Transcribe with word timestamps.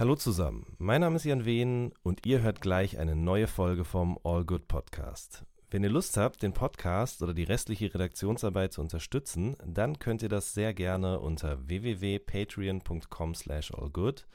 Hallo 0.00 0.16
zusammen, 0.16 0.66
mein 0.78 1.02
Name 1.02 1.16
ist 1.16 1.26
Jan 1.26 1.44
Wehn 1.44 1.92
und 2.02 2.24
ihr 2.24 2.40
hört 2.40 2.62
gleich 2.62 2.98
eine 2.98 3.14
neue 3.14 3.46
Folge 3.46 3.84
vom 3.84 4.18
All 4.24 4.46
Good 4.46 4.66
Podcast. 4.66 5.44
Wenn 5.70 5.84
ihr 5.84 5.90
Lust 5.90 6.16
habt, 6.16 6.42
den 6.42 6.54
Podcast 6.54 7.22
oder 7.22 7.34
die 7.34 7.42
restliche 7.42 7.92
Redaktionsarbeit 7.92 8.72
zu 8.72 8.80
unterstützen, 8.80 9.56
dann 9.62 9.98
könnt 9.98 10.22
ihr 10.22 10.30
das 10.30 10.54
sehr 10.54 10.72
gerne 10.72 11.20
unter 11.20 11.68
www.patreon.com 11.68 13.34
slash 13.34 13.74
allgood, 13.74 14.26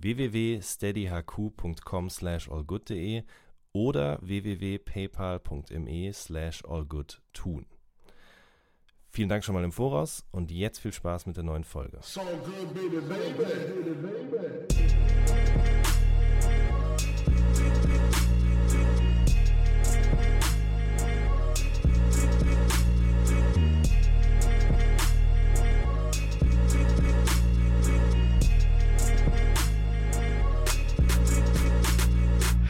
www.steadyhq.com 0.00 2.10
slash 2.10 2.50
allgood.de 2.50 3.22
oder 3.72 4.18
www.paypal.me 4.20 6.12
slash 6.12 6.62
allgood 6.66 7.22
tun. 7.32 7.64
Vielen 9.16 9.30
Dank 9.30 9.42
schon 9.44 9.54
mal 9.54 9.64
im 9.64 9.72
Voraus 9.72 10.26
und 10.30 10.50
jetzt 10.50 10.78
viel 10.78 10.92
Spaß 10.92 11.24
mit 11.24 11.38
der 11.38 11.42
neuen 11.42 11.64
Folge. 11.64 11.96
So 12.02 12.20
good, 12.20 12.74
baby, 12.74 13.00
baby. 13.00 13.46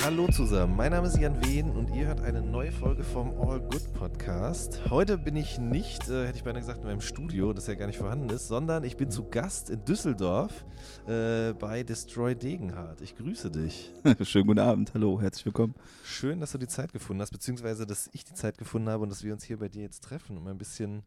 Hallo 0.06 0.28
zusammen, 0.28 0.76
mein 0.76 0.92
Name 0.92 1.08
ist 1.08 1.18
Jan 1.18 1.44
Wehn 1.44 1.68
und 1.68 1.90
ihr 1.90 2.06
hört 2.06 2.20
eine 2.20 2.40
neue 2.40 2.70
Folge 2.70 3.02
vom 3.02 3.36
All 3.40 3.58
Good 3.58 3.92
Podcast. 3.92 4.80
Heute 4.88 5.18
bin 5.18 5.34
ich 5.34 5.58
nicht, 5.58 6.08
äh, 6.08 6.28
hätte 6.28 6.38
ich 6.38 6.44
beinahe 6.44 6.60
gesagt, 6.60 6.82
in 6.82 6.86
meinem 6.86 7.00
Studio, 7.00 7.52
das 7.52 7.66
ja 7.66 7.74
gar 7.74 7.88
nicht 7.88 7.98
vorhanden 7.98 8.30
ist, 8.30 8.46
sondern 8.46 8.84
ich 8.84 8.96
bin 8.96 9.10
zu 9.10 9.28
Gast 9.28 9.68
in 9.68 9.84
Düsseldorf 9.84 10.64
äh, 11.08 11.54
bei 11.54 11.82
Destroy 11.82 12.36
Degenhardt. 12.36 13.00
Ich 13.00 13.16
grüße 13.16 13.50
dich. 13.50 13.92
Schönen 14.22 14.46
guten 14.46 14.60
Abend, 14.60 14.94
hallo, 14.94 15.20
herzlich 15.20 15.44
willkommen. 15.44 15.74
Schön, 16.04 16.38
dass 16.38 16.52
du 16.52 16.58
die 16.58 16.68
Zeit 16.68 16.92
gefunden 16.92 17.20
hast, 17.20 17.32
beziehungsweise 17.32 17.84
dass 17.84 18.08
ich 18.12 18.24
die 18.24 18.34
Zeit 18.34 18.58
gefunden 18.58 18.88
habe 18.88 19.02
und 19.02 19.08
dass 19.08 19.24
wir 19.24 19.32
uns 19.32 19.42
hier 19.42 19.58
bei 19.58 19.68
dir 19.68 19.82
jetzt 19.82 20.04
treffen, 20.04 20.38
um 20.38 20.46
ein 20.46 20.56
bisschen 20.56 21.02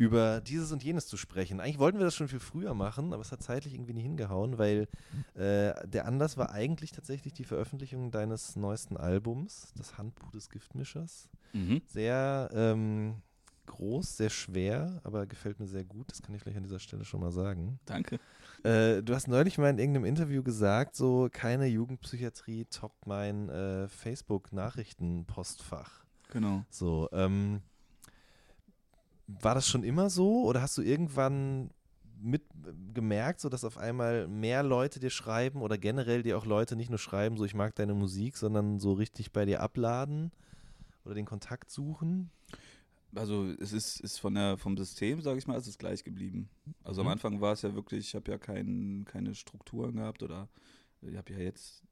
über 0.00 0.40
dieses 0.40 0.72
und 0.72 0.82
jenes 0.82 1.06
zu 1.08 1.18
sprechen. 1.18 1.60
Eigentlich 1.60 1.78
wollten 1.78 1.98
wir 1.98 2.06
das 2.06 2.14
schon 2.14 2.28
viel 2.28 2.40
früher 2.40 2.72
machen, 2.72 3.12
aber 3.12 3.20
es 3.20 3.32
hat 3.32 3.42
zeitlich 3.42 3.74
irgendwie 3.74 3.92
nie 3.92 4.00
hingehauen, 4.00 4.56
weil 4.56 4.88
äh, 5.34 5.74
der 5.86 6.06
Anlass 6.06 6.38
war 6.38 6.52
eigentlich 6.52 6.90
tatsächlich 6.90 7.34
die 7.34 7.44
Veröffentlichung 7.44 8.10
deines 8.10 8.56
neuesten 8.56 8.96
Albums, 8.96 9.74
das 9.76 9.98
Handbuch 9.98 10.30
des 10.30 10.48
Giftmischers. 10.48 11.28
Mhm. 11.52 11.82
Sehr 11.84 12.48
ähm, 12.54 13.16
groß, 13.66 14.16
sehr 14.16 14.30
schwer, 14.30 15.02
aber 15.04 15.26
gefällt 15.26 15.60
mir 15.60 15.66
sehr 15.66 15.84
gut. 15.84 16.10
Das 16.10 16.22
kann 16.22 16.34
ich 16.34 16.40
vielleicht 16.40 16.56
an 16.56 16.64
dieser 16.64 16.78
Stelle 16.78 17.04
schon 17.04 17.20
mal 17.20 17.30
sagen. 17.30 17.78
Danke. 17.84 18.18
Äh, 18.62 19.02
du 19.02 19.14
hast 19.14 19.28
neulich 19.28 19.58
mal 19.58 19.68
in 19.68 19.78
irgendeinem 19.78 20.06
Interview 20.06 20.42
gesagt, 20.42 20.96
so 20.96 21.28
keine 21.30 21.66
Jugendpsychiatrie 21.66 22.64
toppt 22.70 23.06
mein 23.06 23.50
äh, 23.50 23.86
Facebook-Nachrichtenpostfach. 23.88 26.06
Genau. 26.30 26.64
So, 26.70 27.10
ähm, 27.12 27.60
war 29.40 29.54
das 29.54 29.68
schon 29.68 29.84
immer 29.84 30.10
so 30.10 30.44
oder 30.44 30.62
hast 30.62 30.76
du 30.78 30.82
irgendwann 30.82 31.70
mit 32.20 32.42
gemerkt, 32.92 33.40
so 33.40 33.48
dass 33.48 33.64
auf 33.64 33.78
einmal 33.78 34.28
mehr 34.28 34.62
Leute 34.62 35.00
dir 35.00 35.10
schreiben 35.10 35.62
oder 35.62 35.78
generell 35.78 36.22
dir 36.22 36.36
auch 36.36 36.44
Leute 36.44 36.76
nicht 36.76 36.90
nur 36.90 36.98
schreiben, 36.98 37.36
so 37.36 37.44
ich 37.44 37.54
mag 37.54 37.74
deine 37.74 37.94
Musik, 37.94 38.36
sondern 38.36 38.78
so 38.78 38.92
richtig 38.92 39.32
bei 39.32 39.44
dir 39.44 39.60
abladen 39.60 40.30
oder 41.04 41.14
den 41.14 41.24
Kontakt 41.24 41.70
suchen? 41.70 42.30
Also 43.14 43.46
es 43.58 43.72
ist, 43.72 44.00
ist 44.00 44.18
von 44.18 44.34
der, 44.34 44.56
vom 44.56 44.76
System, 44.76 45.20
sage 45.20 45.38
ich 45.38 45.46
mal, 45.46 45.58
ist 45.58 45.66
es 45.66 45.78
gleich 45.78 46.04
geblieben. 46.04 46.48
Also 46.84 47.02
mhm. 47.02 47.08
am 47.08 47.12
Anfang 47.12 47.40
war 47.40 47.52
es 47.52 47.62
ja 47.62 47.74
wirklich, 47.74 48.08
ich 48.08 48.14
habe 48.14 48.30
ja 48.30 48.38
kein, 48.38 49.04
keine 49.06 49.34
Strukturen 49.34 49.96
gehabt 49.96 50.22
oder 50.22 50.48
ich 51.02 51.16
habe 51.16 51.32
ja 51.32 51.38
jetzt 51.38 51.82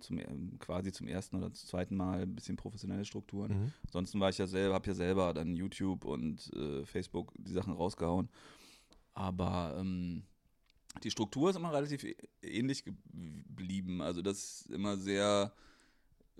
zum, 0.00 0.58
quasi 0.58 0.92
zum 0.92 1.06
ersten 1.06 1.36
oder 1.36 1.52
zum 1.52 1.68
zweiten 1.68 1.96
Mal 1.96 2.22
ein 2.22 2.34
bisschen 2.34 2.56
professionelle 2.56 3.04
Strukturen. 3.04 3.52
Mhm. 3.52 3.72
Ansonsten 3.86 4.20
war 4.20 4.30
ich 4.30 4.38
ja 4.38 4.46
selber, 4.46 4.74
habe 4.74 4.86
ja 4.86 4.94
selber 4.94 5.34
dann 5.34 5.54
YouTube 5.54 6.04
und 6.04 6.50
äh, 6.54 6.84
Facebook 6.84 7.32
die 7.38 7.52
Sachen 7.52 7.72
rausgehauen. 7.72 8.28
Aber 9.14 9.76
ähm, 9.78 10.24
die 11.02 11.10
Struktur 11.10 11.50
ist 11.50 11.56
immer 11.56 11.72
relativ 11.72 12.04
ähnlich 12.42 12.84
geblieben. 12.84 14.02
Also 14.02 14.22
das 14.22 14.62
ist 14.62 14.70
immer 14.70 14.96
sehr 14.96 15.52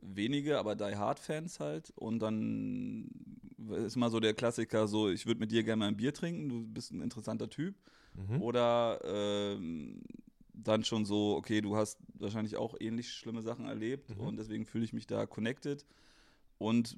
wenige, 0.03 0.59
aber 0.59 0.75
Die 0.75 0.97
Hard 0.97 1.19
Fans 1.19 1.61
halt. 1.61 1.91
Und 1.97 2.21
dann 2.21 3.11
ist 3.85 3.97
immer 3.97 4.11
so 4.11 4.21
der 4.21 4.35
Klassiker: 4.35 4.89
so, 4.89 5.09
ich 5.09 5.27
würde 5.27 5.41
mit 5.41 5.53
dir 5.53 5.63
gerne 5.63 5.81
mal 5.81 5.89
ein 5.89 5.97
Bier 5.97 6.15
trinken, 6.15 6.49
du 6.49 6.67
bist 6.67 6.93
ein 6.93 7.03
interessanter 7.03 7.49
Typ. 7.49 7.77
Mhm. 8.15 8.43
Oder 8.43 9.01
ähm, 9.05 10.03
dann 10.63 10.85
schon 10.85 11.05
so, 11.05 11.37
okay, 11.37 11.61
du 11.61 11.77
hast 11.77 11.99
wahrscheinlich 12.15 12.57
auch 12.57 12.75
ähnlich 12.79 13.13
schlimme 13.13 13.43
Sachen 13.43 13.67
erlebt 13.67 14.17
mhm. 14.17 14.21
und 14.21 14.37
deswegen 14.37 14.67
fühle 14.67 14.85
ich 14.85 14.93
mich 14.93 15.07
da 15.07 15.27
connected. 15.27 15.87
Und 16.59 16.97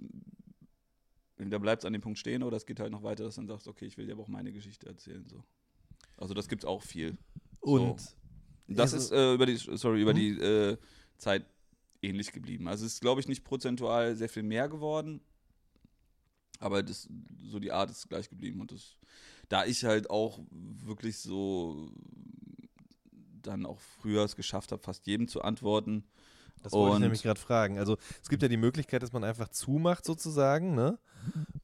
da 1.38 1.58
bleibt 1.58 1.82
es 1.82 1.86
an 1.86 1.92
dem 1.92 2.02
Punkt 2.02 2.18
stehen 2.18 2.42
oder 2.42 2.56
es 2.56 2.66
geht 2.66 2.80
halt 2.80 2.92
noch 2.92 3.02
weiter, 3.02 3.24
dass 3.24 3.36
du 3.36 3.40
dann 3.40 3.48
sagst, 3.48 3.68
okay, 3.68 3.86
ich 3.86 3.96
will 3.96 4.06
dir 4.06 4.12
aber 4.12 4.22
auch 4.22 4.28
meine 4.28 4.52
Geschichte 4.52 4.86
erzählen. 4.86 5.24
So. 5.28 5.42
Also 6.16 6.34
das 6.34 6.48
gibt 6.48 6.64
es 6.64 6.68
auch 6.68 6.82
viel. 6.82 7.16
Und 7.60 8.00
so. 8.00 8.12
das 8.68 8.92
also, 8.92 9.06
ist 9.06 9.12
äh, 9.12 9.34
über 9.34 9.46
die, 9.46 9.56
sorry, 9.56 10.02
über 10.02 10.12
mhm. 10.12 10.16
die 10.16 10.30
äh, 10.38 10.76
Zeit 11.16 11.44
ähnlich 12.02 12.32
geblieben. 12.32 12.68
Also 12.68 12.84
es 12.84 12.94
ist, 12.94 13.00
glaube 13.00 13.20
ich, 13.20 13.28
nicht 13.28 13.44
prozentual 13.44 14.16
sehr 14.16 14.28
viel 14.28 14.42
mehr 14.42 14.68
geworden. 14.68 15.20
Aber 16.58 16.82
das, 16.82 17.08
so 17.44 17.58
die 17.58 17.72
Art 17.72 17.90
ist 17.90 18.08
gleich 18.08 18.28
geblieben. 18.28 18.60
Und 18.60 18.72
das, 18.72 18.96
da 19.48 19.64
ich 19.64 19.84
halt 19.84 20.10
auch 20.10 20.40
wirklich 20.50 21.18
so 21.18 21.90
dann 23.42 23.66
auch 23.66 23.78
früher 24.00 24.24
es 24.24 24.36
geschafft 24.36 24.72
habe, 24.72 24.82
fast 24.82 25.06
jedem 25.06 25.28
zu 25.28 25.42
antworten. 25.42 26.04
Das 26.62 26.72
wollte 26.72 26.90
und, 26.90 26.96
ich 26.98 27.02
nämlich 27.02 27.22
gerade 27.22 27.40
fragen. 27.40 27.78
Also 27.78 27.96
es 28.22 28.28
gibt 28.28 28.42
ja 28.42 28.48
die 28.48 28.56
Möglichkeit, 28.56 29.02
dass 29.02 29.12
man 29.12 29.24
einfach 29.24 29.48
zumacht 29.48 30.04
sozusagen, 30.04 30.74
ne? 30.74 30.98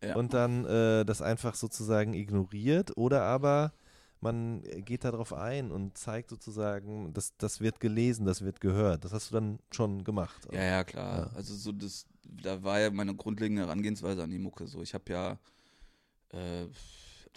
Ja. 0.03 0.17
Und 0.17 0.35
dann 0.35 0.65
äh, 0.65 1.05
das 1.05 1.23
einfach 1.23 1.55
sozusagen 1.55 2.15
ignoriert 2.15 2.97
oder 2.97 3.23
aber 3.23 3.73
man 4.21 4.63
geht 4.63 5.05
darauf 5.05 5.33
ein 5.33 5.71
und 5.71 5.97
zeigt 5.97 6.31
sozusagen, 6.31 7.13
das, 7.13 7.37
das 7.39 7.61
wird 7.61 7.79
gelesen, 7.79 8.27
das 8.27 8.43
wird 8.43 8.61
gehört. 8.61 9.05
Das 9.05 9.13
hast 9.13 9.31
du 9.31 9.35
dann 9.35 9.59
schon 9.71 10.03
gemacht. 10.03 10.49
Ja, 10.53 10.63
ja, 10.63 10.85
klar. 10.85 11.19
Ja. 11.19 11.37
Also 11.37 11.55
so 11.55 11.71
das, 11.73 12.07
da 12.25 12.63
war 12.63 12.81
ja 12.81 12.91
meine 12.91 13.15
grundlegende 13.15 13.63
Herangehensweise 13.63 14.23
an 14.23 14.31
die 14.31 14.39
Mucke 14.39 14.67
so. 14.67 14.83
Ich 14.83 14.95
habe 14.95 15.13
ja 15.13 15.39
äh, 16.31 16.67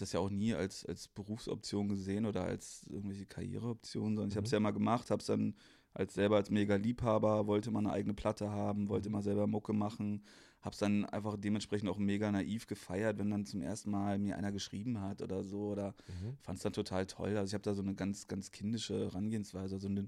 das 0.01 0.13
ja 0.13 0.19
auch 0.19 0.29
nie 0.29 0.53
als, 0.53 0.85
als 0.85 1.07
Berufsoption 1.07 1.89
gesehen 1.89 2.25
oder 2.25 2.43
als 2.43 2.85
irgendwelche 2.89 3.25
Karriereoption, 3.25 4.15
sondern 4.15 4.29
ich 4.29 4.37
habe 4.37 4.45
es 4.45 4.51
mhm. 4.51 4.55
ja 4.55 4.59
mal 4.59 4.71
gemacht, 4.71 5.11
habe 5.11 5.19
es 5.19 5.27
dann 5.27 5.55
als 5.93 6.13
selber 6.13 6.37
als 6.37 6.49
mega 6.49 6.75
Liebhaber, 6.75 7.47
wollte 7.47 7.71
mal 7.71 7.79
eine 7.79 7.91
eigene 7.91 8.13
Platte 8.13 8.49
haben, 8.49 8.89
wollte 8.89 9.09
mhm. 9.09 9.13
mal 9.13 9.23
selber 9.23 9.47
Mucke 9.47 9.73
machen, 9.73 10.23
habe 10.61 10.73
es 10.73 10.79
dann 10.79 11.05
einfach 11.05 11.37
dementsprechend 11.37 11.89
auch 11.89 11.97
mega 11.97 12.31
naiv 12.31 12.67
gefeiert, 12.67 13.17
wenn 13.17 13.31
dann 13.31 13.45
zum 13.45 13.61
ersten 13.61 13.91
Mal 13.91 14.19
mir 14.19 14.37
einer 14.37 14.51
geschrieben 14.51 15.01
hat 15.01 15.21
oder 15.21 15.43
so 15.43 15.69
oder 15.69 15.95
mhm. 16.07 16.37
fand 16.41 16.57
es 16.57 16.63
dann 16.63 16.73
total 16.73 17.07
toll. 17.07 17.35
Also 17.37 17.49
ich 17.49 17.53
habe 17.53 17.63
da 17.63 17.73
so 17.73 17.81
eine 17.81 17.95
ganz, 17.95 18.27
ganz 18.27 18.51
kindische 18.51 19.05
Herangehensweise, 19.05 19.79
so 19.79 19.87
eine 19.87 20.05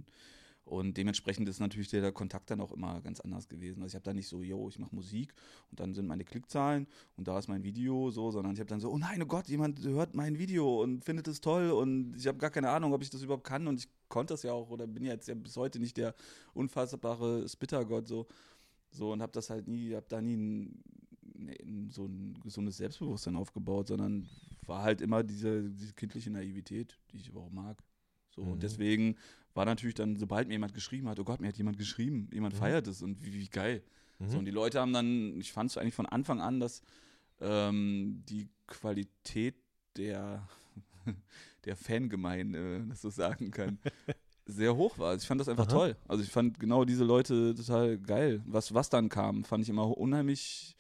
und 0.66 0.96
dementsprechend 0.96 1.50
ist 1.50 1.60
natürlich 1.60 1.90
der, 1.90 2.12
Kontakt 2.14 2.50
dann 2.50 2.62
auch 2.62 2.72
immer 2.72 3.02
ganz 3.02 3.20
anders 3.20 3.50
gewesen. 3.50 3.82
Also 3.82 3.92
ich 3.92 3.96
habe 3.96 4.04
da 4.04 4.14
nicht 4.14 4.28
so, 4.28 4.42
yo, 4.42 4.70
ich 4.70 4.80
mache 4.80 4.96
Musik 4.96 5.34
und 5.72 5.80
dann 5.80 5.94
sind 5.94 6.08
meine 6.08 6.24
Klickzahlen 6.24 6.88
und 7.18 7.28
da 7.28 7.38
ist 7.38 7.48
mein 7.48 7.64
Video 7.64 8.12
so, 8.12 8.32
sondern 8.32 8.54
ich 8.54 8.60
habe 8.60 8.70
dann 8.70 8.80
so, 8.80 8.90
oh 8.90 8.98
nein, 8.98 9.22
oh 9.22 9.26
Gott, 9.26 9.48
jemand 9.48 9.84
hört 9.84 10.16
mein 10.16 10.38
Video 10.38 10.82
und 10.82 11.04
findet 11.04 11.28
es 11.28 11.42
toll 11.42 11.72
und 11.72 12.16
ich 12.16 12.28
habe 12.28 12.38
gar 12.38 12.50
keine 12.50 12.70
Ahnung, 12.70 12.94
ob 12.94 13.02
ich 13.02 13.10
das 13.10 13.24
überhaupt 13.24 13.44
kann 13.44 13.68
und 13.68 13.80
ich 13.80 13.90
konnte 14.08 14.34
das 14.34 14.44
ja 14.44 14.54
auch 14.54 14.70
oder 14.70 14.88
bin 14.88 15.04
jetzt 15.04 15.28
ja 15.28 15.36
bis 15.36 15.58
heute 15.58 15.80
nicht 15.80 15.98
der 15.98 16.16
unfassbare 16.54 17.48
Spittergott 17.50 18.08
so. 18.08 18.28
So 18.92 19.12
und 19.12 19.22
habe 19.22 19.32
das 19.32 19.50
halt 19.50 19.68
nie, 19.68 19.96
habe 19.96 20.06
da 20.08 20.22
nie 20.22 20.38
ein, 20.38 20.84
ein, 21.36 21.90
so 21.90 22.06
ein 22.06 22.40
gesundes 22.44 22.78
Selbstbewusstsein 22.78 23.36
aufgebaut, 23.36 23.88
sondern 23.88 24.30
war 24.68 24.84
halt 24.84 25.02
immer 25.02 25.24
diese, 25.24 25.70
diese 25.72 25.94
kindliche 25.94 26.30
Naivität, 26.30 26.98
die 27.12 27.18
ich 27.18 27.30
überhaupt 27.30 27.54
mag. 27.54 27.84
So, 28.36 28.44
mhm. 28.44 28.52
und 28.54 28.64
deswegen 28.64 29.18
war 29.54 29.66
natürlich 29.66 29.96
dann, 29.96 30.18
sobald 30.18 30.48
mir 30.48 30.56
jemand 30.56 30.74
geschrieben 30.74 31.08
hat, 31.08 31.20
oh 31.20 31.24
Gott, 31.24 31.40
mir 31.40 31.48
hat 31.48 31.58
jemand 31.58 31.78
geschrieben, 31.78 32.30
jemand 32.34 32.56
mhm. 32.56 32.60
feiert 32.60 32.88
es 32.88 33.02
und 33.02 33.24
wie, 33.24 33.34
wie 33.34 33.48
geil. 33.48 33.84
Mhm. 34.20 34.30
So, 34.30 34.38
und 34.40 34.46
die 34.46 34.52
Leute 34.52 34.80
haben 34.80 34.94
dann, 34.94 35.40
ich 35.40 35.52
fand 35.52 35.70
es 35.70 35.78
eigentlich 35.78 35.94
von 35.94 36.06
Anfang 36.06 36.42
an, 36.42 36.60
dass 36.60 36.82
ähm, 37.40 38.24
die 38.28 38.50
Qualität 38.68 39.56
der, 39.98 40.48
der 41.66 41.76
Fangemeinde, 41.76 42.86
das 42.90 43.02
so 43.02 43.10
sagen 43.10 43.52
kann, 43.52 43.78
sehr 44.46 44.76
hoch 44.76 44.98
war. 44.98 45.10
Also 45.10 45.24
ich 45.24 45.28
fand 45.28 45.40
das 45.40 45.50
einfach 45.50 45.68
Aha. 45.68 45.72
toll. 45.72 45.98
Also 46.08 46.24
ich 46.24 46.30
fand 46.30 46.60
genau 46.60 46.84
diese 46.86 47.04
Leute 47.04 47.54
total 47.56 47.98
geil. 47.98 48.42
Was, 48.46 48.74
was 48.74 48.90
dann 48.90 49.10
kam, 49.10 49.44
fand 49.44 49.64
ich 49.64 49.70
immer 49.70 49.98
unheimlich, 49.98 50.76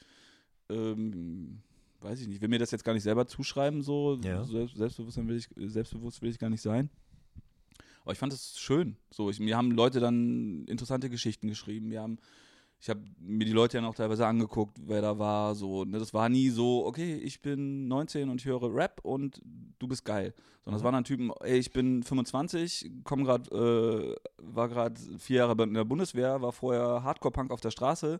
ähm, 0.69 1.61
weiß 2.01 2.21
ich 2.21 2.27
nicht, 2.27 2.41
will 2.41 2.49
mir 2.49 2.59
das 2.59 2.71
jetzt 2.71 2.83
gar 2.83 2.93
nicht 2.93 3.03
selber 3.03 3.27
zuschreiben, 3.27 3.81
so 3.81 4.19
ja. 4.23 4.43
Selbstbewusstsein 4.43 5.27
will 5.27 5.37
ich, 5.37 5.47
selbstbewusst 5.55 6.21
will 6.21 6.29
ich 6.29 6.39
gar 6.39 6.49
nicht 6.49 6.61
sein. 6.61 6.89
Aber 8.03 8.11
ich 8.13 8.19
fand 8.19 8.33
es 8.33 8.57
schön. 8.59 8.97
So, 9.11 9.29
ich, 9.29 9.39
mir 9.39 9.55
haben 9.57 9.71
Leute 9.71 9.99
dann 9.99 10.65
interessante 10.65 11.09
Geschichten 11.09 11.47
geschrieben. 11.47 11.89
Wir 11.89 12.01
haben, 12.01 12.17
ich 12.79 12.89
habe 12.89 13.01
mir 13.17 13.45
die 13.45 13.53
Leute 13.53 13.77
ja 13.77 13.81
noch 13.81 13.95
teilweise 13.95 14.27
angeguckt, 14.27 14.77
wer 14.85 15.01
da 15.01 15.17
war. 15.17 15.55
So, 15.55 15.85
ne? 15.85 15.99
Das 15.99 16.13
war 16.13 16.27
nie 16.27 16.49
so, 16.49 16.85
okay, 16.85 17.15
ich 17.15 17.41
bin 17.41 17.87
19 17.87 18.29
und 18.29 18.41
ich 18.41 18.45
höre 18.45 18.73
Rap 18.73 18.99
und 19.03 19.41
du 19.79 19.87
bist 19.87 20.03
geil. 20.03 20.33
Sondern 20.65 20.79
Mhm. 20.79 20.85
waren 20.85 20.93
dann 20.93 21.03
Typen, 21.03 21.31
ey, 21.41 21.57
ich 21.59 21.71
bin 21.71 22.03
25, 22.03 22.89
komm 23.03 23.25
grad, 23.25 23.51
äh, 23.51 24.15
war 24.37 24.69
gerade 24.69 24.99
vier 25.17 25.37
Jahre 25.39 25.61
in 25.63 25.73
der 25.73 25.83
Bundeswehr, 25.83 26.41
war 26.41 26.53
vorher 26.53 27.03
Hardcore-Punk 27.03 27.51
auf 27.51 27.59
der 27.59 27.71
Straße, 27.71 28.19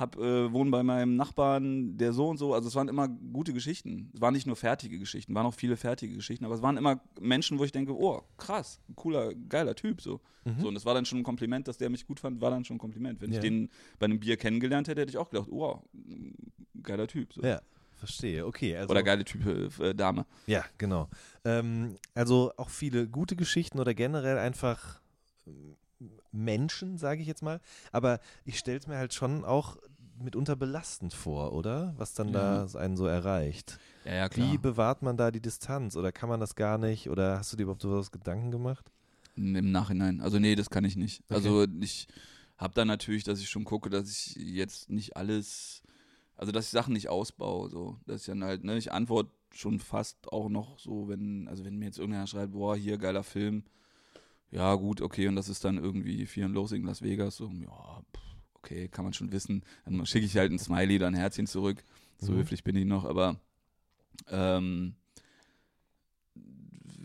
hab, 0.00 0.16
äh, 0.16 0.52
wohne 0.52 0.70
bei 0.70 0.82
meinem 0.82 1.14
Nachbarn, 1.14 1.96
der 1.98 2.12
so 2.12 2.28
und 2.28 2.38
so. 2.38 2.54
Also 2.54 2.66
es 2.68 2.74
waren 2.74 2.88
immer 2.88 3.06
gute 3.06 3.52
Geschichten. 3.52 4.10
Es 4.14 4.20
waren 4.20 4.32
nicht 4.34 4.46
nur 4.46 4.56
fertige 4.56 4.98
Geschichten, 4.98 5.34
waren 5.34 5.46
auch 5.46 5.54
viele 5.54 5.76
fertige 5.76 6.14
Geschichten, 6.16 6.44
aber 6.44 6.54
es 6.54 6.62
waren 6.62 6.76
immer 6.76 7.00
Menschen, 7.20 7.58
wo 7.58 7.64
ich 7.64 7.70
denke, 7.72 7.92
oh, 7.94 8.22
krass, 8.38 8.80
cooler, 8.96 9.34
geiler 9.34 9.74
Typ. 9.76 10.00
So. 10.00 10.20
Mhm. 10.44 10.60
So, 10.60 10.68
und 10.68 10.74
das 10.74 10.84
war 10.86 10.94
dann 10.94 11.04
schon 11.04 11.18
ein 11.18 11.24
Kompliment, 11.24 11.68
dass 11.68 11.76
der 11.78 11.90
mich 11.90 12.06
gut 12.06 12.18
fand, 12.18 12.40
war 12.40 12.50
dann 12.50 12.64
schon 12.64 12.76
ein 12.76 12.80
Kompliment. 12.80 13.20
Wenn 13.20 13.30
Ja. 13.30 13.36
ich 13.36 13.42
den 13.42 13.68
bei 13.98 14.06
einem 14.06 14.18
Bier 14.18 14.36
kennengelernt 14.36 14.88
hätte, 14.88 15.02
hätte 15.02 15.10
ich 15.10 15.18
auch 15.18 15.28
gedacht, 15.30 15.48
wow, 15.50 15.82
geiler 16.82 17.06
Typ. 17.06 17.32
So. 17.34 17.42
Ja, 17.42 17.60
verstehe. 17.96 18.46
Okay. 18.46 18.74
Also, 18.76 18.90
Oder 18.90 19.02
geile 19.02 19.24
Typ 19.24 19.78
äh, 19.80 19.94
Dame. 19.94 20.24
Ja, 20.46 20.64
genau. 20.78 21.08
Ähm, 21.44 21.96
also 22.14 22.52
auch 22.56 22.70
viele 22.70 23.06
gute 23.06 23.36
Geschichten 23.36 23.78
oder 23.78 23.92
generell 23.94 24.38
einfach 24.38 25.00
ähm, 25.46 25.76
Menschen, 26.32 26.96
sage 26.96 27.20
ich 27.20 27.26
jetzt 27.26 27.42
mal. 27.42 27.60
Aber 27.92 28.20
ich 28.44 28.58
stelle 28.58 28.78
es 28.78 28.86
mir 28.86 28.96
halt 28.96 29.12
schon 29.12 29.44
auch 29.44 29.76
mitunter 30.20 30.56
belastend 30.56 31.14
vor, 31.14 31.52
oder? 31.52 31.94
Was 31.96 32.14
dann 32.14 32.28
Ja. 32.28 32.66
da 32.66 32.78
einen 32.78 32.96
so 32.96 33.06
erreicht. 33.06 33.78
Ja, 34.04 34.14
ja, 34.14 34.28
Wie 34.36 34.58
bewahrt 34.58 35.02
man 35.02 35.16
da 35.16 35.30
die 35.30 35.40
Distanz? 35.40 35.96
Oder 35.96 36.12
kann 36.12 36.28
man 36.28 36.40
das 36.40 36.54
gar 36.54 36.78
nicht? 36.78 37.08
Oder 37.10 37.38
hast 37.38 37.52
du 37.52 37.56
dir 37.56 37.64
überhaupt 37.64 37.82
sowas 37.82 38.10
Gedanken 38.10 38.50
gemacht? 38.50 38.90
Im 39.36 39.70
Nachhinein. 39.70 40.20
Also 40.20 40.38
nee, 40.38 40.54
das 40.54 40.70
kann 40.70 40.84
ich 40.84 40.96
nicht. 40.96 41.22
Okay. 41.26 41.34
Also 41.34 41.66
ich 41.80 42.08
habe 42.58 42.74
dann 42.74 42.88
natürlich, 42.88 43.24
dass 43.24 43.40
ich 43.40 43.48
schon 43.48 43.64
gucke, 43.64 43.88
dass 43.90 44.08
ich 44.10 44.36
jetzt 44.36 44.90
nicht 44.90 45.16
alles, 45.16 45.82
also 46.36 46.52
dass 46.52 46.66
ich 46.66 46.70
Sachen 46.70 46.92
nicht 46.92 47.08
ausbaue. 47.08 47.70
So, 47.70 47.98
dass 48.06 48.22
ich 48.22 48.26
dann 48.26 48.44
halt, 48.44 48.64
ne, 48.64 48.76
ich 48.76 48.92
antworte 48.92 49.30
schon 49.52 49.80
fast 49.80 50.32
auch 50.32 50.48
noch 50.48 50.78
so, 50.78 51.08
wenn, 51.08 51.48
also 51.48 51.64
wenn 51.64 51.76
mir 51.78 51.86
jetzt 51.86 51.98
irgendeiner 51.98 52.26
schreibt, 52.26 52.52
boah, 52.52 52.76
hier 52.76 52.98
geiler 52.98 53.24
Film, 53.24 53.64
ja 54.50 54.74
gut, 54.74 55.00
okay, 55.00 55.28
und 55.28 55.36
das 55.36 55.48
ist 55.48 55.64
dann 55.64 55.78
irgendwie 55.78 56.26
Fear 56.26 56.46
and 56.46 56.54
Loathing 56.54 56.84
Las 56.84 57.02
Vegas, 57.02 57.36
so, 57.36 57.46
ja, 57.46 58.02
pff, 58.14 58.29
okay, 58.62 58.88
kann 58.88 59.04
man 59.04 59.12
schon 59.14 59.32
wissen. 59.32 59.62
Dann 59.84 60.04
schicke 60.06 60.26
ich 60.26 60.36
halt 60.36 60.52
ein 60.52 60.58
Smiley, 60.58 60.98
dann 60.98 61.14
ein 61.14 61.20
Herzchen 61.20 61.46
zurück. 61.46 61.82
So 62.18 62.32
Mhm. 62.32 62.36
höflich 62.38 62.64
bin 62.64 62.76
ich 62.76 62.84
noch, 62.84 63.04
aber 63.04 63.40
ähm, 64.28 64.94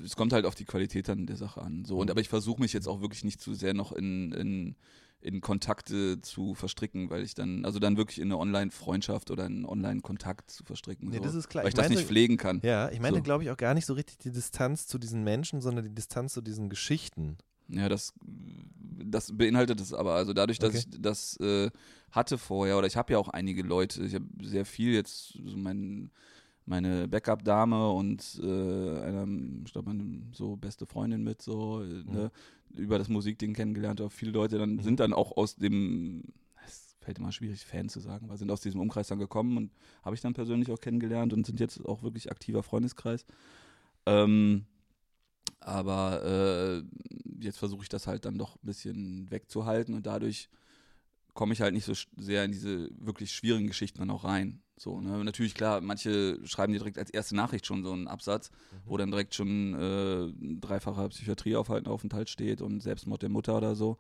es 0.04 0.16
kommt 0.16 0.34
halt 0.34 0.46
auf 0.46 0.56
die 0.56 0.66
Qualität 0.66 1.08
dann 1.08 1.26
der 1.26 1.38
Sache 1.38 1.62
an. 1.62 1.86
So, 1.86 1.98
und 1.98 2.08
Mhm. 2.08 2.12
aber 2.12 2.22
ich 2.22 2.30
versuche 2.30 2.62
mich 2.62 2.74
jetzt 2.74 2.88
auch 2.88 3.02
wirklich 3.02 3.24
nicht 3.24 3.42
zu 3.42 3.54
sehr 3.54 3.74
noch 3.74 3.92
in, 3.92 4.32
in, 4.34 4.76
in 5.22 5.42
Kontakte 5.42 6.22
zu 6.22 6.54
verstricken, 6.54 7.10
weil 7.10 7.24
ich 7.24 7.34
dann, 7.34 7.66
also 7.66 7.80
dann 7.80 7.98
wirklich 7.98 8.20
in 8.20 8.26
eine 8.26 8.38
Online-Freundschaft 8.38 9.32
oder 9.32 9.46
einen 9.46 9.66
Online-Kontakt 9.66 10.52
zu 10.52 10.64
verstricken. 10.66 11.10
Nee, 11.10 11.18
so, 11.18 11.24
das 11.24 11.36
ist 11.36 11.48
klar. 11.50 11.64
Weil 11.64 11.70
ich, 11.70 11.74
Ich 11.74 11.76
das 11.76 11.84
meinte- 11.86 11.98
nicht 12.00 12.08
pflegen 12.08 12.38
kann. 12.38 12.60
Ja, 12.64 12.90
ich 12.92 13.00
meine, 13.00 13.18
So. 13.18 13.24
glaube 13.24 13.44
ich, 13.44 13.50
auch 13.50 13.58
gar 13.58 13.74
nicht 13.74 13.86
so 13.86 13.94
richtig 13.94 14.18
die 14.20 14.32
Distanz 14.32 14.86
zu 14.88 15.00
diesen 15.00 15.24
Menschen, 15.24 15.62
sondern 15.62 15.86
die 15.86 15.96
Distanz 15.96 16.34
zu 16.34 16.42
diesen 16.42 16.70
Geschichten. 16.70 17.38
Ja, 17.68 17.90
das, 17.90 18.14
das 19.04 19.36
beinhaltet 19.36 19.82
es 19.82 19.94
aber. 19.94 20.14
Also 20.14 20.34
dadurch, 20.34 20.60
dass 20.60 20.70
Okay. 20.70 20.80
ich 20.80 21.02
das 21.02 21.38
äh, 21.40 21.72
hatte 22.12 22.38
vorher, 22.38 22.78
oder 22.78 22.88
ich 22.88 22.96
habe 22.98 23.14
ja 23.14 23.20
auch 23.20 23.30
einige 23.30 23.64
Leute, 23.64 24.04
ich 24.04 24.14
habe 24.16 24.26
sehr 24.44 24.66
viel 24.66 24.94
jetzt, 24.94 25.34
so 25.44 25.58
mein, 25.58 26.12
meine 26.66 27.08
Backup-Dame 27.08 27.90
und 27.92 28.40
äh, 28.42 28.46
einer, 29.02 29.28
ich 29.66 29.72
glaube, 29.74 29.94
meine 29.94 30.22
so 30.32 30.56
beste 30.56 30.86
Freundin 30.86 31.24
mit, 31.24 31.42
so, 31.42 31.82
äh, 31.84 32.04
ne, 32.06 32.32
über 32.74 32.98
das 32.98 33.10
Musikding 33.10 33.54
kennengelernt, 33.54 34.02
auch 34.02 34.12
viele 34.12 34.32
Leute 34.32 34.58
dann 34.58 34.78
Mhm. 34.78 34.84
sind 34.84 35.00
dann 35.00 35.14
auch 35.14 35.36
aus 35.38 35.56
dem, 35.56 36.24
es 36.66 36.96
fällt 37.02 37.20
immer 37.20 37.32
schwierig, 37.32 37.66
Fan 37.66 37.90
zu 37.90 38.00
sagen, 38.00 38.26
aber 38.28 38.38
sind 38.38 38.50
aus 38.52 38.62
diesem 38.62 38.80
Umkreis 38.82 39.08
dann 39.08 39.20
gekommen 39.20 39.58
und 39.58 39.72
habe 40.04 40.16
ich 40.16 40.22
dann 40.22 40.34
persönlich 40.34 40.72
auch 40.72 40.80
kennengelernt 40.80 41.34
und 41.34 41.46
sind 41.46 41.60
jetzt 41.60 41.84
auch 41.86 42.04
wirklich 42.04 42.32
aktiver 42.32 42.64
Freundeskreis. 42.64 43.26
Ähm, 44.06 44.66
aber 45.60 46.24
äh, 46.24 46.84
jetzt 47.44 47.58
versuche 47.58 47.84
ich 47.84 47.90
das 47.90 48.08
halt 48.08 48.26
dann 48.26 48.38
doch 48.38 48.56
ein 48.56 48.66
bisschen 48.66 49.32
wegzuhalten 49.32 49.94
und 49.94 50.06
dadurch 50.06 50.50
komme 51.34 51.54
ich 51.54 51.62
halt 51.62 51.74
nicht 51.74 51.86
so 51.86 51.94
sehr 52.18 52.46
in 52.46 52.52
diese 52.52 52.90
wirklich 52.98 53.32
schwierigen 53.32 53.68
Geschichten 53.68 54.00
dann 54.00 54.10
auch 54.10 54.24
rein. 54.24 54.62
So, 54.78 55.00
ne? 55.00 55.24
Natürlich, 55.24 55.54
klar, 55.54 55.82
manche 55.82 56.40
schreiben 56.46 56.74
dir 56.74 56.80
direkt 56.80 56.98
als 56.98 57.10
erste 57.10 57.36
Nachricht 57.36 57.66
schon 57.66 57.84
so 57.84 57.94
einen 57.94 58.08
Absatz, 58.08 58.52
wo 58.86 58.98
dann 58.98 59.10
direkt 59.12 59.34
schon 59.36 59.74
äh, 59.74 60.26
ein 60.26 60.60
dreifacher 60.62 61.08
Psychiatrieaufenthalt 61.10 62.30
steht 62.30 62.62
und 62.62 62.82
Selbstmord 62.82 63.22
der 63.22 63.30
Mutter 63.30 63.56
oder 63.58 63.76
so. 63.76 63.98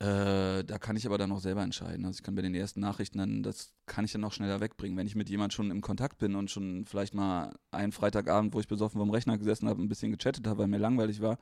Äh, 0.00 0.62
da 0.62 0.78
kann 0.78 0.96
ich 0.96 1.06
aber 1.06 1.18
dann 1.18 1.32
auch 1.32 1.40
selber 1.40 1.62
entscheiden. 1.62 2.04
Also 2.04 2.18
ich 2.18 2.22
kann 2.22 2.36
bei 2.36 2.42
den 2.42 2.54
ersten 2.54 2.78
Nachrichten 2.78 3.18
dann, 3.18 3.42
das 3.42 3.72
kann 3.86 4.04
ich 4.04 4.12
dann 4.12 4.22
auch 4.22 4.32
schneller 4.32 4.60
wegbringen. 4.60 4.96
Wenn 4.96 5.08
ich 5.08 5.16
mit 5.16 5.28
jemand 5.28 5.52
schon 5.52 5.72
im 5.72 5.80
Kontakt 5.80 6.18
bin 6.18 6.36
und 6.36 6.50
schon 6.50 6.84
vielleicht 6.84 7.14
mal 7.14 7.52
einen 7.72 7.90
Freitagabend, 7.90 8.54
wo 8.54 8.60
ich 8.60 8.68
besoffen 8.68 9.00
vom 9.00 9.10
Rechner 9.10 9.38
gesessen 9.38 9.68
habe, 9.68 9.82
ein 9.82 9.88
bisschen 9.88 10.12
gechattet 10.12 10.46
habe, 10.46 10.60
weil 10.60 10.68
mir 10.68 10.78
langweilig 10.78 11.20
war, 11.20 11.38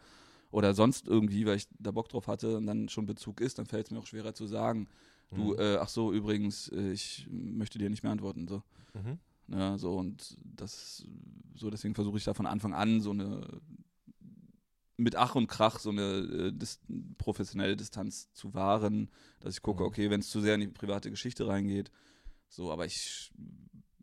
oder 0.51 0.73
sonst 0.73 1.07
irgendwie, 1.07 1.45
weil 1.45 1.57
ich 1.57 1.69
da 1.79 1.91
Bock 1.91 2.09
drauf 2.09 2.29
hatte 2.29 2.57
und 2.57 2.67
dann 2.67 2.89
schon 2.89 3.05
Bezug 3.05 3.41
ist, 3.41 3.59
dann 3.59 3.67
fällt 3.67 3.87
es 3.87 3.91
mir 3.91 3.99
auch 3.99 4.07
schwerer 4.07 4.33
zu 4.33 4.47
sagen, 4.47 4.89
du, 5.35 5.53
Mhm. 5.53 5.59
äh, 5.59 5.77
ach 5.77 5.89
so, 5.89 6.13
übrigens, 6.13 6.69
äh, 6.69 6.93
ich 6.93 7.27
möchte 7.31 7.79
dir 7.79 7.91
nicht 7.91 8.05
mehr 8.05 8.13
antworten. 8.13 8.49
So. 8.49 8.63
Mhm. 8.95 9.19
Ne, 9.49 9.79
so 9.79 9.97
und 9.97 10.39
das, 10.43 11.05
so 11.55 11.69
deswegen 11.69 11.95
versuche 11.95 12.17
ich 12.17 12.25
da 12.25 12.33
von 12.33 12.47
Anfang 12.47 12.75
an 12.75 13.01
so 13.01 13.11
eine 13.11 13.47
mit 14.97 15.17
Ach 15.17 15.35
und 15.35 15.47
Krach 15.47 15.79
so 15.79 15.91
eine 15.91 16.03
äh, 16.03 16.53
dis 16.53 16.81
professionelle 17.19 17.77
Distanz 17.77 18.33
zu 18.33 18.55
wahren, 18.55 19.11
dass 19.41 19.55
ich 19.55 19.63
gucke, 19.63 19.83
Mhm. 19.83 19.89
okay, 19.89 20.11
wenn 20.11 20.21
es 20.21 20.31
zu 20.31 20.41
sehr 20.41 20.55
in 20.55 20.61
die 20.63 20.69
private 20.69 21.11
Geschichte 21.11 21.47
reingeht, 21.47 21.91
so, 22.49 22.73
aber 22.73 22.87
ich 22.87 23.31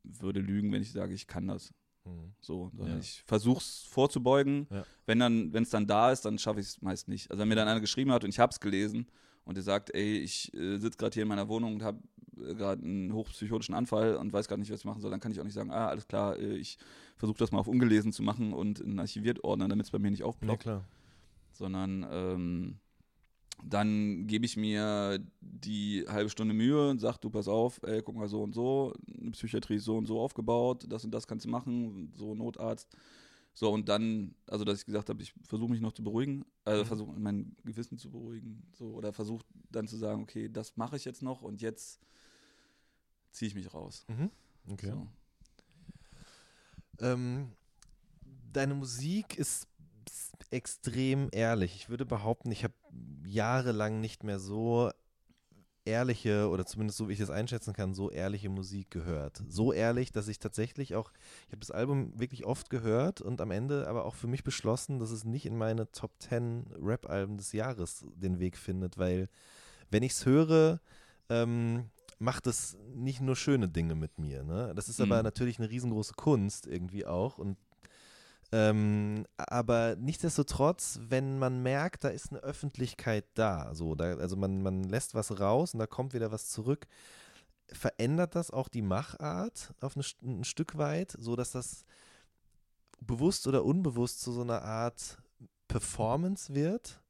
würde 0.03 0.39
lügen, 0.39 0.71
wenn 0.71 0.81
ich 0.81 0.91
sage, 0.91 1.13
ich 1.13 1.27
kann 1.27 1.47
das. 1.47 1.73
Mhm. 2.05 2.33
So, 2.41 2.71
Ja. 2.77 2.97
ich 2.97 3.23
versuche 3.25 3.59
es 3.59 3.83
vorzubeugen. 3.89 4.67
Ja. 4.69 4.85
Wenn 5.05 5.19
dann, 5.19 5.53
wenn 5.53 5.63
es 5.63 5.69
dann 5.69 5.87
da 5.87 6.11
ist, 6.11 6.21
dann 6.25 6.37
schaffe 6.37 6.59
ich 6.59 6.67
es 6.67 6.81
meist 6.81 7.07
nicht. 7.07 7.31
Also 7.31 7.41
wenn 7.41 7.47
mir 7.47 7.55
dann 7.55 7.67
einer 7.67 7.79
geschrieben 7.79 8.11
hat 8.11 8.23
und 8.23 8.29
ich 8.29 8.39
habe 8.39 8.51
es 8.51 8.59
gelesen 8.59 9.07
und 9.45 9.55
der 9.55 9.63
sagt, 9.63 9.93
ey, 9.95 10.19
ich 10.19 10.53
äh, 10.53 10.77
sitze 10.77 10.97
gerade 10.97 11.13
hier 11.13 11.23
in 11.23 11.29
meiner 11.29 11.47
Wohnung 11.47 11.73
und 11.75 11.83
habe 11.83 11.99
gerade 12.37 12.83
einen 12.83 13.13
hochpsychotischen 13.13 13.75
Anfall 13.75 14.15
und 14.15 14.33
weiß 14.33 14.47
gerade 14.47 14.59
nicht, 14.61 14.71
was 14.71 14.79
ich 14.81 14.85
machen 14.85 15.01
soll, 15.01 15.11
dann 15.11 15.19
kann 15.19 15.31
ich 15.31 15.39
auch 15.39 15.43
nicht 15.45 15.53
sagen, 15.53 15.71
ah, 15.71 15.87
alles 15.87 16.07
klar, 16.07 16.37
äh, 16.37 16.55
ich 16.57 16.77
versuche 17.17 17.37
das 17.37 17.51
mal 17.51 17.59
auf 17.59 17.67
ungelesen 17.67 18.11
zu 18.11 18.23
machen 18.23 18.53
und 18.53 18.79
in 18.79 18.99
archiviert 18.99 19.43
ordnen, 19.43 19.69
damit 19.69 19.85
es 19.85 19.91
bei 19.91 19.99
mir 19.99 20.11
nicht 20.11 20.21
Ja, 20.21 20.25
aufploppt 20.27 20.63
klar. 20.63 20.83
sondern 21.51 22.05
ähm, 22.11 22.75
dann 23.65 24.27
gebe 24.27 24.45
ich 24.45 24.57
mir 24.57 25.19
die 25.39 26.05
halbe 26.07 26.29
Stunde 26.29 26.53
Mühe 26.53 26.89
und 26.89 26.99
sage, 26.99 27.17
du 27.21 27.29
pass 27.29 27.47
auf, 27.47 27.79
ey, 27.83 28.01
guck 28.01 28.15
mal 28.15 28.27
so 28.27 28.41
und 28.43 28.53
so, 28.53 28.93
eine 29.19 29.31
Psychiatrie 29.31 29.75
ist 29.75 29.85
so 29.85 29.95
und 29.97 30.05
so 30.05 30.19
aufgebaut, 30.19 30.85
das 30.89 31.05
und 31.05 31.11
das 31.11 31.27
kannst 31.27 31.45
du 31.45 31.49
machen, 31.49 32.11
so 32.15 32.35
Notarzt. 32.35 32.95
So, 33.55 33.71
und 33.71 33.87
dann, 33.87 34.33
also 34.47 34.65
dass 34.65 34.79
ich 34.79 34.85
gesagt 34.85 35.09
habe, 35.09 35.21
ich 35.21 35.31
versuche 35.43 35.69
mich 35.71 35.79
noch 35.79 35.91
zu 35.93 36.03
beruhigen, 36.03 36.43
äh, 36.65 36.79
Mhm. 36.79 36.85
versuche 36.85 37.19
mein 37.19 37.55
Gewissen 37.63 37.99
zu 37.99 38.09
beruhigen, 38.09 38.63
so, 38.73 38.85
oder 38.87 39.13
versuche 39.13 39.45
dann 39.69 39.87
zu 39.87 39.95
sagen, 39.95 40.23
okay, 40.23 40.49
das 40.49 40.75
mache 40.75 40.95
ich 40.95 41.05
jetzt 41.05 41.21
noch 41.21 41.43
und 41.43 41.61
jetzt 41.61 42.01
ziehe 43.33 43.49
ich 43.49 43.55
mich 43.55 43.73
raus. 43.73 44.05
Mhm. 44.07 44.31
Okay. 44.71 44.91
So. 44.91 45.07
Ähm, 46.99 47.51
deine 48.51 48.75
Musik 48.75 49.37
ist 49.37 49.67
extrem 50.51 51.29
ehrlich. 51.31 51.75
Ich 51.75 51.89
würde 51.89 52.05
behaupten, 52.05 52.51
ich 52.51 52.63
habe 52.63 52.75
jahrelang 53.25 53.99
nicht 53.99 54.23
mehr 54.23 54.39
so 54.39 54.91
ehrliche 55.85 56.47
oder 56.49 56.65
zumindest 56.65 56.97
so 56.97 57.09
wie 57.09 57.13
ich 57.13 57.19
das 57.19 57.29
einschätzen 57.29 57.73
kann, 57.73 57.93
so 57.93 58.09
ehrliche 58.09 58.49
Musik 58.49 58.91
gehört. 58.91 59.43
So 59.49 59.73
ehrlich, 59.73 60.11
dass 60.11 60.27
ich 60.27 60.39
tatsächlich 60.39 60.95
auch, 60.95 61.11
ich 61.47 61.51
habe 61.51 61.59
das 61.59 61.71
Album 61.71 62.17
wirklich 62.17 62.45
oft 62.45 62.69
gehört 62.69 63.19
und 63.19 63.41
am 63.41 63.51
Ende 63.51 63.87
aber 63.87 64.05
auch 64.05 64.15
für 64.15 64.27
mich 64.27 64.43
beschlossen, 64.43 64.99
dass 64.99 65.11
es 65.11 65.25
nicht 65.25 65.45
in 65.45 65.57
meine 65.57 65.91
Top 65.91 66.11
10 66.19 66.67
Rap-Alben 66.79 67.37
des 67.37 67.51
Jahres 67.51 68.05
den 68.15 68.39
Weg 68.39 68.57
findet, 68.57 68.97
weil 68.97 69.27
wenn 69.89 70.03
ich 70.03 70.13
es 70.13 70.25
höre, 70.25 70.79
ähm, 71.29 71.89
macht 72.23 72.47
es 72.47 72.77
nicht 72.95 73.21
nur 73.21 73.35
schöne 73.35 73.67
Dinge 73.69 73.95
mit 73.95 74.17
mir. 74.17 74.43
Ne? 74.43 74.73
Das 74.75 74.89
ist 74.89 75.01
aber 75.01 75.17
Mhm. 75.17 75.23
natürlich 75.23 75.59
eine 75.59 75.69
riesengroße 75.69 76.13
Kunst 76.15 76.65
irgendwie 76.67 77.05
auch 77.05 77.37
und 77.37 77.57
ähm, 78.51 79.25
aber 79.35 79.95
nichtsdestotrotz, 79.95 80.99
wenn 81.09 81.39
man 81.39 81.63
merkt, 81.63 82.03
da 82.03 82.09
ist 82.09 82.29
eine 82.31 82.39
Öffentlichkeit 82.41 83.25
da, 83.33 83.73
so, 83.73 83.95
da, 83.95 84.17
also 84.17 84.35
man, 84.35 84.61
man 84.61 84.83
lässt 84.83 85.15
was 85.15 85.39
raus 85.39 85.73
und 85.73 85.79
da 85.79 85.87
kommt 85.87 86.13
wieder 86.13 86.31
was 86.31 86.49
zurück, 86.49 86.85
verändert 87.71 88.35
das 88.35 88.51
auch 88.51 88.67
die 88.69 88.83
Machart 88.83 89.73
auf 89.81 89.95
eine, 89.97 90.05
ein 90.21 90.43
Stück 90.43 90.77
weit, 90.77 91.15
so 91.17 91.35
dass 91.35 91.49
das 91.51 91.83
bewusst 92.99 93.47
oder 93.47 93.65
unbewusst 93.65 94.21
zu 94.21 94.31
so 94.31 94.41
einer 94.41 94.61
Art 94.61 95.17
Performance 95.67 96.53
wird? 96.53 97.01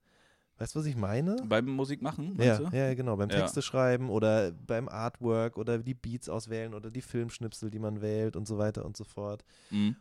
Weißt 0.63 0.75
du, 0.75 0.79
was 0.79 0.86
ich 0.86 0.96
meine? 0.96 1.36
Beim 1.46 1.65
Musik 1.65 2.01
machen, 2.01 2.38
Ja, 2.39 2.58
du? 2.58 2.70
ja, 2.74 2.93
genau. 2.93 3.17
Beim 3.17 3.29
Ja. 3.29 3.41
Texte 3.41 3.62
schreiben 3.62 4.10
oder 4.10 4.53
beim 4.53 4.88
Artwork 4.88 5.58
oder 5.58 5.77
die 5.77 5.93
Beats 5.93 6.29
auswählen 6.29 6.74
oder 6.74 6.89
die 6.89 7.01
Filmschnipsel, 7.01 7.70
die 7.70 7.79
man 7.79 8.01
wählt 8.01 8.38
und 8.38 8.48
so 8.48 8.58
weiter 8.58 8.86
und 8.86 8.96
so 8.96 9.03
fort. 9.03 9.43
Mhm. 9.72 9.98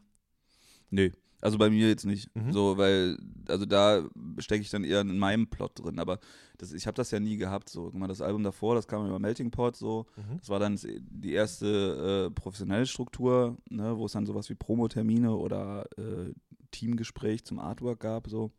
Nee. 0.90 1.10
Also 1.40 1.58
bei 1.58 1.68
mir 1.68 1.88
jetzt 1.88 2.06
nicht. 2.06 2.30
Mhm. 2.36 2.52
So, 2.52 2.78
weil, 2.78 3.18
also 3.48 3.66
da 3.66 4.08
stecke 4.38 4.62
ich 4.62 4.70
dann 4.70 4.84
eher 4.84 5.00
in 5.00 5.18
meinem 5.18 5.48
Plot 5.48 5.82
drin. 5.82 5.98
Aber 5.98 6.20
das, 6.58 6.72
ich 6.72 6.86
habe 6.86 6.94
das 6.94 7.10
ja 7.10 7.18
nie 7.18 7.36
gehabt. 7.38 7.68
So, 7.68 7.86
guck 7.86 7.94
mal, 7.94 8.06
das 8.06 8.20
Album 8.20 8.44
davor, 8.44 8.76
das 8.76 8.86
kam 8.86 9.04
über 9.04 9.18
Melting 9.18 9.50
Pot 9.50 9.74
so. 9.74 10.06
Mhm. 10.14 10.38
Das 10.38 10.48
war 10.48 10.60
dann 10.60 10.78
die 10.84 11.32
erste 11.32 12.28
äh, 12.28 12.30
professionelle 12.32 12.86
Struktur, 12.86 13.56
ne, 13.68 13.98
wo 13.98 14.06
es 14.06 14.12
dann 14.12 14.26
sowas 14.26 14.48
wie 14.48 14.54
Promotermine 14.54 15.34
oder 15.34 15.86
äh, 15.98 16.32
Teamgespräch 16.70 17.44
zum 17.44 17.58
Artwork 17.58 17.98
gab. 17.98 18.28
So. 18.28 18.52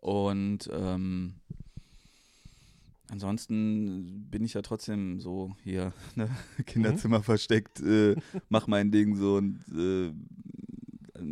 Und 0.00 0.68
ähm, 0.72 1.34
ansonsten 3.10 4.26
bin 4.30 4.44
ich 4.44 4.54
ja 4.54 4.62
trotzdem 4.62 5.20
so 5.20 5.54
hier, 5.62 5.92
ne, 6.16 6.30
Kinderzimmer 6.66 7.22
versteckt, 7.22 7.80
äh, 7.80 8.16
mach 8.48 8.66
mein 8.66 8.90
Ding 8.90 9.16
so 9.16 9.36
und 9.36 9.62
äh, 9.76 10.12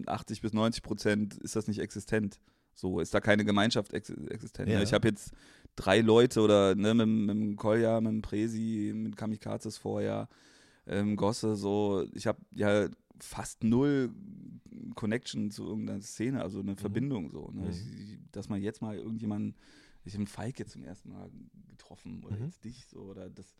80 0.06 0.42
bis 0.42 0.52
90 0.52 0.82
Prozent 0.82 1.36
ist 1.38 1.56
das 1.56 1.66
nicht 1.66 1.80
existent. 1.80 2.38
So 2.74 3.00
ist 3.00 3.14
da 3.14 3.20
keine 3.20 3.44
Gemeinschaft 3.44 3.92
ex 3.92 4.10
existent. 4.10 4.68
Ja. 4.68 4.82
Ich 4.82 4.92
habe 4.92 5.08
jetzt 5.08 5.32
drei 5.74 6.00
Leute 6.00 6.40
oder 6.42 6.74
ne, 6.74 6.94
mit, 6.94 7.08
mit 7.08 7.36
dem 7.36 7.56
Kolja, 7.56 8.00
mit 8.00 8.12
dem 8.12 8.22
Presi, 8.22 8.92
mit 8.94 9.16
Kamikazes 9.16 9.78
vorher, 9.78 10.28
ähm, 10.86 11.16
Gosse, 11.16 11.56
so, 11.56 12.06
ich 12.12 12.26
habe 12.26 12.38
ja 12.54 12.88
fast 13.20 13.64
null 13.64 14.12
Connection 14.94 15.50
zu 15.50 15.64
irgendeiner 15.64 16.00
Szene, 16.02 16.42
also 16.42 16.60
eine 16.60 16.76
Verbindung 16.76 17.30
so. 17.30 17.50
Ne? 17.52 17.62
Mhm. 17.62 17.70
Ich, 17.70 18.18
dass 18.32 18.48
man 18.48 18.60
jetzt 18.62 18.82
mal 18.82 18.96
irgendjemanden, 18.96 19.54
ich 20.04 20.14
habe 20.14 20.26
Feig 20.26 20.58
jetzt 20.58 20.72
zum 20.72 20.84
ersten 20.84 21.10
Mal 21.10 21.30
getroffen 21.68 22.22
oder 22.24 22.36
Mhm. 22.36 22.44
jetzt 22.44 22.64
dich 22.64 22.86
so 22.86 23.00
oder 23.00 23.28
das, 23.28 23.54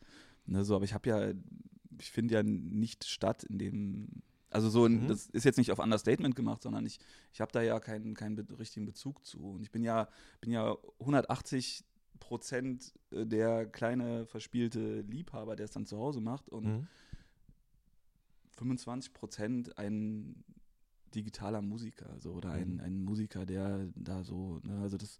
ne, 0.45 0.63
so, 0.63 0.75
aber 0.75 0.85
ich 0.85 0.93
habe 0.93 1.09
ja, 1.09 1.33
ich 1.99 2.11
finde 2.11 2.35
ja 2.35 2.43
nicht 2.43 3.05
statt 3.05 3.43
in 3.43 3.57
dem, 3.59 4.07
also 4.49 4.69
so, 4.69 4.85
in, 4.85 5.03
Mhm. 5.03 5.07
das 5.07 5.27
ist 5.27 5.43
jetzt 5.43 5.57
nicht 5.57 5.71
auf 5.71 5.79
Understatement 5.79 6.35
gemacht, 6.35 6.63
sondern 6.63 6.85
ich, 6.85 6.99
ich 7.33 7.41
habe 7.41 7.51
da 7.51 7.61
ja 7.61 7.79
keinen, 7.79 8.15
keinen 8.15 8.37
richtigen 8.39 8.85
Bezug 8.85 9.23
zu. 9.25 9.39
Und 9.51 9.61
ich 9.61 9.71
bin 9.71 9.83
ja, 9.83 10.07
bin 10.41 10.51
ja 10.51 10.75
180 10.99 11.83
Prozent 12.19 12.93
der 13.11 13.65
kleine 13.67 14.25
verspielte 14.25 15.01
Liebhaber, 15.01 15.55
der 15.55 15.65
es 15.65 15.71
dann 15.71 15.85
zu 15.85 15.97
Hause 15.97 16.19
macht 16.21 16.49
und 16.49 16.65
Mhm. 16.65 16.87
25 18.59 19.13
Prozent 19.13 19.77
ein 19.77 20.43
digitaler 21.15 21.61
Musiker, 21.61 22.19
so 22.19 22.33
oder 22.33 22.51
ein, 22.51 22.75
Mhm. 22.75 22.79
ein 22.81 23.03
Musiker, 23.03 23.45
der 23.45 23.87
da 23.95 24.23
so, 24.23 24.59
ne, 24.63 24.79
also 24.81 24.97
das, 24.97 25.17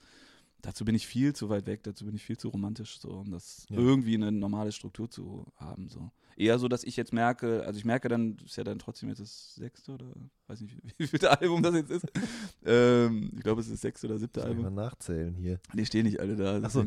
dazu 0.62 0.86
bin 0.86 0.94
ich 0.94 1.08
viel 1.08 1.34
zu 1.34 1.50
weit 1.50 1.66
weg, 1.66 1.82
dazu 1.84 2.06
bin 2.06 2.14
ich 2.16 2.24
viel 2.24 2.38
zu 2.38 2.50
romantisch, 2.50 3.00
so, 3.00 3.10
um 3.10 3.32
das 3.32 3.66
Ja. 3.70 3.78
irgendwie 3.78 4.14
eine 4.16 4.32
normale 4.32 4.72
Struktur 4.72 5.10
zu 5.10 5.46
haben, 5.56 5.90
so. 5.90 6.12
Eher 6.38 6.58
so, 6.60 6.68
dass 6.70 6.84
ich 6.86 6.96
jetzt 6.96 7.12
merke, 7.12 7.66
also 7.66 7.78
ich 7.78 7.84
merke 7.86 8.08
dann, 8.08 8.38
ist 8.46 8.56
ja 8.56 8.64
dann 8.64 8.80
trotzdem 8.80 9.10
jetzt 9.10 9.20
das 9.20 9.56
sechste 9.56 9.92
oder 9.94 10.06
weiß 10.48 10.62
nicht, 10.62 10.78
wie 10.98 11.08
viel 11.08 11.26
Album 11.26 11.64
das 11.64 11.76
jetzt 11.76 11.92
ist. 11.92 12.06
ähm, 12.66 13.32
ich 13.36 13.42
glaube, 13.44 13.60
es 13.62 13.68
ist 13.68 13.74
das 13.74 13.82
sechste 13.82 14.08
oder 14.08 14.18
siebte 14.20 14.40
ich 14.42 14.46
Album. 14.46 14.64
mal 14.64 14.70
nachzählen 14.72 15.34
hier. 15.36 15.60
Die 15.74 15.86
stehen 15.86 16.06
nicht 16.06 16.20
alle 16.20 16.36
da. 16.38 16.62
Ach 16.64 16.70
so. 16.70 16.82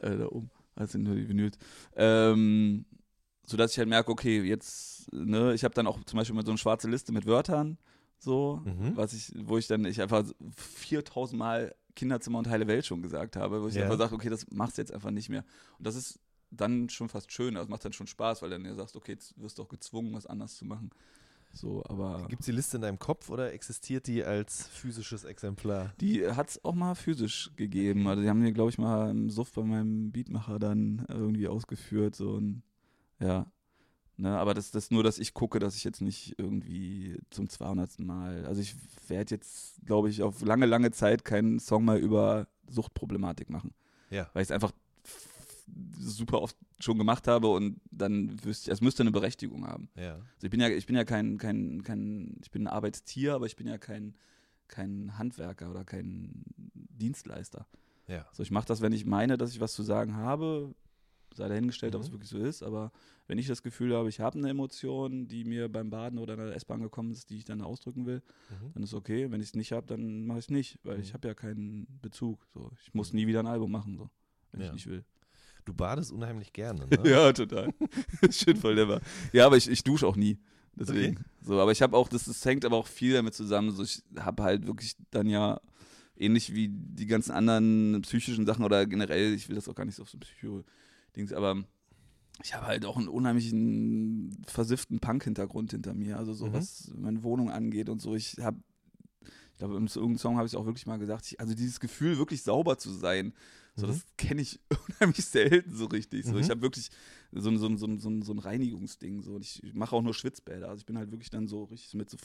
Äh, 0.00 0.16
da 0.16 0.26
oben. 0.26 0.50
Sind 0.86 1.02
nur 1.02 1.16
die 1.16 1.28
Vinyls. 1.28 1.58
Ähm, 1.96 2.84
sodass 3.48 3.72
ich 3.72 3.78
halt 3.78 3.88
merke, 3.88 4.10
okay, 4.10 4.42
jetzt, 4.42 5.12
ne, 5.12 5.54
ich 5.54 5.64
habe 5.64 5.74
dann 5.74 5.86
auch 5.86 6.02
zum 6.04 6.18
Beispiel 6.18 6.34
mal 6.36 6.44
so 6.44 6.50
eine 6.52 6.58
schwarze 6.58 6.88
Liste 6.88 7.12
mit 7.12 7.26
Wörtern, 7.26 7.78
so, 8.18 8.60
Mhm. 8.64 8.96
was 8.96 9.12
ich, 9.12 9.32
wo 9.36 9.58
ich 9.58 9.66
dann, 9.66 9.84
ich 9.84 10.00
einfach 10.02 10.24
4000 10.56 11.38
Mal 11.38 11.74
Kinderzimmer 11.94 12.38
und 12.38 12.48
heile 12.48 12.66
Welt 12.66 12.86
schon 12.86 13.02
gesagt 13.02 13.36
habe, 13.36 13.62
wo 13.62 13.68
ich 13.68 13.74
Ja. 13.74 13.82
einfach 13.84 13.98
sage, 13.98 14.14
okay, 14.14 14.28
das 14.28 14.46
machst 14.50 14.78
du 14.78 14.82
jetzt 14.82 14.92
einfach 14.92 15.10
nicht 15.10 15.28
mehr. 15.28 15.44
Und 15.78 15.86
das 15.86 15.94
ist 15.96 16.20
dann 16.50 16.88
schon 16.88 17.08
fast 17.08 17.30
schön, 17.32 17.54
das 17.54 17.68
macht 17.68 17.84
dann 17.84 17.92
schon 17.92 18.06
Spaß, 18.06 18.42
weil 18.42 18.50
dann 18.50 18.64
ja 18.64 18.74
sagst, 18.74 18.96
okay, 18.96 19.12
jetzt 19.12 19.38
wirst 19.40 19.58
du 19.58 19.62
auch 19.62 19.68
gezwungen, 19.68 20.14
was 20.14 20.26
anders 20.26 20.56
zu 20.56 20.64
machen. 20.64 20.90
So, 21.52 21.82
aber 21.88 22.26
Gibt 22.28 22.40
es 22.42 22.46
die 22.46 22.52
Liste 22.52 22.76
in 22.76 22.82
deinem 22.82 22.98
Kopf 22.98 23.30
oder 23.30 23.52
existiert 23.52 24.06
die 24.06 24.22
als 24.22 24.68
physisches 24.68 25.24
Exemplar? 25.24 25.92
Die 26.00 26.26
hat 26.26 26.50
es 26.50 26.64
auch 26.64 26.74
mal 26.74 26.94
physisch 26.94 27.50
gegeben. 27.56 28.06
Also 28.06 28.22
die 28.22 28.28
haben 28.28 28.40
mir, 28.40 28.52
glaube 28.52 28.70
ich, 28.70 28.78
mal 28.78 29.10
im 29.10 29.28
Suff 29.30 29.52
bei 29.52 29.62
meinem 29.62 30.12
Beatmacher 30.12 30.58
dann 30.58 31.04
irgendwie 31.08 31.48
ausgeführt. 31.48 32.14
So 32.14 32.36
ein, 32.38 32.62
ja. 33.20 33.50
Ne, 34.20 34.36
aber 34.36 34.52
das 34.52 34.74
ist 34.74 34.90
nur, 34.90 35.04
dass 35.04 35.20
ich 35.20 35.32
gucke, 35.32 35.60
dass 35.60 35.76
ich 35.76 35.84
jetzt 35.84 36.00
nicht 36.00 36.34
irgendwie 36.38 37.20
zum 37.30 37.48
200. 37.48 38.00
Mal. 38.00 38.46
Also 38.46 38.60
ich 38.60 38.74
werde 39.06 39.36
jetzt, 39.36 39.76
glaube 39.86 40.10
ich, 40.10 40.24
auf 40.24 40.42
lange, 40.42 40.66
lange 40.66 40.90
Zeit 40.90 41.24
keinen 41.24 41.60
Song 41.60 41.84
mal 41.84 41.98
über 41.98 42.48
Suchtproblematik 42.68 43.48
machen. 43.48 43.74
Ja. 44.10 44.28
Weil 44.32 44.42
ich 44.42 44.48
es 44.48 44.52
einfach 44.52 44.72
super 46.00 46.42
oft 46.42 46.56
schon 46.80 46.98
gemacht 46.98 47.28
habe 47.28 47.48
und 47.48 47.80
dann 47.92 48.44
wüsste 48.44 48.70
ich, 48.70 48.72
es 48.72 48.80
müsste 48.80 49.04
eine 49.04 49.12
Berechtigung 49.12 49.68
haben. 49.68 49.88
Ja. 49.94 50.14
Also 50.14 50.44
ich 50.44 50.50
bin 50.50 50.60
ja, 50.60 50.68
ich 50.68 50.86
bin 50.86 50.96
ja 50.96 51.04
kein, 51.04 51.38
kein, 51.38 51.84
kein, 51.84 52.40
ich 52.42 52.50
bin 52.50 52.64
ein 52.64 52.72
Arbeitstier, 52.72 53.34
aber 53.34 53.46
ich 53.46 53.54
bin 53.54 53.68
ja 53.68 53.78
kein, 53.78 54.16
kein 54.66 55.16
Handwerker 55.16 55.70
oder 55.70 55.84
kein 55.84 56.42
Dienstleister. 56.74 57.68
Ja. 58.08 58.26
Also 58.30 58.42
ich 58.42 58.50
mache 58.50 58.66
das, 58.66 58.80
wenn 58.80 58.92
ich 58.92 59.04
meine, 59.04 59.36
dass 59.36 59.52
ich 59.52 59.60
was 59.60 59.74
zu 59.74 59.82
sagen 59.82 60.16
habe, 60.16 60.74
sei 61.34 61.48
dahingestellt, 61.48 61.94
ob 61.94 62.00
Mhm. 62.02 62.06
es 62.06 62.12
wirklich 62.12 62.30
so 62.30 62.38
ist, 62.38 62.62
aber 62.62 62.90
wenn 63.26 63.38
ich 63.38 63.46
das 63.46 63.62
Gefühl 63.62 63.94
habe, 63.94 64.08
ich 64.08 64.20
habe 64.20 64.38
eine 64.38 64.48
Emotion, 64.48 65.28
die 65.28 65.44
mir 65.44 65.68
beim 65.68 65.90
Baden 65.90 66.18
oder 66.18 66.34
in 66.34 66.40
der 66.40 66.54
S-Bahn 66.56 66.80
gekommen 66.82 67.10
ist, 67.12 67.30
die 67.30 67.36
ich 67.38 67.44
dann 67.44 67.60
ausdrücken 67.62 68.06
will, 68.06 68.22
Mhm. 68.50 68.72
dann 68.74 68.82
ist 68.82 68.94
okay. 68.94 69.30
Wenn 69.30 69.40
ich 69.40 69.48
es 69.48 69.54
nicht 69.54 69.72
habe, 69.72 69.86
dann 69.86 70.26
mache 70.26 70.38
ich 70.38 70.46
es 70.46 70.50
nicht, 70.50 70.78
weil 70.84 71.00
ich 71.00 71.10
Mhm. 71.10 71.14
habe 71.14 71.28
ja 71.28 71.34
keinen 71.34 71.86
Bezug. 72.00 72.46
So. 72.54 72.70
Ich 72.82 72.94
muss 72.94 73.12
nie 73.12 73.26
wieder 73.26 73.40
ein 73.40 73.46
Album 73.46 73.70
machen, 73.70 73.96
so, 73.96 74.10
wenn 74.52 74.60
Ja. 74.60 74.66
ich 74.68 74.72
nicht 74.72 74.86
will. 74.86 75.04
Du 75.64 75.74
badest 75.74 76.12
unheimlich 76.12 76.52
gerne, 76.52 76.86
ne? 77.04 77.10
Ja, 77.10 77.32
total. 77.32 77.72
Shit, 78.30 78.56
voll 78.58 78.74
never. 78.74 79.00
Ja, 79.32 79.46
aber 79.46 79.56
ich, 79.58 79.68
ich 79.68 79.84
dusche 79.84 80.06
auch 80.06 80.16
nie. 80.16 80.38
Deswegen. 80.74 81.24
So, 81.42 81.60
aber 81.60 81.72
ich 81.72 81.82
habe 81.82 81.96
auch, 81.96 82.08
das, 82.08 82.24
das 82.24 82.44
hängt 82.44 82.64
aber 82.64 82.76
auch 82.76 82.86
viel 82.86 83.12
damit 83.14 83.34
zusammen. 83.34 83.72
So, 83.72 83.82
ich 83.82 84.02
habe 84.18 84.42
halt 84.44 84.66
wirklich 84.66 84.96
dann 85.10 85.28
ja 85.28 85.60
ähnlich 86.16 86.54
wie 86.54 86.68
die 86.70 87.06
ganzen 87.06 87.32
anderen 87.32 88.00
psychischen 88.02 88.46
Sachen 88.46 88.64
oder 88.64 88.86
generell, 88.86 89.34
ich 89.34 89.48
will 89.48 89.56
das 89.56 89.68
auch 89.68 89.74
gar 89.74 89.84
nicht 89.84 89.96
so 89.96 90.02
auf 90.02 90.10
so 90.10 90.18
Psycho-Dings, 91.18 91.32
aber 91.32 91.64
ich 92.42 92.54
habe 92.54 92.66
halt 92.66 92.84
auch 92.84 92.96
einen 92.96 93.08
unheimlichen 93.08 94.42
versifften 94.46 95.00
Punk-Hintergrund 95.00 95.72
hinter 95.72 95.94
mir. 95.94 96.18
Also 96.18 96.34
so 96.34 96.46
Mhm. 96.46 96.52
was 96.54 96.92
meine 96.96 97.22
Wohnung 97.22 97.50
angeht 97.50 97.88
und 97.88 98.00
so. 98.00 98.14
Ich 98.14 98.36
habe, 98.40 98.58
ich 99.24 99.58
glaube, 99.58 99.74
in 99.76 99.86
irgendeinem 99.86 100.18
Song 100.18 100.36
habe 100.36 100.46
ich 100.46 100.56
auch 100.56 100.64
wirklich 100.66 100.86
mal 100.86 100.98
gesagt, 100.98 101.26
ich, 101.26 101.40
also 101.40 101.54
dieses 101.54 101.80
Gefühl, 101.80 102.16
wirklich 102.18 102.42
sauber 102.42 102.78
zu 102.78 102.90
sein, 102.90 103.32
so, 103.74 103.86
Mhm. 103.86 103.90
das 103.90 104.06
kenne 104.16 104.42
ich 104.42 104.60
unheimlich 104.88 105.24
selten 105.24 105.74
so 105.74 105.86
richtig. 105.86 106.26
So, 106.26 106.34
Mhm. 106.34 106.38
Ich 106.40 106.50
habe 106.50 106.62
wirklich 106.62 106.90
so, 107.32 107.50
ein- 107.50 107.58
so, 107.58 107.76
so, 107.76 107.96
so, 107.98 108.22
so 108.22 108.32
ein 108.32 108.38
Reinigungsding. 108.38 109.22
So. 109.22 109.34
Und 109.34 109.44
ich 109.44 109.60
mache 109.74 109.94
auch 109.96 110.02
nur 110.02 110.14
Schwitzbäder. 110.14 110.68
Also 110.68 110.80
ich 110.80 110.86
bin 110.86 110.96
halt 110.96 111.10
wirklich 111.10 111.30
dann 111.30 111.48
so 111.48 111.64
richtig 111.64 111.94
mit 111.94 112.08
so 112.10 112.16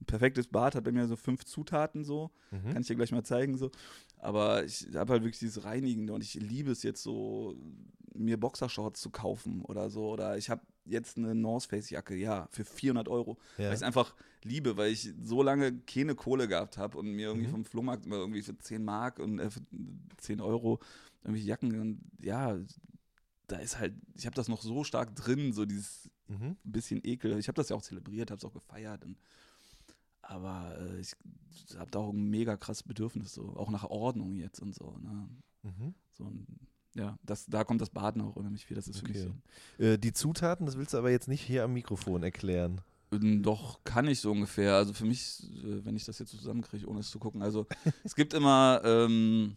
ein 0.00 0.04
perfektes 0.06 0.46
Bad 0.48 0.74
hat 0.74 0.84
bei 0.84 0.92
mir 0.92 1.06
so 1.06 1.16
fünf 1.16 1.44
Zutaten 1.44 2.04
so. 2.04 2.30
Mhm. 2.50 2.72
Kann 2.72 2.82
ich 2.82 2.86
dir 2.88 2.96
gleich 2.96 3.12
mal 3.12 3.24
zeigen 3.24 3.56
so. 3.56 3.70
Aber 4.18 4.64
ich 4.64 4.88
habe 4.94 5.12
halt 5.14 5.22
wirklich 5.22 5.38
dieses 5.38 5.64
Reinigende 5.64 6.12
und 6.12 6.22
ich 6.22 6.34
liebe 6.34 6.70
es 6.70 6.82
jetzt 6.82 7.02
so, 7.02 7.54
mir 8.14 8.38
Boxershorts 8.40 9.00
zu 9.00 9.10
kaufen 9.10 9.62
oder 9.62 9.90
so. 9.90 10.08
Oder 10.10 10.36
ich 10.38 10.48
habe 10.50 10.62
jetzt 10.84 11.16
eine 11.18 11.34
North 11.34 11.64
Face 11.64 11.90
Jacke, 11.90 12.14
ja, 12.16 12.48
für 12.50 12.64
400 12.64 13.08
Euro. 13.08 13.38
Ja. 13.58 13.64
Weil 13.64 13.70
ich 13.72 13.76
es 13.76 13.82
einfach 13.82 14.14
liebe, 14.42 14.76
weil 14.76 14.92
ich 14.92 15.12
so 15.22 15.42
lange 15.42 15.72
keine 15.80 16.14
Kohle 16.14 16.48
gehabt 16.48 16.78
habe 16.78 16.96
und 16.98 17.10
mir 17.12 17.28
irgendwie 17.28 17.46
Mhm. 17.48 17.50
vom 17.52 17.64
Flohmarkt 17.64 18.06
immer 18.06 18.16
irgendwie 18.16 18.42
für 18.42 18.56
10 18.56 18.84
Mark 18.84 19.18
und 19.18 19.38
äh, 19.38 19.50
für 19.50 19.60
10 20.18 20.40
Euro 20.40 20.78
irgendwelche 21.22 21.48
Jacken 21.48 21.80
und 21.80 22.00
ja, 22.22 22.56
da 23.48 23.56
ist 23.58 23.78
halt, 23.78 23.94
ich 24.14 24.26
habe 24.26 24.34
das 24.34 24.48
noch 24.48 24.62
so 24.62 24.82
stark 24.84 25.14
drin, 25.14 25.52
so 25.52 25.64
dieses 25.66 26.08
Mhm. 26.28 26.56
bisschen 26.64 27.00
Ekel. 27.04 27.38
Ich 27.38 27.46
habe 27.46 27.54
das 27.56 27.68
ja 27.68 27.76
auch 27.76 27.82
zelebriert, 27.82 28.30
habe 28.32 28.38
es 28.38 28.44
auch 28.44 28.52
gefeiert. 28.52 29.04
Und, 29.04 29.16
aber 30.28 30.76
äh, 30.80 31.00
ich 31.00 31.12
habe 31.78 31.90
da 31.90 31.98
auch 32.00 32.12
ein 32.12 32.30
mega 32.30 32.56
krasses 32.56 32.82
Bedürfnis, 32.82 33.32
so 33.34 33.56
auch 33.56 33.70
nach 33.70 33.84
Ordnung 33.84 34.34
jetzt 34.36 34.60
und 34.60 34.74
so. 34.74 34.96
Ne? 34.98 35.28
Mhm. 35.62 35.94
so 36.12 36.24
ein, 36.24 36.46
ja, 36.94 37.18
das, 37.22 37.46
da 37.46 37.64
kommt 37.64 37.80
das 37.80 37.90
Baden 37.90 38.22
auch 38.22 38.36
unheimlich 38.36 38.64
viel. 38.64 38.76
Das 38.76 38.88
ist 38.88 39.00
für 39.00 39.06
mich 39.08 39.18
Okay. 39.20 39.32
so. 39.78 39.84
Äh, 39.84 39.98
die 39.98 40.12
Zutaten, 40.12 40.66
das 40.66 40.76
willst 40.78 40.94
du 40.94 40.98
aber 40.98 41.10
jetzt 41.10 41.28
nicht 41.28 41.42
hier 41.42 41.64
am 41.64 41.72
Mikrofon 41.74 42.22
erklären. 42.22 42.80
Doch, 43.10 43.84
kann 43.84 44.08
ich 44.08 44.20
so 44.20 44.32
ungefähr. 44.32 44.74
Also 44.74 44.92
für 44.92 45.04
mich, 45.04 45.42
äh, 45.64 45.84
wenn 45.84 45.94
ich 45.96 46.04
das 46.04 46.18
jetzt 46.18 46.30
zusammenkriege, 46.30 46.86
ohne 46.88 47.00
es 47.00 47.10
zu 47.10 47.18
gucken. 47.18 47.42
Also 47.42 47.66
es 48.04 48.14
gibt 48.14 48.34
immer 48.34 48.80
ähm, 48.84 49.54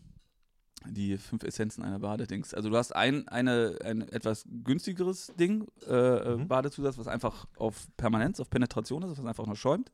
die 0.88 1.18
fünf 1.18 1.44
Essenzen 1.44 1.84
einer 1.84 2.00
Badedings. 2.00 2.54
Also 2.54 2.70
du 2.70 2.78
hast 2.78 2.96
ein, 2.96 3.28
eine, 3.28 3.80
ein 3.84 4.02
etwas 4.10 4.46
günstigeres 4.64 5.34
Ding, 5.40 5.66
äh, 5.88 5.94
äh, 5.94 6.38
Mhm. 6.38 6.48
Badezusatz, 6.48 6.98
was 6.98 7.08
einfach 7.08 7.48
auf 7.58 7.88
Permanenz, 7.98 8.40
auf 8.40 8.50
Penetration 8.50 9.04
ist, 9.04 9.18
was 9.18 9.26
einfach 9.26 9.46
nur 9.46 9.56
schäumt. 9.56 9.92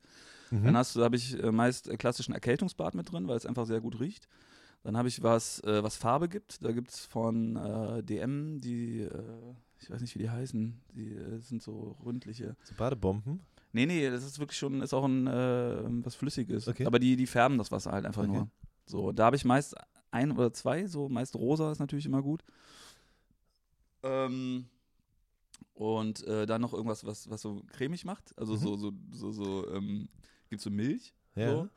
Mhm. 0.55 0.63
Dann 0.63 0.77
hast 0.77 0.95
du, 0.95 1.03
habe 1.03 1.15
ich 1.15 1.41
äh, 1.41 1.51
meist 1.51 1.87
äh, 1.87 1.97
klassischen 1.97 2.33
Erkältungsbad 2.33 2.95
mit 2.95 3.11
drin, 3.11 3.27
weil 3.27 3.37
es 3.37 3.45
einfach 3.45 3.65
sehr 3.65 3.81
gut 3.81 3.99
riecht. 3.99 4.27
Dann 4.83 4.97
habe 4.97 5.07
ich 5.07 5.23
was, 5.23 5.59
äh, 5.63 5.83
was 5.83 5.97
Farbe 5.97 6.29
gibt. 6.29 6.63
Da 6.63 6.71
gibt 6.71 6.91
es 6.91 6.99
von 7.05 7.55
äh, 7.55 8.03
DM 8.03 8.61
die, 8.61 9.01
äh, 9.01 9.53
ich 9.81 9.89
weiß 9.89 9.99
nicht, 10.01 10.13
wie 10.15 10.19
die 10.19 10.29
heißen, 10.29 10.79
die 10.93 11.13
äh, 11.15 11.39
sind 11.39 11.61
so 11.63 11.97
ründliche. 12.05 12.55
so 12.63 12.75
Badebomben. 12.75 13.41
Nee, 13.73 13.85
nee, 13.87 14.09
das 14.09 14.23
ist 14.23 14.39
wirklich 14.39 14.57
schon, 14.57 14.81
ist 14.81 14.93
auch 14.93 15.05
ein 15.05 15.25
was 16.05 16.15
Flüssiges. 16.15 16.67
Okay. 16.67 16.85
Aber 16.85 16.99
die, 16.99 17.15
die 17.17 17.27
färben 17.27 17.57
das 17.57 17.71
Wasser 17.71 17.91
halt 17.91 18.05
einfach 18.05 18.21
Okay. 18.23 18.31
nur. 18.31 18.49
So, 18.85 19.11
da 19.11 19.25
habe 19.25 19.35
ich 19.35 19.43
meist 19.43 19.75
ein 20.11 20.31
oder 20.31 20.53
zwei, 20.53 20.87
so 20.87 21.09
meist 21.09 21.35
rosa 21.35 21.71
ist 21.71 21.79
natürlich 21.79 22.05
immer 22.05 22.21
gut. 22.21 22.43
Ähm, 24.03 24.65
und 25.73 26.25
dann 26.25 26.61
noch 26.61 26.73
irgendwas, 26.73 27.03
was, 27.05 27.29
was 27.29 27.41
so 27.41 27.63
cremig 27.67 28.05
macht. 28.05 28.37
Also 28.37 28.53
Mhm. 28.53 28.59
so, 28.59 28.77
so, 28.77 28.93
so, 29.11 29.31
so 29.31 29.69
ähm, 29.73 30.07
gibt 30.49 30.61
so 30.61 30.69
Milch. 30.69 31.13
Ja. 31.35 31.51
So. 31.51 31.69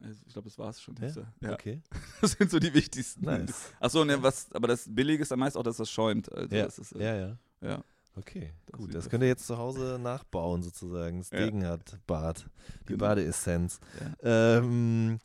Also, 0.00 0.20
Ich 0.26 0.32
glaube, 0.32 0.48
das 0.48 0.58
war 0.58 0.70
es 0.70 0.80
schon. 0.80 0.96
Ja? 0.96 1.08
Ja. 1.40 1.52
Okay. 1.52 1.80
Das 2.20 2.32
sind 2.32 2.50
so 2.50 2.58
die 2.58 2.72
wichtigsten. 2.74 3.24
Nice. 3.24 3.70
Achso, 3.80 4.04
ne, 4.04 4.22
was, 4.22 4.50
aber 4.52 4.68
das 4.68 4.86
Billige 4.88 5.22
ist 5.22 5.30
dann 5.30 5.38
meist 5.38 5.56
auch, 5.56 5.62
dass 5.62 5.76
das 5.76 5.90
schäumt. 5.90 6.30
Also 6.32 6.54
Ja. 6.54 6.64
das 6.64 6.78
ist, 6.78 6.92
äh, 6.92 7.02
Ja, 7.04 7.14
ja. 7.16 7.38
ja. 7.60 7.84
Okay, 8.14 8.52
Das 8.66 8.78
gut. 8.78 8.94
Das 8.94 9.08
könnt 9.08 9.22
ihr 9.22 9.28
jetzt 9.28 9.46
zu 9.46 9.56
Hause 9.56 9.98
nachbauen, 10.00 10.62
sozusagen. 10.62 11.20
Das. 11.20 11.30
Ding 11.30 11.64
hat 11.64 11.98
Bad. 12.06 12.46
Die 12.82 12.86
Genau. 12.92 12.98
Badeessenz. 13.06 13.80
Ähm, 14.22 15.18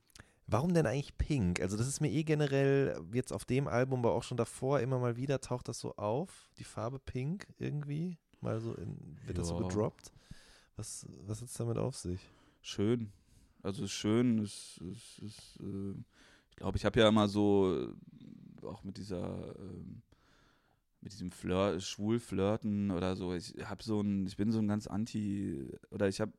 warum 0.48 0.74
denn 0.74 0.86
eigentlich 0.86 1.18
Pink? 1.18 1.60
Also, 1.62 1.76
das 1.76 1.88
ist 1.88 2.00
mir 2.00 2.10
eh 2.12 2.24
generell 2.24 3.00
jetzt 3.12 3.34
auf 3.34 3.44
dem 3.46 3.68
Album, 3.68 4.00
aber 4.00 4.14
auch 4.14 4.24
schon 4.24 4.38
davor 4.38 4.80
immer 4.80 5.00
mal 5.00 5.18
wieder 5.18 5.42
taucht 5.42 5.68
das 5.68 5.80
so 5.80 5.96
auf. 5.98 6.50
Die 6.58 6.64
Farbe 6.64 7.00
Pink 7.00 7.48
irgendwie. 7.60 8.18
Mal 8.40 8.60
so 8.62 8.74
in, 8.76 9.18
wird 9.26 9.38
das 9.38 9.50
so 9.50 9.58
gedroppt. 9.58 10.12
Was, 10.78 11.06
was 11.26 11.42
hat 11.42 11.50
es 11.50 11.54
damit 11.56 11.78
auf 11.78 11.96
sich? 11.98 12.22
Schön. 12.68 13.12
Also 13.64 13.86
es 13.86 13.92
ist 13.92 13.98
schön. 13.98 14.40
Es, 14.40 14.82
es, 14.92 15.22
es, 15.24 15.60
äh, 15.62 15.94
ich 16.50 16.58
glaube, 16.58 16.78
ich 16.78 16.84
habe 16.84 17.00
ja 17.00 17.08
immer 17.08 17.30
so 17.30 17.94
äh, 18.62 18.66
auch 18.66 18.84
mit 18.84 18.98
dieser 18.98 19.56
ähm, 19.58 20.02
mit 21.00 21.14
diesem 21.14 21.32
Flirt, 21.32 21.82
schwul 21.82 22.20
flirten 22.20 22.92
oder 22.92 23.16
so. 23.16 23.34
Ich 23.34 23.54
habe 23.64 23.82
so 23.82 24.02
ein, 24.02 24.28
ich 24.28 24.36
bin 24.36 24.52
so 24.52 24.60
ein 24.60 24.68
ganz 24.68 24.86
anti 24.86 25.72
oder 25.92 26.10
ich 26.10 26.20
habe 26.20 26.34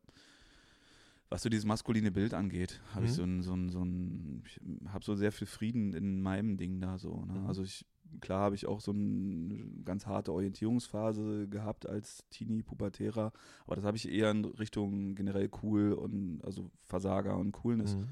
was 1.30 1.42
so 1.42 1.48
dieses 1.48 1.64
maskuline 1.64 2.10
Bild 2.10 2.34
angeht, 2.34 2.78
habe 2.94 3.06
ich 3.06 3.12
Mhm. 3.12 3.16
so 3.16 3.22
ein, 3.24 3.42
so 3.42 3.54
ein, 3.54 3.68
so 3.70 3.82
ein, 3.82 4.42
ich 4.46 4.60
habe 4.92 5.04
so 5.04 5.14
sehr 5.14 5.32
viel 5.32 5.46
Frieden 5.46 5.94
in 5.94 6.20
meinem 6.20 6.58
Ding 6.58 6.78
da 6.80 6.98
so. 6.98 7.24
Ne? 7.24 7.38
Mhm. 7.40 7.46
Also 7.46 7.62
ich, 7.62 7.86
klar 8.20 8.40
habe 8.40 8.54
ich 8.54 8.66
auch 8.66 8.80
so 8.80 8.92
eine 8.92 9.66
ganz 9.84 10.06
harte 10.06 10.32
Orientierungsphase 10.32 11.48
gehabt 11.48 11.88
als 11.88 12.24
Teenie, 12.30 12.62
Pubertärer, 12.62 13.32
aber 13.66 13.76
das 13.76 13.84
habe 13.84 13.96
ich 13.96 14.10
eher 14.10 14.30
in 14.30 14.44
Richtung 14.44 15.14
generell 15.14 15.50
cool 15.62 15.92
und 15.92 16.40
also 16.44 16.70
Versager 16.86 17.36
und 17.36 17.52
Coolness. 17.52 17.96
Mhm. 17.96 18.06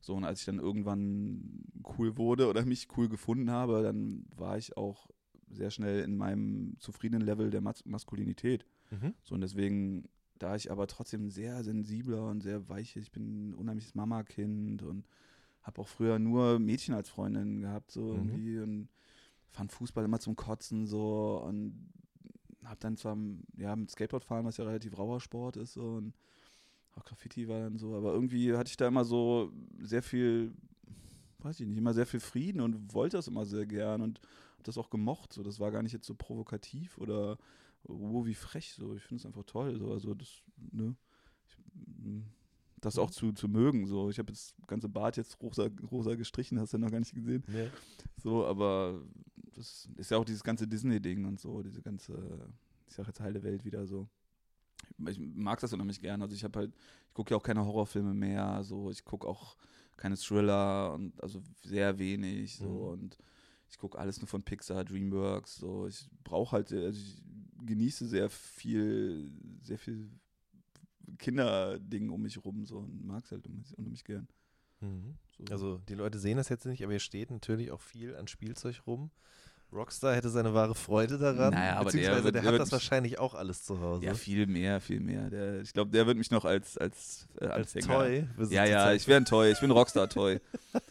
So, 0.00 0.14
und 0.14 0.24
als 0.24 0.40
ich 0.40 0.46
dann 0.46 0.58
irgendwann 0.58 1.64
cool 1.98 2.16
wurde 2.16 2.48
oder 2.48 2.64
mich 2.64 2.88
cool 2.96 3.08
gefunden 3.08 3.50
habe, 3.50 3.82
dann 3.82 4.24
war 4.34 4.56
ich 4.56 4.76
auch 4.76 5.08
sehr 5.50 5.70
schnell 5.70 6.02
in 6.02 6.16
meinem 6.16 6.76
zufriedenen 6.78 7.26
Level 7.26 7.50
der 7.50 7.60
Mas 7.60 7.84
Maskulinität. 7.84 8.64
Mhm. 8.90 9.14
So, 9.22 9.34
und 9.34 9.42
deswegen, 9.42 10.08
da 10.38 10.56
ich 10.56 10.70
aber 10.70 10.86
trotzdem 10.86 11.30
sehr 11.30 11.62
sensibler 11.64 12.28
und 12.28 12.40
sehr 12.40 12.68
weich, 12.68 12.96
ich 12.96 13.12
bin 13.12 13.50
ein 13.50 13.54
unheimliches 13.54 13.94
Mama-Kind 13.94 14.82
und 14.82 15.06
habe 15.62 15.82
auch 15.82 15.88
früher 15.88 16.18
nur 16.18 16.58
Mädchen 16.58 16.94
als 16.94 17.10
Freundin 17.10 17.60
gehabt, 17.60 17.90
so 17.90 18.00
Mhm. 18.00 18.16
irgendwie 18.16 18.58
und 18.60 18.88
fand 19.50 19.72
Fußball 19.72 20.04
immer 20.04 20.20
zum 20.20 20.36
Kotzen 20.36 20.86
so 20.86 21.42
und 21.44 21.90
habe 22.64 22.80
dann 22.80 22.96
zwar 22.96 23.16
ja 23.56 23.74
mit 23.74 23.90
Skateboard 23.90 24.24
fahren, 24.24 24.44
was 24.44 24.56
ja 24.56 24.64
relativ 24.64 24.96
rauer 24.98 25.20
Sport 25.20 25.56
ist 25.56 25.74
so 25.74 25.94
und 25.94 26.14
auch 26.96 27.04
Graffiti 27.04 27.48
war 27.48 27.60
dann 27.60 27.78
so, 27.78 27.94
aber 27.94 28.12
irgendwie 28.12 28.54
hatte 28.56 28.70
ich 28.70 28.76
da 28.76 28.88
immer 28.88 29.04
so 29.04 29.52
sehr 29.80 30.02
viel, 30.02 30.52
weiß 31.38 31.60
ich 31.60 31.66
nicht, 31.66 31.78
immer 31.78 31.94
sehr 31.94 32.06
viel 32.06 32.20
Frieden 32.20 32.60
und 32.60 32.92
wollte 32.94 33.16
das 33.16 33.28
immer 33.28 33.46
sehr 33.46 33.66
gern 33.66 34.02
und 34.02 34.20
hab 34.56 34.64
das 34.64 34.78
auch 34.78 34.90
gemocht. 34.90 35.32
So, 35.32 35.42
das 35.42 35.60
war 35.60 35.70
gar 35.70 35.82
nicht 35.82 35.92
jetzt 35.92 36.06
so 36.06 36.14
provokativ 36.14 36.98
oder 36.98 37.38
oh, 37.84 38.26
wie 38.26 38.34
frech. 38.34 38.74
So, 38.74 38.94
ich 38.94 39.02
finde 39.02 39.20
es 39.20 39.26
einfach 39.26 39.44
toll. 39.44 39.78
So, 39.78 39.92
also 39.92 40.14
das, 40.14 40.42
ne, 40.72 40.96
ich, 41.46 41.56
mm, 42.02 42.22
das 42.80 42.98
auch 42.98 43.10
zu, 43.10 43.32
zu 43.32 43.48
mögen. 43.48 43.86
So, 43.86 44.10
ich 44.10 44.18
habe 44.18 44.32
jetzt 44.32 44.54
das 44.58 44.66
ganze 44.66 44.88
Bart 44.88 45.16
jetzt 45.16 45.40
rosa, 45.40 45.68
rosa 45.90 46.14
gestrichen, 46.14 46.58
hast 46.58 46.72
du 46.72 46.78
ja 46.78 46.84
noch 46.84 46.90
gar 46.90 47.00
nicht 47.00 47.14
gesehen. 47.14 47.44
Ja. 47.48 47.66
So, 48.16 48.46
aber 48.46 49.00
das 49.54 49.88
ist 49.96 50.10
ja 50.10 50.16
auch 50.18 50.24
dieses 50.24 50.42
ganze 50.44 50.66
Disney-Ding 50.66 51.24
und 51.24 51.40
so, 51.40 51.62
diese 51.62 51.82
ganze, 51.82 52.48
ich 52.88 52.94
sag 52.94 53.06
jetzt 53.06 53.20
heile 53.20 53.42
Welt 53.42 53.64
wieder 53.64 53.86
so. 53.86 54.08
Ich 55.06 55.18
mag 55.18 55.60
das 55.60 55.72
unheimlich 55.72 56.00
gern. 56.00 56.22
Also 56.22 56.34
ich 56.34 56.44
habe 56.44 56.58
halt, 56.58 56.74
ich 57.08 57.14
gucke 57.14 57.30
ja 57.32 57.36
auch 57.36 57.42
keine 57.42 57.64
Horrorfilme 57.64 58.14
mehr, 58.14 58.62
so, 58.64 58.90
ich 58.90 59.04
gucke 59.04 59.26
auch 59.26 59.56
keine 59.96 60.16
Thriller 60.16 60.94
und 60.94 61.20
also 61.22 61.42
sehr 61.62 61.98
wenig 61.98 62.56
so 62.56 62.68
Mhm. 62.68 62.88
und 62.92 63.18
ich 63.68 63.78
gucke 63.78 63.98
alles 63.98 64.18
nur 64.20 64.26
von 64.26 64.42
Pixar, 64.42 64.84
Dreamworks, 64.84 65.56
so. 65.56 65.86
Ich 65.86 66.08
brauche 66.24 66.52
halt, 66.52 66.72
also 66.72 66.98
ich 66.98 67.22
genieße 67.66 68.06
sehr 68.06 68.28
viel, 68.30 69.30
sehr 69.62 69.78
viel 69.78 70.10
Kinderding 71.18 72.08
um 72.10 72.22
mich 72.22 72.42
rum 72.44 72.64
so 72.64 72.78
und 72.78 73.04
mag 73.04 73.24
es 73.24 73.30
halt 73.32 73.46
unheimlich, 73.46 74.04
gern. 74.04 74.26
Mhm. 74.80 75.18
So. 75.48 75.52
Also 75.54 75.80
die 75.88 75.94
Leute 75.94 76.18
sehen 76.18 76.36
das 76.36 76.48
jetzt 76.48 76.66
nicht, 76.66 76.82
aber 76.82 76.92
hier 76.92 77.00
steht 77.00 77.30
natürlich 77.30 77.70
auch 77.72 77.80
viel 77.80 78.16
an 78.16 78.26
Spielzeug 78.28 78.82
rum. 78.86 79.10
Rockstar 79.72 80.16
hätte 80.16 80.30
seine 80.30 80.52
wahre 80.52 80.74
Freude 80.74 81.16
daran. 81.16 81.54
Naja, 81.54 81.74
aber 81.76 81.92
der 81.92 81.98
beziehungsweise 81.98 82.24
wird- 82.24 82.34
der, 82.34 82.42
der 82.42 82.52
hat 82.54 82.60
das 82.60 82.72
wahrscheinlich 82.72 83.20
auch 83.20 83.34
alles 83.34 83.62
zu 83.62 83.80
Hause. 83.80 84.04
Ja, 84.04 84.14
viel 84.14 84.48
mehr, 84.48 84.80
viel 84.80 84.98
mehr. 84.98 85.30
Der, 85.30 85.60
ich 85.60 85.72
glaube, 85.72 85.92
der 85.92 86.08
wird 86.08 86.18
mich 86.18 86.32
noch 86.32 86.44
als, 86.44 86.76
als, 86.76 87.28
äh, 87.40 87.46
Als 87.46 87.72
Toy. 87.74 88.26
Ja, 88.48 88.64
ja, 88.64 88.92
ich 88.92 89.06
wäre 89.06 89.20
ein 89.20 89.24
Toy, 89.26 89.52
ich 89.52 89.60
bin 89.60 89.70
Rockstar-Toy. 89.70 90.40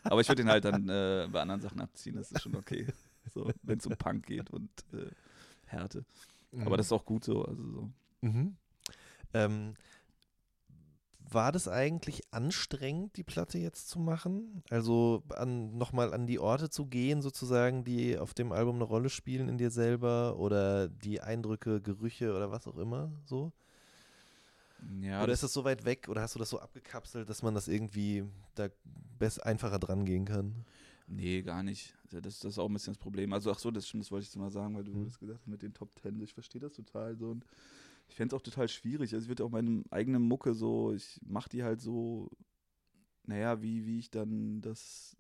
Aber 0.04 0.22
ich 0.22 0.30
würde 0.30 0.44
ihn 0.44 0.50
halt 0.50 0.64
dann 0.64 0.88
äh, 0.88 1.28
bei 1.30 1.42
anderen 1.42 1.60
Sachen 1.62 1.82
abziehen, 1.82 2.16
das 2.16 2.32
ist 2.32 2.42
schon 2.42 2.56
okay. 2.56 2.88
So, 3.34 3.52
wenn 3.64 3.80
es 3.80 3.86
um 3.86 3.98
Punk 3.98 4.26
geht 4.26 4.50
und 4.50 4.70
äh, 4.94 5.08
Härte. 5.66 6.06
Aber 6.66 6.78
das 6.78 6.86
ist 6.88 6.92
auch 6.94 7.06
gut 7.06 7.26
so. 7.26 7.44
Also 7.44 7.62
so. 7.70 7.90
Mhm. 8.22 8.56
Ähm, 9.34 9.74
war 11.32 11.52
das 11.52 11.68
eigentlich 11.68 12.22
anstrengend, 12.32 13.18
die 13.18 13.24
Platte 13.24 13.58
jetzt 13.58 13.90
zu 13.90 14.00
machen? 14.00 14.64
Also 14.70 15.24
an, 15.30 15.78
nochmal 15.78 16.14
an 16.14 16.28
die 16.28 16.40
Orte 16.40 16.70
zu 16.70 16.86
gehen, 16.88 17.22
sozusagen, 17.22 17.84
die 17.84 18.18
auf 18.18 18.34
dem 18.34 18.52
Album 18.52 18.76
eine 18.76 18.84
Rolle 18.86 19.10
spielen 19.10 19.50
in 19.50 19.58
dir 19.58 19.72
selber 19.72 20.38
oder 20.38 20.88
die 20.90 21.22
Eindrücke, 21.22 21.82
Gerüche 21.82 22.36
oder 22.36 22.52
was 22.52 22.68
auch 22.68 22.78
immer 22.78 23.12
so? 23.26 23.52
Ja, 25.02 25.24
oder 25.24 25.34
ist 25.34 25.44
das 25.44 25.54
so 25.54 25.64
weit 25.64 25.86
weg 25.86 26.08
oder 26.10 26.22
hast 26.22 26.36
du 26.36 26.40
das 26.40 26.50
so 26.50 26.60
abgekapselt, 26.60 27.30
dass 27.30 27.44
man 27.44 27.54
das 27.54 27.68
irgendwie 27.68 28.24
da 28.56 28.70
best 29.18 29.44
einfacher 29.46 29.80
dran 29.80 30.06
gehen 30.06 30.26
kann? 30.26 30.66
nee, 31.08 31.42
gar 31.42 31.64
nicht. 31.64 31.96
Also 32.06 32.22
Das, 32.22 32.40
das 32.40 32.54
ist 32.54 32.60
auch 32.60 32.68
ein 32.68 32.74
bisschen 32.74 32.94
das 32.94 33.00
Problem. 33.02 33.34
Also, 33.34 33.52
ach 33.52 33.60
so, 33.60 33.72
das 33.72 33.88
stimmt, 33.88 34.04
das 34.04 34.12
wollte 34.12 34.24
ich 34.24 34.30
jetzt 34.30 34.38
mal 34.38 34.52
sagen, 34.52 34.76
weil 34.76 34.84
du 34.84 34.94
Mhm. 34.94 35.04
das 35.04 35.20
gesagt 35.20 35.40
hast 35.40 35.48
mit 35.48 35.62
den 35.62 35.74
Top 35.74 35.96
Ten. 35.96 36.20
Ich 36.22 36.34
verstehe 36.34 36.62
das 36.62 36.74
total 36.74 37.16
so. 37.18 37.30
Und 37.32 37.46
ich 38.10 38.16
fände 38.16 38.36
es 38.36 38.40
auch 38.40 38.44
total 38.44 38.68
schwierig. 38.68 39.14
Also, 39.14 39.26
ich 39.26 39.30
würde 39.30 39.46
auch 39.46 39.52
meine 39.52 39.84
eigene 39.92 40.20
Mucke 40.20 40.54
so, 40.54 40.94
ich 40.94 41.20
mache 41.26 41.50
die 41.50 41.64
halt 41.64 41.82
so, 41.82 42.30
naja, 43.26 43.62
wie, 43.62 43.86
wie 43.86 44.00
ich 44.00 44.10
dann 44.10 44.62
das 44.62 45.16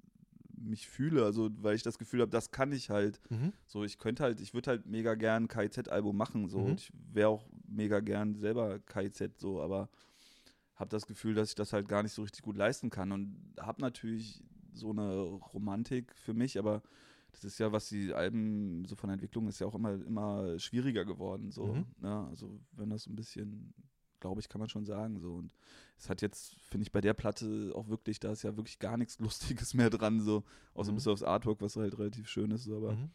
mich 0.58 0.88
fühle. 0.88 1.24
Also, 1.24 1.50
weil 1.62 1.76
ich 1.76 1.84
das 1.84 1.98
Gefühl 1.98 2.22
habe, 2.22 2.32
das 2.32 2.52
kann 2.52 2.72
ich 2.72 2.90
halt. 2.90 3.20
Mhm. 3.30 3.54
So, 3.66 3.84
ich 3.84 3.98
könnte 3.98 4.24
halt, 4.24 4.42
ich 4.42 4.54
würde 4.54 4.72
halt 4.72 4.86
mega 4.88 5.16
gern 5.16 5.44
ein 5.44 5.48
KIZ-Album 5.48 6.18
machen, 6.18 6.50
so. 6.50 6.60
Mhm. 6.60 6.66
Und 6.66 6.82
ich 6.82 6.92
wäre 7.14 7.30
auch 7.30 7.48
mega 7.68 8.00
gern 8.00 8.36
selber 8.36 8.80
KIZ, 8.80 9.40
so, 9.40 9.62
aber 9.62 9.90
habe 10.76 10.90
das 10.90 11.06
Gefühl, 11.06 11.36
dass 11.36 11.50
ich 11.50 11.56
das 11.56 11.74
halt 11.74 11.88
gar 11.88 12.04
nicht 12.04 12.14
so 12.14 12.22
richtig 12.24 12.42
gut 12.42 12.56
leisten 12.56 12.90
kann 12.90 13.12
und 13.12 13.54
habe 13.60 13.82
natürlich 13.82 14.42
so 14.74 14.92
eine 14.92 15.22
Romantik 15.22 16.16
für 16.16 16.34
mich, 16.34 16.58
aber 16.58 16.82
das 17.44 17.54
ist 17.54 17.60
ja, 17.60 17.72
was 17.72 17.90
die 17.90 18.14
Alben 18.14 18.86
so 18.86 18.96
von 18.96 19.08
der 19.08 19.14
Entwicklung 19.16 19.48
ist 19.48 19.60
ja 19.60 19.68
auch 19.68 19.76
immer, 19.76 19.94
immer 19.94 20.60
schwieriger 20.60 21.06
geworden, 21.06 21.52
so. 21.52 21.74
Mhm. 21.74 21.86
Ne? 22.00 22.28
Also, 22.30 22.60
wenn 22.72 22.90
das 22.90 23.08
ein 23.08 23.16
bisschen, 23.16 23.74
glaube 24.20 24.42
ich, 24.42 24.50
kann 24.50 24.60
man 24.60 24.70
schon 24.70 24.86
sagen, 24.86 25.20
so. 25.20 25.36
Und 25.36 25.54
es 25.98 26.10
hat 26.10 26.22
jetzt, 26.22 26.56
finde 26.70 26.84
ich, 26.84 26.92
bei 26.92 27.02
der 27.02 27.14
Platte 27.14 27.72
auch 27.76 27.88
wirklich, 27.88 28.20
da 28.20 28.32
ist 28.32 28.44
ja 28.44 28.56
wirklich 28.58 28.80
gar 28.80 28.98
nichts 28.98 29.20
Lustiges 29.20 29.74
mehr 29.74 29.90
dran, 29.90 30.22
so. 30.22 30.44
Außer 30.74 30.92
Mhm. 30.92 30.96
bis 30.96 31.08
aufs 31.08 31.24
Artwork, 31.24 31.62
was 31.62 31.76
halt 31.76 31.98
relativ 31.98 32.28
schön 32.28 32.52
ist, 32.52 32.64
so, 32.64 32.78
aber. 32.78 32.94
Mhm. 32.94 33.10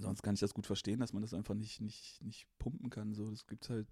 Sonst 0.00 0.22
kann 0.22 0.34
ich 0.34 0.40
das 0.40 0.54
gut 0.54 0.66
verstehen, 0.66 0.98
dass 0.98 1.12
man 1.12 1.22
das 1.22 1.34
einfach 1.34 1.54
nicht, 1.54 1.80
nicht, 1.80 2.20
nicht 2.22 2.48
pumpen 2.58 2.90
kann. 2.90 3.14
So, 3.14 3.30
es 3.30 3.46
gibt 3.46 3.68
halt 3.70 3.86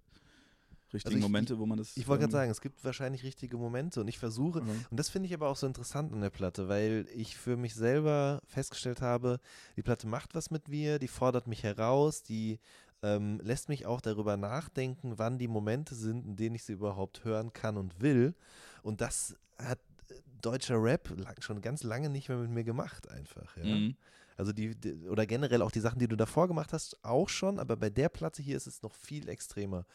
richtige 0.93 1.15
Also 1.15 1.17
ich- 1.17 1.21
Momente, 1.23 1.57
wo 1.59 1.65
man 1.65 1.77
das. 1.77 1.95
Ich 1.97 2.07
wollte 2.07 2.21
gerade 2.21 2.31
ähm, 2.31 2.37
sagen, 2.39 2.51
es 2.51 2.61
gibt 2.61 2.83
wahrscheinlich 2.83 3.23
richtige 3.23 3.57
Momente 3.57 3.99
und 4.01 4.07
ich 4.07 4.17
versuche, 4.19 4.61
Mhm. 4.61 4.85
Und 4.91 4.99
das 4.99 5.09
finde 5.09 5.27
ich 5.27 5.33
aber 5.33 5.47
auch 5.49 5.55
so 5.57 5.65
interessant 5.67 6.13
an 6.13 6.21
der 6.21 6.29
Platte, 6.29 6.67
weil 6.69 7.07
ich 7.15 7.35
für 7.37 7.57
mich 7.57 7.73
selber 7.75 8.41
festgestellt 8.47 9.01
habe, 9.01 9.39
die 9.75 9.81
Platte 9.81 10.07
macht 10.07 10.35
was 10.35 10.51
mit 10.51 10.67
mir, 10.67 10.99
die 10.99 11.07
fordert 11.07 11.47
mich 11.47 11.63
heraus, 11.63 12.23
die 12.23 12.59
ähm, 13.01 13.41
lässt 13.43 13.67
mich 13.67 13.85
auch 13.85 13.99
darüber 13.99 14.37
nachdenken, 14.37 15.17
wann 15.17 15.37
die 15.37 15.49
Momente 15.49 15.93
sind, 15.95 16.25
in 16.25 16.35
denen 16.37 16.55
ich 16.55 16.63
sie 16.63 16.73
überhaupt 16.73 17.25
hören 17.25 17.51
kann 17.51 17.75
und 17.75 17.99
will. 18.01 18.33
Und 18.81 19.01
das 19.01 19.35
hat 19.57 19.79
äh, 20.09 20.13
deutscher 20.41 20.81
Rap 20.81 21.09
schon 21.39 21.61
ganz 21.61 21.83
lange 21.83 22.09
nicht 22.09 22.29
mehr 22.29 22.37
mit 22.37 22.49
mir 22.51 22.63
gemacht, 22.63 23.09
einfach. 23.09 23.57
Ja? 23.57 23.65
Mhm. 23.65 23.95
Also 24.37 24.51
die, 24.53 24.73
die, 24.75 25.07
oder 25.09 25.25
generell 25.25 25.61
auch 25.61 25.69
die 25.71 25.79
Sachen, 25.81 25.99
die 25.99 26.07
du 26.07 26.15
davor 26.15 26.47
gemacht 26.47 26.71
hast, 26.73 26.97
auch 27.03 27.27
schon, 27.29 27.59
aber 27.59 27.75
bei 27.75 27.89
der 27.89 28.09
Platte 28.09 28.41
hier 28.41 28.55
ist 28.57 28.67
es 28.67 28.81
noch 28.81 28.93
viel 28.95 29.27
extremer. 29.29 29.85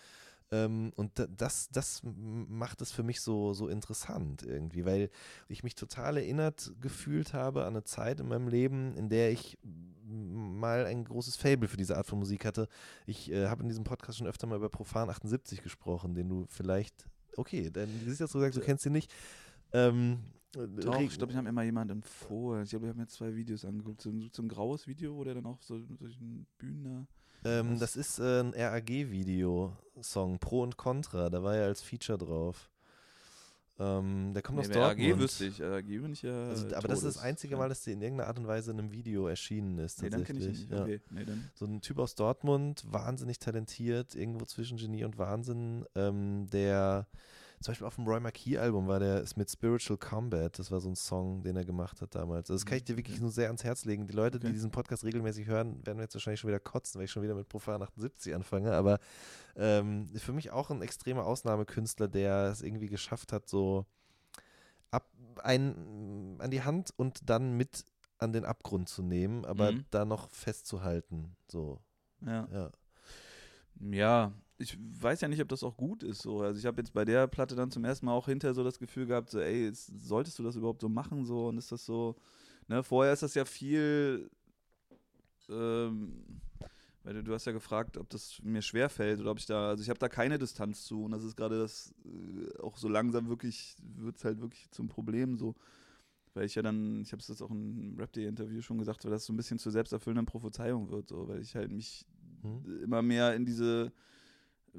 Ähm, 0.51 0.93
und 0.97 1.19
da- 1.19 1.27
das, 1.27 1.69
das 1.71 2.01
macht 2.05 2.81
es 2.81 2.91
für 2.91 3.03
mich 3.03 3.21
so, 3.21 3.53
so 3.53 3.69
interessant 3.69 4.43
irgendwie, 4.43 4.85
weil 4.87 5.11
ich 5.49 5.63
mich 5.63 5.75
total 5.75 6.17
erinnert 6.17 6.73
gefühlt 6.81 7.35
habe 7.35 7.63
an 7.65 7.75
eine 7.75 7.85
Zeit 7.85 8.19
in 8.21 8.29
meinem 8.29 8.49
Leben, 8.49 8.95
in 8.97 9.09
der 9.11 9.31
ich 9.31 9.59
mal 10.07 10.87
ein 10.87 11.05
großes 11.05 11.37
Fable 11.37 11.69
für 11.69 11.77
diese 11.77 11.97
Art 11.99 12.07
von 12.07 12.19
Musik 12.19 12.47
hatte. 12.47 12.67
Ich 13.07 13.31
äh, 13.31 13.47
habe 13.49 13.63
in 13.63 13.69
diesem 13.69 13.85
Podcast 13.85 14.17
schon 14.19 14.27
öfter 14.27 14.47
mal 14.47 14.57
über 14.57 14.71
Profan 14.71 15.11
78 15.11 15.63
gesprochen, 15.63 16.15
den 16.15 16.31
du 16.31 16.47
vielleicht, 16.49 17.07
okay, 17.37 17.71
dann 17.71 17.87
du 18.01 18.07
siehst 18.07 18.21
jetzt 18.21 18.33
so 18.33 18.39
gesagt, 18.39 18.57
du 18.57 18.61
kennst 18.61 18.87
ihn 18.87 18.93
nicht. 18.93 19.13
Ähm, 19.73 20.19
Doch, 20.53 20.95
Re- 20.95 21.03
ich 21.05 21.19
glaube, 21.19 21.31
ich 21.33 21.37
habe 21.37 21.45
mir 21.47 21.53
mal 21.53 21.67
jemand 21.67 21.91
empfohlen. 21.91 22.63
Ich 22.65 22.71
glaube, 22.71 22.87
ich 22.87 22.89
habe 22.89 22.99
mir 22.99 23.07
zwei 23.07 23.35
Videos 23.37 23.67
angeguckt. 23.67 24.01
So, 24.01 24.09
ein- 24.09 24.31
so 24.33 24.43
ein 24.43 24.49
graues 24.49 24.87
Video, 24.87 25.15
wo 25.15 25.25
der 25.25 25.35
dann 25.35 25.45
auch 25.45 25.61
so 25.61 25.79
solchen 25.99 26.47
Bühnen 26.57 26.85
da. 26.85 27.07
Ähm, 27.45 27.79
das 27.79 27.97
ist 27.97 28.19
äh, 28.19 28.41
ein 28.41 28.53
RAG-Video-Song, 28.55 30.39
Pro 30.39 30.63
und 30.63 30.77
Contra. 30.77 31.31
Da 31.31 31.43
war 31.43 31.57
er 31.57 31.67
als 31.67 31.83
Feature 31.83 32.19
drauf. 32.19 32.71
Ähm, 33.81 34.33
der 34.35 34.43
kommt 34.43 34.59
Nee, 34.59 34.65
aus 34.65 34.71
Dortmund. 34.71 35.13
AG 35.13 35.19
wüsste 35.19 35.45
ich. 35.45 35.63
AG 35.63 35.87
bin 35.87 36.13
ich 36.13 36.23
ja. 36.23 36.49
Also, 36.49 36.75
aber 36.75 36.89
das 36.89 36.99
ist 37.05 37.17
das 37.17 37.23
einzige 37.23 37.57
Mal, 37.57 37.69
dass 37.69 37.85
der 37.85 37.93
in 37.95 38.03
irgendeiner 38.03 38.29
Art 38.29 38.39
und 38.39 38.49
Weise 38.49 38.73
in 38.73 38.79
einem 38.81 38.91
Video 38.91 39.29
erschienen 39.29 39.79
ist. 39.79 40.03
Nee, 40.03 40.09
dann 40.11 40.25
kenne 40.25 40.41
ich 40.41 40.47
nicht. 40.49 40.71
Ja. 40.71 40.83
Okay. 40.83 41.01
Nee, 41.11 41.25
dann. 41.25 41.49
So 41.55 41.65
ein 41.65 41.81
Typ 41.81 41.99
aus 42.01 42.17
Dortmund, 42.17 42.83
wahnsinnig 42.91 43.39
talentiert, 43.39 44.17
irgendwo 44.17 44.45
zwischen 44.47 44.79
Genie 44.79 45.05
und 45.05 45.17
Wahnsinn, 45.19 45.85
ähm, 45.95 46.49
der 46.51 47.07
zum 47.61 47.73
Beispiel 47.73 47.87
auf 47.87 47.97
dem 47.97 48.07
Roy 48.07 48.21
Marquis 48.21 48.57
Album 48.59 48.87
war 48.87 48.99
der 49.01 49.25
mit 49.37 49.51
Spiritual 49.51 49.99
Combat, 49.99 50.59
das 50.59 50.71
war 50.71 50.81
so 50.81 50.89
ein 50.89 50.97
Song, 50.97 51.43
den 51.43 51.57
er 51.57 51.65
gemacht 51.65 52.01
hat 52.01 52.15
damals. 52.15 52.51
Also 52.51 52.55
das 52.55 52.67
kann 52.67 52.79
ich 52.79 52.85
dir 52.85 52.97
wirklich 52.97 53.17
Okay. 53.17 53.23
nur 53.23 53.31
sehr 53.33 53.47
ans 53.49 53.65
Herz 53.65 53.85
legen. 53.85 54.07
Die 54.07 54.15
Leute, 54.15 54.39
die 54.39 54.47
Okay. 54.47 54.55
diesen 54.55 54.71
Podcast 54.71 55.05
regelmäßig 55.05 55.47
hören, 55.47 55.85
werden 55.87 55.99
jetzt 56.01 56.15
wahrscheinlich 56.15 56.41
schon 56.41 56.49
wieder 56.49 56.61
kotzen, 56.61 56.99
weil 56.99 57.07
ich 57.07 57.11
schon 57.11 57.23
wieder 57.23 57.35
mit 57.35 57.49
Profan 57.49 57.83
78 57.83 58.35
anfange, 58.35 58.73
aber 58.73 58.99
ähm, 59.57 60.07
für 60.17 60.33
mich 60.33 60.51
auch 60.51 60.71
ein 60.71 60.83
extremer 60.83 61.27
Ausnahmekünstler, 61.27 62.09
der 62.09 62.51
es 62.53 62.63
irgendwie 62.63 62.89
geschafft 62.89 63.33
hat, 63.33 63.49
so 63.49 63.87
ab, 64.91 65.09
ein, 65.43 66.37
an 66.41 66.51
die 66.51 66.63
Hand 66.63 66.91
und 66.97 67.29
dann 67.29 67.57
mit 67.57 67.85
an 68.19 68.33
den 68.33 68.45
Abgrund 68.45 68.89
zu 68.89 69.03
nehmen, 69.03 69.45
aber 69.45 69.73
Mhm. 69.73 69.85
da 69.91 70.05
noch 70.05 70.31
festzuhalten. 70.31 71.37
So, 71.49 71.81
Ja. 72.25 72.49
ja. 72.53 72.71
Ja, 73.81 74.33
ich 74.59 74.77
weiß 74.79 75.21
ja 75.21 75.29
nicht, 75.29 75.41
ob 75.41 75.49
das 75.49 75.63
auch 75.63 75.77
gut 75.77 76.03
ist. 76.03 76.23
So. 76.23 76.41
Also 76.43 76.59
ich 76.59 76.67
habe 76.67 76.81
jetzt 76.81 76.93
bei 76.93 77.05
der 77.05 77.27
Platte 77.29 77.55
dann 77.57 77.71
zum 77.71 77.85
ersten 77.85 78.07
Mal 78.07 78.13
auch 78.13 78.27
hinterher 78.27 78.55
so 78.55 78.65
das 78.65 78.79
Gefühl 78.79 79.07
gehabt, 79.07 79.31
so, 79.31 79.41
ey, 79.41 79.67
jetzt, 79.67 79.87
solltest 80.07 80.39
du 80.39 80.43
das 80.43 80.57
überhaupt 80.57 80.81
so 80.81 80.89
machen? 80.89 81.25
So, 81.25 81.49
und 81.49 81.59
ist 81.59 81.73
das 81.73 81.85
so, 81.87 82.17
ne, 82.69 82.83
vorher 82.83 83.13
ist 83.13 83.23
das 83.23 83.35
ja 83.35 83.45
viel, 83.45 84.31
ähm, 85.49 86.41
weil 87.05 87.15
du, 87.15 87.23
du 87.25 87.35
hast 87.35 87.47
ja 87.47 87.53
gefragt, 87.53 87.97
ob 87.97 88.11
das 88.11 88.41
mir 88.43 88.63
schwer 88.63 88.91
fällt 88.91 89.21
oder 89.21 89.31
ob 89.31 89.39
ich 89.39 89.47
da, 89.47 89.69
also 89.69 89.83
ich 89.83 89.89
habe 89.89 89.99
da 89.99 90.09
keine 90.09 90.39
Distanz 90.39 90.85
zu 90.85 91.05
und 91.05 91.13
das 91.13 91.25
ist 91.25 91.37
gerade 91.37 91.59
das, 91.59 91.95
äh, 92.05 92.61
auch 92.61 92.77
so 92.77 92.89
langsam 92.89 93.29
wirklich, 93.29 93.77
wird 93.97 94.17
es 94.17 94.25
halt 94.25 94.41
wirklich 94.41 94.71
zum 94.71 94.89
Problem 94.89 95.37
so. 95.37 95.55
Weil 96.35 96.47
ich 96.47 96.55
ja 96.55 96.63
dann, 96.63 97.03
ich 97.03 97.13
habe 97.13 97.21
es 97.21 97.29
jetzt 97.29 97.43
auch 97.43 97.51
im 97.51 97.97
Rap-Day-Interview 97.99 98.63
schon 98.63 98.79
gesagt, 98.79 99.05
weil 99.05 99.11
das 99.11 99.25
so 99.25 99.33
ein 99.33 99.37
bisschen 99.37 99.59
zur 99.59 99.73
selbsterfüllenden 99.73 100.27
Prophezeiung 100.27 100.91
wird, 100.91 101.09
so, 101.09 101.29
weil 101.29 101.41
ich 101.41 101.57
halt 101.57 101.73
mich 101.73 102.07
Hm? 102.43 102.65
immer 102.85 103.03
mehr 103.03 103.35
in 103.35 103.45
diese 103.47 103.93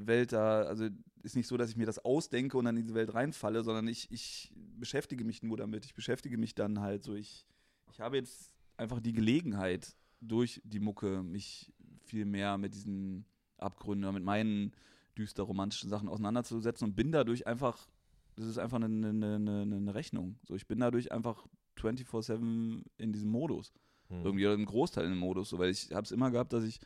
Welt 0.07 0.33
da, 0.33 0.63
also 0.63 0.87
ist 1.23 1.35
nicht 1.35 1.47
so, 1.47 1.57
dass 1.57 1.69
ich 1.69 1.77
mir 1.77 1.85
das 1.85 1.99
ausdenke 1.99 2.57
und 2.57 2.65
dann 2.65 2.77
in 2.77 2.83
diese 2.83 2.95
Welt 2.95 3.13
reinfalle, 3.13 3.63
sondern 3.63 3.87
ich, 3.87 4.11
ich 4.11 4.51
beschäftige 4.77 5.23
mich 5.23 5.43
nur 5.43 5.57
damit. 5.57 5.85
Ich 5.85 5.93
beschäftige 5.93 6.37
mich 6.37 6.55
dann 6.55 6.79
halt 6.79 7.03
so. 7.03 7.13
Ich, 7.13 7.45
ich 7.91 7.99
habe 7.99 8.17
jetzt 8.17 8.51
einfach 8.77 8.99
die 8.99 9.13
Gelegenheit, 9.13 9.95
durch 10.21 10.61
die 10.65 10.79
Mucke 10.79 11.23
mich 11.23 11.71
viel 12.03 12.25
mehr 12.25 12.57
mit 12.57 12.73
diesen 12.73 13.25
Abgründen, 13.57 14.03
oder 14.03 14.13
mit 14.13 14.23
meinen 14.23 14.73
düster 15.17 15.43
romantischen 15.43 15.89
Sachen 15.89 16.09
auseinanderzusetzen 16.09 16.89
und 16.89 16.95
bin 16.95 17.11
dadurch 17.11 17.47
einfach, 17.47 17.87
das 18.35 18.45
ist 18.45 18.57
einfach 18.57 18.81
eine, 18.81 18.85
eine, 18.85 19.35
eine, 19.35 19.61
eine 19.61 19.95
Rechnung. 19.95 20.37
So, 20.45 20.55
ich 20.55 20.67
bin 20.67 20.79
dadurch 20.79 21.11
einfach 21.11 21.47
24-7 21.77 22.83
in 22.97 23.13
diesem 23.13 23.29
Modus 23.29 23.73
Hm. 24.09 24.25
irgendwie 24.25 24.45
oder 24.45 24.55
im 24.55 24.65
Großteil 24.65 25.05
im 25.05 25.17
Modus, 25.17 25.49
so, 25.49 25.59
weil 25.59 25.69
ich 25.69 25.91
habe 25.91 26.03
es 26.03 26.11
immer 26.11 26.31
gehabt, 26.31 26.53
dass 26.53 26.63
ich 26.63 26.79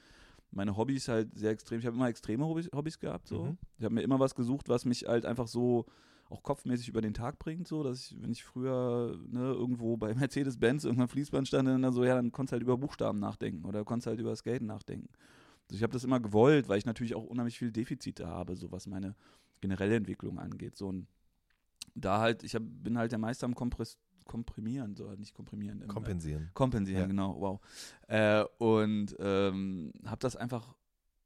meine 0.56 0.78
Hobbys 0.78 1.08
halt 1.08 1.38
sehr 1.38 1.52
extrem, 1.52 1.80
ich 1.80 1.86
habe 1.86 1.96
immer 1.96 2.08
extreme 2.08 2.46
Hobbys, 2.46 2.70
Hobbys 2.74 3.00
gehabt, 3.00 3.28
so. 3.28 3.46
Mhm. 3.46 3.58
Ich 3.78 3.86
habe 3.86 3.96
mir 3.96 4.02
immer 4.02 4.20
was 4.20 4.36
gesucht, 4.36 4.70
was 4.70 4.86
mich 4.86 5.06
halt 5.08 5.26
einfach 5.26 5.48
so 5.48 5.86
auch 6.30 6.42
kopfmäßig 6.42 6.90
über 6.90 7.02
den 7.02 7.14
Tag 7.14 7.38
bringt, 7.38 7.68
so, 7.68 7.84
dass 7.84 8.00
ich, 8.00 8.22
wenn 8.22 8.32
ich 8.32 8.44
früher 8.44 9.20
ne, 9.28 9.54
irgendwo 9.54 9.98
bei 9.98 10.14
Mercedes-Benz 10.16 10.84
irgendwann 10.86 11.08
Fließband 11.08 11.48
stand, 11.48 11.68
dann 11.68 11.92
so, 11.92 12.04
ja, 12.04 12.16
dann 12.16 12.32
konntest 12.32 12.52
du 12.52 12.56
halt 12.56 12.64
über 12.64 12.78
Buchstaben 12.78 13.20
nachdenken 13.20 13.66
oder 13.66 13.84
konntest 13.84 14.08
halt 14.08 14.20
über 14.20 14.36
Skaten 14.36 14.68
nachdenken. 14.68 15.10
Also 15.68 15.78
ich 15.78 15.84
habe 15.84 15.94
das 15.94 16.04
immer 16.04 16.20
gewollt, 16.20 16.68
weil 16.70 16.78
ich 16.78 16.86
natürlich 16.86 17.16
auch 17.16 17.24
unheimlich 17.24 17.58
viel 17.58 17.72
Defizite 17.72 18.28
habe, 18.28 18.56
so 18.56 18.72
was 18.72 18.88
meine 18.88 19.16
generelle 19.62 19.96
Entwicklung 19.96 20.40
angeht, 20.40 20.76
so 20.76 20.88
und 20.88 21.08
da 21.96 22.20
halt, 22.20 22.44
ich 22.44 22.56
hab, 22.56 22.64
bin 22.66 22.98
halt 22.98 23.12
der 23.12 23.20
Meister 23.20 23.46
am 23.46 23.56
Kompress 23.56 23.98
Komprimieren, 24.26 24.96
so 24.96 25.10
nicht 25.16 25.34
komprimieren. 25.34 25.78
im, 25.82 25.90
äh, 25.90 25.94
Kompensieren. 25.94 26.50
Kompensieren, 26.54 27.02
Ja. 27.02 27.08
genau, 27.08 27.36
wow. 27.40 27.60
Äh, 28.08 28.44
und 28.58 29.16
ähm, 29.20 29.92
habe 30.06 30.20
das 30.20 30.36
einfach 30.36 30.76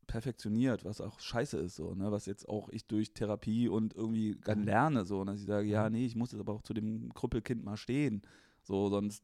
perfektioniert, 0.08 0.86
was 0.86 1.02
auch 1.02 1.20
scheiße 1.20 1.58
ist, 1.58 1.76
so, 1.76 1.94
ne, 1.94 2.12
was 2.12 2.26
jetzt 2.28 2.48
auch 2.48 2.70
ich 2.70 2.86
durch 2.88 3.14
Therapie 3.14 3.68
und 3.68 3.94
irgendwie 3.94 4.38
dann 4.46 4.60
Mhm. 4.60 4.66
lerne, 4.66 5.06
so, 5.06 5.20
und 5.22 5.28
dass 5.28 5.40
ich 5.42 5.46
sage, 5.46 5.68
ja, 5.68 5.90
Mhm. 5.90 5.96
nee, 5.96 6.06
ich 6.06 6.16
muss 6.16 6.32
jetzt 6.32 6.40
aber 6.40 6.54
auch 6.54 6.62
zu 6.62 6.74
dem 6.74 7.14
Krüppelkind 7.14 7.64
mal 7.64 7.76
stehen, 7.78 8.22
so, 8.64 8.90
sonst 8.90 9.24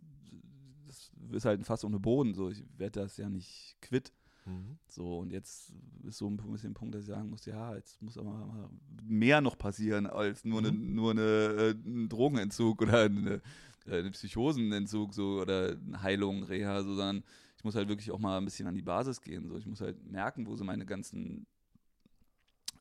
das 0.86 1.10
ist 1.32 1.46
halt 1.46 1.62
ein 1.62 1.64
Fass 1.64 1.86
ohne 1.86 2.00
Boden, 2.00 2.34
so, 2.34 2.50
ich 2.50 2.64
werde 2.78 3.00
das 3.02 3.16
ja 3.18 3.30
nicht 3.30 3.78
quitt, 3.82 4.12
Mhm. 4.46 4.78
so, 4.88 5.20
und 5.20 5.32
jetzt 5.32 5.72
ist 6.04 6.18
so 6.18 6.28
ein 6.30 6.38
bisschen 6.52 6.74
Punkt, 6.74 6.94
dass 6.96 7.04
ich 7.04 7.08
sagen 7.08 7.30
muss, 7.30 7.46
ja, 7.46 7.76
jetzt 7.76 8.02
muss 8.02 8.18
aber 8.18 8.32
mal 8.32 8.70
mehr 9.02 9.40
noch 9.42 9.58
passieren 9.58 10.06
als 10.06 10.44
nur, 10.44 10.60
eine, 10.60 10.72
Mhm. 10.72 10.96
nur 10.96 11.12
eine, 11.12 11.22
äh, 11.22 11.72
ein 11.72 12.10
Drogenentzug 12.10 12.82
oder 12.82 13.04
eine, 13.04 13.42
äh, 13.86 14.00
ein 14.00 14.12
Psychosenentzug 14.12 15.14
so, 15.14 15.42
oder 15.42 15.78
eine 15.78 16.02
Heilung, 16.02 16.44
Reha, 16.44 16.84
so, 16.84 16.96
sondern 16.96 17.24
ich 17.58 17.64
muss 17.64 17.76
halt 17.76 17.88
wirklich 17.88 18.12
auch 18.12 18.20
mal 18.20 18.38
ein 18.38 18.46
bisschen 18.46 18.68
an 18.68 18.76
die 18.76 18.82
Basis 18.82 19.22
gehen. 19.22 19.48
So. 19.48 19.58
Ich 19.58 19.66
muss 19.66 19.80
halt 19.80 20.04
merken, 20.12 20.46
wo 20.48 20.56
sind 20.56 20.68
meine 20.68 20.86
ganzen 20.86 21.46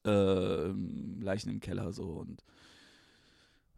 ähm, 0.04 1.20
Leichen 1.22 1.50
im 1.50 1.60
Keller 1.60 1.92
so 1.92 2.04
und 2.04 2.42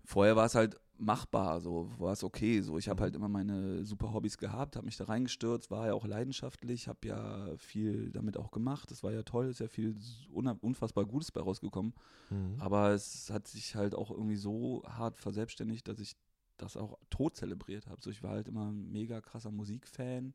vorher 0.05 0.37
war 0.37 0.47
es 0.47 0.55
halt 0.55 0.81
machbar, 0.99 1.61
so 1.61 1.91
war 1.99 2.13
es 2.13 2.23
okay. 2.25 2.61
So, 2.61 2.79
ich 2.79 2.89
habe 2.89 3.01
Mhm. 3.01 3.03
halt 3.05 3.17
immer 3.17 3.29
meine 3.29 3.85
super 3.85 4.13
Hobbys 4.13 4.39
gehabt, 4.39 4.77
habe 4.77 4.87
mich 4.87 4.97
da 4.97 5.05
reingestürzt, 5.05 5.71
war 5.71 5.87
ja 5.89 5.95
auch 5.95 6.07
leidenschaftlich, 6.07 6.89
habe 6.89 7.07
ja 7.09 7.57
viel 7.57 8.11
damit 8.11 8.37
auch 8.37 8.51
gemacht. 8.51 8.91
Das 8.91 9.03
war 9.03 9.13
ja 9.13 9.23
toll, 9.23 9.47
ist 9.47 9.61
ja 9.61 9.69
viel 9.69 9.95
unfassbar 10.33 11.05
Gutes 11.05 11.33
bei 11.33 11.41
rausgekommen. 11.41 11.95
Mhm. 12.31 12.57
Aber 12.59 12.91
es 12.93 13.31
hat 13.31 13.49
sich 13.49 13.75
halt 13.75 13.95
auch 13.95 14.11
irgendwie 14.11 14.37
so 14.37 14.83
hart 14.87 15.19
verselbstständigt, 15.19 15.89
dass 15.89 15.99
ich 15.99 16.17
das 16.57 16.77
auch 16.77 16.99
tot 17.11 17.37
zelebriert 17.37 17.89
habe. 17.89 18.01
So, 18.01 18.11
ich 18.11 18.23
war 18.23 18.31
halt 18.31 18.47
immer 18.49 18.71
ein 18.71 18.91
mega 18.93 19.21
krasser 19.21 19.51
Musikfan 19.51 20.35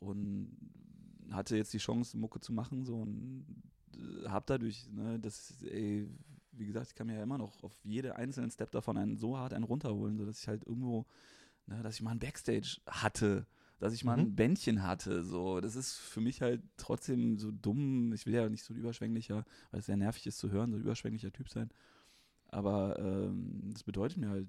und 0.00 0.56
hatte 1.30 1.56
jetzt 1.56 1.72
die 1.72 1.78
Chance, 1.78 2.16
Mucke 2.16 2.40
zu 2.40 2.52
machen, 2.52 2.84
so 2.84 2.96
und 2.96 3.44
äh, 3.94 4.28
hab 4.28 4.46
dadurch, 4.46 4.88
ne, 4.90 5.18
das, 5.20 5.62
ey, 5.62 6.08
wie 6.58 6.66
gesagt, 6.66 6.88
ich 6.88 6.94
kann 6.94 7.06
mir 7.06 7.16
ja 7.16 7.22
immer 7.22 7.38
noch 7.38 7.62
auf 7.62 7.72
jede 7.84 8.16
einzelnen 8.16 8.50
Step 8.50 8.70
davon 8.70 8.96
einen 8.96 9.16
so 9.16 9.36
hart 9.38 9.52
einen 9.52 9.64
runterholen, 9.64 10.16
so 10.16 10.24
dass 10.24 10.40
ich 10.40 10.48
halt 10.48 10.64
irgendwo, 10.66 11.06
ne, 11.66 11.82
dass 11.82 11.94
ich 11.94 12.02
mal 12.02 12.10
ein 12.12 12.18
Backstage 12.18 12.78
hatte, 12.86 13.46
dass 13.78 13.92
ich 13.94 14.04
mal 14.04 14.14
Mhm. 14.14 14.20
ein 14.24 14.34
Bändchen 14.36 14.82
hatte, 14.82 15.22
so, 15.24 15.60
das 15.60 15.76
ist 15.76 15.96
für 15.96 16.20
mich 16.20 16.42
halt 16.42 16.62
trotzdem 16.76 17.38
so 17.38 17.50
dumm, 17.52 18.12
ich 18.12 18.26
will 18.26 18.34
ja 18.34 18.48
nicht 18.48 18.64
so 18.64 18.74
ein 18.74 18.78
überschwänglicher, 18.78 19.44
weil 19.70 19.80
es 19.80 19.86
sehr 19.86 19.96
nervig 19.96 20.26
ist 20.26 20.38
zu 20.38 20.50
hören, 20.50 20.70
so 20.70 20.76
ein 20.76 20.82
überschwänglicher 20.82 21.32
Typ 21.32 21.48
sein, 21.48 21.70
aber 22.48 22.98
ähm, 22.98 23.70
das 23.72 23.84
bedeutet 23.84 24.18
mir 24.18 24.30
halt, 24.30 24.48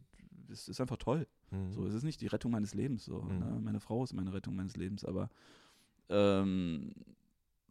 es 0.51 0.67
ist 0.67 0.81
einfach 0.81 0.97
toll, 0.97 1.27
Mhm. 1.51 1.71
so, 1.71 1.85
es 1.85 1.93
ist 1.93 2.03
nicht 2.03 2.21
die 2.21 2.27
Rettung 2.27 2.51
meines 2.51 2.73
Lebens. 2.73 3.05
So, 3.05 3.21
Mhm. 3.21 3.39
ne? 3.39 3.59
Meine 3.61 3.79
Frau 3.79 4.03
ist 4.03 4.13
meine 4.13 4.33
Rettung 4.33 4.55
meines 4.55 4.75
Lebens, 4.77 5.03
aber 5.05 5.29
ähm, 6.09 6.91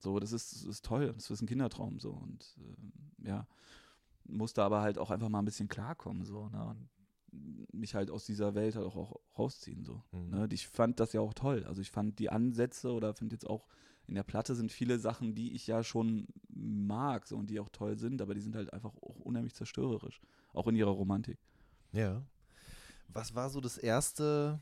so, 0.01 0.19
das 0.21 0.33
ist, 0.33 0.65
ist 0.65 0.85
toll. 0.85 1.13
Das 1.13 1.31
ist 1.31 1.43
ein 1.43 1.49
Kindertraum 1.49 1.99
so. 1.99 2.11
Und 2.13 2.57
ähm, 2.59 2.93
ja, 3.27 3.47
musste 4.29 4.63
aber 4.63 4.81
halt 4.81 4.99
auch 4.99 5.11
einfach 5.11 5.29
mal 5.29 5.41
ein 5.41 5.45
bisschen 5.45 5.69
klarkommen, 5.69 6.25
so, 6.25 6.49
ne? 6.49 6.65
Und 6.65 6.89
mich 7.73 7.95
halt 7.95 8.11
aus 8.11 8.25
dieser 8.25 8.55
Welt 8.55 8.75
halt 8.75 8.87
auch, 8.87 8.97
auch 8.97 9.21
rausziehen. 9.39 9.85
So. 9.85 10.03
Mhm. 10.13 10.31
Ne? 10.31 10.49
Ich 10.51 10.67
fand 10.67 10.99
das 10.99 11.13
ja 11.13 11.21
auch 11.21 11.35
toll. 11.35 11.65
Also 11.65 11.83
ich 11.83 11.91
fand 11.91 12.19
die 12.19 12.31
Ansätze 12.31 12.91
oder 12.93 13.15
finde 13.15 13.35
jetzt 13.35 13.47
auch 13.47 13.69
in 14.09 14.15
der 14.15 14.23
Platte 14.23 14.55
sind 14.55 14.73
viele 14.73 14.99
Sachen, 14.99 15.35
die 15.35 15.53
ich 15.53 15.67
ja 15.67 15.85
schon 15.85 16.27
mag 16.49 17.27
so, 17.27 17.37
und 17.37 17.51
die 17.51 17.61
auch 17.61 17.69
toll 17.69 17.99
sind, 17.99 18.23
aber 18.23 18.35
die 18.35 18.41
sind 18.41 18.57
halt 18.57 18.73
einfach 18.73 18.95
auch 19.03 19.21
unheimlich 19.21 19.55
zerstörerisch. 19.55 20.23
Auch 20.55 20.67
in 20.67 20.77
ihrer 20.77 20.91
Romantik. 20.91 21.39
Ja. 21.93 22.23
Was 23.09 23.35
war 23.35 23.51
so 23.51 23.61
das 23.61 23.77
erste 23.77 24.61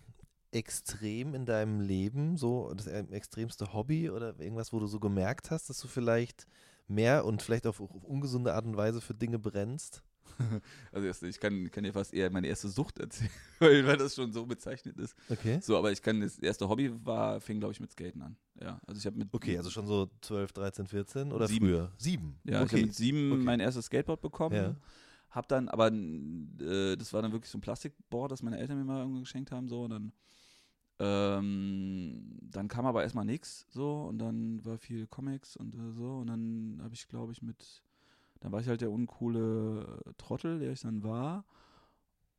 Extrem 0.51 1.35
in 1.35 1.47
deinem 1.47 1.81
Leben, 1.81 2.37
so 2.37 2.75
das 2.75 2.89
äh, 2.89 3.05
extremste 3.11 3.73
Hobby 3.73 4.11
oder 4.11 4.39
irgendwas, 4.41 4.73
wo 4.73 4.81
du 4.81 4.87
so 4.87 4.99
gemerkt 4.99 5.51
hast, 5.51 5.71
dass 5.71 5.79
du 5.79 5.87
vielleicht 5.87 6.47
mehr 6.88 7.25
und 7.25 7.42
vielleicht 7.42 7.66
auf, 7.66 7.81
auf 7.81 8.05
ungesunde 8.05 8.55
Art 8.55 8.64
und 8.64 8.77
Weise 8.77 9.01
für 9.01 9.14
Dinge 9.14 9.38
brennst? 9.38 10.03
Also 10.92 11.27
ich 11.27 11.40
kann, 11.40 11.70
kann 11.70 11.85
dir 11.85 11.92
fast 11.92 12.14
eher 12.14 12.31
meine 12.31 12.46
erste 12.46 12.68
Sucht 12.68 12.99
erzählen, 12.99 13.31
weil, 13.59 13.96
das 13.96 14.14
schon 14.14 14.33
so 14.33 14.46
bezeichnet 14.46 14.99
ist. 14.99 15.14
Okay. 15.29 15.61
So, 15.62 15.77
aber 15.77 15.92
ich 15.92 16.03
kann, 16.03 16.20
das 16.20 16.38
erste 16.38 16.68
Hobby 16.68 16.90
war, 17.05 17.40
fing 17.40 17.59
glaube 17.59 17.72
ich 17.72 17.81
mit 17.81 17.92
Skaten 17.92 18.22
an. 18.22 18.37
Ja, 18.61 18.81
also 18.87 18.99
ich 18.99 19.07
habe 19.07 19.16
mit 19.16 19.29
Okay, 19.33 19.57
also 19.59 19.70
schon 19.70 19.87
so 19.87 20.11
12, 20.22 20.53
13, 20.53 20.87
14 20.87 21.33
oder 21.33 21.49
Sieben. 21.49 21.66
früher? 21.66 21.92
Sieben. 21.99 22.38
ja, 22.44 22.59
ich 22.59 22.62
okay. 22.62 22.77
habe 22.77 22.87
mit 22.87 22.94
sieben 22.94 23.33
Okay. 23.33 23.42
mein 23.42 23.61
erstes 23.61 23.87
Skateboard 23.87 24.20
bekommen. 24.20 24.57
Ja. 24.57 24.77
Hab 25.31 25.49
dann, 25.49 25.68
aber 25.68 25.88
äh, 25.92 26.96
das 26.96 27.12
war 27.12 27.20
dann 27.20 27.33
wirklich 27.33 27.51
so 27.51 27.59
ein 27.59 27.61
Plastikboard, 27.61 28.33
das 28.33 28.42
meine 28.42 28.59
Eltern 28.59 28.79
mir 28.79 28.85
mal 28.85 29.01
irgendwo 29.01 29.20
geschenkt 29.20 29.53
haben, 29.53 29.68
so 29.68 29.85
und 29.85 29.90
dann 29.90 30.12
ähm, 30.99 32.39
dann 32.41 32.69
kam 32.69 32.87
aber 32.87 33.03
erstmal 33.03 33.25
nichts 33.25 33.67
so 33.71 34.03
und 34.03 34.19
dann 34.19 34.65
war 34.65 34.79
viel 34.79 35.07
Comics 35.07 35.57
und 35.57 35.75
äh, 35.75 35.93
so 35.93 36.19
und 36.19 36.29
dann 36.29 36.81
habe 36.83 36.95
ich 36.95 37.09
glaube 37.09 37.33
ich 37.33 37.43
mit 37.43 37.83
dann 38.41 38.53
war 38.53 38.61
ich 38.61 38.69
halt 38.69 38.81
der 38.81 38.91
uncoole 38.91 40.01
Trottel, 40.19 40.59
der 40.59 40.73
ich 40.73 40.81
dann 40.81 41.03
war. 41.03 41.45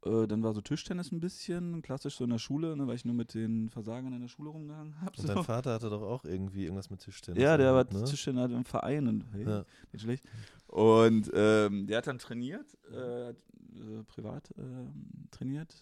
Äh, 0.07 0.27
dann 0.27 0.43
war 0.43 0.53
so 0.53 0.61
Tischtennis 0.61 1.11
ein 1.11 1.19
bisschen, 1.19 1.81
klassisch 1.81 2.15
so 2.17 2.23
in 2.23 2.29
der 2.31 2.37
Schule, 2.39 2.75
ne, 2.75 2.87
weil 2.87 2.95
ich 2.95 3.05
nur 3.05 3.13
mit 3.15 3.33
den 3.33 3.69
Versagern 3.69 4.13
in 4.13 4.21
der 4.21 4.27
Schule 4.27 4.49
rumgehangen 4.49 4.99
habe. 5.01 5.11
Und 5.17 5.27
So. 5.27 5.33
dein 5.33 5.43
Vater 5.43 5.73
hatte 5.73 5.89
doch 5.89 6.01
auch 6.01 6.23
irgendwie 6.25 6.63
irgendwas 6.63 6.89
mit 6.89 6.99
Tischtennis. 7.01 7.41
Ja, 7.41 7.57
der 7.57 7.73
war 7.73 7.85
ne? 7.91 8.03
Tischtennis 8.05 8.51
im 8.51 8.65
Verein 8.65 9.07
und 9.07 9.25
hey, 9.33 9.45
Ja. 9.47 9.65
nicht 9.91 10.01
schlecht. 10.01 10.23
Und 10.67 11.31
ähm, 11.33 11.87
der 11.87 11.97
hat 11.99 12.07
dann 12.07 12.19
trainiert, 12.19 12.65
äh, 12.91 13.27
hat, 13.27 13.35
äh, 13.75 14.03
privat 14.05 14.53
ähm, 14.57 14.91
trainiert, 15.31 15.73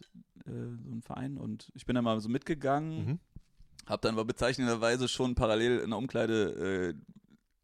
äh, 0.46 0.52
so 0.52 0.92
ein 0.92 1.02
Verein. 1.02 1.38
Und 1.38 1.72
ich 1.74 1.86
bin 1.86 1.96
dann 1.96 2.04
mal 2.04 2.20
so 2.20 2.30
mitgegangen, 2.30 3.06
Mhm. 3.06 3.20
hab 3.88 4.02
dann 4.02 4.14
aber 4.16 4.26
bezeichnenderweise 4.26 5.08
schon 5.08 5.34
parallel 5.36 5.80
in 5.80 5.90
der 5.90 5.98
Umkleide 5.98 6.92
äh, 6.92 6.94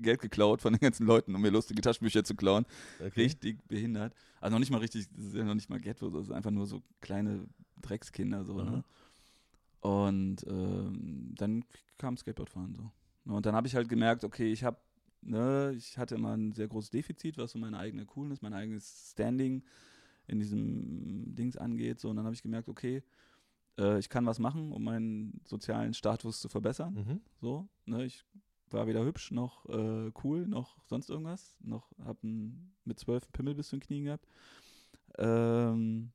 Geld 0.02 0.22
geklaut 0.22 0.62
von 0.62 0.74
den 0.74 0.80
ganzen 0.80 1.06
Leuten, 1.06 1.34
um 1.36 1.42
mir 1.42 1.50
lustige 1.52 1.82
Taschenbücher 1.82 2.24
zu 2.24 2.36
klauen. 2.36 2.66
Okay. 3.00 3.22
Richtig 3.22 3.68
behindert. 3.68 4.14
Also 4.40 4.54
noch 4.56 4.60
nicht 4.60 4.72
mal 4.72 4.80
richtig, 4.80 5.08
das 5.16 5.26
ist 5.26 5.36
ja 5.36 5.44
noch 5.44 5.56
nicht 5.56 5.70
mal 5.70 5.80
Ghetto, 5.80 6.10
das 6.10 6.24
ist 6.28 6.32
einfach 6.32 6.52
nur 6.52 6.66
so 6.68 6.82
kleine 7.00 7.48
Dreckskinder 7.82 8.44
so, 8.46 8.54
Mhm. 8.56 8.72
ne? 8.72 8.84
Und 9.82 10.46
ähm, 10.48 11.34
dann 11.36 11.66
kam 11.98 12.16
Skateboardfahren 12.16 12.76
so. 12.76 12.92
Und 13.32 13.46
dann 13.46 13.56
habe 13.56 13.68
ich 13.68 13.76
halt 13.76 13.90
gemerkt, 13.90 14.24
okay, 14.24 14.52
ich 14.52 14.64
habe, 14.64 14.78
ne, 15.22 15.74
ich 15.76 15.98
hatte 15.98 16.16
immer 16.16 16.36
ein 16.36 16.52
sehr 16.52 16.68
großes 16.68 16.92
Defizit, 16.92 17.38
was 17.38 17.52
so 17.52 17.60
meine 17.60 17.78
eigene 17.80 18.06
Coolness, 18.06 18.42
mein 18.42 18.54
eigenes 18.54 19.12
Standing 19.12 19.64
in 20.28 20.40
diesem 20.40 21.34
Dings 21.36 21.58
angeht. 21.58 22.00
So, 22.00 22.10
und 22.10 22.16
dann 22.16 22.26
habe 22.26 22.36
ich 22.36 22.44
gemerkt, 22.44 22.70
okay, 22.70 23.04
äh, 23.80 23.98
ich 24.00 24.10
kann 24.10 24.26
was 24.26 24.38
machen, 24.40 24.72
um 24.72 24.84
meinen 24.84 25.42
sozialen 25.46 25.94
Status 25.94 26.40
zu 26.42 26.50
verbessern. 26.50 26.94
Mhm. 26.94 27.22
So, 27.40 27.68
ne, 27.86 28.06
ich 28.06 28.24
war 28.74 28.88
weder 28.88 29.04
hübsch 29.04 29.32
noch 29.32 29.66
äh, 29.70 30.12
cool 30.24 30.48
noch 30.48 30.78
sonst 30.86 31.10
irgendwas. 31.10 31.56
Noch 31.62 31.92
hab 32.04 32.24
ein, 32.24 32.74
mit 32.86 33.00
zwölf 33.00 33.32
Pimmel 33.32 33.56
bis 33.56 33.70
zu 33.70 33.78
den 33.78 33.82
Knien 33.82 34.06
gehabt. 34.06 34.26
Ähm, 35.18 36.12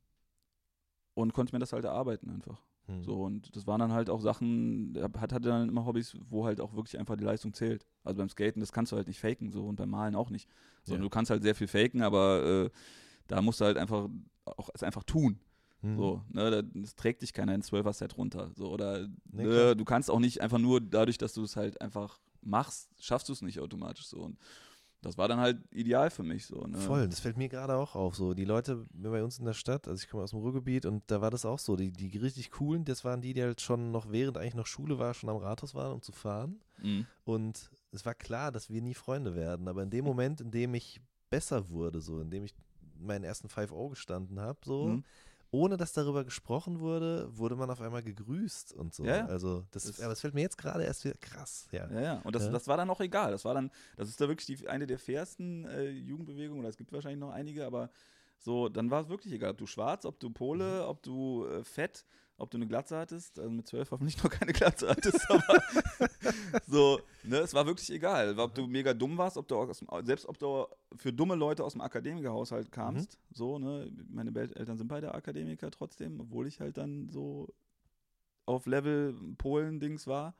und 1.14 1.32
konnte 1.32 1.54
mir 1.54 1.58
das 1.60 1.72
halt 1.72 1.84
erarbeiten 1.84 2.30
einfach. 2.30 2.62
Mhm. 2.86 3.02
So, 3.02 3.22
und 3.22 3.54
das 3.56 3.66
waren 3.66 3.80
dann 3.80 3.92
halt 3.92 4.10
auch 4.10 4.20
Sachen, 4.20 4.96
hat, 5.00 5.32
hatte 5.32 5.40
dann 5.40 5.68
immer 5.68 5.86
Hobbys, 5.86 6.16
wo 6.28 6.44
halt 6.44 6.60
auch 6.60 6.74
wirklich 6.74 6.98
einfach 6.98 7.16
die 7.16 7.24
Leistung 7.24 7.52
zählt. 7.52 7.86
Also 8.04 8.18
beim 8.18 8.28
Skaten, 8.28 8.60
das 8.60 8.72
kannst 8.72 8.92
du 8.92 8.96
halt 8.96 9.08
nicht 9.08 9.20
faken, 9.20 9.50
so 9.50 9.66
und 9.66 9.76
beim 9.76 9.90
Malen 9.90 10.14
auch 10.14 10.30
nicht. 10.30 10.48
So, 10.84 10.94
Ja. 10.94 11.00
du 11.00 11.08
kannst 11.08 11.30
halt 11.30 11.42
sehr 11.42 11.54
viel 11.54 11.68
faken, 11.68 12.02
aber 12.02 12.44
äh, 12.66 12.70
da 13.26 13.42
musst 13.42 13.60
du 13.60 13.64
halt 13.64 13.76
einfach 13.76 14.08
auch 14.44 14.70
es 14.74 14.82
einfach 14.82 15.02
tun. 15.02 15.40
Mhm. 15.82 15.96
So, 15.96 16.22
ne, 16.28 16.50
da, 16.50 16.62
das 16.62 16.94
trägt 16.94 17.22
dich 17.22 17.32
keiner 17.32 17.54
in 17.54 17.62
12er 17.62 17.92
Set 17.92 18.16
runter. 18.16 18.50
So, 18.54 18.70
oder 18.70 19.08
Nee, 19.32 19.44
ne, 19.46 19.76
du 19.76 19.84
kannst 19.84 20.10
auch 20.10 20.20
nicht 20.20 20.40
einfach 20.40 20.58
nur 20.58 20.80
dadurch, 20.80 21.18
dass 21.18 21.34
du 21.34 21.42
es 21.42 21.56
halt 21.56 21.80
einfach 21.80 22.20
machst, 22.46 22.88
schaffst 22.98 23.28
du 23.28 23.32
es 23.32 23.42
nicht 23.42 23.60
automatisch 23.60 24.06
so. 24.06 24.18
Und 24.18 24.38
das 25.02 25.18
war 25.18 25.28
dann 25.28 25.38
halt 25.38 25.58
ideal 25.72 26.10
für 26.10 26.22
mich 26.22 26.46
so. 26.46 26.62
Ne? 26.66 26.78
Voll, 26.78 27.08
das 27.08 27.20
fällt 27.20 27.36
mir 27.36 27.48
gerade 27.48 27.76
auch 27.76 27.94
auf. 27.94 28.16
So, 28.16 28.34
die 28.34 28.44
Leute 28.44 28.86
bei 28.92 29.22
uns 29.22 29.38
in 29.38 29.44
der 29.44 29.52
Stadt, 29.52 29.86
also 29.86 30.02
ich 30.02 30.08
komme 30.08 30.22
aus 30.22 30.30
dem 30.30 30.40
Ruhrgebiet 30.40 30.86
und 30.86 31.04
da 31.08 31.20
war 31.20 31.30
das 31.30 31.44
auch 31.44 31.58
so. 31.58 31.76
Die, 31.76 31.92
die 31.92 32.16
richtig 32.18 32.50
coolen, 32.50 32.84
das 32.84 33.04
waren 33.04 33.20
die, 33.20 33.34
die 33.34 33.42
halt 33.42 33.60
schon 33.60 33.92
noch 33.92 34.10
während 34.10 34.38
eigentlich 34.38 34.54
noch 34.54 34.66
Schule 34.66 34.98
war, 34.98 35.14
schon 35.14 35.30
am 35.30 35.36
Rathaus 35.36 35.74
waren, 35.74 35.92
um 35.92 36.02
zu 36.02 36.12
fahren. 36.12 36.60
Mhm. 36.82 37.06
Und 37.24 37.70
es 37.92 38.04
war 38.04 38.14
klar, 38.14 38.50
dass 38.50 38.70
wir 38.70 38.82
nie 38.82 38.94
Freunde 38.94 39.34
werden. 39.34 39.68
Aber 39.68 39.82
in 39.82 39.90
dem 39.90 40.04
Moment, 40.04 40.40
in 40.40 40.50
dem 40.50 40.74
ich 40.74 41.00
besser 41.30 41.70
wurde, 41.70 42.00
so, 42.00 42.20
in 42.20 42.30
dem 42.30 42.44
ich 42.44 42.54
meinen 42.98 43.24
ersten 43.24 43.48
5-0 43.48 43.90
gestanden 43.90 44.40
habe, 44.40 44.58
so, 44.64 44.84
Mhm. 44.88 45.04
Ohne 45.50 45.76
dass 45.76 45.92
darüber 45.92 46.24
gesprochen 46.24 46.80
wurde, 46.80 47.28
wurde 47.36 47.56
man 47.56 47.70
auf 47.70 47.80
einmal 47.80 48.02
gegrüßt 48.02 48.72
und 48.72 48.94
so. 48.94 49.04
Ja, 49.04 49.16
ja. 49.18 49.26
Also, 49.26 49.64
das, 49.70 49.84
Das- 49.84 50.00
aber 50.00 50.12
es 50.12 50.20
fällt 50.20 50.34
mir 50.34 50.42
jetzt 50.42 50.58
gerade 50.58 50.84
erst 50.84 51.04
wieder 51.04 51.16
krass, 51.20 51.68
ja. 51.72 51.90
Ja, 51.90 52.00
ja. 52.00 52.20
Und 52.24 52.34
das, 52.34 52.50
das 52.50 52.66
war 52.68 52.76
dann 52.76 52.90
auch 52.90 53.00
egal. 53.00 53.30
Das 53.30 53.44
war 53.44 53.54
dann, 53.54 53.70
das 53.96 54.08
ist 54.08 54.20
da 54.20 54.28
wirklich 54.28 54.46
die, 54.58 54.68
eine 54.68 54.86
der 54.86 54.98
fairsten 54.98 55.64
äh, 55.66 55.88
Jugendbewegungen, 55.90 56.60
oder 56.60 56.68
es 56.68 56.76
gibt 56.76 56.92
wahrscheinlich 56.92 57.20
noch 57.20 57.30
einige, 57.30 57.64
aber 57.66 57.90
so, 58.38 58.68
dann 58.68 58.90
war 58.90 59.02
es 59.02 59.08
wirklich 59.08 59.32
egal, 59.32 59.52
ob 59.52 59.58
du 59.58 59.66
schwarz, 59.66 60.04
ob 60.04 60.20
du 60.20 60.30
Pole, 60.30 60.82
Mhm. 60.82 60.88
ob 60.88 61.02
du 61.02 61.46
äh, 61.46 61.64
fett, 61.64 62.04
ob 62.38 62.50
du 62.50 62.58
eine 62.58 62.66
Glatze 62.66 62.96
hattest, 62.98 63.38
also 63.38 63.50
mit 63.50 63.66
zwölf 63.66 63.90
hoffentlich 63.90 64.22
noch 64.22 64.30
keine 64.30 64.52
Glatze 64.52 64.88
hattest, 64.88 65.30
aber 65.30 65.62
so, 66.66 67.00
ne, 67.24 67.38
es 67.38 67.54
war 67.54 67.66
wirklich 67.66 67.90
egal, 67.90 68.38
ob 68.38 68.54
du 68.54 68.66
mega 68.66 68.92
dumm 68.92 69.16
warst, 69.16 69.36
ob 69.36 69.48
du 69.48 69.56
aus 69.56 69.78
dem, 69.78 69.88
selbst 70.04 70.26
ob 70.26 70.38
du 70.38 70.66
für 70.96 71.12
dumme 71.12 71.34
Leute 71.34 71.64
aus 71.64 71.72
dem 71.72 71.80
Akademikerhaushalt 71.80 72.70
kamst, 72.70 73.18
so, 73.32 73.58
ne, 73.58 73.90
meine 74.08 74.34
Eltern 74.38 74.76
sind 74.76 74.88
beide 74.88 75.14
Akademiker 75.14 75.70
trotzdem, 75.70 76.20
obwohl 76.20 76.46
ich 76.46 76.60
halt 76.60 76.76
dann 76.76 77.08
so 77.08 77.52
auf 78.44 78.66
Level 78.66 79.14
Polen-Dings 79.38 80.06
war, 80.06 80.34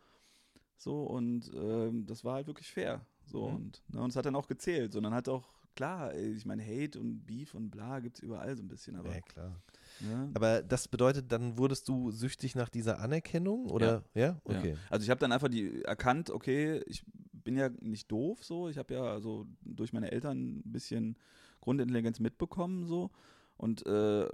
so, 0.76 1.04
und 1.04 1.50
ähm, 1.54 2.04
das 2.06 2.24
war 2.24 2.35
halt 2.35 2.46
wirklich 2.46 2.70
fair, 2.70 3.06
so, 3.24 3.48
Mhm. 3.48 3.56
und, 3.56 3.82
ne, 3.88 4.02
und 4.02 4.11
es 4.11 4.16
hat 4.16 4.26
dann 4.26 4.37
auch 4.37 4.46
gezählt, 4.48 4.92
so, 4.92 4.98
und 4.98 5.04
dann 5.04 5.14
hat 5.14 5.28
auch, 5.28 5.48
klar, 5.74 6.14
ich 6.14 6.44
meine, 6.44 6.62
Hate 6.62 7.00
und 7.00 7.24
Beef 7.26 7.54
und 7.54 7.70
bla 7.70 8.00
gibt's 8.00 8.20
überall 8.20 8.54
so 8.56 8.62
ein 8.62 8.68
bisschen, 8.68 8.96
aber, 8.96 9.14
Ja, 9.14 9.20
klar. 9.22 9.62
Ne, 10.00 10.30
Aber 10.35 10.62
das 10.62 10.88
bedeutet, 10.88 11.30
dann 11.32 11.59
wurdest 11.59 11.88
du 11.88 12.11
süchtig 12.11 12.54
nach 12.54 12.68
dieser 12.68 12.98
Anerkennung 13.00 13.70
oder? 13.70 14.04
Ja, 14.14 14.40
Ja. 14.48 14.59
okay. 14.59 14.76
Also 14.90 15.04
ich 15.04 15.11
habe 15.11 15.20
dann 15.20 15.32
einfach 15.32 15.48
die 15.48 15.82
erkannt, 15.85 16.30
okay, 16.30 16.82
ich 16.87 17.04
bin 17.32 17.56
ja 17.56 17.68
nicht 17.80 18.11
doof 18.11 18.44
so, 18.44 18.68
ich 18.68 18.78
habe 18.78 18.94
ja 18.94 19.02
also 19.04 19.46
durch 19.62 19.92
meine 19.92 20.11
Eltern 20.12 20.59
ein 20.59 20.72
bisschen 20.72 21.16
Grundintelligenz 21.61 22.18
mitbekommen 22.20 22.87
so 22.87 23.11
und 23.56 23.87
äh, 23.87 24.26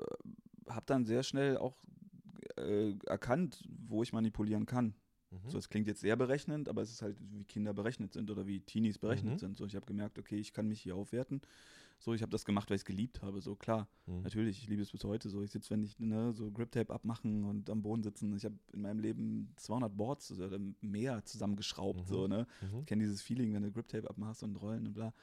habe 0.68 0.86
dann 0.86 1.04
sehr 1.04 1.22
schnell 1.22 1.56
auch 1.58 1.76
äh, 2.56 2.94
erkannt, 3.06 3.62
wo 3.86 4.02
ich 4.02 4.12
manipulieren 4.12 4.66
kann. 4.66 4.94
Mhm. 5.30 5.48
So, 5.50 5.58
es 5.58 5.68
klingt 5.68 5.86
jetzt 5.86 6.00
sehr 6.00 6.16
berechnend, 6.16 6.68
aber 6.68 6.82
es 6.82 6.90
ist 6.90 7.02
halt, 7.02 7.16
wie 7.20 7.44
Kinder 7.44 7.72
berechnet 7.72 8.12
sind 8.12 8.30
oder 8.30 8.46
wie 8.46 8.60
Teenies 8.60 8.98
berechnet 8.98 9.34
Mhm. 9.34 9.38
sind. 9.38 9.56
So, 9.56 9.64
ich 9.66 9.74
habe 9.76 9.86
gemerkt, 9.86 10.18
okay, 10.18 10.36
ich 10.36 10.52
kann 10.52 10.68
mich 10.68 10.80
hier 10.80 10.94
aufwerten. 10.96 11.40
So, 12.02 12.14
ich 12.14 12.22
habe 12.22 12.30
das 12.32 12.44
gemacht, 12.44 12.68
weil 12.68 12.74
ich 12.74 12.80
es 12.80 12.84
geliebt 12.84 13.22
habe. 13.22 13.40
So, 13.40 13.54
klar, 13.54 13.86
Mhm. 14.06 14.22
natürlich, 14.22 14.58
ich 14.60 14.68
liebe 14.68 14.82
es 14.82 14.90
bis 14.90 15.04
heute. 15.04 15.28
So, 15.28 15.40
ich 15.40 15.52
sitze, 15.52 15.70
wenn 15.70 15.84
ich 15.84 16.00
ne, 16.00 16.32
so 16.32 16.50
Grip-Tape 16.50 16.92
abmachen 16.92 17.44
und 17.44 17.70
am 17.70 17.80
Boden 17.80 18.02
sitzen. 18.02 18.34
Ich 18.36 18.44
habe 18.44 18.56
in 18.72 18.82
meinem 18.82 18.98
Leben 18.98 19.52
200 19.56 19.96
Boards 19.96 20.32
oder 20.32 20.58
mehr 20.80 21.24
zusammengeschraubt. 21.24 22.00
Mhm. 22.00 22.06
So, 22.06 22.26
ne? 22.26 22.48
Mhm. 22.60 22.80
Ich 22.80 22.86
kenne 22.86 23.04
dieses 23.04 23.22
Feeling, 23.22 23.54
wenn 23.54 23.62
du 23.62 23.70
Grip-Tape 23.70 24.10
abmachst 24.10 24.42
und 24.42 24.56
rollen 24.56 24.88
und 24.88 24.94
bla. 24.94 25.14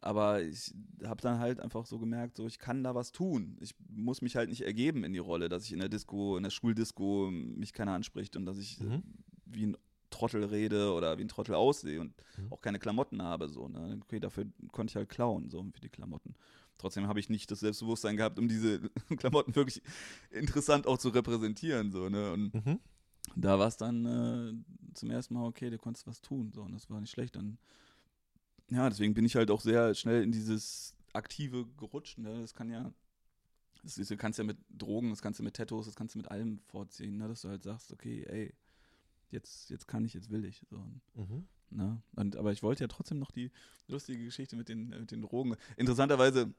Aber 0.00 0.40
ich 0.42 0.72
habe 1.04 1.20
dann 1.20 1.40
halt 1.40 1.58
einfach 1.58 1.84
so 1.86 1.98
gemerkt, 1.98 2.36
so 2.36 2.46
ich 2.46 2.60
kann 2.60 2.84
da 2.84 2.94
was 2.94 3.10
tun. 3.10 3.56
Ich 3.60 3.74
muss 3.88 4.22
mich 4.22 4.36
halt 4.36 4.50
nicht 4.50 4.60
ergeben 4.60 5.02
in 5.02 5.14
die 5.14 5.18
Rolle, 5.18 5.48
dass 5.48 5.64
ich 5.64 5.72
in 5.72 5.80
der 5.80 5.88
Disco, 5.88 6.36
in 6.36 6.44
der 6.44 6.50
Schuldisco 6.50 7.28
mich 7.32 7.72
keiner 7.72 7.92
anspricht 7.92 8.36
und 8.36 8.46
dass 8.46 8.58
ich 8.58 8.78
Mhm. 8.80 9.02
wie 9.46 9.66
ein 9.66 9.76
Trottel 10.14 10.44
rede 10.44 10.92
oder 10.92 11.18
wie 11.18 11.22
ein 11.24 11.28
Trottel 11.28 11.54
aussehe 11.54 12.00
und 12.00 12.14
Mhm. 12.38 12.52
auch 12.52 12.60
keine 12.60 12.78
Klamotten 12.78 13.22
habe. 13.22 13.48
So, 13.48 13.68
ne? 13.68 13.98
Okay, 14.04 14.20
dafür 14.20 14.46
konnte 14.72 14.92
ich 14.92 14.96
halt 14.96 15.08
klauen, 15.08 15.50
so 15.50 15.64
für 15.72 15.80
die 15.80 15.88
Klamotten. 15.90 16.34
Trotzdem 16.78 17.06
habe 17.06 17.20
ich 17.20 17.28
nicht 17.28 17.50
das 17.50 17.60
Selbstbewusstsein 17.60 18.16
gehabt, 18.16 18.38
um 18.38 18.48
diese 18.48 18.80
Klamotten 19.16 19.54
wirklich 19.54 19.82
interessant 20.30 20.86
auch 20.86 20.98
zu 20.98 21.08
repräsentieren. 21.10 21.92
So, 21.92 22.08
ne? 22.08 22.32
Und 22.32 22.54
Mhm. 22.54 22.78
da 23.36 23.58
war 23.58 23.68
es 23.68 23.76
dann 23.76 24.04
äh, 24.06 24.52
zum 24.94 25.10
ersten 25.10 25.34
Mal, 25.34 25.46
okay, 25.46 25.70
du 25.70 25.78
konntest 25.78 26.06
was 26.06 26.20
tun. 26.20 26.52
So, 26.52 26.62
und 26.62 26.72
das 26.72 26.88
war 26.90 27.00
nicht 27.00 27.10
schlecht. 27.10 27.36
Dann, 27.36 27.58
ja, 28.70 28.88
deswegen 28.88 29.14
bin 29.14 29.24
ich 29.24 29.36
halt 29.36 29.50
auch 29.50 29.60
sehr 29.60 29.94
schnell 29.94 30.22
in 30.22 30.32
dieses 30.32 30.94
Aktive 31.12 31.66
gerutscht. 31.78 32.18
Ne? 32.18 32.40
Das 32.40 32.54
kann 32.54 32.70
ja, 32.70 32.92
das 33.82 33.98
ist, 33.98 34.10
du 34.10 34.16
kannst 34.16 34.38
ja 34.38 34.44
mit 34.44 34.58
Drogen, 34.70 35.10
das 35.10 35.22
kannst 35.22 35.38
du 35.38 35.44
mit 35.44 35.54
Tattoos, 35.54 35.86
das 35.86 35.94
kannst 35.96 36.14
du 36.14 36.18
mit 36.18 36.30
allem 36.30 36.58
vorziehen, 36.58 37.18
ne? 37.18 37.28
dass 37.28 37.42
du 37.42 37.48
halt 37.48 37.62
sagst, 37.62 37.92
okay, 37.92 38.24
ey, 38.26 38.54
jetzt, 39.34 39.68
jetzt 39.70 39.86
kann 39.86 40.04
ich, 40.04 40.14
jetzt 40.14 40.30
will 40.30 40.44
ich. 40.44 40.64
So, 40.70 40.78
Mhm. 41.14 41.46
ne? 41.70 42.02
und, 42.16 42.36
aber 42.36 42.52
ich 42.52 42.62
wollte 42.62 42.84
ja 42.84 42.88
trotzdem 42.88 43.18
noch 43.18 43.30
die 43.30 43.50
lustige 43.88 44.24
Geschichte 44.24 44.56
mit 44.56 44.68
den, 44.68 44.88
mit 44.88 45.10
den 45.10 45.20
Drogen. 45.20 45.56
Interessanterweise, 45.76 46.54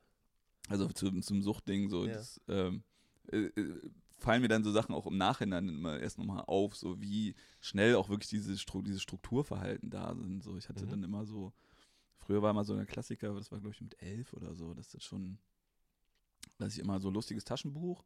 also 0.69 0.87
zum, 0.89 1.21
zum 1.23 1.41
Suchtding, 1.41 1.89
so, 1.89 2.05
Ja. 2.05 2.13
das, 2.13 2.39
ähm, 2.47 2.83
äh, 3.31 3.45
äh, 3.47 3.81
fallen 4.19 4.41
mir 4.41 4.47
dann 4.47 4.63
so 4.63 4.71
Sachen 4.71 4.95
auch 4.95 5.07
im 5.07 5.17
Nachhinein 5.17 5.67
immer 5.67 5.99
erst 5.99 6.17
nochmal 6.17 6.43
auf, 6.47 6.75
so 6.75 7.01
wie 7.01 7.35
schnell 7.59 7.95
auch 7.95 8.09
wirklich 8.09 8.29
diese, 8.29 8.57
Stru 8.57 8.81
diese 8.81 8.99
Strukturverhalten 8.99 9.89
da 9.89 10.15
sind. 10.15 10.43
So, 10.43 10.57
ich 10.57 10.69
hatte 10.69 10.85
Mhm. 10.85 10.89
dann 10.89 11.03
immer 11.03 11.25
so, 11.25 11.53
früher 12.19 12.41
war 12.41 12.53
mal 12.53 12.63
so 12.65 12.73
ein 12.73 12.85
Klassiker, 12.87 13.33
das 13.33 13.51
war 13.51 13.59
glaube 13.59 13.73
ich 13.75 13.81
mit 13.81 14.01
elf 14.01 14.33
oder 14.33 14.55
so, 14.55 14.73
das 14.73 14.93
ist 14.93 15.03
schon, 15.03 15.37
dass 16.57 16.73
ich 16.73 16.79
immer 16.79 16.99
so 16.99 17.09
lustiges 17.09 17.43
Taschenbuch 17.43 18.03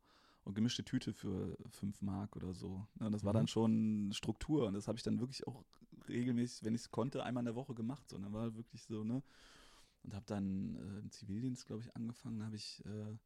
und 0.49 0.55
gemischte 0.55 0.83
Tüte 0.83 1.13
für 1.13 1.57
fünf 1.69 2.01
Mark 2.01 2.35
oder 2.35 2.53
so. 2.53 2.85
Ja, 2.99 3.09
das 3.09 3.23
war 3.23 3.33
Mhm. 3.33 3.37
dann 3.37 3.47
schon 3.47 4.11
Struktur 4.13 4.67
und 4.67 4.73
das 4.73 4.87
habe 4.87 4.97
ich 4.97 5.03
dann 5.03 5.19
wirklich 5.19 5.47
auch 5.47 5.63
regelmäßig, 6.07 6.63
wenn 6.63 6.75
ich 6.75 6.81
es 6.81 6.91
konnte, 6.91 7.23
einmal 7.23 7.41
in 7.41 7.45
der 7.45 7.55
Woche 7.55 7.73
gemacht. 7.75 8.09
So, 8.09 8.15
und 8.17 8.23
dann 8.23 8.33
war 8.33 8.55
wirklich 8.55 8.83
so, 8.83 9.03
ne? 9.03 9.23
Und 10.03 10.13
habe 10.13 10.25
dann 10.27 10.75
äh, 10.75 10.99
im 10.99 11.11
Zivildienst, 11.11 11.65
glaube 11.67 11.83
ich, 11.83 11.95
angefangen, 11.95 12.43
habe 12.43 12.55
ich 12.55 12.83
äh, 12.85 13.17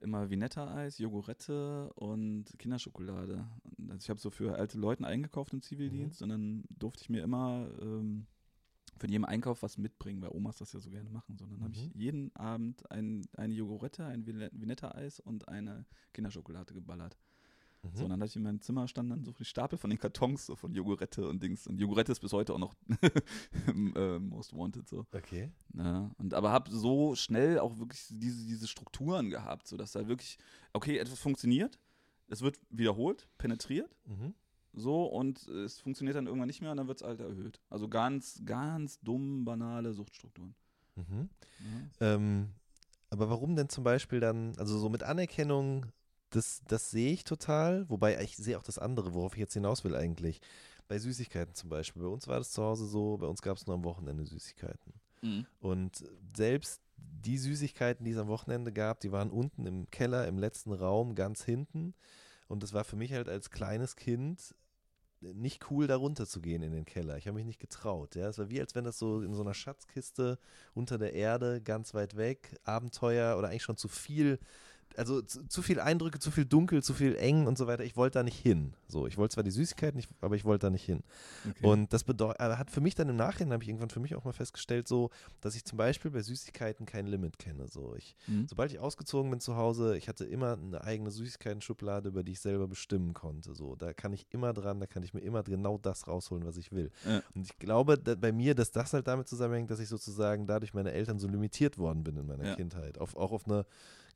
immer 0.00 0.30
Vinetta-Eis, 0.30 0.98
Jogurette 0.98 1.92
und 1.94 2.46
Kinderschokolade. 2.58 3.46
Und 3.78 3.90
Also 3.90 4.04
ich 4.04 4.10
habe 4.10 4.18
so 4.20 4.30
für 4.30 4.56
alte 4.56 4.78
Leute 4.78 5.06
eingekauft 5.06 5.52
im 5.52 5.62
Zivildienst 5.62 6.22
und 6.22 6.30
dann 6.30 6.64
durfte 6.70 7.02
ich 7.02 7.10
mir 7.10 7.22
immer 7.22 7.68
ähm, 7.80 8.26
von 9.00 9.08
jedem 9.08 9.24
Einkauf 9.24 9.62
was 9.62 9.78
mitbringen, 9.78 10.20
weil 10.22 10.30
Omas 10.32 10.58
das 10.58 10.72
ja 10.72 10.78
so 10.80 10.90
gerne 10.90 11.10
machen. 11.10 11.36
So, 11.36 11.46
dann 11.46 11.62
habe 11.62 11.74
ich 11.74 11.86
Mhm. 11.86 12.00
jeden 12.00 12.36
Abend 12.36 12.88
ein, 12.90 13.26
eine 13.36 13.54
Jogurette, 13.54 14.04
ein 14.04 14.24
Vine- 14.26 14.50
Vinetta-Eis 14.52 15.18
und 15.20 15.48
eine 15.48 15.86
Kinderschokolade 16.12 16.74
geballert. 16.74 17.16
Mhm. 17.82 17.90
So, 17.94 18.04
und 18.04 18.10
dann 18.10 18.20
hatte 18.20 18.28
ich 18.28 18.36
in 18.36 18.42
meinem 18.42 18.60
Zimmer 18.60 18.86
standen 18.88 19.10
dann 19.10 19.24
so 19.24 19.32
die 19.32 19.44
Stapel 19.46 19.78
von 19.78 19.88
den 19.88 19.98
Kartons, 19.98 20.44
so 20.46 20.54
von 20.54 20.74
Jogurette 20.74 21.26
und 21.26 21.42
Dings. 21.42 21.66
Und 21.66 21.80
Jogurette 21.80 22.12
ist 22.12 22.20
bis 22.20 22.32
heute 22.34 22.52
auch 22.52 22.58
noch 22.58 22.74
äh, 23.96 24.18
Most 24.18 24.54
Wanted, 24.54 24.86
so. 24.86 25.06
Okay. 25.12 25.50
Ja, 25.74 26.10
und 26.18 26.34
aber 26.34 26.50
habe 26.50 26.70
so 26.70 27.14
schnell 27.14 27.58
auch 27.58 27.78
wirklich 27.78 28.06
diese, 28.10 28.44
diese 28.46 28.68
Strukturen 28.68 29.30
gehabt, 29.30 29.66
sodass 29.66 29.92
da 29.92 30.06
wirklich, 30.08 30.36
okay, 30.74 30.98
etwas 30.98 31.18
funktioniert, 31.18 31.78
es 32.28 32.42
wird 32.42 32.60
wiederholt, 32.68 33.28
penetriert, 33.38 33.96
Mhm. 34.06 34.34
So 34.72 35.04
und 35.04 35.46
es 35.48 35.80
funktioniert 35.80 36.16
dann 36.16 36.26
irgendwann 36.26 36.46
nicht 36.46 36.60
mehr 36.60 36.70
und 36.70 36.76
dann 36.76 36.88
wird 36.88 37.00
es 37.00 37.06
halt 37.06 37.20
erhöht. 37.20 37.60
Also 37.70 37.88
ganz, 37.88 38.42
ganz 38.44 39.00
dumm, 39.00 39.44
banale 39.44 39.92
Suchtstrukturen. 39.92 40.54
Mhm. 40.96 41.28
Ja. 42.00 42.14
Ähm, 42.14 42.50
aber 43.10 43.28
warum 43.28 43.56
denn 43.56 43.68
zum 43.68 43.84
Beispiel 43.84 44.20
dann, 44.20 44.54
also 44.56 44.78
so 44.78 44.88
mit 44.88 45.02
Anerkennung, 45.02 45.86
das, 46.30 46.62
das 46.68 46.90
sehe 46.90 47.12
ich 47.12 47.24
total, 47.24 47.88
wobei 47.88 48.22
ich 48.22 48.36
sehe 48.36 48.56
auch 48.56 48.62
das 48.62 48.78
andere, 48.78 49.14
worauf 49.14 49.34
ich 49.34 49.40
jetzt 49.40 49.54
hinaus 49.54 49.84
will 49.84 49.96
eigentlich. 49.96 50.40
Bei 50.86 50.98
Süßigkeiten 50.98 51.54
zum 51.54 51.70
Beispiel. 51.70 52.02
Bei 52.02 52.08
uns 52.08 52.26
war 52.28 52.38
das 52.38 52.52
zu 52.52 52.62
Hause 52.62 52.86
so, 52.86 53.16
bei 53.16 53.26
uns 53.26 53.42
gab 53.42 53.56
es 53.56 53.66
nur 53.66 53.74
am 53.74 53.84
Wochenende 53.84 54.24
Süßigkeiten. 54.24 54.92
Mhm. 55.22 55.46
Und 55.60 56.04
selbst 56.36 56.80
die 56.96 57.38
Süßigkeiten, 57.38 58.04
die 58.04 58.12
es 58.12 58.18
am 58.18 58.28
Wochenende 58.28 58.72
gab, 58.72 59.00
die 59.00 59.12
waren 59.12 59.30
unten 59.30 59.66
im 59.66 59.90
Keller, 59.90 60.26
im 60.26 60.38
letzten 60.38 60.72
Raum, 60.72 61.14
ganz 61.14 61.44
hinten. 61.44 61.94
Und 62.50 62.64
das 62.64 62.72
war 62.72 62.82
für 62.82 62.96
mich 62.96 63.12
halt 63.12 63.28
als 63.28 63.50
kleines 63.50 63.94
Kind 63.94 64.56
nicht 65.20 65.70
cool, 65.70 65.86
da 65.86 65.94
runter 65.94 66.26
zu 66.26 66.40
gehen 66.40 66.62
in 66.62 66.72
den 66.72 66.84
Keller. 66.84 67.16
Ich 67.16 67.28
habe 67.28 67.36
mich 67.36 67.46
nicht 67.46 67.60
getraut. 67.60 68.16
Ja, 68.16 68.28
es 68.28 68.38
war 68.38 68.50
wie, 68.50 68.60
als 68.60 68.74
wenn 68.74 68.82
das 68.82 68.98
so 68.98 69.20
in 69.22 69.34
so 69.34 69.42
einer 69.42 69.54
Schatzkiste 69.54 70.36
unter 70.74 70.98
der 70.98 71.12
Erde, 71.12 71.60
ganz 71.60 71.94
weit 71.94 72.16
weg, 72.16 72.58
Abenteuer 72.64 73.38
oder 73.38 73.50
eigentlich 73.50 73.62
schon 73.62 73.76
zu 73.76 73.86
viel. 73.86 74.40
Also 74.96 75.22
zu, 75.22 75.46
zu 75.46 75.62
viel 75.62 75.78
Eindrücke, 75.80 76.18
zu 76.18 76.30
viel 76.30 76.44
dunkel, 76.44 76.82
zu 76.82 76.94
viel 76.94 77.14
eng 77.16 77.46
und 77.46 77.56
so 77.56 77.66
weiter. 77.66 77.84
Ich 77.84 77.96
wollte 77.96 78.18
da 78.18 78.22
nicht 78.22 78.38
hin. 78.38 78.74
So, 78.88 79.06
ich 79.06 79.16
wollte 79.16 79.34
zwar 79.34 79.44
die 79.44 79.50
Süßigkeiten, 79.52 79.96
nicht, 79.96 80.10
aber 80.20 80.34
ich 80.34 80.44
wollte 80.44 80.66
da 80.66 80.70
nicht 80.70 80.84
hin. 80.84 81.02
Okay. 81.48 81.64
Und 81.66 81.92
das 81.92 82.02
bedeutet, 82.04 82.40
hat 82.40 82.70
für 82.70 82.80
mich 82.80 82.96
dann 82.96 83.08
im 83.08 83.16
Nachhinein, 83.16 83.52
habe 83.52 83.62
ich 83.62 83.68
irgendwann 83.68 83.90
für 83.90 84.00
mich 84.00 84.14
auch 84.16 84.24
mal 84.24 84.32
festgestellt, 84.32 84.88
so, 84.88 85.10
dass 85.40 85.54
ich 85.54 85.64
zum 85.64 85.78
Beispiel 85.78 86.10
bei 86.10 86.22
Süßigkeiten 86.22 86.86
kein 86.86 87.06
Limit 87.06 87.38
kenne. 87.38 87.68
So, 87.68 87.94
ich, 87.96 88.16
Mhm. 88.26 88.46
sobald 88.48 88.72
ich 88.72 88.78
ausgezogen 88.80 89.30
bin 89.30 89.40
zu 89.40 89.56
Hause, 89.56 89.96
ich 89.96 90.08
hatte 90.08 90.24
immer 90.24 90.54
eine 90.60 90.82
eigene 90.82 91.10
Süßigkeiten-Schublade, 91.10 92.08
über 92.08 92.22
die 92.24 92.32
ich 92.32 92.40
selber 92.40 92.66
bestimmen 92.68 93.14
konnte. 93.14 93.54
So, 93.54 93.76
da 93.76 93.92
kann 93.92 94.12
ich 94.12 94.26
immer 94.30 94.52
dran, 94.52 94.80
da 94.80 94.86
kann 94.86 95.02
ich 95.02 95.14
mir 95.14 95.20
immer 95.20 95.42
genau 95.44 95.78
das 95.78 96.08
rausholen, 96.08 96.44
was 96.44 96.56
ich 96.56 96.72
will. 96.72 96.90
Ja. 97.06 97.22
Und 97.34 97.42
ich 97.42 97.58
glaube 97.58 97.96
bei 97.98 98.32
mir, 98.32 98.54
dass 98.54 98.72
das 98.72 98.92
halt 98.92 99.06
damit 99.06 99.28
zusammenhängt, 99.28 99.70
dass 99.70 99.78
ich 99.80 99.88
sozusagen 99.88 100.46
dadurch 100.46 100.74
meine 100.74 100.92
Eltern 100.92 101.18
so 101.18 101.28
limitiert 101.28 101.78
worden 101.78 102.02
bin 102.04 102.16
in 102.16 102.26
meiner 102.26 102.44
Ja. 102.44 102.54
Kindheit. 102.56 102.98
Auf, 102.98 103.14
auch 103.16 103.32
auf 103.32 103.46
eine 103.46 103.64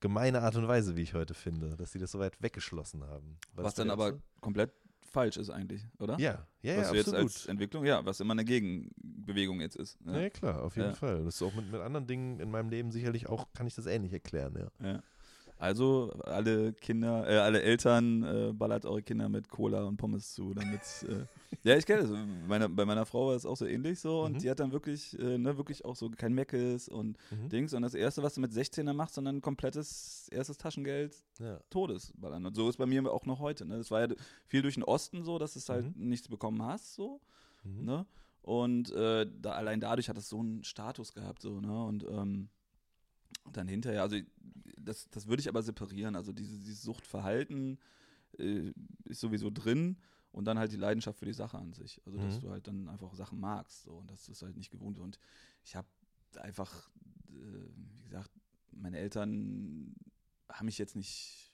gemeine 0.01 0.43
Art 0.43 0.57
und 0.57 0.67
Weise, 0.69 0.97
wie 0.97 1.03
ich 1.03 1.15
heute 1.15 1.35
finde, 1.35 1.77
dass 1.77 1.93
sie 1.93 1.99
das 1.99 2.11
so 2.13 2.19
weit 2.19 2.41
weggeschlossen 2.43 3.05
haben. 3.05 3.39
War 3.55 3.65
Was 3.65 3.75
dann 3.75 3.91
aber 3.91 4.19
komplett 4.41 4.73
falsch 5.03 5.37
ist 5.37 5.51
eigentlich, 5.51 5.87
oder? 6.01 6.15
so? 6.17 6.21
Ja, 6.23 6.47
ja, 6.63 6.77
was 6.79 6.93
ja, 6.93 6.99
absolut. 7.01 7.21
als 7.23 7.47
Entwicklung, 7.47 7.85
ja, 7.85 8.05
was 8.05 8.19
immer 8.21 8.33
eine 8.33 8.45
Gegenbewegung 8.45 9.61
jetzt 9.61 9.77
ist. 9.77 9.99
Ja, 10.05 10.21
Ja. 10.21 10.31
klar, 10.31 10.63
auf 10.63 10.77
jeden 10.77 10.89
Ja. 10.89 10.95
Fall. 10.95 11.25
Das 11.25 11.37
ist 11.37 11.43
auch 11.43 11.55
mit, 11.55 11.71
mit 11.71 11.81
anderen 11.81 12.07
Dingen 12.07 12.41
in 12.41 12.51
meinem 12.51 12.69
Leben 12.69 12.91
sicherlich 12.91 13.29
auch, 13.29 13.47
kann 13.53 13.67
ich 13.67 13.75
das 13.75 13.87
ähnlich 13.87 14.13
erklären, 14.13 14.57
ja. 14.59 14.87
Ja. 14.87 15.03
Also 15.65 16.13
alle 16.25 16.73
Kinder, 16.75 17.29
äh, 17.29 17.39
alle 17.39 17.63
Eltern 17.63 18.23
äh, 18.23 18.53
ballert 18.53 18.85
eure 18.85 19.03
Kinder 19.03 19.29
mit 19.29 19.49
Cola 19.49 19.85
und 19.85 19.97
Pommes 19.97 20.35
zu, 20.35 20.53
damit 20.53 20.83
äh, 21.09 21.25
ja 21.65 21.77
ich 21.77 21.87
kenne 21.87 22.03
das. 22.03 22.11
Meine, 22.47 22.69
bei 22.69 22.85
meiner 22.85 23.07
Frau 23.07 23.29
war 23.29 23.35
es 23.35 23.47
auch 23.47 23.57
so 23.57 23.65
ähnlich 23.67 23.99
so 23.99 24.23
und 24.23 24.33
Mhm. 24.35 24.39
die 24.39 24.51
hat 24.51 24.61
dann 24.61 24.73
wirklich, 24.73 25.19
äh, 25.19 25.39
ne, 25.39 25.57
wirklich 25.57 25.85
auch 25.85 25.97
so 25.97 26.11
kein 26.11 26.35
Meckes 26.35 26.89
und 26.89 27.17
Mhm. 27.31 27.49
Dings 27.49 27.73
und 27.75 27.83
das 27.83 27.95
erste, 27.95 28.23
was 28.23 28.35
du 28.35 28.41
mit 28.43 28.53
16 28.53 28.85
dann 28.87 28.97
machst, 28.97 29.15
sondern 29.15 29.37
ein 29.37 29.41
komplettes 29.43 30.29
erstes 30.31 30.59
Taschengeld 30.59 31.17
ja. 31.41 31.59
Todesballern. 31.71 32.45
Und 32.45 32.55
so 32.55 32.69
ist 32.69 32.77
bei 32.77 32.87
mir 32.87 33.11
auch 33.13 33.25
noch 33.27 33.41
heute. 33.41 33.65
Ne? 33.65 33.79
Das 33.79 33.91
war 33.91 34.01
ja 34.07 34.15
viel 34.47 34.63
durch 34.63 34.75
den 34.75 34.85
Osten 34.85 35.25
so, 35.25 35.39
dass 35.39 35.55
du 35.55 35.59
es 35.61 35.69
halt 35.69 35.97
Mhm. 35.97 36.09
nichts 36.09 36.29
bekommen 36.29 36.63
hast 36.63 36.95
so. 36.95 37.21
Mhm. 37.65 37.85
Ne? 37.87 38.07
Und 38.43 38.93
äh, 38.93 39.27
da, 39.41 39.53
allein 39.53 39.81
dadurch 39.81 40.11
hat 40.11 40.19
es 40.19 40.29
so 40.29 40.39
einen 40.41 40.63
Status 40.65 41.15
gehabt, 41.15 41.41
so, 41.41 41.61
ne? 41.63 41.85
Und 41.87 42.05
ähm, 42.05 42.51
dann 43.53 43.69
hinterher, 43.69 44.03
also 44.03 44.17
das, 44.79 45.09
das 45.11 45.27
würde 45.27 45.41
ich 45.41 45.49
aber 45.49 45.63
separieren. 45.63 46.17
Also 46.17 46.33
diese, 46.33 46.59
dieses 46.59 46.83
Suchtverhalten 46.83 47.79
äh, 48.39 48.73
ist 49.05 49.21
sowieso 49.21 49.51
drin 49.51 49.97
und 50.33 50.45
dann 50.47 50.59
halt 50.59 50.73
die 50.73 50.77
Leidenschaft 50.77 51.19
für 51.19 51.27
die 51.27 51.33
Sache 51.33 51.59
an 51.59 51.73
sich. 51.73 52.01
Also 52.07 52.19
dass 52.19 52.37
Mhm. 52.37 52.41
du 52.41 52.51
halt 52.51 52.67
dann 52.67 52.89
einfach 52.89 53.15
Sachen 53.15 53.39
magst 53.41 53.85
so, 53.85 53.97
und 53.99 54.11
dass 54.11 54.25
du 54.27 54.33
es 54.33 54.43
halt 54.43 54.57
nicht 54.57 54.71
gewohnt 54.71 54.99
Und 54.99 55.19
ich 55.65 55.77
habe 55.77 55.89
einfach, 56.41 56.91
äh, 57.29 57.69
wie 58.03 58.09
gesagt, 58.09 58.31
meine 58.73 58.99
Eltern 58.99 59.95
haben 60.51 60.67
mich 60.67 60.79
jetzt 60.79 60.97
nicht, 60.97 61.53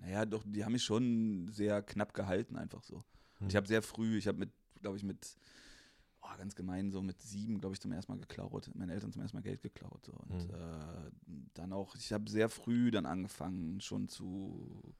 naja, 0.00 0.24
doch, 0.26 0.44
die 0.46 0.64
haben 0.64 0.72
mich 0.72 0.84
schon 0.84 1.48
sehr 1.48 1.82
knapp 1.82 2.14
gehalten, 2.14 2.56
einfach 2.56 2.82
so. 2.82 3.04
Und 3.40 3.48
ich 3.48 3.56
habe 3.56 3.66
sehr 3.66 3.82
früh, 3.82 4.16
ich 4.16 4.28
habe 4.28 4.38
mit, 4.38 4.50
glaube 4.80 4.96
ich, 4.96 5.02
mit, 5.02 5.36
oh, 6.24 6.36
ganz 6.38 6.54
gemein, 6.56 6.90
so 6.90 7.02
mit 7.02 7.20
sieben, 7.22 7.60
glaube 7.60 7.74
ich, 7.74 7.80
zum 7.80 7.92
ersten 7.92 8.12
Mal 8.12 8.18
geklaut. 8.18 8.70
Meine 8.74 8.92
Eltern 8.92 9.12
zum 9.12 9.22
ersten 9.22 9.36
Mal 9.36 9.42
Geld 9.42 9.62
geklaut. 9.62 10.08
Und 10.08 10.48
Mhm. 10.48 10.54
äh, 10.54 11.10
dann 11.54 11.72
auch, 11.72 11.94
ich 11.96 12.12
habe 12.12 12.28
sehr 12.28 12.48
früh 12.48 12.90
dann 12.90 13.06
angefangen, 13.06 13.80
schon 13.80 14.08
zu 14.08 14.94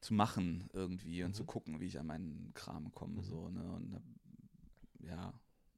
zu 0.00 0.12
machen 0.12 0.68
irgendwie 0.74 1.22
und 1.22 1.30
Mhm. 1.30 1.34
zu 1.34 1.44
gucken, 1.44 1.80
wie 1.80 1.86
ich 1.86 1.98
an 1.98 2.06
meinen 2.06 2.52
Kram 2.52 2.92
komme. 2.92 3.20
Mhm. 3.20 3.24
So, 3.24 3.48
ne? 3.48 3.72
Und 3.72 4.02
ja, 5.00 5.32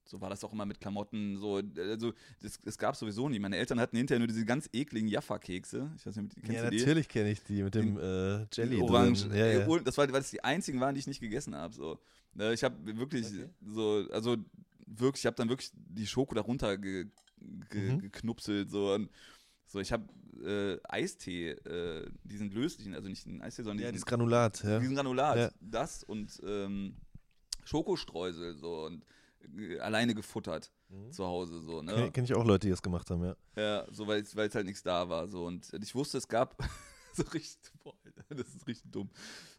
so 0.06 0.20
war 0.20 0.30
das 0.30 0.42
auch 0.44 0.52
immer 0.52 0.64
mit 0.66 0.80
Klamotten. 0.80 1.36
So, 1.38 1.60
also 1.76 2.12
das, 2.40 2.58
es 2.64 2.78
gab 2.78 2.96
sowieso 2.96 3.28
nie. 3.28 3.38
Meine 3.38 3.56
Eltern 3.56 3.80
hatten 3.80 3.96
hinterher 3.96 4.20
nur 4.20 4.28
diese 4.28 4.44
ganz 4.44 4.68
ekligen 4.72 5.08
Jaffa-Kekse. 5.08 5.90
Ich 5.96 6.06
weiß 6.06 6.16
nicht, 6.16 6.34
kennst 6.36 6.52
Ja, 6.52 6.64
du 6.64 6.70
die? 6.70 6.78
natürlich 6.78 7.08
kenne 7.08 7.30
ich 7.30 7.42
die 7.42 7.62
mit 7.62 7.74
dem 7.74 7.98
äh, 7.98 8.46
Jelly 8.52 8.80
Orange. 8.80 9.26
Ja, 9.28 9.46
ja. 9.46 9.66
Äh, 9.66 9.80
Das, 9.84 9.98
war, 9.98 10.06
weil 10.12 10.20
das 10.20 10.30
die 10.30 10.42
einzigen 10.44 10.80
waren, 10.80 10.94
die 10.94 11.00
ich 11.00 11.06
nicht 11.06 11.20
gegessen 11.20 11.54
habe. 11.54 11.74
So. 11.74 11.98
Ne, 12.34 12.52
Ich 12.52 12.62
habe 12.64 12.76
wirklich 12.96 13.26
Okay. 13.26 13.48
so, 13.66 14.06
also 14.12 14.36
wirklich, 14.86 15.22
ich 15.22 15.26
habe 15.26 15.36
dann 15.36 15.48
wirklich 15.48 15.70
die 15.74 16.06
Schoko 16.06 16.34
darunter 16.34 16.78
ge, 16.78 17.06
ge, 17.70 17.92
Mhm. 17.92 17.98
geknupselt. 18.00 18.70
So, 18.70 18.94
und 18.94 19.10
so 19.66 19.80
ich 19.80 19.90
habe 19.92 20.04
äh, 20.44 20.78
Eistee, 20.88 21.50
äh, 21.50 22.08
diesen 22.22 22.50
löslichen, 22.50 22.94
also 22.94 23.08
nicht 23.08 23.26
den 23.26 23.42
Eistee, 23.42 23.62
sondern 23.62 23.78
ja, 23.84 23.90
diesen, 23.90 23.94
dieses 23.94 24.06
Granulat, 24.06 24.62
ja. 24.62 24.78
diesen 24.78 24.94
Granulat. 24.94 25.36
Ja. 25.36 25.50
Das 25.60 26.04
und 26.04 26.40
ähm, 26.46 26.94
Schokostreusel 27.64 28.56
so 28.56 28.84
und 28.86 29.02
äh, 29.02 29.06
alleine 29.80 30.14
gefuttert 30.14 30.72
Mhm. 30.88 31.10
zu 31.12 31.24
Hause. 31.26 31.60
So, 31.60 31.82
ne? 31.82 31.92
Kenne 31.94 32.12
kenn 32.12 32.24
ich 32.24 32.34
auch 32.34 32.44
Leute, 32.44 32.66
die 32.66 32.70
das 32.70 32.80
gemacht 32.82 33.10
haben, 33.10 33.24
ja. 33.24 33.36
Ja, 33.56 33.86
so 33.92 34.06
weil 34.06 34.20
es 34.22 34.34
halt 34.54 34.66
nichts 34.66 34.82
da 34.82 35.08
war. 35.08 35.26
So. 35.26 35.44
Und 35.46 35.72
ich 35.82 35.94
wusste, 35.94 36.18
es 36.18 36.28
gab 36.28 36.56
so 37.14 37.22
richtig, 37.34 37.72
boah, 37.82 37.94
Alter, 38.04 38.34
das 38.36 38.54
ist 38.54 38.66
richtig 38.66 38.90
dumm. 38.92 39.10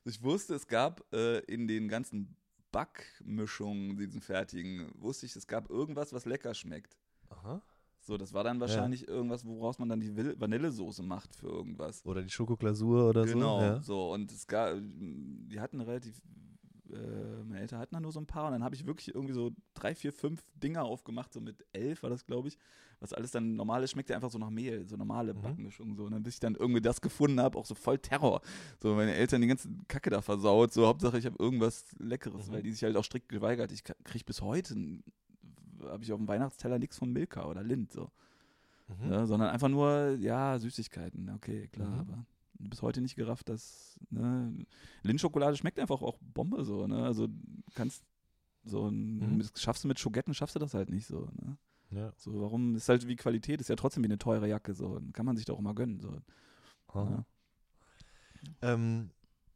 Ich 0.06 0.22
wusste, 0.24 0.56
es 0.56 0.68
gab 0.68 1.04
äh, 1.14 1.40
in 1.40 1.68
den 1.68 1.88
ganzen 1.90 2.36
Backmischungen, 2.72 3.98
diesen 3.98 4.22
fertigen, 4.22 4.90
wusste 4.96 5.26
ich, 5.26 5.36
es 5.36 5.48
gab 5.48 5.70
irgendwas, 5.70 6.14
was 6.14 6.26
lecker 6.26 6.54
schmeckt. 6.54 6.98
Aha. 7.30 7.62
So, 8.00 8.18
das 8.18 8.32
war 8.34 8.44
dann 8.44 8.60
wahrscheinlich 8.62 9.06
irgendwas, 9.08 9.46
woraus 9.46 9.80
man 9.80 9.90
dann 9.90 10.00
die 10.00 10.16
Vanillesoße 10.40 11.04
macht 11.04 11.36
für 11.36 11.48
irgendwas. 11.48 12.06
Oder 12.06 12.22
die 12.24 12.30
Schokoglasur 12.30 13.10
oder 13.10 13.26
genau, 13.26 13.60
so. 13.60 13.66
Ja. 13.66 13.82
so. 13.82 14.14
Und 14.14 14.32
es 14.32 14.48
gab, 14.48 14.78
die 14.80 15.60
hatten 15.60 15.82
relativ, 15.82 16.22
äh, 16.92 17.44
meine 17.44 17.60
Eltern 17.62 17.80
hatten 17.80 17.96
da 17.96 18.00
nur 18.02 18.12
so 18.12 18.20
ein 18.20 18.26
paar 18.26 18.46
und 18.48 18.54
dann 18.54 18.64
habe 18.64 18.76
ich 18.76 18.86
wirklich 18.86 19.14
irgendwie 19.14 19.34
so 19.34 19.52
drei, 19.74 19.94
vier, 19.96 20.12
fünf 20.14 20.44
Dinger 20.56 20.84
aufgemacht, 20.84 21.34
so 21.34 21.42
mit 21.42 21.66
elf 21.74 22.04
war 22.04 22.10
das, 22.10 22.26
glaube 22.26 22.48
ich. 22.48 22.58
Was 23.00 23.14
alles 23.14 23.32
dann 23.32 23.56
normal 23.56 23.84
ist, 23.84 23.92
schmeckt 23.92 24.10
ja 24.10 24.16
einfach 24.16 24.32
so 24.32 24.40
nach 24.40 24.50
Mehl, 24.50 24.88
so 24.88 24.96
normale 24.98 25.34
Mhm. 25.34 25.42
Backmischung. 25.42 25.96
So. 25.96 26.06
Und 26.06 26.12
dann, 26.14 26.24
bis 26.24 26.36
ich 26.36 26.40
dann 26.40 26.56
irgendwie 26.56 26.82
das 26.82 27.00
gefunden 27.02 27.40
habe, 27.40 27.58
auch 27.58 27.66
so 27.66 27.76
voll 27.76 28.00
Terror. 28.00 28.42
So, 28.82 28.96
meine 28.96 29.14
Eltern 29.14 29.42
die 29.42 29.48
ganze 29.48 29.70
Kacke 29.88 30.10
da 30.10 30.22
versaut. 30.22 30.74
So, 30.74 30.88
Hauptsache 30.88 31.18
ich 31.20 31.26
habe 31.26 31.36
irgendwas 31.38 31.86
Leckeres, 32.00 32.48
Mhm. 32.48 32.54
weil 32.54 32.64
die 32.64 32.72
sich 32.72 32.84
halt 32.84 32.96
auch 32.98 33.04
strikt 33.04 33.30
geweigert. 33.30 33.72
Ich 33.72 33.84
kriege 33.84 34.26
bis 34.26 34.42
heute, 34.42 34.76
habe 35.84 36.04
ich 36.04 36.12
auf 36.12 36.18
dem 36.20 36.28
Weihnachtsteller 36.28 36.80
nichts 36.80 36.98
von 36.98 37.12
Milka 37.14 37.46
oder 37.46 37.62
Lind. 37.64 37.92
So. 37.92 38.10
Mhm. 38.88 39.12
Ja, 39.12 39.26
sondern 39.28 39.50
einfach 39.50 39.70
nur, 39.70 40.18
ja, 40.20 40.58
Süßigkeiten. 40.58 41.30
Okay, 41.36 41.68
klar, 41.68 41.90
Mhm. 41.90 42.00
aber 42.00 42.26
bis 42.60 42.82
heute 42.82 43.02
nicht 43.02 43.16
gerafft, 43.16 43.50
dass 43.50 44.00
ne, 44.10 44.66
Lindschokolade 45.04 45.56
schmeckt 45.58 45.80
einfach 45.80 46.02
auch 46.02 46.18
Bombe 46.22 46.64
so, 46.66 46.88
ne? 46.88 47.04
Also 47.04 47.28
kannst 47.76 48.04
so 48.64 48.88
ein, 48.88 49.38
Mhm. 49.38 49.44
schaffst 49.56 49.84
du 49.84 49.88
mit 49.88 50.00
Schogetten, 50.00 50.34
schaffst 50.34 50.56
du 50.56 50.60
das 50.60 50.74
halt 50.74 50.90
nicht 50.90 51.08
so, 51.08 51.30
ne? 51.42 51.58
ja. 51.92 52.12
So, 52.18 52.42
warum 52.42 52.76
ist 52.76 52.90
halt 52.90 53.08
wie 53.08 53.16
Qualität, 53.16 53.62
ist 53.62 53.70
ja 53.70 53.76
trotzdem 53.76 54.04
wie 54.04 54.08
eine 54.08 54.18
teure 54.18 54.48
Jacke, 54.48 54.74
so. 54.74 55.00
Kann 55.14 55.26
man 55.26 55.38
sich 55.38 55.46
doch 55.46 55.56
auch 55.58 55.62
mal 55.62 55.74
gönnen. 55.76 56.00
So. 56.02 56.18
Aha. 56.88 57.26
Ähm, 58.62 59.12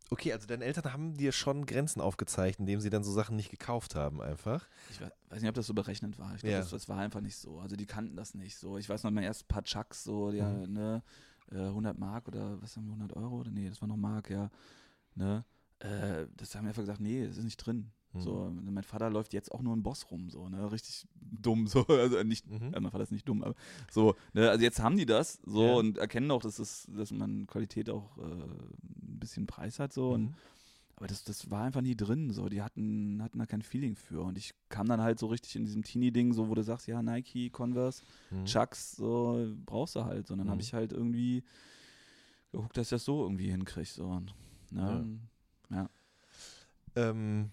okay, 0.10 0.34
also 0.34 0.48
deine 0.48 0.66
Eltern 0.66 0.94
haben 0.94 1.18
dir 1.18 1.32
schon 1.32 1.66
Grenzen 1.66 2.02
aufgezeigt, 2.02 2.60
indem 2.60 2.80
sie 2.80 2.90
dann 2.90 3.04
so 3.04 3.12
Sachen 3.12 3.36
nicht 3.36 3.52
gekauft 3.52 3.96
haben, 3.96 4.22
einfach. 4.22 4.68
Ich 4.90 5.00
we- 5.02 5.12
weiß 5.30 5.42
nicht, 5.42 5.50
ob 5.50 5.56
das 5.56 5.68
so 5.68 5.74
berechnet 5.74 6.18
war. 6.20 6.34
Ich 6.36 6.42
glaube, 6.42 6.54
Ja. 6.54 6.60
das, 6.60 6.70
das 6.70 6.90
war 6.90 6.98
einfach 7.00 7.22
nicht 7.22 7.36
so. 7.36 7.60
Also 7.60 7.76
die 7.76 7.86
kannten 7.86 8.16
das 8.16 8.34
nicht 8.34 8.56
so. 8.58 8.78
Ich 8.78 8.88
weiß 8.90 9.04
noch, 9.04 9.12
mein 9.12 9.24
erstes 9.24 9.44
paar 9.44 9.64
Chucks, 9.64 10.04
so, 10.04 10.32
ja, 10.32 10.50
Mhm. 10.50 10.74
ne, 10.74 11.04
äh, 11.52 11.68
100 11.68 11.98
Mark 11.98 12.28
oder 12.28 12.62
was 12.62 12.76
haben 12.78 12.86
wir, 12.86 12.94
100 12.94 13.16
Euro? 13.16 13.40
Oder 13.40 13.52
nee, 13.52 13.68
das 13.70 13.82
war 13.82 13.88
noch 13.88 13.98
Mark, 13.98 14.30
ja. 14.30 14.50
Ne, 15.16 15.44
äh, 15.80 16.28
das 16.38 16.56
haben 16.56 16.64
wir 16.66 16.70
einfach 16.70 16.84
gesagt, 16.84 17.00
nee, 17.02 17.26
das 17.28 17.38
ist 17.38 17.44
nicht 17.44 17.58
drin. 17.58 17.92
Mhm. 18.14 18.20
So, 18.22 18.50
mein 18.62 18.84
Vater 18.84 19.10
läuft 19.10 19.34
jetzt 19.34 19.52
auch 19.52 19.62
nur 19.62 19.76
ein 19.76 19.84
Boss 19.84 20.10
rum, 20.12 20.30
so, 20.30 20.50
ne, 20.50 20.70
richtig 20.72 21.08
dumm, 21.16 21.68
so, 21.68 21.86
also 21.88 22.22
nicht, 22.24 22.46
Mhm. 22.48 22.74
äh, 22.74 22.80
mein 22.80 22.92
Vater 22.92 23.04
ist 23.04 23.12
nicht 23.12 23.28
dumm, 23.28 23.42
aber 23.44 23.56
so, 23.90 24.16
ne, 24.34 24.50
also 24.50 24.64
jetzt 24.64 24.80
haben 24.82 24.98
die 24.98 25.06
das, 25.06 25.40
so, 25.46 25.64
Ja. 25.64 25.74
und 25.76 25.98
erkennen 25.98 26.30
auch, 26.32 26.42
dass 26.42 26.60
es, 26.60 26.88
dass 26.96 27.12
man 27.12 27.48
Qualität 27.48 27.90
auch 27.90 28.18
äh, 28.18 28.22
bisschen 29.20 29.48
Preis 29.48 29.80
hat 29.80 29.94
so. 29.94 30.12
Und, 30.12 30.24
Mhm. 30.24 30.34
Aber 31.02 31.08
das, 31.08 31.24
das 31.24 31.50
war 31.50 31.64
einfach 31.64 31.82
nie 31.82 31.96
drin. 31.96 32.30
So, 32.30 32.48
die 32.48 32.62
hatten, 32.62 33.24
hatten 33.24 33.40
da 33.40 33.48
kein 33.48 33.64
Feeling 33.64 33.96
für. 33.96 34.22
Und 34.22 34.38
ich 34.38 34.54
kam 34.70 34.88
dann 34.88 35.02
halt 35.02 35.18
so 35.18 35.26
richtig 35.26 35.56
in 35.56 35.66
diesem 35.66 35.82
Teenie-Ding, 35.82 36.32
so 36.32 36.48
wo 36.48 36.54
du 36.54 36.62
sagst, 36.62 36.86
ja, 36.86 37.02
Nike, 37.02 37.50
Converse, 37.50 38.04
Mhm. 38.30 38.46
Chucks, 38.46 38.98
so 38.98 39.52
brauchst 39.66 39.96
du 39.96 40.06
halt. 40.06 40.30
Und 40.30 40.38
dann 40.38 40.46
Mhm. 40.46 40.52
habe 40.52 40.62
ich 40.62 40.76
halt 40.76 40.94
irgendwie 40.94 41.44
geguckt, 42.52 42.78
dass 42.78 42.86
ich 42.86 42.90
das 42.92 43.04
so 43.04 43.24
irgendwie 43.24 43.50
hinkriege. 43.50 43.90
So. 43.90 44.22
Ne? 44.70 45.20
Ähm, 46.96 47.50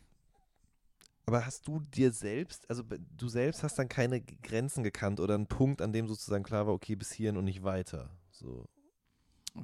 aber 1.24 1.46
hast 1.46 1.66
du 1.66 1.80
dir 1.80 2.12
selbst, 2.12 2.68
also 2.68 2.82
du 3.16 3.28
selbst 3.28 3.62
hast 3.62 3.78
dann 3.78 3.88
keine 3.88 4.20
Grenzen 4.20 4.84
gekannt 4.84 5.20
oder 5.20 5.36
einen 5.36 5.46
Punkt, 5.46 5.80
an 5.80 5.94
dem 5.94 6.06
sozusagen 6.06 6.44
klar 6.44 6.66
war, 6.66 6.74
okay, 6.74 6.96
bis 6.96 7.12
hierhin 7.12 7.38
und 7.38 7.44
nicht 7.44 7.62
weiter. 7.62 8.10
So. 8.30 8.68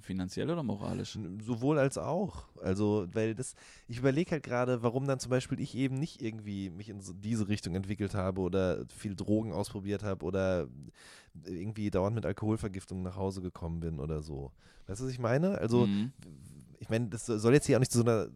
Finanziell 0.03 0.51
oder 0.51 0.63
moralisch? 0.63 1.19
Sowohl 1.43 1.79
als 1.79 1.99
auch. 1.99 2.45
Also, 2.63 3.07
weil 3.13 3.35
das, 3.35 3.55
ich 3.89 3.99
überlege 3.99 4.33
halt 4.33 4.43
gerade, 4.43 4.83
warum 4.83 5.07
dann 5.07 5.19
zum 5.19 5.31
Beispiel 5.31 5.61
ich 5.61 5.75
eben 5.75 5.97
nicht 5.99 6.23
irgendwie 6.23 6.71
mich 6.71 6.89
in 6.89 7.01
diese 7.21 7.49
Richtung 7.49 7.75
entwickelt 7.75 8.15
habe 8.15 8.41
oder 8.41 8.85
viel 8.89 9.15
Drogen 9.15 9.53
ausprobiert 9.53 10.03
habe 10.03 10.25
oder 10.25 10.67
irgendwie 11.45 11.91
dauernd 11.91 12.15
mit 12.15 12.27
Alkoholvergiftung 12.27 13.03
nach 13.03 13.17
Hause 13.17 13.41
gekommen 13.43 13.81
bin 13.81 13.99
oder 14.01 14.23
so. 14.23 14.53
Weißt 14.87 15.01
du, 15.01 15.05
was 15.05 15.13
ich 15.13 15.19
meine? 15.19 15.59
Also, 15.59 15.87
Mhm. 15.87 16.13
ich 16.79 16.89
meine, 16.89 17.09
das 17.09 17.27
soll 17.27 17.55
jetzt 17.55 17.67
hier 17.67 17.77
auch 17.77 17.81
nicht 17.81 17.93
zu 17.93 17.99
so 17.99 18.05
einer 18.05 18.29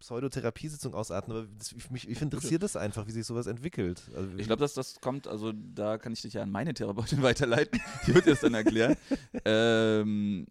Pseudotherapiesitzung 0.00 0.94
ausarten, 0.94 1.32
aber 1.32 1.46
das, 1.58 1.74
mich, 1.90 2.08
mich 2.08 2.20
interessiert 2.22 2.64
das 2.64 2.74
einfach, 2.76 3.06
wie 3.06 3.12
sich 3.12 3.24
sowas 3.24 3.46
entwickelt. 3.46 4.02
Also, 4.16 4.36
Ich 4.36 4.46
glaube, 4.48 4.60
dass 4.60 4.74
das 4.74 5.00
kommt, 5.00 5.28
also 5.28 5.52
da 5.52 5.96
kann 5.96 6.12
ich 6.12 6.22
dich 6.22 6.34
ja 6.34 6.42
an 6.42 6.50
meine 6.50 6.74
Therapeutin 6.74 7.22
weiterleiten, 7.22 7.80
die 8.06 8.12
wird 8.14 8.26
dir 8.26 8.30
das 8.30 8.40
dann 8.40 8.54
erklären. 8.54 8.96
ähm, 9.44 10.46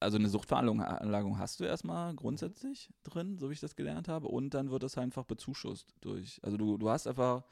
also 0.00 0.16
eine 0.16 0.28
Suchtveranlagung 0.28 1.38
hast 1.38 1.60
du 1.60 1.64
erstmal 1.64 2.14
grundsätzlich 2.14 2.90
drin, 3.02 3.38
so 3.38 3.48
wie 3.48 3.54
ich 3.54 3.60
das 3.60 3.76
gelernt 3.76 4.08
habe, 4.08 4.28
und 4.28 4.54
dann 4.54 4.70
wird 4.70 4.82
das 4.82 4.96
einfach 4.98 5.24
bezuschusst 5.24 5.94
durch, 6.00 6.40
also 6.42 6.56
du, 6.56 6.78
du 6.78 6.88
hast 6.88 7.06
einfach, 7.06 7.42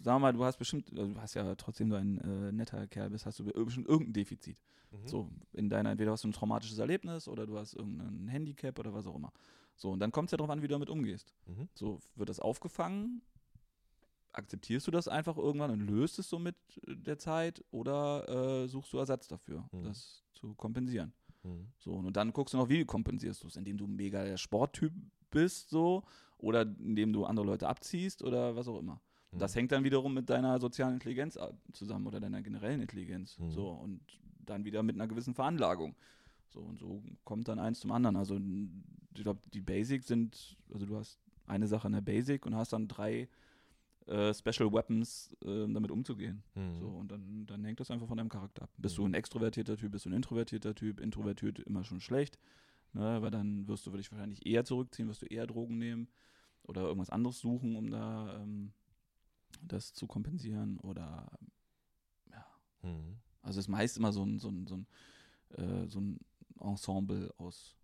sagen 0.00 0.16
wir 0.16 0.18
mal, 0.20 0.32
du 0.32 0.44
hast 0.44 0.56
bestimmt, 0.58 0.90
also 0.98 1.12
du 1.12 1.20
hast 1.20 1.34
ja 1.34 1.54
trotzdem 1.54 1.90
so 1.90 1.96
ein 1.96 2.18
äh, 2.18 2.52
netter 2.52 2.86
Kerl 2.86 3.10
bist, 3.10 3.26
hast 3.26 3.38
du 3.40 3.44
bestimmt 3.44 3.88
irgendein 3.88 4.12
Defizit. 4.14 4.62
Mhm. 4.90 5.06
So, 5.08 5.30
in 5.52 5.68
deiner, 5.68 5.90
entweder 5.90 6.12
hast 6.12 6.24
du 6.24 6.28
ein 6.28 6.32
traumatisches 6.32 6.78
Erlebnis 6.78 7.28
oder 7.28 7.46
du 7.46 7.58
hast 7.58 7.74
irgendein 7.74 8.28
Handicap 8.28 8.78
oder 8.78 8.94
was 8.94 9.06
auch 9.06 9.16
immer. 9.16 9.32
So, 9.76 9.90
und 9.90 9.98
dann 9.98 10.12
kommt 10.12 10.28
es 10.28 10.32
ja 10.32 10.38
darauf 10.38 10.50
an, 10.50 10.62
wie 10.62 10.68
du 10.68 10.72
damit 10.74 10.88
umgehst. 10.88 11.34
Mhm. 11.46 11.68
So, 11.74 12.00
wird 12.14 12.28
das 12.28 12.38
aufgefangen? 12.40 13.22
Akzeptierst 14.32 14.86
du 14.86 14.90
das 14.90 15.06
einfach 15.08 15.36
irgendwann 15.36 15.70
und 15.70 15.80
löst 15.80 16.18
es 16.18 16.28
so 16.28 16.38
mit 16.38 16.56
äh, 16.86 16.96
der 16.96 17.18
Zeit 17.18 17.62
oder 17.70 18.62
äh, 18.64 18.68
suchst 18.68 18.92
du 18.92 18.98
Ersatz 18.98 19.28
dafür, 19.28 19.68
Mhm. 19.72 19.84
das 19.84 20.22
zu 20.32 20.54
kompensieren? 20.54 21.12
Mhm. 21.44 21.68
So, 21.78 21.92
und 21.92 22.16
dann 22.16 22.32
guckst 22.32 22.54
du 22.54 22.58
noch, 22.58 22.68
wie 22.68 22.84
kompensierst 22.84 23.42
du 23.42 23.46
es, 23.46 23.56
indem 23.56 23.76
du 23.78 23.86
mega 23.86 24.24
der 24.24 24.36
Sporttyp 24.36 24.92
bist, 25.30 25.70
so, 25.70 26.02
oder 26.38 26.62
indem 26.62 27.12
du 27.12 27.24
andere 27.24 27.46
Leute 27.46 27.68
abziehst 27.68 28.22
oder 28.22 28.56
was 28.56 28.68
auch 28.68 28.78
immer. 28.78 29.00
Mhm. 29.32 29.38
Das 29.38 29.54
hängt 29.54 29.72
dann 29.72 29.84
wiederum 29.84 30.14
mit 30.14 30.28
deiner 30.30 30.58
sozialen 30.58 30.94
Intelligenz 30.94 31.38
zusammen 31.72 32.06
oder 32.06 32.20
deiner 32.20 32.42
generellen 32.42 32.80
Intelligenz. 32.80 33.38
Mhm. 33.38 33.50
So, 33.50 33.68
und 33.68 34.00
dann 34.40 34.64
wieder 34.64 34.82
mit 34.82 34.96
einer 34.96 35.08
gewissen 35.08 35.34
Veranlagung. 35.34 35.94
So, 36.48 36.60
und 36.60 36.78
so 36.78 37.02
kommt 37.24 37.48
dann 37.48 37.58
eins 37.58 37.80
zum 37.80 37.92
anderen. 37.92 38.16
Also, 38.16 38.36
ich 38.36 39.22
glaube, 39.22 39.40
die 39.52 39.60
Basics 39.60 40.06
sind, 40.06 40.56
also 40.72 40.86
du 40.86 40.96
hast 40.96 41.18
eine 41.46 41.66
Sache 41.66 41.88
in 41.88 41.92
der 41.92 42.00
Basic 42.00 42.46
und 42.46 42.54
hast 42.54 42.72
dann 42.72 42.88
drei 42.88 43.28
äh, 44.06 44.34
Special 44.34 44.72
Weapons, 44.72 45.34
äh, 45.44 45.66
damit 45.72 45.90
umzugehen. 45.90 46.42
Mhm. 46.54 46.74
So, 46.74 46.88
und 46.88 47.10
dann, 47.10 47.46
dann 47.46 47.64
hängt 47.64 47.80
das 47.80 47.90
einfach 47.90 48.06
von 48.06 48.16
deinem 48.16 48.28
Charakter 48.28 48.62
ab. 48.62 48.70
Bist 48.76 48.98
Mhm. 48.98 49.02
du 49.02 49.08
ein 49.08 49.14
extrovertierter 49.14 49.76
Typ, 49.76 49.92
bist 49.92 50.04
du 50.04 50.10
ein 50.10 50.14
introvertierter 50.14 50.74
Typ, 50.74 51.00
introvertiert 51.00 51.58
immer 51.60 51.84
schon 51.84 52.00
schlecht, 52.00 52.38
ne, 52.92 53.22
weil 53.22 53.30
dann 53.30 53.66
wirst 53.68 53.86
du 53.86 53.90
dich 53.92 54.10
wahrscheinlich 54.10 54.44
eher 54.46 54.64
zurückziehen, 54.64 55.08
wirst 55.08 55.22
du 55.22 55.26
eher 55.26 55.46
Drogen 55.46 55.78
nehmen 55.78 56.08
oder 56.62 56.82
irgendwas 56.82 57.10
anderes 57.10 57.38
suchen, 57.40 57.76
um 57.76 57.90
da 57.90 58.40
ähm, 58.42 58.72
das 59.62 59.92
zu 59.94 60.06
kompensieren 60.06 60.78
oder 60.80 61.30
ja. 62.30 62.44
Mhm. 62.82 63.18
Also 63.42 63.58
es 63.60 63.66
ist 63.66 63.70
meist 63.70 63.96
immer 63.96 64.12
so 64.12 64.24
ein, 64.24 64.38
so 64.38 64.48
ein, 64.48 64.66
so 64.66 64.76
ein, 64.76 64.86
äh, 65.56 65.88
so 65.88 66.00
ein 66.00 66.18
Ensemble 66.60 67.32
aus 67.38 67.76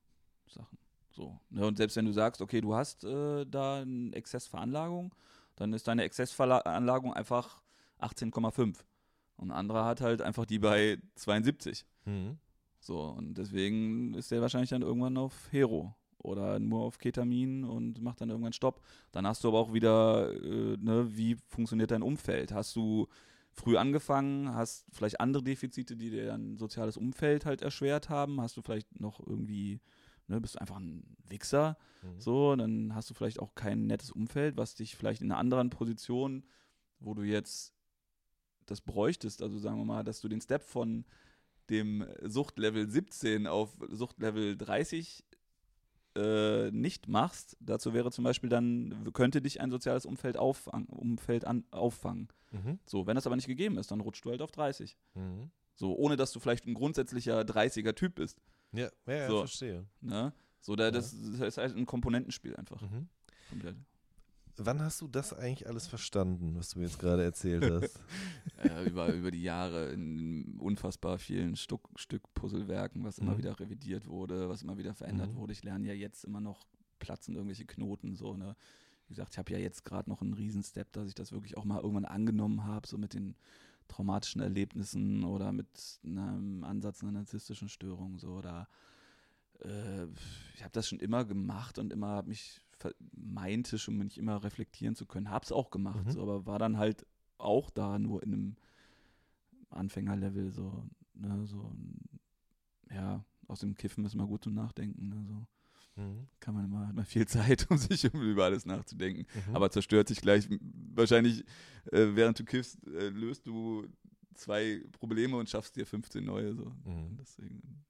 Sachen. 0.46 0.78
So. 1.10 1.38
Ne? 1.50 1.66
Und 1.66 1.76
selbst 1.76 1.96
wenn 1.96 2.06
du 2.06 2.12
sagst, 2.12 2.40
okay, 2.40 2.60
du 2.60 2.74
hast 2.74 3.04
äh, 3.04 3.44
da 3.46 3.80
eine 3.82 4.14
Exzessveranlagung, 4.14 5.14
dann 5.60 5.74
ist 5.74 5.86
deine 5.86 6.04
Exzessveranlagung 6.04 7.12
einfach 7.12 7.62
18,5. 8.00 8.76
Und 9.36 9.50
ein 9.50 9.56
anderer 9.56 9.84
hat 9.84 10.00
halt 10.00 10.22
einfach 10.22 10.46
die 10.46 10.58
bei 10.58 10.98
72. 11.16 11.84
Mhm. 12.06 12.38
So, 12.78 13.00
und 13.02 13.34
deswegen 13.34 14.14
ist 14.14 14.30
der 14.30 14.40
wahrscheinlich 14.40 14.70
dann 14.70 14.82
irgendwann 14.82 15.18
auf 15.18 15.52
Hero 15.52 15.94
oder 16.16 16.58
nur 16.58 16.80
auf 16.80 16.98
Ketamin 16.98 17.64
und 17.64 18.00
macht 18.00 18.22
dann 18.22 18.30
irgendwann 18.30 18.54
Stopp. 18.54 18.82
Dann 19.12 19.26
hast 19.26 19.44
du 19.44 19.48
aber 19.48 19.58
auch 19.58 19.72
wieder, 19.74 20.32
äh, 20.32 20.76
ne, 20.78 21.06
wie 21.14 21.36
funktioniert 21.46 21.90
dein 21.90 22.02
Umfeld? 22.02 22.52
Hast 22.52 22.74
du 22.74 23.08
früh 23.52 23.76
angefangen, 23.76 24.54
hast 24.54 24.86
vielleicht 24.92 25.20
andere 25.20 25.42
Defizite, 25.42 25.96
die 25.96 26.10
dir 26.10 26.26
dein 26.26 26.56
soziales 26.56 26.96
Umfeld 26.96 27.44
halt 27.44 27.60
erschwert 27.60 28.08
haben? 28.08 28.40
Hast 28.40 28.56
du 28.56 28.62
vielleicht 28.62 28.98
noch 28.98 29.20
irgendwie, 29.26 29.80
ne, 30.30 30.40
bist 30.40 30.54
du 30.54 30.60
einfach 30.60 30.78
ein 30.78 31.16
Wichser? 31.28 31.76
Mhm. 32.02 32.20
So, 32.20 32.56
dann 32.56 32.94
hast 32.94 33.10
du 33.10 33.14
vielleicht 33.14 33.40
auch 33.40 33.54
kein 33.54 33.86
nettes 33.86 34.10
Umfeld, 34.10 34.56
was 34.56 34.74
dich 34.74 34.96
vielleicht 34.96 35.20
in 35.20 35.30
einer 35.30 35.38
anderen 35.38 35.70
Position, 35.70 36.44
wo 37.00 37.14
du 37.14 37.22
jetzt 37.22 37.74
das 38.66 38.80
bräuchtest, 38.80 39.42
also 39.42 39.58
sagen 39.58 39.78
wir 39.78 39.84
mal, 39.84 40.04
dass 40.04 40.20
du 40.20 40.28
den 40.28 40.40
Step 40.40 40.62
von 40.62 41.04
dem 41.68 42.06
Suchtlevel 42.22 42.88
17 42.88 43.46
auf 43.46 43.76
Suchtlevel 43.88 44.56
30 44.56 45.24
äh, 46.16 46.70
nicht 46.70 47.08
machst, 47.08 47.56
dazu 47.60 47.94
wäre 47.94 48.10
zum 48.10 48.24
Beispiel 48.24 48.48
dann, 48.48 49.10
könnte 49.12 49.42
dich 49.42 49.60
ein 49.60 49.70
soziales 49.70 50.06
Umfeld, 50.06 50.36
auffang, 50.36 50.86
Umfeld 50.86 51.44
an, 51.44 51.64
auffangen. 51.70 52.28
Mhm. 52.50 52.78
So, 52.86 53.06
wenn 53.06 53.14
das 53.14 53.26
aber 53.26 53.36
nicht 53.36 53.46
gegeben 53.46 53.78
ist, 53.78 53.90
dann 53.90 54.00
rutschst 54.00 54.24
du 54.24 54.30
halt 54.30 54.42
auf 54.42 54.50
30. 54.50 54.96
Mhm. 55.14 55.50
So, 55.74 55.96
ohne 55.96 56.16
dass 56.16 56.32
du 56.32 56.40
vielleicht 56.40 56.66
ein 56.66 56.74
grundsätzlicher 56.74 57.40
30er 57.40 57.94
Typ 57.94 58.16
bist. 58.16 58.40
Ja, 58.72 58.88
ja, 59.06 59.12
ja 59.14 59.28
So. 59.28 59.38
verstehe. 59.40 59.86
Ne? 60.00 60.32
So, 60.60 60.76
da, 60.76 60.90
das, 60.90 61.10
das 61.12 61.40
ist 61.40 61.58
halt 61.58 61.76
ein 61.76 61.86
Komponentenspiel 61.86 62.54
einfach. 62.56 62.80
Mhm. 62.82 63.08
Komplett. 63.48 63.76
Wann 64.56 64.82
hast 64.82 65.00
du 65.00 65.08
das 65.08 65.32
eigentlich 65.32 65.66
alles 65.68 65.86
verstanden, 65.86 66.54
was 66.56 66.70
du 66.70 66.80
mir 66.80 66.84
jetzt 66.84 66.98
gerade 66.98 67.22
erzählt 67.24 67.62
hast? 67.82 67.98
äh, 68.62 68.86
über, 68.86 69.12
über 69.14 69.30
die 69.30 69.42
Jahre 69.42 69.90
in 69.92 70.58
unfassbar 70.58 71.18
vielen 71.18 71.56
Stuck, 71.56 71.88
Stück 71.96 72.22
Puzzlewerken, 72.34 73.02
was 73.04 73.18
immer 73.18 73.34
Mhm. 73.34 73.38
wieder 73.38 73.58
revidiert 73.58 74.06
wurde, 74.06 74.48
was 74.50 74.62
immer 74.62 74.76
wieder 74.76 74.92
verändert 74.94 75.30
Mhm. 75.32 75.36
wurde. 75.36 75.52
Ich 75.54 75.62
lerne 75.64 75.86
ja 75.86 75.94
jetzt 75.94 76.24
immer 76.24 76.40
noch 76.40 76.66
platzen 76.98 77.34
irgendwelche 77.34 77.64
Knoten 77.64 78.14
so, 78.16 78.36
ne? 78.36 78.54
Wie 79.08 79.14
gesagt, 79.14 79.32
ich 79.32 79.38
habe 79.38 79.50
ja 79.52 79.58
jetzt 79.58 79.84
gerade 79.84 80.08
noch 80.10 80.20
einen 80.20 80.34
Riesenstep, 80.34 80.92
dass 80.92 81.08
ich 81.08 81.14
das 81.14 81.32
wirklich 81.32 81.56
auch 81.56 81.64
mal 81.64 81.80
irgendwann 81.80 82.04
angenommen 82.04 82.64
habe, 82.64 82.86
so 82.86 82.96
mit 82.98 83.14
den 83.14 83.34
traumatischen 83.90 84.40
Erlebnissen 84.40 85.24
oder 85.24 85.52
mit 85.52 85.68
einem 86.04 86.64
Ansatz 86.64 87.02
einer 87.02 87.12
narzisstischen 87.12 87.68
Störung 87.68 88.18
so 88.18 88.34
oder 88.34 88.68
äh, 89.60 90.04
ich 90.54 90.62
habe 90.62 90.72
das 90.72 90.88
schon 90.88 91.00
immer 91.00 91.24
gemacht 91.24 91.78
und 91.78 91.92
immer 91.92 92.08
habe 92.08 92.28
mich 92.28 92.60
meinte 93.12 93.78
schon 93.78 93.98
mich 93.98 94.16
immer 94.16 94.42
reflektieren 94.42 94.94
zu 94.94 95.04
können, 95.04 95.28
habe 95.28 95.44
es 95.44 95.52
auch 95.52 95.70
gemacht, 95.70 96.06
Mhm. 96.06 96.10
so, 96.12 96.22
aber 96.22 96.46
war 96.46 96.58
dann 96.58 96.78
halt 96.78 97.04
auch 97.36 97.68
da 97.68 97.98
nur 97.98 98.22
in 98.22 98.32
einem 98.32 98.56
Anfängerlevel 99.70 100.50
so, 100.50 100.84
ne, 101.14 101.46
so 101.46 101.72
ja, 102.90 103.24
aus 103.46 103.60
dem 103.60 103.74
Kiffen 103.74 104.04
ist 104.04 104.14
mal 104.14 104.26
gut 104.26 104.44
zum 104.44 104.54
Nachdenken, 104.54 105.08
ne, 105.08 105.24
so 105.26 105.46
Mhm. 105.96 106.28
kann 106.38 106.54
man 106.54 106.64
immer, 106.64 106.86
hat 106.88 106.94
man 106.94 107.04
viel 107.04 107.26
Zeit, 107.28 107.66
um 107.70 107.78
sich 107.78 108.04
über 108.04 108.44
alles 108.44 108.66
nachzudenken. 108.66 109.26
Mhm. 109.46 109.56
Aber 109.56 109.70
zerstört 109.70 110.08
sich 110.08 110.20
gleich, 110.20 110.48
wahrscheinlich, 110.94 111.44
äh, 111.92 112.08
während 112.14 112.38
du 112.38 112.44
kiffst, 112.44 112.78
äh, 112.86 113.08
löst 113.08 113.46
du 113.46 113.86
zwei 114.34 114.82
Probleme 114.92 115.36
und 115.36 115.48
schaffst 115.48 115.76
dir 115.76 115.86
15 115.86 116.24
neue. 116.24 116.54
So. 116.54 116.72
Mhm. 116.84 117.16
Deswegen. 117.18 117.84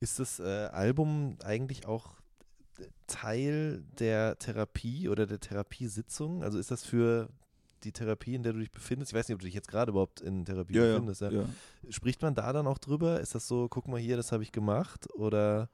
Ist 0.00 0.18
das 0.18 0.38
äh, 0.38 0.68
Album 0.72 1.36
eigentlich 1.42 1.86
auch 1.86 2.16
Teil 3.06 3.82
der 3.98 4.38
Therapie 4.38 5.08
oder 5.08 5.26
der 5.26 5.40
Therapiesitzung? 5.40 6.44
Also 6.44 6.58
ist 6.58 6.70
das 6.70 6.84
für 6.84 7.28
die 7.84 7.92
Therapie, 7.92 8.34
in 8.34 8.42
der 8.42 8.52
du 8.52 8.60
dich 8.60 8.70
befindest? 8.70 9.12
Ich 9.12 9.18
weiß 9.18 9.28
nicht, 9.28 9.34
ob 9.34 9.40
du 9.40 9.46
dich 9.46 9.54
jetzt 9.54 9.68
gerade 9.68 9.90
überhaupt 9.90 10.20
in 10.20 10.44
Therapie 10.44 10.74
befindest. 10.74 11.20
Ja. 11.22 11.30
ja. 11.30 11.44
Spricht 11.90 12.22
man 12.22 12.34
da 12.34 12.52
dann 12.52 12.66
auch 12.66 12.78
drüber? 12.78 13.20
Ist 13.20 13.34
das 13.34 13.48
so, 13.48 13.68
guck 13.68 13.88
mal 13.88 14.00
hier, 14.00 14.16
das 14.16 14.30
habe 14.30 14.42
ich 14.42 14.52
gemacht? 14.52 15.12
Oder 15.14 15.68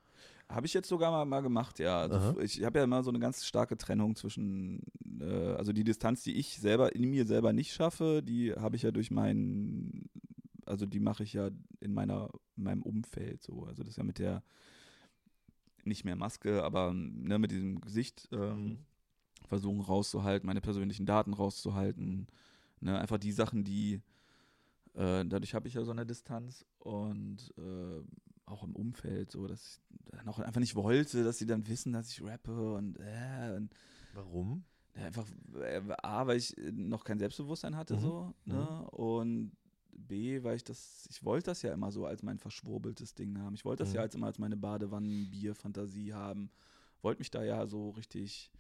Habe 0.55 0.67
ich 0.67 0.75
jetzt 0.75 0.89
sogar 0.89 1.11
mal, 1.11 1.25
mal 1.25 1.41
gemacht, 1.41 1.79
ja. 1.79 2.01
Also 2.01 2.41
ich 2.41 2.63
habe 2.65 2.79
ja 2.79 2.85
immer 2.85 3.03
so 3.03 3.11
eine 3.11 3.19
ganz 3.19 3.45
starke 3.45 3.77
Trennung 3.77 4.15
zwischen, 4.15 4.81
äh, 5.21 5.55
also 5.55 5.73
die 5.73 5.85
Distanz, 5.85 6.23
die 6.23 6.37
ich 6.37 6.59
selber 6.59 6.95
in 6.95 7.11
mir 7.11 7.27
selber 7.27 7.53
nicht 7.53 7.73
schaffe, 7.73 8.23
die 8.23 8.53
habe 8.53 8.77
ich 8.77 8.83
ja 8.83 8.91
durch 8.91 9.11
meinen, 9.11 10.09
also 10.67 10.87
die 10.87 11.01
mache 11.01 11.25
ich 11.25 11.33
ja 11.33 11.51
in 11.81 11.93
meiner, 11.93 12.31
in 12.57 12.65
meinem 12.65 12.83
Umfeld 12.83 13.43
so. 13.43 13.65
Also 13.65 13.83
das 13.83 13.93
ist 13.93 13.97
ja 13.97 14.05
mit 14.05 14.19
der 14.19 14.43
nicht 15.85 16.05
mehr 16.05 16.17
Maske, 16.17 16.63
aber 16.63 16.93
ne, 16.95 17.39
mit 17.39 17.51
diesem 17.51 17.81
Gesicht 17.81 18.29
ähm, 18.33 18.79
versuchen 19.49 19.81
rauszuhalten, 19.81 20.47
meine 20.47 20.61
persönlichen 20.61 21.05
Daten 21.05 21.35
rauszuhalten. 21.35 22.29
Ne, 22.81 22.99
einfach 22.99 23.19
die 23.19 23.33
Sachen, 23.33 23.65
die 23.65 24.01
äh, 24.95 25.25
dadurch 25.25 25.55
habe 25.55 25.69
ich 25.69 25.75
ja 25.75 25.85
so 25.85 25.91
eine 25.91 26.07
Distanz 26.07 26.65
und 26.79 27.53
äh, 27.59 28.03
auch 28.47 28.63
im 28.63 28.77
Umfeld, 28.77 29.31
so, 29.31 29.47
dass 29.47 29.63
ich 29.63 29.81
dann 30.17 30.29
auch 30.29 30.39
einfach 30.39 30.61
nicht 30.61 30.75
wollte, 30.77 31.25
dass 31.25 31.39
sie 31.39 31.47
dann 31.47 31.67
wissen, 31.67 31.93
dass 31.93 32.11
ich 32.11 32.23
rappe 32.23 32.75
und, 32.75 32.99
äh, 33.01 33.55
und 33.57 33.75
Warum? 34.13 34.65
ja, 34.97 35.07
einfach, 35.07 35.27
äh, 35.61 35.81
A, 36.03 36.27
weil 36.27 36.37
ich 36.37 36.57
äh, 36.59 36.71
noch 36.73 37.05
kein 37.05 37.19
Selbstbewusstsein 37.19 37.77
hatte, 37.77 37.95
Mhm. 37.95 38.01
so, 38.01 38.35
ne? 38.45 38.91
Und 38.91 39.53
B, 39.97 40.43
weil 40.43 40.57
ich 40.57 40.65
das, 40.65 41.07
ich 41.11 41.25
wollte 41.25 41.47
das 41.47 41.63
ja 41.63 41.73
immer 41.73 41.91
so 41.93 42.05
als 42.07 42.23
mein 42.23 42.39
verschwurbeltes 42.39 43.15
Ding 43.15 43.39
haben. 43.39 43.55
Ich 43.55 43.65
wollte 43.65 43.83
das 43.83 43.91
Mhm. 43.91 43.97
ja 43.97 44.03
als 44.03 44.15
immer 44.15 44.27
als 44.27 44.39
meine 44.39 44.57
Badewannen-Bier-Fantasie 44.57 46.13
haben. 46.13 46.51
Wollte 47.03 47.21
mich 47.21 47.31
da 47.31 47.43
ja 47.45 47.67
so 47.67 47.91
richtig, 47.91 48.51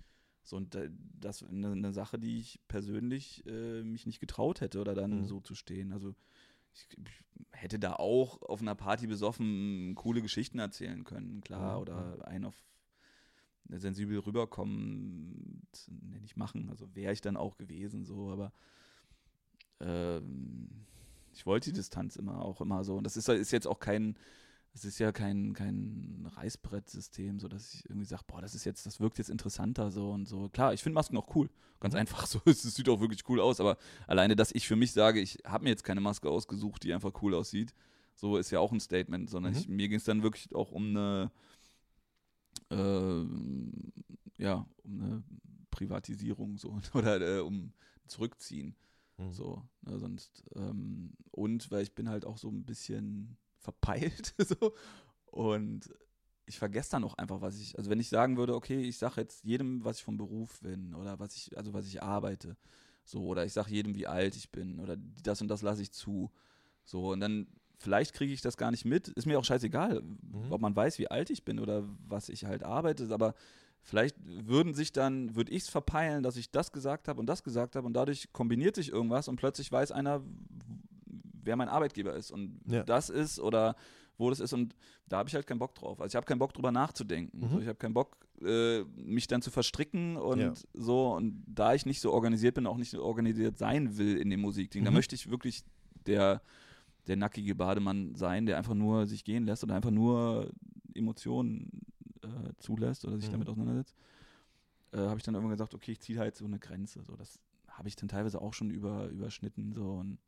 so 0.43 0.57
und 0.57 0.75
äh, 0.75 0.91
das 1.21 1.43
eine, 1.43 1.73
eine 1.73 1.93
Sache, 1.93 2.19
die 2.19 2.39
ich 2.39 2.61
persönlich 2.69 3.45
äh, 3.47 3.83
mich 3.83 4.07
nicht 4.07 4.21
getraut 4.21 4.61
hätte 4.61 4.81
oder 4.81 4.95
dann 4.95 5.25
Mhm. 5.25 5.29
so 5.29 5.41
zu 5.41 5.55
stehen. 5.55 5.93
Also 5.93 6.15
ich, 6.75 6.99
ich 6.99 7.25
hätte 7.53 7.79
da 7.79 7.95
auch 7.95 8.43
auf 8.43 8.61
einer 8.61 8.75
Party 8.75 9.07
besoffen 9.07 9.95
coole 9.95 10.23
Geschichten 10.23 10.59
erzählen 10.59 11.05
können, 11.05 11.41
klar, 11.41 11.81
oder 11.81 12.27
einen 12.27 12.47
auf 12.47 12.55
sensibel 13.69 14.19
rüberkommen, 14.19 15.67
ne, 15.89 16.21
nicht 16.21 16.37
machen. 16.37 16.69
Also 16.69 16.95
wäre 16.95 17.13
ich 17.13 17.21
dann 17.21 17.37
auch 17.37 17.57
gewesen, 17.57 18.05
so, 18.05 18.31
aber 18.31 18.53
ähm, 19.81 20.87
ich 21.33 21.47
wollte 21.47 21.71
die 21.71 21.77
Distanz 21.77 22.17
immer 22.17 22.43
auch 22.43 22.61
immer 22.61 22.85
so. 22.85 22.97
Und 22.97 23.05
das 23.05 23.17
ist, 23.17 23.29
ist 23.29 23.53
jetzt 23.53 23.67
auch 23.67 23.81
kein, 23.81 24.17
es 24.75 24.85
ist 24.85 24.99
ja 24.99 25.13
kein, 25.13 25.53
kein 25.55 26.29
Reißbrettsystem, 26.35 27.39
so 27.39 27.47
dass 27.49 27.75
ich 27.75 27.89
irgendwie 27.89 28.07
sage, 28.07 28.25
boah, 28.27 28.41
das 28.43 28.55
ist 28.55 28.65
jetzt, 28.65 28.85
das 28.87 28.99
wirkt 29.01 29.19
jetzt 29.19 29.31
interessanter 29.31 29.91
so 29.91 30.11
und 30.11 30.27
so. 30.27 30.49
Klar, 30.49 30.75
ich 30.75 30.83
finde 30.83 30.95
Masken 30.95 31.17
auch 31.17 31.35
cool. 31.37 31.49
Ganz 31.81 31.95
einfach 31.95 32.27
so. 32.27 32.41
Es 32.47 32.63
sieht 32.63 32.89
auch 32.89 33.01
wirklich 33.01 33.29
cool 33.29 33.41
aus, 33.41 33.61
aber 33.61 33.77
alleine, 34.07 34.35
dass 34.37 34.53
ich 34.53 34.67
für 34.67 34.77
mich 34.77 34.93
sage, 34.93 35.21
ich 35.21 35.39
habe 35.45 35.65
mir 35.65 35.71
jetzt 35.71 35.85
keine 35.85 36.01
Maske 36.01 36.29
ausgesucht, 36.29 36.83
die 36.83 36.93
einfach 36.93 37.13
cool 37.23 37.35
aussieht, 37.35 37.73
so 38.17 38.37
ist 38.37 38.51
ja 38.51 38.59
auch 38.59 38.73
ein 38.73 38.81
Statement, 38.81 39.31
sondern 39.31 39.53
Mhm. 39.53 39.59
ich, 39.59 39.69
mir 39.69 39.89
ging 39.89 39.99
es 39.99 40.05
dann 40.05 40.23
wirklich 40.23 40.55
auch 40.55 40.73
um 40.73 40.89
eine 40.89 41.31
äh, 42.71 43.25
ja, 44.43 44.67
um 44.83 45.01
eine 45.03 45.23
Privatisierung 45.71 46.59
so 46.59 46.81
oder 46.95 47.21
äh, 47.21 47.41
um 47.41 47.73
Zurückziehen. 48.07 48.75
Mhm. 49.19 49.33
So, 49.33 49.63
ne, 49.83 49.99
sonst, 49.99 50.43
ähm, 50.57 51.13
und 51.31 51.71
weil 51.71 51.83
ich 51.85 51.95
bin 51.95 52.09
halt 52.09 52.25
auch 52.25 52.39
so 52.39 52.49
ein 52.49 52.65
bisschen 52.65 53.37
verpeilt 53.65 54.35
so. 54.39 54.75
Und 55.27 55.91
ich 56.47 56.59
vergesse 56.59 56.93
dann 56.93 57.05
auch 57.05 57.15
einfach, 57.15 57.41
was 57.41 57.59
ich, 57.59 57.77
also 57.79 57.91
wenn 57.91 57.99
ich 58.01 58.09
sagen 58.09 58.37
würde, 58.37 58.55
okay, 58.55 58.83
ich 58.83 58.99
sage 58.99 59.21
jetzt 59.23 59.45
jedem, 59.45 59.85
was 59.85 59.99
ich 59.99 60.05
vom 60.05 60.17
Beruf 60.19 60.61
bin 60.61 60.95
oder 60.95 61.19
was 61.19 61.35
ich, 61.35 61.57
also 61.57 61.73
was 61.73 61.87
ich 61.87 62.03
arbeite, 62.03 62.57
so, 63.05 63.25
oder 63.25 63.45
ich 63.45 63.53
sage 63.53 63.71
jedem, 63.71 63.95
wie 63.95 64.07
alt 64.07 64.37
ich 64.37 64.51
bin 64.51 64.79
oder 64.79 64.97
das 64.97 65.41
und 65.43 65.49
das 65.49 65.63
lasse 65.63 65.83
ich 65.83 65.91
zu, 65.91 66.31
so, 66.85 67.13
und 67.13 67.21
dann 67.21 67.47
vielleicht 67.79 68.13
kriege 68.15 68.33
ich 68.33 68.43
das 68.43 68.57
gar 68.57 68.71
nicht 68.71 68.85
mit, 68.85 69.09
ist 69.09 69.27
mir 69.27 69.39
auch 69.39 69.45
scheißegal, 69.45 70.03
Mhm. 70.03 70.51
ob 70.53 70.61
man 70.61 70.77
weiß, 70.77 70.99
wie 70.99 71.11
alt 71.11 71.31
ich 71.31 71.45
bin 71.45 71.59
oder 71.59 71.85
was 72.07 72.29
ich 72.29 72.45
halt 72.45 72.63
arbeite, 72.63 73.09
aber 73.11 73.35
vielleicht 73.83 74.17
würden 74.25 74.75
sich 74.75 74.93
dann, 74.93 75.35
würde 75.35 75.53
ich 75.53 75.65
es 75.65 75.69
verpeilen, 75.69 76.23
dass 76.23 76.37
ich 76.37 76.51
das 76.51 76.73
gesagt 76.73 77.09
habe 77.09 77.21
und 77.21 77.27
das 77.27 77.43
gesagt 77.43 77.77
habe 77.77 77.87
und 77.87 77.95
dadurch 77.95 78.33
kombiniert 78.33 78.77
sich 78.77 78.91
irgendwas 78.91 79.29
und 79.29 79.37
plötzlich 79.37 79.71
weiß 79.73 79.93
einer, 79.93 80.23
wer 81.45 81.57
mein 81.57 81.69
Arbeitgeber 81.69 82.15
ist 82.15 82.31
und 82.31 82.61
Ja. 82.67 82.83
das 82.85 83.11
ist 83.11 83.39
oder 83.41 83.77
wo 84.17 84.31
das 84.31 84.39
ist 84.41 84.53
und 84.53 84.75
da 85.09 85.19
habe 85.19 85.29
ich 85.29 85.35
halt 85.35 85.47
keinen 85.47 85.59
Bock 85.59 85.75
drauf. 85.75 86.01
Also 86.01 86.13
ich 86.13 86.17
habe 86.17 86.27
keinen 86.27 86.39
Bock 86.39 86.53
drüber 86.55 86.71
nachzudenken. 86.71 87.41
Mhm. 87.41 87.49
So, 87.49 87.61
ich 87.61 87.67
habe 87.67 87.79
keinen 87.79 87.95
Bock, 87.95 88.17
äh, 88.43 88.83
mich 88.97 89.27
dann 89.27 89.43
zu 89.43 89.51
verstricken 89.51 90.17
und 90.17 90.39
Ja. 90.41 90.53
so 90.73 91.15
und 91.15 91.43
da 91.47 91.75
ich 91.75 91.85
nicht 91.85 92.01
so 92.01 92.13
organisiert 92.13 92.55
bin, 92.55 92.67
auch 92.67 92.77
nicht 92.77 92.91
so 92.91 93.03
organisiert 93.03 93.59
sein 93.59 93.97
will 93.99 94.17
in 94.17 94.31
dem 94.31 94.41
Musikding, 94.41 94.85
da 94.85 94.91
Mhm. 94.91 94.97
möchte 94.97 95.15
ich 95.15 95.31
wirklich 95.31 95.65
der 96.07 96.43
der 97.07 97.17
nackige 97.17 97.55
Bademann 97.55 98.15
sein, 98.15 98.47
der 98.47 98.57
einfach 98.57 98.73
nur 98.73 99.07
sich 99.07 99.25
gehen 99.25 99.45
lässt 99.45 99.63
oder 99.63 99.75
einfach 99.75 99.91
nur 99.91 100.51
Emotionen 100.95 101.83
äh, 102.23 102.53
zulässt 102.59 103.05
oder 103.05 103.17
sich 103.19 103.27
Mhm. 103.29 103.33
damit 103.33 103.49
auseinandersetzt, 103.49 103.95
äh, 104.93 104.99
habe 104.99 105.19
ich 105.19 105.23
dann 105.25 105.35
irgendwann 105.35 105.57
gesagt, 105.57 105.75
okay, 105.75 105.93
ich 105.93 106.01
ziehe 106.01 106.19
halt 106.19 106.35
so 106.37 106.45
eine 106.47 106.59
Grenze. 106.59 107.03
So, 107.03 107.15
das 107.17 107.39
habe 107.69 107.89
ich 107.89 107.97
dann 107.97 108.09
teilweise 108.09 108.41
auch 108.41 108.55
schon 108.55 108.71
über, 108.71 109.09
überschnitten 109.09 109.73
so 109.75 109.93
und 109.95 110.19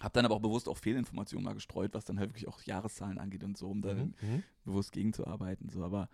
habe 0.00 0.12
dann 0.14 0.24
aber 0.24 0.34
auch 0.34 0.40
bewusst 0.40 0.68
auch 0.68 0.78
Fehlinformationen 0.78 1.44
mal 1.44 1.54
gestreut, 1.54 1.94
was 1.94 2.04
dann 2.04 2.18
halt 2.18 2.30
wirklich 2.30 2.48
auch 2.48 2.62
Jahreszahlen 2.62 3.18
angeht 3.18 3.44
und 3.44 3.56
so, 3.56 3.68
um 3.68 3.82
da 3.82 3.94
Mhm. 3.94 4.14
Mhm. 4.20 4.42
bewusst 4.64 4.92
gegenzuarbeiten. 4.92 5.68
So, 5.68 5.84
aber 5.84 6.08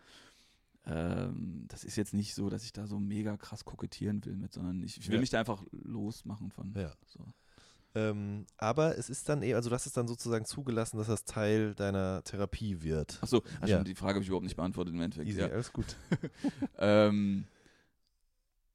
ähm, 0.84 1.64
das 1.68 1.84
ist 1.84 1.96
jetzt 1.96 2.14
nicht 2.14 2.34
so, 2.34 2.48
dass 2.50 2.64
ich 2.64 2.72
da 2.72 2.86
so 2.86 2.98
mega 2.98 3.36
krass 3.36 3.64
kokettieren 3.64 4.24
will 4.24 4.36
mit, 4.36 4.52
sondern 4.52 4.82
ich, 4.82 4.98
ich 4.98 5.08
will 5.08 5.16
Ja. 5.16 5.20
mich 5.20 5.30
da 5.30 5.38
einfach 5.40 5.64
losmachen 5.72 6.50
von. 6.50 6.72
Ja. 6.74 6.92
So. 7.06 7.20
Ähm, 7.94 8.46
aber 8.58 8.96
es 8.98 9.08
ist 9.10 9.28
dann 9.28 9.42
eh, 9.42 9.54
also 9.54 9.70
hast 9.70 9.86
es 9.86 9.92
dann 9.92 10.06
sozusagen 10.08 10.44
zugelassen, 10.44 10.98
dass 10.98 11.06
das 11.06 11.24
Teil 11.24 11.74
deiner 11.74 12.22
Therapie 12.24 12.82
wird. 12.82 13.18
Achso, 13.22 13.42
ach 13.60 13.68
Ja. 13.68 13.82
die 13.82 13.94
Frage 13.94 14.14
habe 14.14 14.22
ich 14.22 14.28
überhaupt 14.28 14.44
nicht 14.44 14.56
beantwortet 14.56 14.94
im 14.94 15.00
Endeffekt. 15.00 15.28
Easy, 15.28 15.40
Ja. 15.40 15.48
alles 15.48 15.72
gut. 15.72 15.96
ähm, 16.78 17.46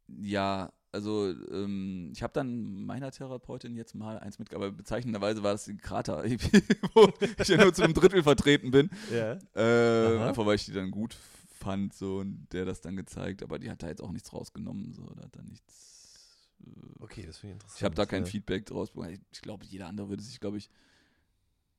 ja, 0.07 0.71
also 0.93 1.33
ähm, 1.51 2.11
ich 2.13 2.23
habe 2.23 2.31
dann 2.33 2.85
meiner 2.85 3.11
Therapeutin 3.11 3.75
jetzt 3.75 3.95
mal 3.95 4.19
eins 4.19 4.39
mit, 4.39 4.53
aber 4.53 4.71
bezeichnenderweise 4.71 5.43
war 5.43 5.51
das 5.51 5.65
die 5.65 5.75
Krater, 5.75 6.23
wo 6.93 7.11
ich 7.37 7.47
ja 7.47 7.57
nur 7.57 7.73
zu 7.73 7.83
einem 7.83 7.93
Drittel 7.93 8.23
vertreten 8.23 8.71
bin. 8.71 8.89
Ja. 9.11 9.37
Äh, 9.55 10.19
einfach 10.19 10.45
weil 10.45 10.55
ich 10.55 10.65
die 10.65 10.73
dann 10.73 10.91
gut 10.91 11.17
fand 11.59 11.93
so 11.93 12.19
und 12.19 12.47
der 12.53 12.65
das 12.65 12.81
dann 12.81 12.95
gezeigt, 12.95 13.41
aber 13.43 13.59
die 13.59 13.69
hat 13.69 13.81
da 13.83 13.87
jetzt 13.87 14.01
auch 14.01 14.11
nichts 14.11 14.33
rausgenommen, 14.33 14.93
so, 14.93 15.05
da 15.15 15.23
hat 15.23 15.35
da 15.35 15.41
nichts. 15.41 16.59
Äh, 16.65 16.69
Okay, 16.99 17.25
das 17.25 17.39
finde 17.39 17.51
ich 17.51 17.55
interessant. 17.55 17.79
ich 17.79 17.83
habe 17.83 17.95
da 17.95 18.05
kein 18.05 18.23
ja. 18.23 18.29
Feedback 18.29 18.65
draus 18.65 18.91
bekommen. 18.91 19.19
Ich 19.31 19.41
glaube, 19.41 19.65
jeder 19.65 19.87
andere 19.87 20.09
würde 20.09 20.23
sich, 20.23 20.39
glaube 20.39 20.57
ich, 20.57 20.69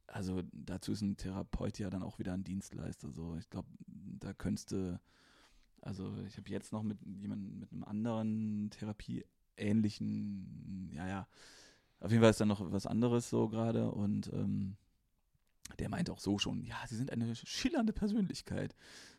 also 0.07 0.43
dazu 0.53 0.93
ist 0.93 1.01
ein 1.01 1.17
Therapeut 1.17 1.79
ja 1.79 1.89
dann 1.91 2.03
auch 2.03 2.19
wieder 2.19 2.35
ein 2.35 2.45
Dienstleister. 2.45 3.11
So, 3.11 3.37
ich 3.37 3.49
glaube, 3.49 3.69
da 3.87 4.33
könntest 4.33 4.73
du, 4.73 5.01
also 5.85 6.13
ich 6.27 6.37
habe 6.37 6.51
jetzt 6.51 6.73
noch 6.73 6.83
mit 6.83 6.99
jemandem, 7.03 7.59
mit 7.59 7.73
einem 7.73 7.85
anderen 7.85 8.71
Therapie-ähnlichen, 8.71 10.91
ja, 10.93 11.07
ja, 11.07 11.29
auf 12.01 12.11
jeden 12.11 12.23
Fall 12.23 12.31
ist 12.31 12.41
da 12.41 12.47
noch 12.47 12.73
was 12.73 12.87
anderes 12.87 13.31
so 13.31 13.49
gerade 13.49 13.91
und 13.91 14.31
ähm, 14.33 14.77
der 15.79 15.89
meint 15.89 16.11
auch 16.11 16.21
so 16.21 16.39
schon, 16.39 16.65
ja, 16.65 16.77
sie 16.89 16.97
sind 16.97 17.11
eine 17.11 17.35
schillernde 17.35 17.93
Persönlichkeit. 17.93 18.75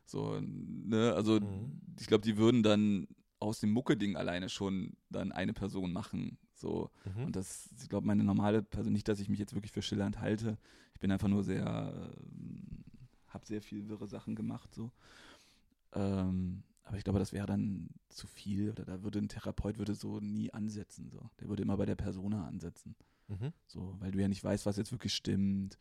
So, 0.06 0.40
ne, 0.42 1.14
also 1.16 1.40
Mhm. 1.40 1.82
ich 2.00 2.08
glaube, 2.08 2.24
die 2.24 2.38
würden 2.38 2.62
dann 2.62 3.08
aus 3.40 3.60
dem 3.60 3.72
Mucke-Ding 3.72 4.16
alleine 4.16 4.50
schon 4.50 4.96
dann 5.10 5.32
eine 5.32 5.54
Person 5.54 5.92
machen. 5.92 6.38
So. 6.54 6.92
Mhm. 7.16 7.26
Und 7.26 7.36
das, 7.36 7.70
ich 7.82 7.90
glaube, 7.90 8.08
meine 8.08 8.24
normale 8.24 8.64
Person, 8.64 8.94
nicht, 8.94 9.08
dass 9.08 9.20
ich 9.20 9.30
mich 9.30 9.40
jetzt 9.40 9.56
wirklich 9.56 9.72
für 9.72 9.82
schillernd 9.82 10.20
halte. 10.20 10.58
Ich 10.94 11.00
bin 11.00 11.12
einfach 11.12 11.28
nur 11.28 11.44
sehr, 11.44 11.66
ähm, 11.66 12.86
habe 13.28 13.46
sehr 13.46 13.62
viel 13.62 13.90
wirre 13.90 14.08
Sachen 14.08 14.36
gemacht, 14.36 14.74
so. 14.74 14.92
Ähm, 15.96 16.64
aber 16.84 16.98
ich 16.98 17.04
glaube, 17.04 17.20
das 17.20 17.34
wäre 17.34 17.48
dann 17.48 17.90
zu 18.10 18.28
viel 18.28 18.70
oder 18.70 18.86
da 18.86 19.02
würde 19.04 19.20
ein 19.20 19.28
Therapeut 19.28 19.78
würde 19.80 19.96
so 19.96 20.20
nie 20.20 20.54
ansetzen, 20.54 21.10
so. 21.10 21.30
Der 21.40 21.48
würde 21.50 21.64
immer 21.64 21.78
bei 21.78 21.86
der 21.86 21.96
Persona 21.96 22.46
ansetzen. 22.46 22.96
Mhm. 23.28 23.54
So, 23.66 23.96
weil 24.00 24.12
du 24.12 24.20
ja 24.20 24.28
nicht 24.28 24.44
weißt, 24.44 24.66
was 24.68 24.78
jetzt 24.78 24.92
wirklich 24.92 25.14
stimmt. 25.16 25.78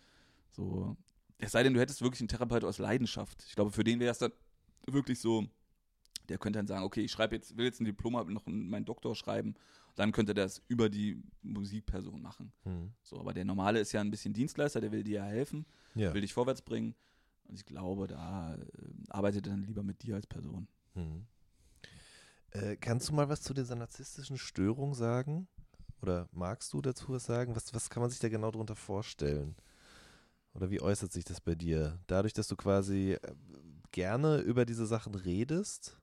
So. 0.50 0.96
Es 1.38 1.52
sei 1.52 1.62
denn, 1.62 1.74
du 1.74 1.80
hättest 1.80 2.00
wirklich 2.00 2.20
einen 2.20 2.28
Therapeut 2.28 2.64
aus 2.64 2.78
Leidenschaft. 2.78 3.44
Ich 3.48 3.54
glaube, 3.54 3.70
für 3.70 3.84
den 3.84 4.00
wäre 4.00 4.12
es 4.12 4.18
dann 4.18 4.32
wirklich 4.86 5.20
so, 5.20 5.44
der 6.30 6.38
könnte 6.38 6.58
dann 6.58 6.66
sagen, 6.66 6.84
okay, 6.84 7.02
ich 7.02 7.12
schreibe 7.12 7.34
jetzt, 7.34 7.56
will 7.58 7.66
jetzt 7.66 7.80
ein 7.80 7.84
Diplom, 7.84 8.12
noch 8.32 8.46
einen- 8.46 8.70
meinen 8.70 8.86
Doktor 8.86 9.14
schreiben, 9.14 9.54
dann 9.96 10.10
könnte 10.10 10.32
der 10.32 10.44
das 10.44 10.62
über 10.68 10.88
die 10.88 11.22
Musikperson 11.42 12.22
machen. 12.22 12.50
Mhm. 12.64 12.92
So, 13.02 13.20
aber 13.20 13.34
der 13.34 13.44
normale 13.44 13.78
ist 13.80 13.92
ja 13.92 14.00
ein 14.00 14.10
bisschen 14.10 14.32
Dienstleister, 14.32 14.80
der 14.80 14.90
will 14.90 15.04
dir 15.04 15.16
ja 15.16 15.24
helfen, 15.24 15.66
Ja. 15.94 16.14
will 16.14 16.22
dich 16.22 16.32
vorwärts 16.32 16.62
bringen. 16.62 16.94
Und 17.48 17.54
ich 17.56 17.64
glaube, 17.66 18.06
da 18.06 18.54
äh, 18.54 18.58
arbeitet 19.10 19.46
er 19.46 19.52
dann 19.52 19.64
lieber 19.64 19.82
mit 19.82 20.02
dir 20.02 20.14
als 20.16 20.26
Person. 20.26 20.66
Mhm. 20.94 21.26
Äh, 22.50 22.76
kannst 22.76 23.08
du 23.08 23.14
mal 23.14 23.28
was 23.28 23.42
zu 23.42 23.52
dieser 23.54 23.74
narzisstischen 23.74 24.38
Störung 24.38 24.94
sagen? 24.94 25.48
Oder 26.02 26.28
magst 26.32 26.72
du 26.72 26.80
dazu 26.82 27.10
was 27.10 27.24
sagen? 27.24 27.56
Was, 27.56 27.74
was 27.74 27.90
kann 27.90 28.00
man 28.00 28.10
sich 28.10 28.20
da 28.20 28.28
genau 28.28 28.50
darunter 28.50 28.76
vorstellen? 28.76 29.54
Oder 30.54 30.70
wie 30.70 30.80
äußert 30.80 31.12
sich 31.12 31.24
das 31.24 31.40
bei 31.40 31.54
dir? 31.54 31.98
Dadurch, 32.06 32.32
dass 32.32 32.48
du 32.48 32.56
quasi 32.56 33.12
äh, 33.12 33.34
gerne 33.90 34.38
über 34.38 34.64
diese 34.64 34.86
Sachen 34.86 35.14
redest? 35.14 36.00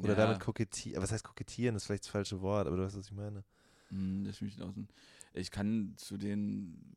Oder 0.00 0.12
Ja. 0.12 0.14
damit 0.16 0.40
kokettieren? 0.40 1.02
Was 1.02 1.12
heißt 1.12 1.24
kokettieren? 1.24 1.74
Das 1.74 1.82
ist 1.82 1.86
vielleicht 1.86 2.04
das 2.04 2.10
falsche 2.10 2.40
Wort, 2.40 2.66
aber 2.66 2.76
du 2.76 2.84
weißt, 2.84 2.96
was 2.96 3.06
ich 3.06 3.12
meine. 3.12 3.44
Hm, 3.90 4.30
Ich 5.34 5.50
kann 5.50 5.94
zu 5.96 6.16
den, 6.16 6.94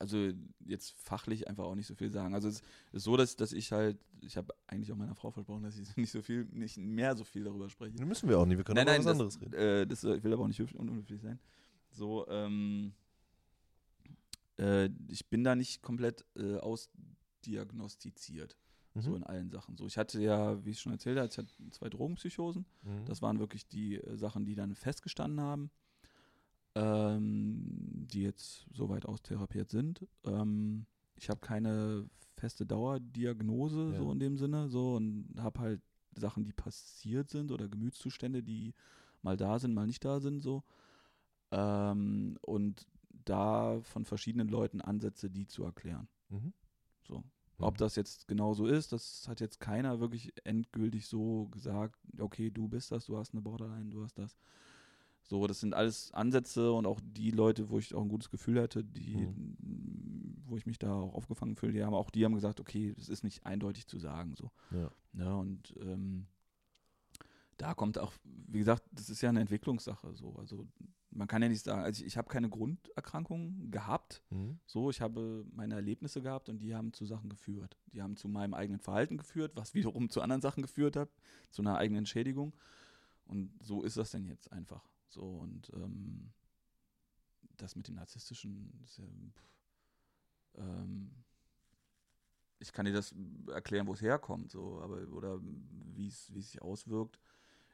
also 0.00 0.30
jetzt 0.64 0.92
fachlich 0.98 1.46
einfach 1.48 1.64
auch 1.64 1.74
nicht 1.74 1.86
so 1.86 1.94
viel 1.94 2.10
sagen. 2.10 2.34
Also 2.34 2.48
es 2.48 2.62
ist 2.92 3.04
so, 3.04 3.16
dass, 3.16 3.36
dass 3.36 3.52
ich 3.52 3.70
halt, 3.70 3.98
ich 4.22 4.36
habe 4.36 4.52
eigentlich 4.66 4.90
auch 4.92 4.96
meiner 4.96 5.14
Frau 5.14 5.30
versprochen, 5.30 5.62
dass 5.62 5.78
ich 5.78 5.88
nicht 5.96 6.10
so 6.10 6.22
viel, 6.22 6.46
nicht 6.52 6.78
mehr 6.78 7.14
so 7.16 7.24
viel 7.24 7.44
darüber 7.44 7.68
spreche. 7.70 7.96
Das 7.96 8.06
müssen 8.06 8.28
wir 8.28 8.38
auch 8.38 8.46
nicht, 8.46 8.56
wir 8.56 8.64
können 8.64 8.78
auch 8.78 8.82
über 8.82 8.90
was 8.98 9.04
das, 9.04 9.12
anderes 9.12 9.40
reden. 9.40 9.54
Äh, 9.54 9.86
das, 9.86 10.02
ich 10.02 10.24
will 10.24 10.32
aber 10.32 10.42
auch 10.44 10.48
nicht 10.48 10.58
höflich- 10.60 10.78
unhöflich 10.80 11.20
sein. 11.20 11.38
So, 11.92 12.26
ähm, 12.28 12.92
äh, 14.58 14.88
ich 15.08 15.26
bin 15.28 15.44
da 15.44 15.54
nicht 15.54 15.82
komplett 15.82 16.24
äh, 16.36 16.56
ausdiagnostiziert, 16.56 18.56
so 18.94 19.10
Mhm. 19.10 19.16
in 19.16 19.22
allen 19.24 19.50
Sachen. 19.50 19.76
So, 19.76 19.86
ich 19.86 19.96
hatte 19.98 20.20
ja, 20.20 20.64
wie 20.64 20.70
ich 20.70 20.80
schon 20.80 20.92
erzählt 20.92 21.18
habe, 21.18 21.28
ich 21.30 21.38
hatte 21.38 21.52
zwei 21.70 21.88
Drogenpsychosen. 21.88 22.64
Mhm. 22.82 23.04
Das 23.06 23.22
waren 23.22 23.38
wirklich 23.38 23.66
die 23.68 23.96
äh, 23.96 24.16
Sachen, 24.16 24.44
die 24.44 24.54
dann 24.54 24.74
festgestanden 24.74 25.40
haben. 25.40 25.70
Ähm, 26.74 28.06
die 28.10 28.22
jetzt 28.22 28.66
soweit 28.72 29.06
austherapiert 29.06 29.70
sind. 29.70 30.06
Ähm, 30.24 30.86
ich 31.16 31.28
habe 31.28 31.40
keine 31.40 32.08
feste 32.36 32.64
Dauerdiagnose 32.64 33.90
Ja. 33.92 33.98
so 33.98 34.10
in 34.12 34.18
dem 34.18 34.38
Sinne 34.38 34.68
so 34.68 34.94
und 34.96 35.34
habe 35.38 35.60
halt 35.60 35.82
Sachen, 36.16 36.44
die 36.44 36.52
passiert 36.52 37.28
sind 37.28 37.52
oder 37.52 37.68
Gemütszustände, 37.68 38.42
die 38.42 38.74
mal 39.22 39.36
da 39.36 39.58
sind, 39.58 39.74
mal 39.74 39.86
nicht 39.86 40.04
da 40.04 40.20
sind 40.20 40.42
so. 40.42 40.64
Ähm, 41.50 42.38
und 42.42 42.86
da 43.24 43.80
von 43.82 44.04
verschiedenen 44.04 44.48
Leuten 44.48 44.80
Ansätze, 44.80 45.30
die 45.30 45.46
zu 45.46 45.64
erklären. 45.64 46.08
Mhm. 46.30 46.52
So. 47.02 47.22
Ob 47.58 47.76
das 47.76 47.94
jetzt 47.96 48.26
genau 48.26 48.54
so 48.54 48.66
ist, 48.66 48.92
das 48.92 49.28
hat 49.28 49.40
jetzt 49.40 49.60
keiner 49.60 50.00
wirklich 50.00 50.32
endgültig 50.44 51.06
so 51.06 51.48
gesagt, 51.48 52.00
okay, 52.18 52.50
du 52.50 52.68
bist 52.68 52.90
das, 52.90 53.04
du 53.04 53.18
hast 53.18 53.34
eine 53.34 53.42
Borderline, 53.42 53.90
du 53.90 54.02
hast 54.02 54.16
das. 54.18 54.38
So, 55.30 55.46
das 55.46 55.60
sind 55.60 55.74
alles 55.74 56.12
Ansätze 56.12 56.72
und 56.72 56.86
auch 56.86 56.98
die 57.04 57.30
Leute, 57.30 57.70
wo 57.70 57.78
ich 57.78 57.94
auch 57.94 58.02
ein 58.02 58.08
gutes 58.08 58.30
Gefühl 58.30 58.60
hatte, 58.60 58.82
die, 58.82 59.28
wo 60.44 60.56
ich 60.56 60.66
mich 60.66 60.76
da 60.76 60.92
auch 60.92 61.14
aufgefangen 61.14 61.54
fühle, 61.54 61.72
die 61.72 61.84
haben 61.84 61.94
auch 61.94 62.10
die 62.10 62.24
haben 62.24 62.34
gesagt, 62.34 62.58
okay, 62.58 62.94
das 62.96 63.08
ist 63.08 63.22
nicht 63.22 63.46
eindeutig 63.46 63.86
zu 63.86 64.00
sagen. 64.00 64.34
So. 64.34 64.50
Ja. 64.72 64.90
Ja, 65.12 65.34
und 65.34 65.72
ähm, 65.80 66.26
da 67.58 67.74
kommt 67.74 67.96
auch, 67.98 68.12
wie 68.24 68.58
gesagt, 68.58 68.82
das 68.90 69.08
ist 69.08 69.20
ja 69.20 69.28
eine 69.28 69.38
Entwicklungssache. 69.38 70.16
So. 70.16 70.34
Also 70.34 70.66
man 71.10 71.28
kann 71.28 71.42
ja 71.42 71.48
nicht 71.48 71.62
sagen, 71.62 71.82
also 71.82 72.00
ich, 72.00 72.08
ich 72.08 72.16
habe 72.16 72.28
keine 72.28 72.48
Grunderkrankung 72.48 73.70
gehabt. 73.70 74.24
Mhm. 74.30 74.58
So, 74.66 74.90
ich 74.90 75.00
habe 75.00 75.46
meine 75.52 75.76
Erlebnisse 75.76 76.22
gehabt 76.22 76.48
und 76.48 76.58
die 76.58 76.74
haben 76.74 76.92
zu 76.92 77.06
Sachen 77.06 77.30
geführt. 77.30 77.76
Die 77.92 78.02
haben 78.02 78.16
zu 78.16 78.28
meinem 78.28 78.54
eigenen 78.54 78.80
Verhalten 78.80 79.16
geführt, 79.16 79.52
was 79.54 79.74
wiederum 79.74 80.10
zu 80.10 80.22
anderen 80.22 80.42
Sachen 80.42 80.62
geführt 80.62 80.96
hat, 80.96 81.08
zu 81.50 81.62
einer 81.62 81.78
eigenen 81.78 82.04
Schädigung. 82.04 82.52
Und 83.26 83.52
so 83.62 83.84
ist 83.84 83.96
das 83.96 84.10
denn 84.10 84.24
jetzt 84.24 84.50
einfach. 84.50 84.89
So, 85.10 85.22
und 85.22 85.70
ähm, 85.74 86.32
das 87.56 87.76
mit 87.76 87.88
den 87.88 87.96
narzisstischen, 87.96 88.72
ist 88.84 88.98
ja, 88.98 89.04
pff, 89.04 90.58
ähm, 90.58 91.10
ich 92.60 92.72
kann 92.72 92.86
dir 92.86 92.92
das 92.92 93.14
erklären, 93.52 93.86
wo 93.86 93.94
es 93.94 94.02
herkommt, 94.02 94.50
so, 94.50 94.80
aber 94.82 95.08
oder 95.12 95.40
wie 95.94 96.08
es 96.08 96.26
sich 96.26 96.62
auswirkt, 96.62 97.18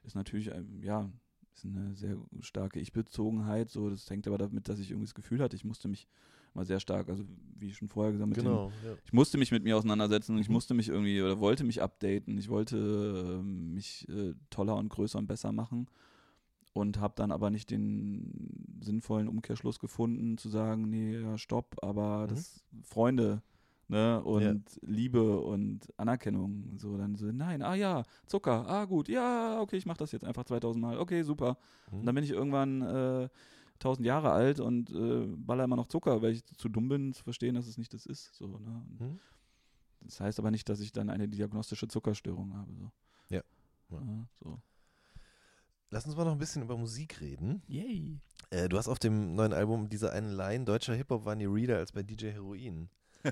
ist 0.04 0.14
natürlich, 0.14 0.48
ähm, 0.48 0.82
ja, 0.82 1.10
ist 1.54 1.64
eine 1.64 1.94
sehr 1.94 2.16
starke 2.40 2.80
Ich-Bezogenheit. 2.80 3.70
So, 3.70 3.90
das 3.90 4.08
hängt 4.08 4.26
aber 4.26 4.38
damit, 4.38 4.68
dass 4.68 4.78
ich 4.78 4.90
irgendwie 4.90 5.06
das 5.06 5.14
Gefühl 5.14 5.42
hatte, 5.42 5.56
ich 5.56 5.64
musste 5.64 5.88
mich 5.88 6.06
mal 6.54 6.64
sehr 6.64 6.80
stark, 6.80 7.08
also 7.08 7.24
wie 7.58 7.68
ich 7.68 7.76
schon 7.76 7.88
vorher 7.88 8.12
gesagt 8.12 8.36
dem, 8.36 8.42
Genau. 8.42 8.70
Ja. 8.84 8.96
ich 9.04 9.12
musste 9.12 9.38
mich 9.38 9.52
mit 9.52 9.64
mir 9.64 9.76
auseinandersetzen 9.76 10.36
und 10.36 10.40
ich 10.40 10.48
musste 10.48 10.74
mich 10.74 10.88
irgendwie 10.88 11.20
oder 11.20 11.38
wollte 11.38 11.64
mich 11.64 11.82
updaten. 11.82 12.38
Ich 12.38 12.48
wollte 12.48 12.76
ähm, 12.76 13.74
mich 13.74 14.08
äh, 14.08 14.34
toller 14.50 14.76
und 14.76 14.88
größer 14.88 15.18
und 15.18 15.26
besser 15.26 15.52
machen 15.52 15.88
und 16.76 17.00
habe 17.00 17.14
dann 17.16 17.32
aber 17.32 17.50
nicht 17.50 17.70
den 17.70 18.78
sinnvollen 18.80 19.28
Umkehrschluss 19.28 19.78
gefunden, 19.78 20.36
zu 20.38 20.48
sagen, 20.48 20.88
nee, 20.88 21.18
ja, 21.18 21.38
stopp, 21.38 21.76
aber 21.82 22.24
Mhm. 22.24 22.28
das 22.28 22.64
Freunde 22.82 23.42
ne, 23.88 24.22
und 24.22 24.64
Liebe 24.82 25.40
und 25.40 25.92
Anerkennung. 25.96 26.76
So, 26.78 26.96
dann 26.96 27.14
so, 27.16 27.26
nein, 27.26 27.62
ah 27.62 27.74
ja, 27.74 28.04
Zucker, 28.26 28.66
ah 28.68 28.84
gut, 28.84 29.08
ja, 29.08 29.60
okay, 29.60 29.76
ich 29.76 29.86
mache 29.86 29.98
das 29.98 30.12
jetzt 30.12 30.24
einfach 30.24 30.44
2000 30.44 30.82
Mal, 30.82 30.98
okay, 30.98 31.22
super. 31.22 31.56
Mhm. 31.90 31.98
Und 32.00 32.06
dann 32.06 32.14
bin 32.14 32.24
ich 32.24 32.30
irgendwann 32.30 32.82
äh, 32.82 33.28
1000 33.74 34.06
Jahre 34.06 34.30
alt 34.32 34.60
und 34.60 34.90
äh, 34.90 35.26
baller 35.36 35.64
immer 35.64 35.76
noch 35.76 35.88
Zucker, 35.88 36.22
weil 36.22 36.32
ich 36.32 36.44
zu 36.56 36.68
dumm 36.68 36.88
bin, 36.88 37.12
zu 37.12 37.22
verstehen, 37.24 37.54
dass 37.54 37.66
es 37.66 37.78
nicht 37.78 37.92
das 37.94 38.06
ist. 38.06 38.34
So, 38.34 38.58
ne? 38.58 38.82
Mhm. 38.98 39.18
Das 40.00 40.20
heißt 40.20 40.38
aber 40.38 40.50
nicht, 40.50 40.68
dass 40.68 40.80
ich 40.80 40.92
dann 40.92 41.10
eine 41.10 41.26
diagnostische 41.28 41.88
Zuckerstörung 41.88 42.54
habe. 42.54 42.72
So. 42.74 42.90
Ja. 43.28 43.42
Ja. 43.90 44.00
Ja, 44.00 44.28
so. 44.34 44.60
Lass 45.90 46.04
uns 46.06 46.16
mal 46.16 46.24
noch 46.24 46.32
ein 46.32 46.38
bisschen 46.38 46.62
über 46.62 46.76
Musik 46.76 47.20
reden. 47.20 47.62
Yay. 47.68 48.18
Äh, 48.50 48.68
du 48.68 48.76
hast 48.76 48.88
auf 48.88 48.98
dem 48.98 49.34
neuen 49.34 49.52
Album 49.52 49.88
diese 49.88 50.12
eine 50.12 50.32
Line, 50.34 50.64
deutscher 50.64 50.94
Hip-Hop 50.94 51.24
waren 51.24 51.38
die 51.38 51.44
Reader 51.46 51.78
als 51.78 51.92
bei 51.92 52.02
DJ 52.02 52.26
Heroin. 52.32 52.88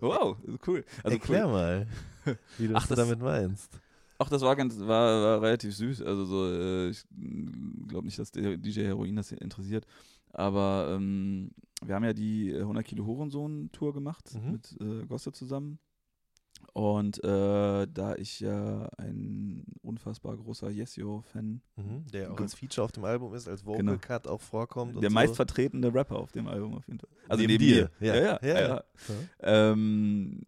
Wow, 0.00 0.36
cool. 0.68 0.84
Also 1.02 1.16
Erklär 1.16 1.46
cool. 1.46 1.52
mal, 1.52 1.86
wie 2.56 2.68
du 2.68 2.74
Ach, 2.76 2.82
was 2.82 2.88
du 2.88 2.94
das- 2.94 3.04
damit 3.08 3.18
meinst. 3.20 3.80
Ach, 4.18 4.28
das 4.28 4.40
war 4.42 4.54
ganz, 4.54 4.78
war, 4.78 4.86
war 5.22 5.42
relativ 5.42 5.74
süß. 5.74 6.02
Also 6.02 6.24
so, 6.24 6.46
äh, 6.52 6.90
ich 6.90 7.04
glaube 7.88 8.04
nicht, 8.06 8.16
dass 8.16 8.30
DJ 8.30 8.82
Heroin 8.84 9.16
das 9.16 9.32
interessiert. 9.32 9.84
Aber 10.32 10.86
ähm, 10.94 11.50
wir 11.84 11.96
haben 11.96 12.04
ja 12.04 12.12
die 12.12 12.54
100 12.56 12.84
Kilo 12.86 13.04
Hurensohn-Tour 13.06 13.92
gemacht 13.92 14.32
Mhm. 14.36 14.52
mit 14.52 14.76
äh, 14.80 15.04
Gosse 15.06 15.32
zusammen. 15.32 15.80
Und 16.74 17.22
äh, 17.22 17.86
da 17.86 18.14
ich 18.16 18.40
ja 18.40 18.88
ein 18.96 19.64
unfassbar 19.82 20.36
großer 20.38 20.70
Yes-Yo-Fan, 20.70 21.60
Mhm. 21.76 22.06
Der 22.12 22.32
auch 22.32 22.40
als 22.40 22.54
Feature 22.54 22.84
auf 22.86 22.92
dem 22.92 23.04
Album 23.04 23.34
ist, 23.34 23.46
als 23.46 23.64
Vocal 23.66 23.84
Genau. 23.84 23.98
Cut 24.00 24.26
auch 24.26 24.40
vorkommt. 24.40 25.02
der 25.02 25.10
meistvertretene 25.10 25.92
Rapper 25.92 26.16
auf 26.16 26.32
dem 26.32 26.46
Album 26.48 26.74
auf 26.74 26.86
jeden 26.86 26.98
Fall. 27.00 27.10
Also 27.28 27.42
Neben 27.42 27.52
neben, 27.52 27.64
dir. 27.64 27.90
dir. 28.00 28.06
Ja. 28.06 28.14
Ja, 28.14 28.22
ja, 28.22 28.38
Ja, 28.42 28.60
ja. 28.68 28.84
ja. 29.08 29.72
Ähm, 29.72 30.40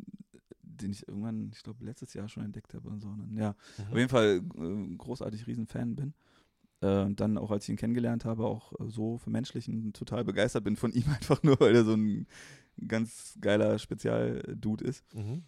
den 0.62 0.90
ich 0.92 1.06
irgendwann, 1.06 1.50
ich 1.54 1.62
glaube, 1.62 1.84
letztes 1.84 2.14
Jahr 2.14 2.28
schon 2.28 2.44
entdeckt 2.44 2.72
habe 2.74 2.88
und 2.88 3.00
so. 3.00 3.08
Und 3.08 3.18
dann, 3.18 3.36
ja, 3.36 3.54
Mhm. 3.78 3.84
auf 3.92 3.96
jeden 3.98 4.08
Fall 4.08 4.40
äh, 4.56 4.96
großartig 4.96 5.46
Riesenfan 5.46 5.94
bin. 5.94 6.14
Äh, 6.80 7.02
und 7.02 7.20
dann 7.20 7.36
auch, 7.38 7.50
als 7.50 7.64
ich 7.64 7.70
ihn 7.70 7.76
kennengelernt 7.76 8.24
habe, 8.24 8.46
auch 8.46 8.72
äh, 8.80 8.88
so 8.88 9.18
für 9.18 9.30
Menschlichen 9.30 9.92
total 9.92 10.24
begeistert 10.24 10.64
bin 10.64 10.76
von 10.76 10.90
ihm, 10.94 11.04
einfach 11.08 11.42
nur, 11.42 11.60
weil 11.60 11.74
er 11.76 11.84
so 11.84 11.92
ein 11.94 12.26
ganz 12.88 13.36
geiler 13.40 13.78
Spezialdude 13.78 14.84
ist. 14.84 15.04
Mhm. 15.14 15.44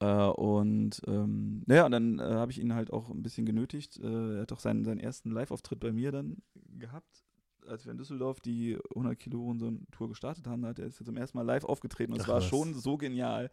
Äh, 0.00 0.06
und 0.06 1.02
ähm, 1.06 1.62
naja, 1.66 1.84
und 1.84 1.92
dann 1.92 2.18
äh, 2.18 2.22
habe 2.22 2.50
ich 2.50 2.60
ihn 2.60 2.74
halt 2.74 2.92
auch 2.92 3.10
ein 3.10 3.22
bisschen 3.22 3.44
genötigt. 3.44 3.98
Äh, 3.98 4.36
er 4.36 4.42
hat 4.42 4.52
auch 4.52 4.60
seinen, 4.60 4.84
seinen 4.84 5.00
ersten 5.00 5.30
Live-Auftritt 5.30 5.78
bei 5.78 5.92
mir 5.92 6.10
dann 6.10 6.38
gehabt, 6.78 7.24
als 7.66 7.84
wir 7.84 7.92
in 7.92 7.98
Düsseldorf 7.98 8.40
die 8.40 8.78
100 8.94 9.18
Kilo 9.18 9.44
und 9.44 9.58
so 9.58 9.66
eine 9.66 9.80
Tour 9.90 10.08
gestartet 10.08 10.46
haben. 10.46 10.62
Da 10.62 10.68
hat 10.68 10.78
er 10.78 10.86
ist 10.86 11.00
er 11.00 11.06
zum 11.06 11.18
ersten 11.18 11.36
Mal 11.36 11.44
live 11.44 11.64
aufgetreten 11.64 12.14
und 12.14 12.20
es 12.20 12.28
war 12.28 12.36
was. 12.36 12.46
schon 12.46 12.72
so 12.74 12.96
genial, 12.96 13.50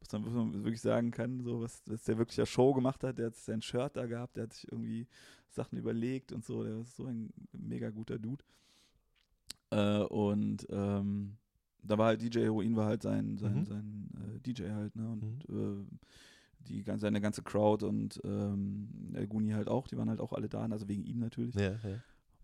was 0.00 0.12
man, 0.12 0.64
wirklich 0.64 0.80
sagen 0.80 1.10
kann, 1.10 1.40
so 1.42 1.60
was, 1.60 1.82
was 1.86 2.02
der 2.04 2.16
wirklich 2.16 2.38
ja 2.38 2.46
Show 2.46 2.72
gemacht 2.72 3.04
hat. 3.04 3.18
Der 3.18 3.26
hat 3.26 3.36
sein 3.36 3.60
Shirt 3.60 3.94
da 3.96 4.06
gehabt, 4.06 4.36
der 4.36 4.44
hat 4.44 4.54
sich 4.54 4.72
irgendwie 4.72 5.06
Sachen 5.50 5.78
überlegt 5.78 6.32
und 6.32 6.46
so. 6.46 6.64
Der 6.64 6.78
ist 6.80 6.96
so 6.96 7.04
ein 7.04 7.30
mega 7.52 7.90
guter 7.90 8.18
Dude. 8.18 8.42
Äh, 9.70 10.02
und 10.04 10.66
ähm, 10.70 11.36
da 11.82 11.98
war 11.98 12.06
halt 12.08 12.22
DJ 12.22 12.40
Heroin 12.40 12.76
war 12.76 12.86
halt 12.86 13.02
sein, 13.02 13.36
sein, 13.38 13.60
Mhm. 13.60 13.64
sein 13.66 14.10
äh, 14.36 14.40
DJ 14.40 14.70
halt, 14.70 14.96
ne? 14.96 15.08
Und 15.10 15.44
äh, 15.48 15.86
die 16.68 16.82
ganze, 16.84 17.02
seine 17.02 17.20
ganze 17.20 17.42
Crowd 17.42 17.84
und 17.86 18.20
ähm, 18.24 19.12
El 19.14 19.26
Guni 19.26 19.50
halt 19.50 19.68
auch, 19.68 19.88
die 19.88 19.96
waren 19.96 20.10
halt 20.10 20.20
auch 20.20 20.32
alle 20.32 20.48
da, 20.48 20.62
also 20.66 20.88
wegen 20.88 21.04
ihm 21.04 21.18
natürlich. 21.18 21.54
Ja, 21.54 21.72
ja. 21.72 21.98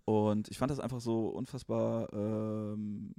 Und 0.06 0.48
ich 0.50 0.56
fand 0.58 0.70
das 0.70 0.80
einfach 0.80 1.00
so 1.00 1.28
unfassbar 1.28 2.12
ähm, 2.12 3.12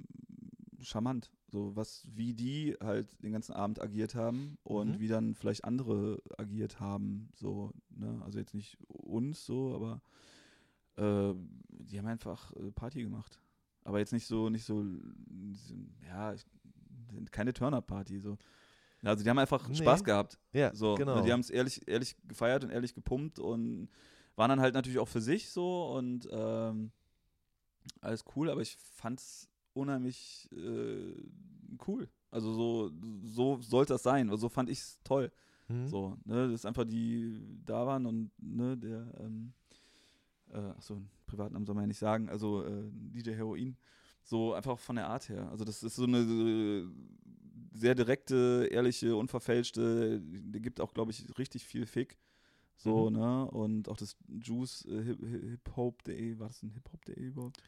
charmant, 0.80 1.30
so 1.50 1.74
was, 1.76 2.06
wie 2.14 2.34
die 2.34 2.74
halt 2.82 3.08
den 3.22 3.32
ganzen 3.32 3.52
Abend 3.52 3.80
agiert 3.80 4.14
haben 4.14 4.58
und 4.64 4.96
Mhm. 4.96 5.00
wie 5.00 5.08
dann 5.08 5.34
vielleicht 5.34 5.64
andere 5.64 6.20
agiert 6.36 6.80
haben, 6.80 7.28
so, 7.34 7.72
ne, 7.90 8.20
also 8.24 8.38
jetzt 8.38 8.54
nicht 8.54 8.78
uns 8.88 9.44
so, 9.44 9.74
aber 9.74 10.00
äh, 10.96 11.34
die 11.68 11.98
haben 11.98 12.06
einfach 12.06 12.52
äh, 12.56 12.70
Party 12.72 13.02
gemacht. 13.02 13.40
Aber 13.88 14.00
jetzt 14.00 14.12
nicht 14.12 14.26
so, 14.26 14.50
nicht 14.50 14.66
so, 14.66 14.84
ja, 16.06 16.34
keine 17.30 17.54
Turner-Party, 17.54 18.20
so. 18.20 18.36
Also 19.02 19.24
die 19.24 19.30
haben 19.30 19.38
einfach 19.38 19.66
Nee. 19.66 19.76
Spaß 19.76 20.04
gehabt. 20.04 20.38
Ja, 20.52 20.74
So, 20.74 20.94
genau. 20.96 21.16
ne, 21.16 21.22
die 21.22 21.32
haben 21.32 21.40
es 21.40 21.48
ehrlich, 21.48 21.88
ehrlich 21.88 22.14
gefeiert 22.26 22.64
und 22.64 22.70
ehrlich 22.70 22.92
gepumpt 22.94 23.38
und 23.38 23.88
waren 24.36 24.50
dann 24.50 24.60
halt 24.60 24.74
natürlich 24.74 24.98
auch 24.98 25.08
für 25.08 25.22
sich 25.22 25.48
so 25.48 25.86
und 25.96 26.28
ähm, 26.30 26.90
alles 28.02 28.26
cool, 28.36 28.50
aber 28.50 28.60
ich 28.60 28.76
fand's 28.76 29.48
unheimlich 29.72 30.50
äh, 30.52 31.14
cool. 31.86 32.10
Also 32.30 32.52
so, 32.52 32.90
so 33.22 33.58
sollte 33.62 33.94
das 33.94 34.02
sein. 34.02 34.28
Also 34.28 34.42
so 34.42 34.48
fand 34.50 34.68
ich's 34.68 34.98
toll. 35.02 35.32
Mhm. 35.68 35.86
So, 35.88 36.18
ne, 36.26 36.50
dass 36.50 36.66
einfach 36.66 36.84
die 36.84 37.40
da 37.64 37.86
waren 37.86 38.04
und 38.04 38.32
ne, 38.36 38.76
der, 38.76 39.14
ähm, 39.18 39.54
äh, 40.52 40.58
achso, 40.76 40.94
einen 40.94 41.10
Privatnamen 41.26 41.66
soll 41.66 41.74
man 41.74 41.84
ja 41.84 41.88
nicht 41.88 41.98
sagen, 41.98 42.28
also 42.28 42.64
äh, 42.64 42.84
DJ 42.92 43.32
Heroin, 43.32 43.76
so 44.22 44.54
einfach 44.54 44.78
von 44.78 44.96
der 44.96 45.08
Art 45.08 45.28
her. 45.28 45.48
Also 45.50 45.64
das 45.64 45.82
ist 45.82 45.96
so 45.96 46.04
eine 46.04 46.18
äh, 46.18 46.86
sehr 47.74 47.94
direkte, 47.94 48.68
ehrliche, 48.70 49.14
unverfälschte, 49.16 50.20
der 50.22 50.60
gibt 50.60 50.80
auch, 50.80 50.92
glaube 50.94 51.10
ich, 51.12 51.24
richtig 51.38 51.64
viel 51.64 51.86
Fick. 51.86 52.18
So, 52.76 53.10
Mhm. 53.10 53.16
ne? 53.16 53.50
Und 53.50 53.88
auch 53.88 53.96
das 53.96 54.16
Juice 54.28 54.84
äh, 54.86 55.02
Hip- 55.02 55.20
hiphop.de, 55.50 56.38
war 56.38 56.48
das 56.48 56.62
ein 56.62 56.70
hiphop.de 56.70 57.14
überhaupt? 57.20 57.58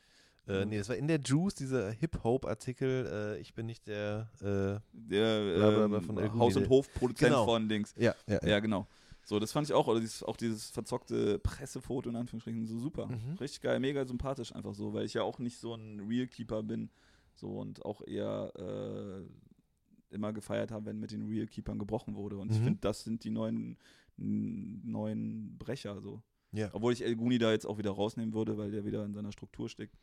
Äh, 0.49 0.65
nee, 0.65 0.79
das 0.79 0.89
war 0.89 0.97
in 0.97 1.07
der 1.07 1.21
Juice, 1.21 1.55
dieser 1.55 1.91
Hip-Hop-Artikel. 1.93 3.07
Äh, 3.37 3.41
ich 3.41 3.55
bin 3.55 3.67
nicht 3.67 3.87
der. 3.87 4.31
Äh, 4.41 4.81
Der 4.93 5.85
ähm, 5.87 6.39
Haus- 6.39 6.57
und 6.57 6.69
Hofproduzent 6.69 7.31
Genau. 7.31 7.45
von 7.45 7.69
Dings. 7.69 7.95
ja, 7.97 8.15
ja, 8.27 8.39
Ja, 8.47 8.61
genau. 8.61 8.87
So, 9.31 9.39
das 9.39 9.53
fand 9.53 9.69
ich 9.69 9.73
auch, 9.73 9.87
oder 9.87 10.01
dieses, 10.01 10.25
auch 10.25 10.37
dieses 10.37 10.71
verzockte 10.71 11.39
Pressefoto 11.39 12.11
in 12.11 12.17
Anführungsstrichen, 12.17 12.67
so 12.67 12.81
super. 12.81 13.07
Mhm. 13.07 13.37
Richtig 13.39 13.61
geil, 13.61 13.79
mega 13.79 14.05
sympathisch 14.05 14.53
einfach 14.53 14.75
so, 14.75 14.93
weil 14.93 15.05
ich 15.05 15.15
ja 15.15 15.23
auch 15.23 15.39
nicht 15.39 15.57
so 15.57 15.73
ein 15.73 16.01
Real 16.01 16.27
Keeper 16.27 16.65
bin. 16.65 16.91
So 17.37 17.61
und 17.61 17.85
auch 17.85 18.03
eher 18.05 18.53
äh, 18.57 20.13
immer 20.13 20.33
gefeiert 20.33 20.73
habe, 20.73 20.87
wenn 20.87 20.99
mit 20.99 21.13
den 21.13 21.29
Real 21.29 21.47
Keepern 21.47 21.79
gebrochen 21.79 22.17
wurde. 22.17 22.39
Und 22.39 22.51
ich 22.51 22.59
Mhm. 22.59 22.65
finde, 22.65 22.81
das 22.81 23.05
sind 23.05 23.23
die 23.23 23.31
neuen, 23.31 23.79
neuen 24.17 25.57
Brecher 25.59 26.01
so. 26.01 26.21
Ja. 26.51 26.71
Obwohl 26.73 26.93
ich 26.93 27.05
El 27.05 27.15
Guni 27.15 27.39
da 27.39 27.53
jetzt 27.53 27.67
auch 27.67 27.79
wieder 27.79 27.93
rausnehmen 27.93 28.35
würde, 28.35 28.59
weil 28.59 28.73
der 28.73 28.85
wieder 28.85 29.05
in 29.05 29.15
seiner 29.15 29.31
Struktur 29.31 29.69
steckt. 29.69 29.95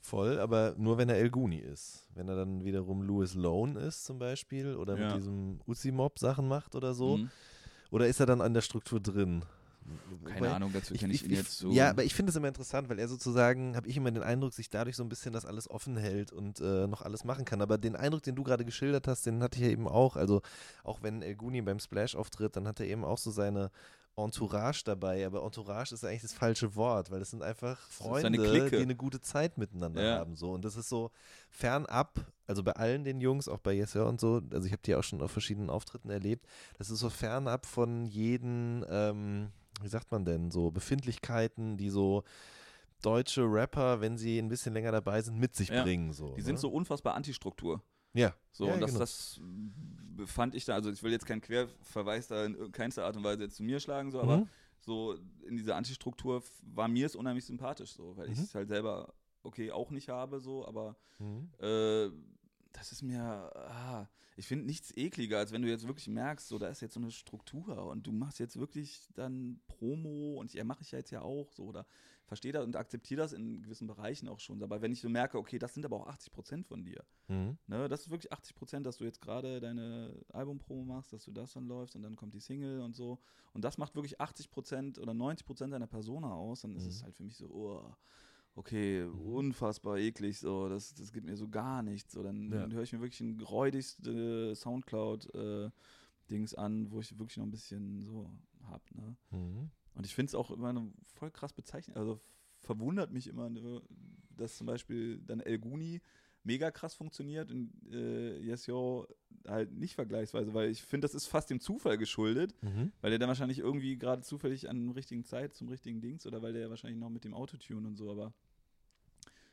Voll, 0.00 0.38
aber 0.38 0.74
nur 0.78 0.96
wenn 0.96 1.10
er 1.10 1.16
El 1.16 1.28
Guni 1.30 1.58
ist. 1.58 2.08
Wenn 2.14 2.28
er 2.28 2.36
dann 2.36 2.64
wiederum 2.64 3.02
Louis 3.02 3.34
Lone 3.34 3.78
ist 3.78 4.04
zum 4.04 4.18
Beispiel 4.18 4.74
oder 4.76 4.96
Ja. 4.96 5.08
mit 5.08 5.16
diesem 5.18 5.60
Uzi-Mob 5.66 6.18
Sachen 6.18 6.48
macht 6.48 6.74
oder 6.74 6.94
so. 6.94 7.18
Mhm. 7.18 7.30
Oder 7.94 8.08
ist 8.08 8.18
er 8.18 8.26
dann 8.26 8.40
an 8.40 8.54
der 8.54 8.60
Struktur 8.60 8.98
drin? 8.98 9.42
Keine 10.24 10.40
Wobei- 10.40 10.50
Ahnung, 10.52 10.72
dazu 10.72 10.94
kenne 10.94 11.14
ich, 11.14 11.24
ihn 11.24 11.30
jetzt 11.30 11.58
so. 11.58 11.70
Ja, 11.70 11.90
aber 11.90 12.02
ich 12.02 12.12
finde 12.12 12.30
es 12.30 12.36
immer 12.36 12.48
interessant, 12.48 12.88
weil 12.88 12.98
er 12.98 13.06
sozusagen, 13.06 13.76
habe 13.76 13.86
ich 13.86 13.96
immer 13.96 14.10
den 14.10 14.24
Eindruck, 14.24 14.52
sich 14.52 14.68
dadurch 14.68 14.96
so 14.96 15.04
ein 15.04 15.08
bisschen 15.08 15.32
das 15.32 15.44
alles 15.44 15.70
offen 15.70 15.96
hält 15.96 16.32
und 16.32 16.58
äh, 16.60 16.88
noch 16.88 17.02
alles 17.02 17.22
machen 17.22 17.44
kann. 17.44 17.62
Aber 17.62 17.78
den 17.78 17.94
Eindruck, 17.94 18.24
den 18.24 18.34
du 18.34 18.42
gerade 18.42 18.64
geschildert 18.64 19.06
hast, 19.06 19.26
den 19.26 19.42
hatte 19.44 19.58
ich 19.60 19.64
ja 19.66 19.70
eben 19.70 19.86
auch. 19.86 20.16
Also 20.16 20.42
auch 20.82 21.02
wenn 21.02 21.22
El 21.22 21.36
Guni 21.36 21.62
beim 21.62 21.78
Splash 21.78 22.16
auftritt, 22.16 22.56
dann 22.56 22.66
hat 22.66 22.80
er 22.80 22.86
eben 22.86 23.04
auch 23.04 23.18
so 23.18 23.30
seine 23.30 23.70
Entourage 24.16 24.82
dabei. 24.84 25.26
Aber 25.26 25.42
Entourage 25.44 25.92
ist 25.94 26.04
eigentlich 26.04 26.22
das 26.22 26.32
falsche 26.32 26.74
Wort, 26.76 27.10
weil 27.10 27.18
das 27.20 27.30
sind 27.30 27.42
einfach 27.42 27.78
Freunde, 27.90 28.38
Clique. 28.38 28.76
die 28.76 28.82
eine 28.82 28.96
gute 28.96 29.20
Zeit 29.20 29.58
miteinander 29.58 30.02
Ja. 30.02 30.14
haben. 30.18 30.36
So. 30.36 30.52
Und 30.52 30.64
das 30.64 30.76
ist 30.76 30.88
so 30.88 31.10
fernab, 31.50 32.20
also 32.46 32.62
bei 32.62 32.72
allen 32.72 33.04
den 33.04 33.20
Jungs, 33.20 33.48
auch 33.48 33.58
bei 33.58 33.72
Yes 33.72 33.92
Sir 33.92 34.06
und 34.06 34.20
so, 34.20 34.40
also 34.52 34.66
ich 34.66 34.72
habe 34.72 34.82
die 34.82 34.94
auch 34.94 35.04
schon 35.04 35.20
auf 35.22 35.30
verschiedenen 35.30 35.70
Auftritten 35.70 36.10
erlebt, 36.10 36.46
das 36.78 36.90
ist 36.90 37.00
so 37.00 37.10
fernab 37.10 37.66
von 37.66 38.06
jeden, 38.06 38.84
ähm, 38.88 39.50
wie 39.80 39.88
sagt 39.88 40.10
man 40.12 40.24
denn, 40.24 40.50
so 40.50 40.70
Befindlichkeiten, 40.70 41.76
die 41.76 41.90
so 41.90 42.22
deutsche 43.02 43.42
Rapper, 43.42 44.00
wenn 44.00 44.16
sie 44.16 44.38
ein 44.38 44.48
bisschen 44.48 44.72
länger 44.74 44.92
dabei 44.92 45.20
sind, 45.22 45.38
mit 45.38 45.54
sich 45.54 45.68
Ja, 45.68 45.82
bringen. 45.82 46.12
So, 46.12 46.34
Die 46.36 46.42
sind 46.42 46.54
ne? 46.54 46.60
so 46.60 46.68
unfassbar 46.70 47.14
Antistruktur. 47.14 47.82
Ja. 48.14 48.34
So, 48.52 48.66
ja, 48.68 48.74
und 48.74 48.80
das, 48.80 48.90
genau. 48.92 49.00
das 49.00 49.40
fand 50.30 50.54
ich 50.54 50.64
da, 50.64 50.74
also 50.74 50.90
ich 50.90 51.02
will 51.02 51.10
jetzt 51.12 51.26
keinen 51.26 51.40
Querverweis 51.40 52.28
da 52.28 52.44
in 52.44 52.70
keinster 52.72 53.04
Art 53.04 53.16
und 53.16 53.24
Weise 53.24 53.48
zu 53.48 53.62
mir 53.62 53.80
schlagen, 53.80 54.10
so, 54.12 54.20
aber 54.20 54.38
Mhm. 54.42 54.48
so 54.80 55.14
in 55.46 55.56
dieser 55.56 55.76
Antistruktur 55.76 56.42
war 56.62 56.88
mir 56.88 57.06
es 57.06 57.16
unheimlich 57.16 57.44
sympathisch, 57.44 57.92
so, 57.92 58.16
weil 58.16 58.30
ich 58.30 58.38
Mhm. 58.38 58.44
es 58.44 58.54
halt 58.54 58.68
selber, 58.68 59.12
okay, 59.42 59.72
auch 59.72 59.90
nicht 59.90 60.08
habe, 60.08 60.40
so, 60.40 60.66
aber 60.66 60.96
Mhm. 61.18 61.48
äh, 61.58 62.10
das 62.72 62.92
ist 62.92 63.02
mir, 63.02 63.20
ah, 63.22 64.08
ich 64.36 64.46
finde 64.46 64.66
nichts 64.66 64.96
ekliger, 64.96 65.38
als 65.38 65.52
wenn 65.52 65.62
du 65.62 65.68
jetzt 65.68 65.86
wirklich 65.86 66.08
merkst, 66.08 66.48
so, 66.48 66.58
da 66.58 66.68
ist 66.68 66.80
jetzt 66.80 66.94
so 66.94 67.00
eine 67.00 67.10
Struktur 67.10 67.86
und 67.86 68.06
du 68.06 68.12
machst 68.12 68.38
jetzt 68.38 68.58
wirklich 68.58 69.08
dann 69.14 69.60
Promo 69.66 70.36
und 70.40 70.52
ja, 70.54 70.64
mache 70.64 70.82
ich 70.82 70.90
ja 70.92 70.98
jetzt 70.98 71.10
ja 71.10 71.22
auch, 71.22 71.52
so, 71.52 71.64
oder 71.64 71.86
verstehe 72.26 72.52
das 72.52 72.64
und 72.64 72.76
akzeptiere 72.76 73.22
das 73.22 73.32
in 73.32 73.62
gewissen 73.62 73.86
Bereichen 73.86 74.28
auch 74.28 74.40
schon, 74.40 74.62
aber 74.62 74.82
wenn 74.82 74.92
ich 74.92 75.00
so 75.00 75.08
merke, 75.08 75.38
okay, 75.38 75.58
das 75.58 75.74
sind 75.74 75.84
aber 75.84 75.96
auch 75.96 76.06
80 76.06 76.32
Prozent 76.32 76.66
von 76.66 76.84
dir, 76.84 77.04
Mhm. 77.28 77.56
Ne, 77.66 77.88
das 77.88 78.02
ist 78.02 78.10
wirklich 78.10 78.30
80 78.30 78.54
Prozent, 78.54 78.84
dass 78.84 78.98
du 78.98 79.04
jetzt 79.04 79.22
gerade 79.22 79.58
deine 79.58 80.14
Albumpromo 80.34 80.84
machst, 80.84 81.14
dass 81.14 81.24
du 81.24 81.32
das 81.32 81.54
dann 81.54 81.66
läufst 81.66 81.96
und 81.96 82.02
dann 82.02 82.14
kommt 82.16 82.34
die 82.34 82.40
Single 82.40 82.82
und 82.82 82.94
so. 82.94 83.18
Und 83.54 83.64
das 83.64 83.78
macht 83.78 83.94
wirklich 83.94 84.20
80 84.20 84.50
Prozent 84.50 84.98
oder 84.98 85.14
90 85.14 85.46
Prozent 85.46 85.72
deiner 85.72 85.86
Persona 85.86 86.34
aus. 86.34 86.60
Dann 86.60 86.76
ist 86.76 86.82
Mhm. 86.84 86.90
es 86.90 87.02
halt 87.02 87.16
für 87.16 87.22
mich 87.22 87.38
so, 87.38 87.48
oh, 87.48 87.94
okay, 88.54 89.04
unfassbar 89.04 89.96
eklig, 89.96 90.38
so, 90.38 90.68
das, 90.68 90.92
das 90.92 91.10
gibt 91.12 91.24
mir 91.24 91.36
so 91.36 91.48
gar 91.48 91.82
nichts. 91.82 92.12
So, 92.12 92.22
dann, 92.22 92.52
Ja. 92.52 92.60
dann 92.60 92.74
höre 92.74 92.82
ich 92.82 92.92
mir 92.92 93.00
wirklich 93.00 93.20
ein 93.22 93.40
räudigste 93.40 94.54
Soundcloud-Dings 94.54 96.54
an, 96.54 96.90
wo 96.90 97.00
ich 97.00 97.18
wirklich 97.18 97.38
noch 97.38 97.46
ein 97.46 97.50
bisschen 97.50 98.02
so 98.02 98.30
hab. 98.68 98.82
Ne? 98.94 99.16
Mhm. 99.30 99.70
Und 99.94 100.06
ich 100.06 100.14
finde 100.14 100.28
es 100.30 100.34
auch 100.34 100.50
immer 100.50 100.70
eine 100.70 100.92
voll 101.14 101.30
krass 101.30 101.52
bezeichnet. 101.52 101.96
Also 101.96 102.20
verwundert 102.60 103.12
mich 103.12 103.26
immer, 103.28 103.48
ne, 103.50 103.82
dass 104.30 104.56
zum 104.56 104.66
Beispiel 104.66 105.18
dann 105.18 105.40
El 105.40 105.58
Guni 105.58 106.00
mega 106.42 106.70
krass 106.70 106.94
funktioniert 106.94 107.50
und 107.50 107.72
äh, 107.90 108.38
Yes 108.40 108.66
Yo 108.66 109.06
halt 109.46 109.72
nicht 109.72 109.94
vergleichsweise, 109.94 110.52
weil 110.52 110.70
ich 110.70 110.82
finde, 110.82 111.06
das 111.06 111.14
ist 111.14 111.26
fast 111.26 111.48
dem 111.50 111.60
Zufall 111.60 111.96
geschuldet, 111.96 112.54
Mhm. 112.62 112.92
weil 113.00 113.10
der 113.10 113.18
dann 113.18 113.28
wahrscheinlich 113.28 113.60
irgendwie 113.60 113.96
gerade 113.96 114.22
zufällig 114.22 114.68
an 114.68 114.86
der 114.88 114.96
richtigen 114.96 115.24
Zeit 115.24 115.54
zum 115.54 115.68
richtigen 115.68 116.00
Dings 116.00 116.26
oder 116.26 116.42
weil 116.42 116.52
der 116.52 116.68
wahrscheinlich 116.70 116.98
noch 116.98 117.08
mit 117.10 117.24
dem 117.24 117.32
Autotune 117.34 117.86
und 117.86 117.96
so, 117.96 118.10
aber 118.10 118.34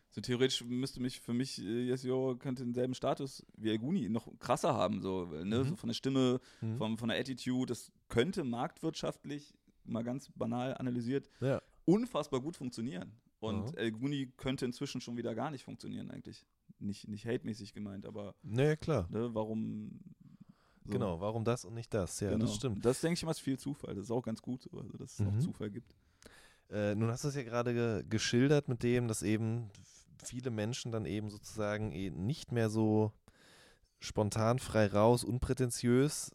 so 0.10 0.20
theoretisch 0.20 0.64
müsste 0.66 1.00
mich 1.00 1.22
für 1.22 1.34
mich 1.34 1.60
äh, 1.62 1.86
Yes 1.88 2.04
Yo 2.04 2.36
könnte 2.38 2.64
denselben 2.64 2.94
Status 2.94 3.46
wie 3.56 3.70
El 3.70 3.78
Guni 3.80 4.10
noch 4.10 4.28
krasser 4.40 4.74
haben, 4.74 5.02
so, 5.02 5.26
ne, 5.28 5.60
Mhm. 5.60 5.64
so 5.70 5.76
von 5.78 5.88
der 5.88 5.94
Stimme, 5.94 6.42
Mhm. 6.60 6.76
vom, 6.78 6.98
von 6.98 7.08
der 7.10 7.18
Attitude, 7.20 7.68
das 7.68 7.92
könnte 8.10 8.44
marktwirtschaftlich, 8.44 9.54
mal 9.86 10.04
ganz 10.04 10.30
banal 10.36 10.76
analysiert, 10.78 11.30
Ja. 11.40 11.62
unfassbar 11.86 12.42
gut 12.42 12.56
funktionieren. 12.58 13.12
Und 13.40 13.70
Aha. 13.70 13.74
El 13.78 13.92
Guni 13.92 14.32
könnte 14.38 14.66
inzwischen 14.66 15.02
schon 15.02 15.18
wieder 15.18 15.34
gar 15.34 15.50
nicht 15.52 15.64
funktionieren, 15.64 16.12
eigentlich. 16.12 16.46
Nicht, 16.80 17.08
nicht 17.08 17.26
hate-mäßig 17.26 17.74
gemeint, 17.74 18.06
aber 18.06 18.36
Naja, 18.44 18.76
klar. 18.76 19.08
ne, 19.12 19.34
warum. 19.34 20.00
so. 20.86 20.92
Genau, 20.94 21.20
warum 21.20 21.44
das 21.44 21.64
und 21.66 21.74
nicht 21.76 21.94
das? 21.94 22.20
Ja, 22.20 22.32
genau. 22.32 22.46
das 22.46 22.56
stimmt. 22.56 22.84
Das 22.86 23.02
denke 23.02 23.14
ich 23.16 23.24
immer 23.24 23.32
ist 23.32 23.40
viel 23.40 23.58
Zufall. 23.60 23.94
Das 23.96 24.06
ist 24.06 24.12
auch 24.12 24.24
ganz 24.24 24.42
gut 24.42 24.64
so, 24.64 24.78
also 24.80 24.98
dass 24.98 25.20
es 25.20 25.26
auch 25.26 25.32
Mhm. 25.32 25.42
Zufall 25.42 25.70
gibt. 25.72 25.96
Äh, 26.70 26.96
nun 26.96 27.10
hast 27.10 27.24
du 27.24 27.28
es 27.28 27.36
ja 27.36 27.44
gerade 27.44 27.74
ge 27.74 28.04
geschildert 28.10 28.68
mit 28.68 28.82
dem, 28.84 29.08
dass 29.08 29.22
eben 29.24 29.70
viele 30.24 30.50
Menschen 30.52 30.92
dann 30.92 31.06
eben 31.06 31.30
sozusagen 31.30 31.92
eh 31.92 32.10
nicht 32.12 32.52
mehr 32.52 32.70
so 32.70 33.12
spontan, 34.00 34.58
frei 34.60 34.88
raus, 34.88 35.24
unprätentiös 35.24 36.32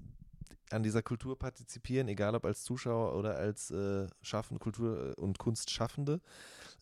an 0.71 0.83
dieser 0.83 1.03
Kultur 1.03 1.39
partizipieren, 1.39 2.09
egal 2.09 2.35
ob 2.35 2.45
als 2.45 2.65
Zuschauer 2.65 3.17
oder 3.17 3.37
als 3.37 3.71
äh, 3.71 4.07
Schaffen, 4.23 4.59
Kultur- 4.59 5.15
und 5.19 5.39
Kunstschaffende. 5.39 6.21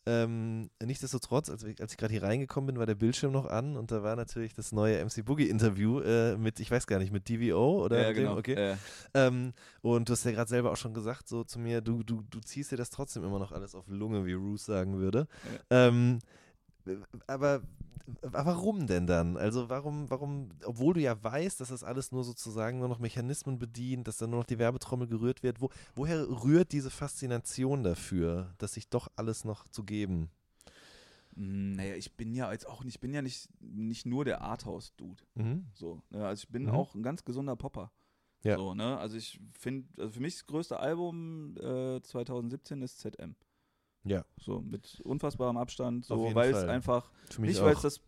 Ähm, 0.06 0.70
nichtsdestotrotz, 0.82 1.48
als, 1.48 1.64
als 1.64 1.92
ich 1.92 1.96
gerade 1.98 2.12
hier 2.12 2.22
reingekommen 2.22 2.66
bin, 2.66 2.78
war 2.78 2.84
der 2.84 2.94
Bildschirm 2.94 3.32
noch 3.32 3.46
an 3.46 3.76
und 3.76 3.90
da 3.90 4.02
war 4.02 4.16
natürlich 4.16 4.52
das 4.52 4.70
neue 4.70 4.98
MC 5.02 5.24
Boogie 5.24 5.48
Interview 5.48 6.00
äh, 6.00 6.36
mit, 6.36 6.60
ich 6.60 6.70
weiß 6.70 6.86
gar 6.86 6.98
nicht, 6.98 7.12
mit 7.12 7.28
DVO 7.28 7.84
oder 7.84 8.02
ja, 8.02 8.08
mit 8.08 8.16
dem? 8.18 8.24
genau. 8.24 8.36
okay. 8.36 8.54
Äh, 8.54 8.76
Ähm, 9.14 9.54
und 9.80 10.08
du 10.08 10.12
hast 10.12 10.24
ja 10.24 10.32
gerade 10.32 10.48
selber 10.48 10.72
auch 10.72 10.76
schon 10.76 10.92
gesagt, 10.92 11.28
so 11.28 11.44
zu 11.44 11.58
mir, 11.58 11.80
du, 11.80 12.02
du, 12.02 12.22
du 12.28 12.40
ziehst 12.40 12.72
dir 12.72 12.76
das 12.76 12.90
trotzdem 12.90 13.24
immer 13.24 13.38
noch 13.38 13.52
alles 13.52 13.74
auf 13.74 13.88
Lunge, 13.88 14.26
wie 14.26 14.34
Roos 14.34 14.66
sagen 14.66 14.98
würde. 14.98 15.26
Ähm, 15.70 16.18
aber 17.26 17.62
warum 18.22 18.86
denn 18.86 19.06
dann? 19.06 19.36
Also 19.36 19.70
warum, 19.70 20.10
warum, 20.10 20.50
obwohl 20.64 20.94
du 20.94 21.00
ja 21.00 21.22
weißt, 21.22 21.60
dass 21.60 21.68
das 21.68 21.82
alles 21.84 22.12
nur 22.12 22.22
sozusagen 22.24 22.78
nur 22.78 22.88
noch 22.88 22.98
Mechanismen 22.98 23.58
bedient, 23.58 24.06
dass 24.08 24.18
dann 24.18 24.30
nur 24.30 24.40
noch 24.40 24.46
die 24.46 24.58
Werbetrommel 24.58 25.08
gerührt 25.08 25.42
wird, 25.42 25.60
wo, 25.60 25.70
woher 25.94 26.28
rührt 26.28 26.72
diese 26.72 26.90
Faszination 26.90 27.82
dafür, 27.82 28.54
dass 28.58 28.74
sich 28.74 28.88
doch 28.88 29.08
alles 29.16 29.44
noch 29.44 29.66
zu 29.68 29.84
geben? 29.84 30.30
mh, 31.36 31.76
naja, 31.76 31.94
ich 31.96 32.12
bin 32.16 32.34
ja 32.34 32.52
jetzt 32.52 32.66
auch 32.68 32.84
nicht, 32.84 32.96
ich 32.96 33.00
bin 33.00 33.14
ja 33.14 33.22
nicht, 33.22 33.48
nicht 33.60 34.06
nur 34.06 34.24
der 34.24 34.40
Arthouse-Dude. 34.42 35.24
Mhm. 35.34 35.66
So, 35.74 36.02
ne? 36.10 36.26
Also 36.26 36.42
ich 36.44 36.48
bin 36.48 36.64
Mhm. 36.64 36.70
auch 36.70 36.94
ein 36.94 37.02
ganz 37.02 37.24
gesunder 37.24 37.56
Popper. 37.56 37.90
Ja. 38.42 38.56
So, 38.56 38.74
ne? 38.74 38.98
Also 38.98 39.16
ich 39.16 39.40
finde, 39.58 39.88
also 39.98 40.12
für 40.12 40.20
mich 40.20 40.34
das 40.34 40.46
größte 40.46 40.78
Album 40.78 41.56
äh, 41.56 42.00
2017 42.02 42.82
ist 42.82 43.00
ZM. 43.00 43.34
Ja, 44.04 44.24
So, 44.38 44.60
mit 44.60 45.00
unfassbarem 45.02 45.56
Abstand, 45.56 46.04
so, 46.04 46.34
weil 46.34 46.52
es 46.52 46.64
einfach, 46.64 47.10
nicht 47.38 47.60
weil 47.62 47.72
es 47.74 47.82
das, 47.82 48.00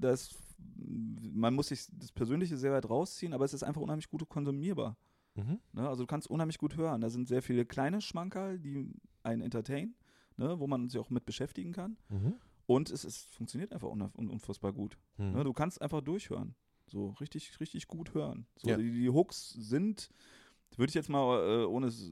das, 0.00 0.38
man 0.76 1.54
muss 1.54 1.68
sich 1.68 1.86
das 1.92 2.12
Persönliche 2.12 2.56
sehr 2.56 2.72
weit 2.72 2.88
rausziehen, 2.88 3.32
aber 3.32 3.44
es 3.44 3.52
ist 3.54 3.62
einfach 3.62 3.80
unheimlich 3.82 4.08
gut 4.08 4.26
konsumierbar. 4.28 4.96
Mhm. 5.34 5.58
Ne? 5.72 5.88
Also 5.88 6.04
du 6.04 6.06
kannst 6.06 6.30
unheimlich 6.30 6.58
gut 6.58 6.76
hören. 6.76 7.00
Da 7.00 7.10
sind 7.10 7.28
sehr 7.28 7.42
viele 7.42 7.64
kleine 7.66 8.00
Schmankerl, 8.00 8.58
die 8.58 8.90
einen 9.22 9.42
entertainen, 9.42 9.94
ne? 10.36 10.58
wo 10.58 10.66
man 10.66 10.88
sich 10.88 10.98
auch 11.00 11.10
mit 11.10 11.26
beschäftigen 11.26 11.72
kann. 11.72 11.96
Mhm. 12.08 12.34
Und 12.66 12.90
es, 12.90 13.04
es 13.04 13.24
funktioniert 13.26 13.72
einfach 13.72 13.88
un 13.88 14.00
un 14.16 14.30
unfassbar 14.30 14.72
gut. 14.72 14.96
Mhm. 15.18 15.32
Ne? 15.32 15.44
Du 15.44 15.52
kannst 15.52 15.82
einfach 15.82 16.00
durchhören. 16.00 16.54
So 16.86 17.10
richtig, 17.20 17.58
richtig 17.60 17.88
gut 17.88 18.14
hören. 18.14 18.46
So, 18.56 18.70
Ja. 18.70 18.76
die, 18.76 18.90
die 18.92 19.10
Hooks 19.10 19.50
sind, 19.50 20.10
würde 20.76 20.90
ich 20.90 20.94
jetzt 20.94 21.08
mal, 21.08 21.62
äh, 21.62 21.64
ohne 21.64 21.88
es, 21.88 22.10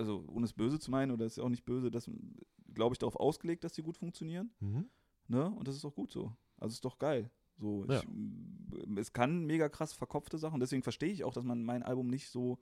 also 0.00 0.24
ohne 0.28 0.46
es 0.46 0.52
böse 0.52 0.78
zu 0.78 0.90
meinen, 0.90 1.12
oder 1.12 1.26
ist 1.26 1.36
ja 1.36 1.44
auch 1.44 1.48
nicht 1.48 1.64
böse, 1.64 1.90
das 1.90 2.10
glaube 2.74 2.94
ich 2.94 2.98
darauf 2.98 3.16
ausgelegt, 3.16 3.64
dass 3.64 3.72
die 3.72 3.82
gut 3.82 3.96
funktionieren. 3.98 4.50
Mhm. 4.60 4.86
Ne? 5.28 5.50
Und 5.50 5.68
das 5.68 5.76
ist 5.76 5.84
auch 5.84 5.94
gut 5.94 6.10
so. 6.10 6.32
Also 6.58 6.72
ist 6.72 6.84
doch 6.84 6.98
geil. 6.98 7.30
So, 7.56 7.84
Ja. 7.88 8.00
ich, 8.00 8.98
es 8.98 9.12
kann 9.12 9.44
mega 9.44 9.68
krass 9.68 9.92
verkopfte 9.92 10.38
Sachen. 10.38 10.60
Deswegen 10.60 10.82
verstehe 10.82 11.12
ich 11.12 11.24
auch, 11.24 11.34
dass 11.34 11.44
man 11.44 11.62
mein 11.62 11.82
Album 11.82 12.08
nicht 12.08 12.28
so 12.30 12.58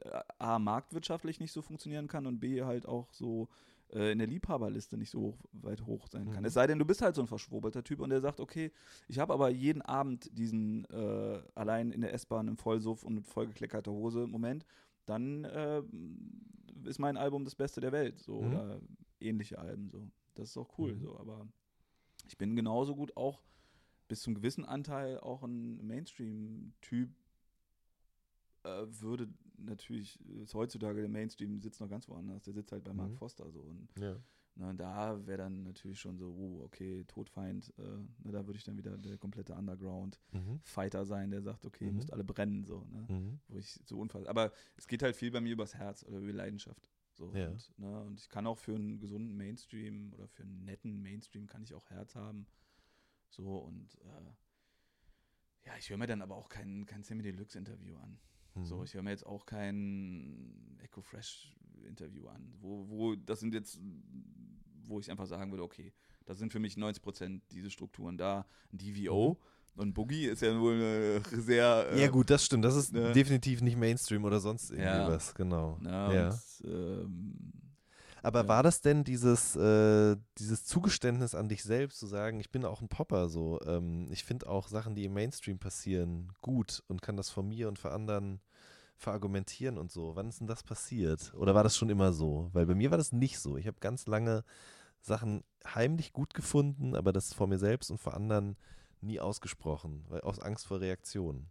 äh, 0.00 0.20
A, 0.38 0.58
marktwirtschaftlich 0.58 1.40
nicht 1.40 1.52
so 1.52 1.62
funktionieren 1.62 2.08
kann 2.08 2.26
und 2.26 2.40
B, 2.40 2.62
halt 2.62 2.86
auch 2.86 3.12
so 3.12 3.48
äh, 3.92 4.12
in 4.12 4.18
der 4.18 4.26
Liebhaberliste 4.26 4.96
nicht 4.96 5.10
so 5.10 5.20
hoch, 5.20 5.44
weit 5.52 5.86
hoch 5.86 6.08
sein 6.08 6.30
kann. 6.30 6.40
Mhm. 6.40 6.46
Es 6.46 6.54
sei 6.54 6.66
denn, 6.66 6.78
du 6.78 6.84
bist 6.84 7.02
halt 7.02 7.14
so 7.14 7.22
ein 7.22 7.28
verschwurbelter 7.28 7.84
Typ 7.84 8.00
und 8.00 8.10
der 8.10 8.20
sagt, 8.20 8.40
okay, 8.40 8.72
ich 9.08 9.18
habe 9.18 9.32
aber 9.32 9.50
jeden 9.50 9.82
Abend 9.82 10.30
diesen 10.36 10.84
äh, 10.86 11.42
allein 11.54 11.92
in 11.92 12.00
der 12.00 12.12
S-Bahn 12.12 12.48
im 12.48 12.56
Vollsuff 12.56 13.04
und 13.04 13.14
mit 13.14 13.26
vollgekleckerter 13.26 13.92
Hose 13.92 14.26
Moment, 14.26 14.66
dann 15.06 15.44
äh, 15.44 15.82
ist 16.86 16.98
mein 16.98 17.16
Album 17.16 17.44
das 17.44 17.54
Beste 17.54 17.80
der 17.80 17.92
Welt. 17.92 18.18
So, 18.20 18.40
Mhm. 18.40 18.48
Oder 18.48 18.80
ähnliche 19.20 19.58
Alben. 19.58 19.88
So. 19.90 20.08
Das 20.34 20.50
ist 20.50 20.56
auch 20.56 20.78
cool. 20.78 20.94
Mhm. 20.94 21.00
So, 21.00 21.18
aber 21.18 21.46
ich 22.26 22.36
bin 22.38 22.54
genauso 22.56 22.94
gut 22.96 23.16
auch 23.16 23.42
bis 24.08 24.22
zum 24.22 24.34
gewissen 24.34 24.64
Anteil 24.64 25.18
auch 25.20 25.42
ein 25.42 25.86
Mainstream-Typ. 25.86 27.10
Äh, 28.64 28.86
würde 28.88 29.28
natürlich, 29.56 30.18
ist 30.42 30.54
heutzutage 30.54 31.00
der 31.00 31.08
Mainstream 31.08 31.60
sitzt 31.60 31.80
noch 31.80 31.88
ganz 31.88 32.08
woanders. 32.08 32.42
Der 32.44 32.52
sitzt 32.54 32.72
halt 32.72 32.84
bei 32.84 32.92
Mark 32.92 33.10
Mhm. 33.12 33.16
Foster 33.16 33.50
so. 33.50 33.60
Und 33.60 33.88
Ja. 33.98 34.16
Na, 34.56 34.72
da 34.72 35.26
wäre 35.26 35.38
dann 35.38 35.62
natürlich 35.62 36.00
schon 36.00 36.18
so, 36.18 36.30
uh, 36.30 36.62
okay, 36.64 37.04
Todfeind, 37.04 37.72
äh, 37.78 37.82
na, 38.24 38.32
da 38.32 38.46
würde 38.46 38.58
ich 38.58 38.64
dann 38.64 38.76
wieder 38.76 38.98
der 38.98 39.16
komplette 39.18 39.54
Underground-Fighter 39.54 41.02
Mhm. 41.02 41.06
sein, 41.06 41.30
der 41.30 41.42
sagt, 41.42 41.64
okay, 41.64 41.86
ihr 41.86 41.90
Mhm. 41.90 41.96
müsst 41.96 42.12
alle 42.12 42.24
brennen, 42.24 42.64
so, 42.64 42.84
ne? 42.90 43.06
Mhm. 43.08 43.40
Wo 43.48 43.56
ich 43.58 43.80
so 43.86 43.98
unfall. 43.98 44.26
Aber 44.28 44.52
es 44.76 44.86
geht 44.86 45.02
halt 45.02 45.16
viel 45.16 45.30
bei 45.30 45.40
mir 45.40 45.52
übers 45.52 45.74
Herz 45.74 46.02
oder 46.04 46.18
über 46.18 46.32
Leidenschaft. 46.32 46.90
So, 47.14 47.34
Ja. 47.34 47.48
und, 47.48 47.78
ne, 47.78 48.00
und 48.02 48.18
ich 48.20 48.28
kann 48.28 48.46
auch 48.46 48.58
für 48.58 48.74
einen 48.74 48.98
gesunden 49.00 49.36
Mainstream 49.36 50.12
oder 50.12 50.28
für 50.28 50.42
einen 50.42 50.64
netten 50.64 51.00
Mainstream 51.02 51.46
kann 51.46 51.62
ich 51.62 51.74
auch 51.74 51.88
Herz 51.90 52.14
haben. 52.14 52.46
So 53.28 53.58
und 53.58 53.94
äh, 54.02 55.66
ja, 55.66 55.76
ich 55.78 55.88
höre 55.90 55.98
mir 55.98 56.06
dann 56.06 56.22
aber 56.22 56.36
auch 56.36 56.48
kein, 56.48 56.86
kein 56.86 57.02
Sammy 57.02 57.22
Deluxe 57.22 57.58
Interview 57.58 57.96
an. 57.98 58.18
Mhm. 58.54 58.64
So, 58.64 58.84
ich 58.84 58.94
höre 58.94 59.02
mir 59.02 59.10
jetzt 59.10 59.26
auch 59.26 59.46
kein 59.46 60.78
Echo 60.82 61.02
Fresh 61.02 61.54
Interview 61.86 62.26
an, 62.28 62.52
wo, 62.60 62.88
wo 62.88 63.14
das 63.16 63.40
sind 63.40 63.54
jetzt, 63.54 63.80
wo 64.84 65.00
ich 65.00 65.10
einfach 65.10 65.26
sagen 65.26 65.50
würde, 65.50 65.62
okay, 65.62 65.92
das 66.26 66.38
sind 66.38 66.52
für 66.52 66.58
mich 66.60 66.76
90 66.76 67.02
Prozent 67.02 67.42
diese 67.50 67.70
Strukturen 67.70 68.16
da. 68.16 68.46
Ein 68.72 68.78
DVO 68.78 69.38
und 69.76 69.94
Boogie 69.94 70.26
ist 70.26 70.42
ja 70.42 70.58
wohl 70.60 70.74
eine 70.74 71.22
sehr 71.42 71.88
äh, 71.90 72.02
ja, 72.02 72.08
gut, 72.08 72.30
das 72.30 72.44
stimmt. 72.44 72.64
Das 72.64 72.76
ist 72.76 72.92
ne? 72.92 73.12
definitiv 73.12 73.62
nicht 73.62 73.76
Mainstream 73.76 74.24
oder 74.24 74.40
sonst 74.40 74.70
irgendwie 74.70 74.84
Ja. 74.84 75.18
genau. 75.34 75.78
Ja. 75.82 76.28
und, 76.28 76.40
ähm, 76.64 77.69
Aber 78.22 78.42
Ja. 78.42 78.48
war 78.48 78.62
das 78.62 78.80
denn 78.80 79.04
dieses, 79.04 79.56
äh, 79.56 80.16
dieses 80.38 80.64
Zugeständnis 80.64 81.34
an 81.34 81.48
dich 81.48 81.62
selbst, 81.62 81.98
zu 81.98 82.06
sagen, 82.06 82.40
ich 82.40 82.50
bin 82.50 82.64
auch 82.64 82.80
ein 82.80 82.88
Popper 82.88 83.28
so, 83.28 83.60
ähm, 83.66 84.08
ich 84.10 84.24
finde 84.24 84.48
auch 84.48 84.68
Sachen, 84.68 84.94
die 84.94 85.04
im 85.04 85.14
Mainstream 85.14 85.58
passieren, 85.58 86.32
gut 86.42 86.82
und 86.88 87.02
kann 87.02 87.16
das 87.16 87.30
von 87.30 87.48
mir 87.48 87.68
und 87.68 87.78
von 87.78 87.92
anderen 87.92 88.40
verargumentieren 88.96 89.78
und 89.78 89.90
so. 89.90 90.14
Wann 90.16 90.28
ist 90.28 90.40
denn 90.40 90.46
das 90.46 90.62
passiert? 90.62 91.32
Oder 91.34 91.54
war 91.54 91.62
das 91.64 91.76
schon 91.76 91.88
immer 91.88 92.12
so? 92.12 92.50
Weil 92.52 92.66
bei 92.66 92.74
mir 92.74 92.90
war 92.90 92.98
das 92.98 93.12
nicht 93.12 93.38
so. 93.38 93.56
Ich 93.56 93.66
habe 93.66 93.78
ganz 93.80 94.06
lange 94.06 94.44
Sachen 95.00 95.42
heimlich 95.66 96.12
gut 96.12 96.34
gefunden, 96.34 96.94
aber 96.94 97.12
das 97.12 97.32
vor 97.32 97.46
mir 97.46 97.58
selbst 97.58 97.90
und 97.90 97.98
vor 97.98 98.14
anderen 98.14 98.56
nie 99.00 99.18
ausgesprochen, 99.20 100.04
weil 100.08 100.20
aus 100.20 100.38
Angst 100.40 100.66
vor 100.66 100.80
Reaktionen. 100.80 101.50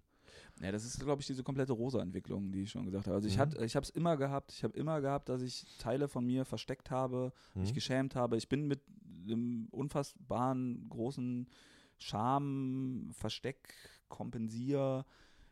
Ja, 0.62 0.72
das 0.72 0.84
ist, 0.84 1.00
glaube 1.00 1.22
ich, 1.22 1.28
diese 1.28 1.42
komplette 1.44 1.72
Rosa-Entwicklung, 1.74 2.52
die 2.52 2.64
ich 2.64 2.72
schon 2.72 2.86
gesagt 2.86 3.08
habe. 3.08 3.16
Also 3.16 3.28
ich 3.28 3.38
Mhm. 3.38 3.42
hatte, 3.42 3.64
ich 3.66 3.76
habe 3.76 3.84
es 3.86 3.90
immer 3.92 4.18
gehabt, 4.18 4.52
ich 4.52 4.64
habe 4.64 4.78
immer 4.78 5.00
gehabt, 5.00 5.30
dass 5.30 5.42
ich 5.42 5.66
Teile 5.78 6.08
von 6.10 6.26
mir 6.26 6.44
versteckt 6.46 6.92
habe, 6.92 7.32
mich 7.56 7.70
Hm? 7.70 7.76
geschämt 7.76 8.16
habe. 8.16 8.36
Ich 8.38 8.50
bin 8.50 8.68
mit 8.68 8.82
einem 9.26 9.68
unfassbaren 9.72 10.90
großen 10.90 11.48
Scham, 11.98 13.10
Versteck, 13.14 13.74
Kompensier 14.10 15.06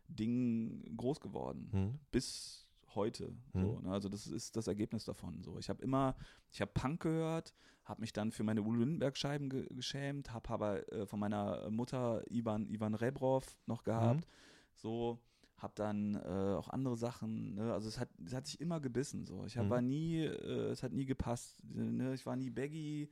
Ding 0.10 0.96
groß 0.98 1.20
geworden. 1.20 1.70
Hm? 1.72 2.00
Bis 2.12 2.66
heute. 2.96 3.30
Mhm. 3.54 3.62
So, 3.62 3.80
ne? 3.82 3.92
Also 3.92 4.10
das 4.10 4.26
ist 4.28 4.56
das 4.56 4.68
Ergebnis 4.68 5.06
davon. 5.06 5.44
So, 5.44 5.58
ich 5.60 5.70
habe 5.70 5.84
immer, 5.84 6.16
ich 6.52 6.62
habe 6.62 6.72
Punk 6.74 7.02
gehört, 7.04 7.54
habe 7.84 8.02
mich 8.02 8.14
dann 8.14 8.32
für 8.32 8.44
meine 8.44 8.62
Udo 8.62 8.80
Lindenberg-Scheiben 8.80 9.50
ge 9.50 9.68
geschämt, 9.70 10.32
habe 10.34 10.50
aber 10.50 10.92
äh, 10.94 11.06
von 11.06 11.20
meiner 11.20 11.70
Mutter 11.70 12.24
Ivan, 12.30 12.68
Ivan 12.70 12.96
Rebrov 12.96 13.58
noch 13.68 13.84
gehabt. 13.84 14.28
So, 14.78 15.20
habe 15.58 15.74
dann 15.76 16.16
äh, 16.16 16.56
auch 16.56 16.70
andere 16.70 16.96
Sachen, 16.96 17.56
ne? 17.56 17.74
also 17.74 17.88
es 17.90 18.00
hat, 18.00 18.10
es 18.24 18.34
hat 18.34 18.46
sich 18.46 18.62
immer 18.62 18.80
gebissen. 18.80 19.26
So. 19.26 19.46
Ich 19.46 19.58
hab, 19.58 19.66
Mhm. 19.66 19.70
war 19.70 19.82
nie, 19.82 20.20
äh, 20.24 20.70
es 20.70 20.84
hat 20.84 20.94
nie 20.94 21.06
gepasst. 21.06 21.64
Ne? 21.64 22.14
Ich 22.14 22.26
war 22.26 22.36
nie 22.36 22.50
Baggy, 22.52 23.10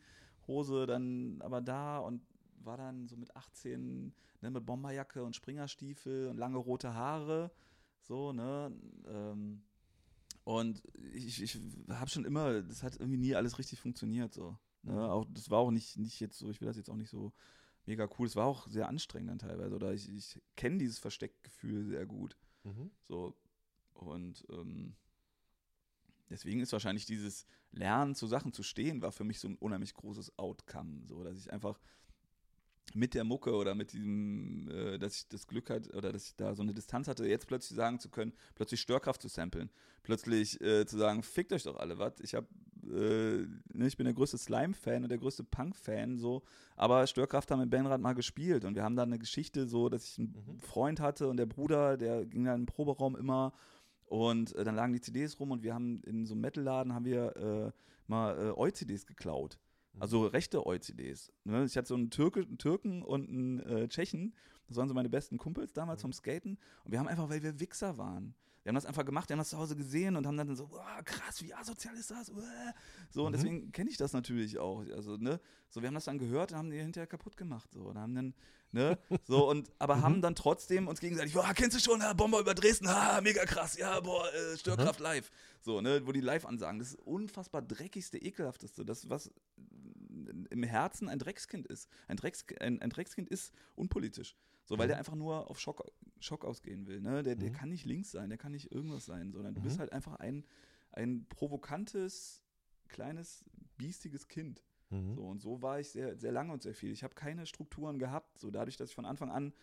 Hose, 0.48 0.86
dann 0.86 1.42
aber 1.42 1.62
da 1.62 1.98
und 1.98 2.22
war 2.64 2.78
dann 2.78 3.08
so 3.08 3.18
mit 3.18 3.36
18 3.36 4.14
ne, 4.42 4.52
mit 4.52 4.66
Bomberjacke 4.66 5.24
und 5.24 5.36
Springerstiefel 5.36 6.28
und 6.28 6.38
lange 6.38 6.58
rote 6.58 6.94
Haare. 6.94 7.52
So, 8.02 8.32
ne? 8.32 8.72
Ähm, 9.08 9.64
und 10.44 10.84
ich, 11.14 11.42
ich 11.42 11.60
habe 11.90 12.10
schon 12.10 12.26
immer, 12.26 12.62
das 12.62 12.84
hat 12.84 13.00
irgendwie 13.00 13.18
nie 13.18 13.36
alles 13.36 13.58
richtig 13.58 13.80
funktioniert. 13.80 14.34
So. 14.34 14.56
Ne? 14.84 14.94
Mhm. 14.94 15.00
Auch, 15.00 15.26
das 15.34 15.50
war 15.50 15.60
auch 15.60 15.72
nicht, 15.72 15.98
nicht 15.98 16.20
jetzt 16.20 16.38
so, 16.38 16.50
ich 16.52 16.62
will 16.62 16.68
das 16.68 16.78
jetzt 16.78 16.90
auch 16.90 16.96
nicht 16.96 17.10
so 17.10 17.34
mega 17.86 18.08
cool. 18.18 18.28
Es 18.28 18.36
war 18.36 18.46
auch 18.46 18.68
sehr 18.68 18.88
anstrengend 18.88 19.30
dann 19.30 19.40
teilweise. 19.40 19.76
Oder 19.76 19.94
ich, 19.94 20.10
ich 20.10 20.42
kenne 20.56 20.78
dieses 20.78 21.00
Versteckgefühl 21.00 21.86
sehr 21.86 22.06
gut. 22.06 22.38
Mhm. 22.64 22.92
So. 23.04 23.36
Und 23.94 24.46
ähm, 24.50 24.96
deswegen 26.30 26.62
ist 26.62 26.74
wahrscheinlich 26.74 27.06
dieses 27.06 27.46
Lernen 27.72 28.16
zu 28.16 28.28
Sachen 28.28 28.54
zu 28.54 28.64
stehen, 28.64 29.02
war 29.02 29.12
für 29.12 29.24
mich 29.24 29.40
so 29.40 29.48
ein 29.48 29.56
unheimlich 29.56 29.94
großes 29.94 30.38
Outcome. 30.38 31.06
So, 31.08 31.24
dass 31.24 31.38
ich 31.38 31.52
einfach 31.52 31.80
mit 32.94 33.14
der 33.14 33.24
Mucke 33.24 33.54
oder 33.54 33.76
mit 33.76 33.94
diesem, 33.94 34.70
äh, 34.70 34.98
dass 34.98 35.18
ich 35.18 35.28
das 35.28 35.48
Glück 35.48 35.70
hatte 35.70 35.92
oder 35.94 36.14
dass 36.14 36.28
ich 36.28 36.36
da 36.36 36.56
so 36.56 36.62
eine 36.62 36.74
Distanz 36.74 37.08
hatte, 37.08 37.28
jetzt 37.28 37.48
plötzlich 37.48 37.76
sagen 37.76 38.00
zu 38.00 38.10
können, 38.10 38.34
plötzlich 38.54 38.82
Störkraft 38.82 39.22
zu 39.22 39.28
samplen, 39.28 39.70
plötzlich 40.04 40.62
äh, 40.62 40.86
zu 40.86 40.98
sagen, 40.98 41.24
fickt 41.24 41.52
euch 41.52 41.64
doch 41.64 41.78
alle, 41.78 41.98
was? 41.98 42.20
Ich 42.22 42.36
habe, 42.36 42.48
äh, 42.92 43.48
ne, 43.74 43.88
ich 43.88 43.98
bin 43.98 44.06
der 44.06 44.14
größte 44.14 44.38
Slime-Fan 44.38 45.04
und 45.04 45.10
der 45.10 45.18
größte 45.18 45.44
Punk-Fan, 45.44 46.18
so, 46.18 46.44
aber 46.76 47.06
Störkraft 47.08 47.52
haben 47.52 47.62
in 47.62 47.70
Benrad 47.70 48.02
mal 48.02 48.14
gespielt 48.14 48.66
und 48.66 48.76
wir 48.76 48.84
haben 48.84 48.96
da 48.96 49.04
eine 49.04 49.20
Geschichte 49.20 49.68
so, 49.68 49.90
dass 49.90 50.06
ich 50.06 50.20
einen 50.20 50.34
Mhm. 50.48 50.60
Freund 50.60 51.00
hatte 51.00 51.28
und 51.28 51.38
der 51.38 51.46
Bruder, 51.46 51.98
der 51.98 52.26
ging 52.26 52.46
dann 52.46 52.62
im 52.62 52.66
Proberaum 52.66 53.16
immer 53.16 53.54
und 54.06 54.54
äh, 54.56 54.64
dann 54.64 54.76
lagen 54.76 54.94
die 54.94 55.02
CDs 55.02 55.40
rum 55.40 55.52
und 55.52 55.64
wir 55.64 55.74
haben 55.74 56.02
in 56.04 56.26
so 56.26 56.34
einem 56.34 56.42
Metalladen 56.42 56.94
haben 56.94 57.06
wir 57.06 57.36
äh, 57.38 57.72
mal 58.08 58.38
äh, 58.38 58.52
Eu-CDs 58.52 59.06
geklaut. 59.06 59.58
Also 59.98 60.28
rechte 60.28 60.66
Eu-CDs. 60.66 61.32
Ne? 61.46 61.64
Ich 61.64 61.78
hatte 61.78 61.88
so 61.88 61.96
einen, 61.96 62.10
Türke, 62.10 62.42
einen 62.42 62.58
Türken 62.58 63.02
und 63.02 63.30
einen 63.30 63.60
äh, 63.62 63.88
Tschechen. 63.88 64.34
Das 64.68 64.76
waren 64.76 64.90
so 64.90 64.94
meine 64.94 65.10
besten 65.10 65.38
Kumpels 65.38 65.72
damals 65.72 66.02
vom 66.02 66.12
Skaten. 66.12 66.58
Und 66.84 66.92
wir 66.92 67.00
haben 67.00 67.08
einfach, 67.08 67.30
weil 67.30 67.42
wir 67.42 67.60
Wichser 67.62 67.98
waren. 67.98 68.36
Wir 68.66 68.72
haben 68.72 68.76
das 68.78 68.88
einfach 68.88 69.06
gemacht, 69.06 69.30
wir 69.30 69.36
haben 69.36 69.42
das 69.42 69.50
zu 69.50 69.60
Hause 69.60 69.76
gesehen 69.76 70.16
und 70.16 70.26
haben 70.26 70.38
dann 70.38 70.56
so, 70.56 70.68
wow, 70.72 70.82
krass, 71.04 71.44
wie 71.44 71.54
asozial 71.54 71.96
ist 71.98 72.10
das? 72.10 72.32
Uah. 72.32 72.74
So, 73.12 73.24
und 73.28 73.32
Mhm. 73.32 73.36
deswegen 73.36 73.72
kenne 73.72 73.92
ich 73.92 73.98
das 73.98 74.12
natürlich 74.12 74.58
auch. 74.58 74.80
Also, 74.96 75.18
ne, 75.18 75.40
so, 75.70 75.84
wir 75.84 75.88
haben 75.88 75.94
das 75.94 76.06
dann 76.06 76.18
gehört 76.18 76.52
und 76.52 76.58
haben 76.58 76.72
die 76.72 76.80
hinterher 76.80 77.06
kaputt 77.06 77.38
gemacht. 77.38 77.70
So, 77.72 77.82
und 77.82 78.00
haben 78.00 78.16
dann, 78.16 78.34
ne, 78.72 78.98
so, 79.28 79.48
und, 79.52 79.70
aber 79.78 80.02
haben 80.02 80.20
dann 80.20 80.34
trotzdem 80.34 80.88
uns 80.88 81.00
gegenseitig, 81.00 81.34
boah, 81.36 81.54
kennst 81.54 81.78
du 81.78 81.80
schon, 81.80 82.00
ja, 82.02 82.14
Bomber 82.14 82.40
über 82.40 82.56
Dresden, 82.56 82.90
ha, 82.90 83.22
mega 83.22 83.46
krass, 83.46 83.78
ja, 83.78 84.00
boah, 84.00 84.34
äh, 84.34 84.58
Störkraft 84.58 85.00
live. 85.00 85.30
So, 85.62 85.82
ne, 85.82 86.02
wo 86.08 86.12
die 86.12 86.22
live 86.22 86.46
ansagen. 86.48 86.80
Das 86.80 86.88
ist 86.88 87.00
unfassbar 87.02 87.62
dreckigste, 87.62 88.18
ekelhafteste. 88.18 88.84
Das, 88.84 89.08
was 89.12 89.30
im 90.48 90.64
Herzen 90.64 91.10
ein 91.10 91.20
Dreckskind 91.20 91.68
ist. 91.68 91.90
Ein, 92.08 92.18
Drecks, 92.18 92.46
ein, 92.60 92.82
ein 92.82 92.90
Dreckskind 92.90 93.30
ist 93.30 93.54
unpolitisch. 93.76 94.36
So, 94.66 94.78
weil 94.78 94.88
Mhm. 94.88 94.90
der 94.90 94.98
einfach 94.98 95.16
nur 95.16 95.50
auf 95.50 95.60
Schock, 95.60 95.84
Schock 96.20 96.44
ausgehen 96.44 96.88
will. 96.88 97.00
Ne? 97.02 97.22
Der, 97.24 97.36
der 97.36 97.50
Mhm. 97.50 97.54
kann 97.54 97.70
nicht 97.70 97.86
links 97.86 98.12
sein, 98.12 98.30
der 98.30 98.38
kann 98.38 98.52
nicht 98.52 98.72
irgendwas 98.72 99.06
sein, 99.06 99.32
sondern 99.32 99.54
du 99.54 99.62
Mhm. 99.62 99.66
bist 99.66 99.80
halt 99.80 99.92
einfach 99.94 100.16
ein, 100.16 100.44
ein 100.92 101.26
provokantes, 101.30 102.44
kleines, 102.88 103.44
biestiges 103.78 104.28
Kind. 104.28 104.64
Mhm. 104.90 105.14
So, 105.16 105.26
und 105.28 105.40
so 105.42 105.62
war 105.62 105.80
ich 105.80 105.90
sehr, 105.90 106.18
sehr 106.18 106.32
lange 106.32 106.52
und 106.54 106.62
sehr 106.64 106.74
viel. 106.76 106.92
Ich 106.92 107.04
habe 107.04 107.16
keine 107.16 107.46
Strukturen 107.46 108.00
gehabt, 108.00 108.40
so 108.40 108.50
dadurch, 108.52 108.78
dass 108.78 108.90
ich 108.90 108.96
von 108.96 109.06
Anfang 109.06 109.30
an 109.32 109.54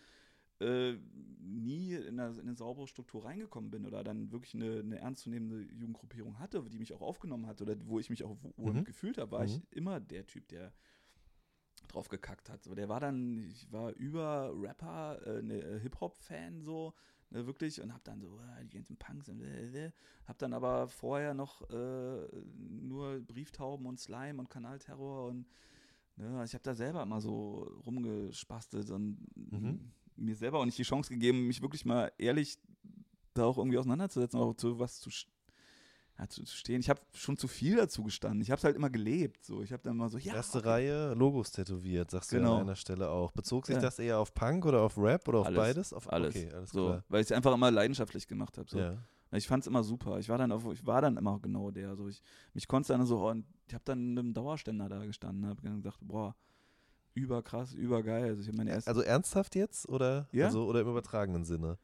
äh, 0.63 0.97
nie 1.41 1.93
in 1.93 2.19
eine, 2.19 2.33
in 2.39 2.47
eine 2.47 2.55
saubere 2.55 2.87
Struktur 2.87 3.25
reingekommen 3.25 3.69
bin 3.69 3.85
oder 3.85 4.03
dann 4.03 4.31
wirklich 4.31 4.55
eine, 4.55 4.79
eine 4.79 4.99
ernstzunehmende 4.99 5.61
Jugendgruppierung 5.73 6.39
hatte, 6.39 6.63
die 6.69 6.79
mich 6.79 6.93
auch 6.93 7.01
aufgenommen 7.01 7.47
hat 7.47 7.61
oder 7.61 7.75
wo 7.85 7.99
ich 7.99 8.09
mich 8.09 8.23
auch 8.23 8.37
wohl 8.57 8.73
Mhm. 8.73 8.83
gefühlt 8.83 9.17
habe, 9.17 9.31
war 9.31 9.45
ich 9.45 9.57
Mhm. 9.57 9.67
immer 9.71 9.99
der 9.99 10.25
Typ, 10.25 10.47
der 10.47 10.73
drauf 11.87 12.07
gekackt 12.09 12.49
hat. 12.49 12.63
So, 12.63 12.73
der 12.75 12.89
war 12.89 12.99
dann, 12.99 13.49
ich 13.51 13.71
war 13.71 13.91
über 13.93 14.51
Rapper, 14.55 15.21
äh, 15.25 15.41
ne, 15.41 15.61
äh, 15.61 15.79
Hip-Hop-Fan 15.79 16.61
so, 16.61 16.93
ne, 17.29 17.45
wirklich, 17.45 17.81
und 17.81 17.93
hab 17.93 18.03
dann 18.03 18.19
so, 18.21 18.39
äh, 18.39 18.65
die 18.65 18.69
ganzen 18.75 18.97
Punks 18.97 19.29
und 19.29 19.41
äh, 19.41 19.91
hab 20.25 20.37
dann 20.39 20.53
aber 20.53 20.87
vorher 20.87 21.33
noch 21.33 21.61
äh, 21.69 22.27
nur 22.57 23.19
Brieftauben 23.21 23.85
und 23.85 23.99
Slime 23.99 24.39
und 24.39 24.49
Kanalterror 24.49 25.27
und 25.27 25.45
ne, 26.15 26.27
also 26.39 26.43
ich 26.45 26.53
habe 26.53 26.63
da 26.63 26.73
selber 26.73 27.03
immer 27.03 27.21
so 27.21 27.63
rumgespastet 27.85 28.89
und 28.89 29.17
Mhm. 29.35 29.91
Mir 30.17 30.35
selber 30.35 30.59
auch 30.59 30.65
nicht 30.65 30.77
die 30.77 30.83
Chance 30.83 31.09
gegeben, 31.09 31.47
mich 31.47 31.61
wirklich 31.61 31.85
mal 31.85 32.11
ehrlich 32.17 32.57
da 33.33 33.45
auch 33.45 33.57
irgendwie 33.57 33.77
auseinanderzusetzen, 33.77 34.39
auch 34.39 34.53
zu 34.53 34.77
was 34.79 34.99
zu, 34.99 35.09
ja, 36.19 36.27
zu, 36.29 36.43
zu 36.43 36.55
stehen. 36.55 36.79
Ich 36.81 36.89
habe 36.89 37.01
schon 37.13 37.37
zu 37.37 37.47
viel 37.47 37.77
dazu 37.77 38.03
gestanden. 38.03 38.41
Ich 38.41 38.51
habe 38.51 38.59
es 38.59 38.63
halt 38.63 38.75
immer 38.75 38.89
gelebt. 38.91 39.43
So. 39.43 39.63
Ich 39.63 39.73
habe 39.73 39.81
dann 39.81 39.97
mal 39.97 40.09
so, 40.09 40.17
ja. 40.19 40.35
Erste 40.35 40.59
okay. 40.59 40.67
Reihe, 40.69 41.13
Logos 41.15 41.51
tätowiert, 41.51 42.11
sagst 42.11 42.31
du 42.31 42.35
Genau. 42.37 42.55
an 42.57 42.61
einer 42.61 42.75
Stelle 42.75 43.09
auch. 43.09 43.31
Bezog 43.31 43.65
sich 43.65 43.75
Ja. 43.75 43.81
das 43.81 43.97
eher 43.97 44.19
auf 44.19 44.33
Punk 44.33 44.65
oder 44.65 44.81
auf 44.81 44.97
Rap 44.97 45.27
oder 45.27 45.39
auf 45.39 45.47
Alles, 45.47 45.57
beides? 45.57 45.93
Auf 45.93 46.11
Alles. 46.13 46.35
Okay, 46.35 46.51
alles 46.53 46.69
so, 46.71 46.85
klar. 46.85 47.03
weil 47.09 47.21
ich 47.21 47.27
es 47.27 47.31
einfach 47.31 47.53
immer 47.53 47.71
leidenschaftlich 47.71 48.27
gemacht 48.27 48.57
habe. 48.57 48.69
So. 48.69 48.77
Ja. 48.77 48.97
Ich 49.31 49.47
fand 49.47 49.63
es 49.63 49.67
immer 49.67 49.83
super. 49.83 50.19
Ich 50.19 50.29
war 50.29 50.37
dann 50.37 50.51
auf, 50.51 50.63
ich 50.71 50.85
war 50.85 51.01
dann 51.01 51.17
immer 51.17 51.39
genau 51.39 51.71
der. 51.71 51.95
So. 51.95 52.07
Ich, 52.07 52.21
mich 52.53 52.67
konnte 52.67 52.93
dann 52.93 53.03
so, 53.07 53.21
oh, 53.25 53.31
und 53.31 53.47
ich 53.67 53.73
habe 53.73 53.83
dann 53.83 54.11
in 54.11 54.19
einem 54.19 54.33
Dauerständer 54.35 54.87
da 54.89 55.03
gestanden, 55.03 55.47
habe 55.47 55.61
gedacht, 55.63 55.99
boah, 56.03 56.35
überkrass, 57.13 57.73
übergeil. 57.73 58.25
Also 58.29 58.41
ich 58.49 58.55
meine 58.55 58.71
erste. 58.71 58.89
Also 58.89 59.01
ernsthaft 59.01 59.55
jetzt 59.55 59.87
oder, 59.89 60.27
Ja. 60.31 60.45
also, 60.47 60.65
oder 60.65 60.81
im 60.81 60.87
übertragenen 60.89 61.45
Sinne? 61.45 61.77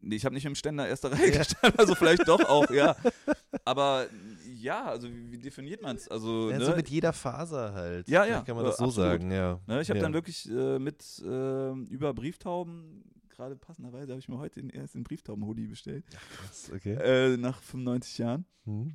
Nee, 0.00 0.16
ich 0.16 0.24
habe 0.24 0.34
nicht 0.34 0.44
im 0.44 0.54
Ständer 0.54 0.86
erster 0.86 1.10
Reihe 1.10 1.30
gestanden, 1.32 1.78
also 1.80 1.94
vielleicht 1.94 2.28
doch 2.28 2.44
auch, 2.48 2.70
ja. 2.70 2.94
Aber 3.64 4.06
ja, 4.54 4.84
also 4.84 5.08
wie, 5.08 5.32
wie 5.32 5.38
definiert 5.38 5.82
man 5.82 5.96
es? 5.96 6.06
Also, 6.08 6.50
Ja, 6.50 6.58
ne? 6.58 6.64
so 6.66 6.76
mit 6.76 6.88
jeder 6.90 7.12
Faser 7.12 7.72
halt. 7.72 8.06
Ja, 8.08 8.22
Vielleicht 8.22 8.38
ja, 8.40 8.44
Kann 8.44 8.56
man 8.56 8.64
das 8.66 8.76
so 8.76 8.84
absolut. 8.84 9.10
sagen, 9.12 9.30
ja. 9.32 9.58
Ne, 9.66 9.80
ich 9.80 9.88
habe 9.88 9.98
ja. 9.98 10.04
dann 10.04 10.12
wirklich 10.14 10.48
äh, 10.50 10.78
mit 10.78 11.02
äh, 11.24 11.72
über 11.90 12.12
Brieftauben, 12.14 13.04
gerade 13.30 13.56
passenderweise 13.56 14.12
habe 14.12 14.20
ich 14.20 14.28
mir 14.28 14.38
heute 14.38 14.60
den 14.60 14.70
ersten 14.70 15.02
Brieftauben-Hoodie 15.02 15.66
bestellt, 15.66 16.04
Krass, 16.36 16.70
okay. 16.74 16.92
äh, 16.94 17.36
nach 17.38 17.60
95 17.62 18.18
Jahren. 18.18 18.44
Hm. 18.64 18.94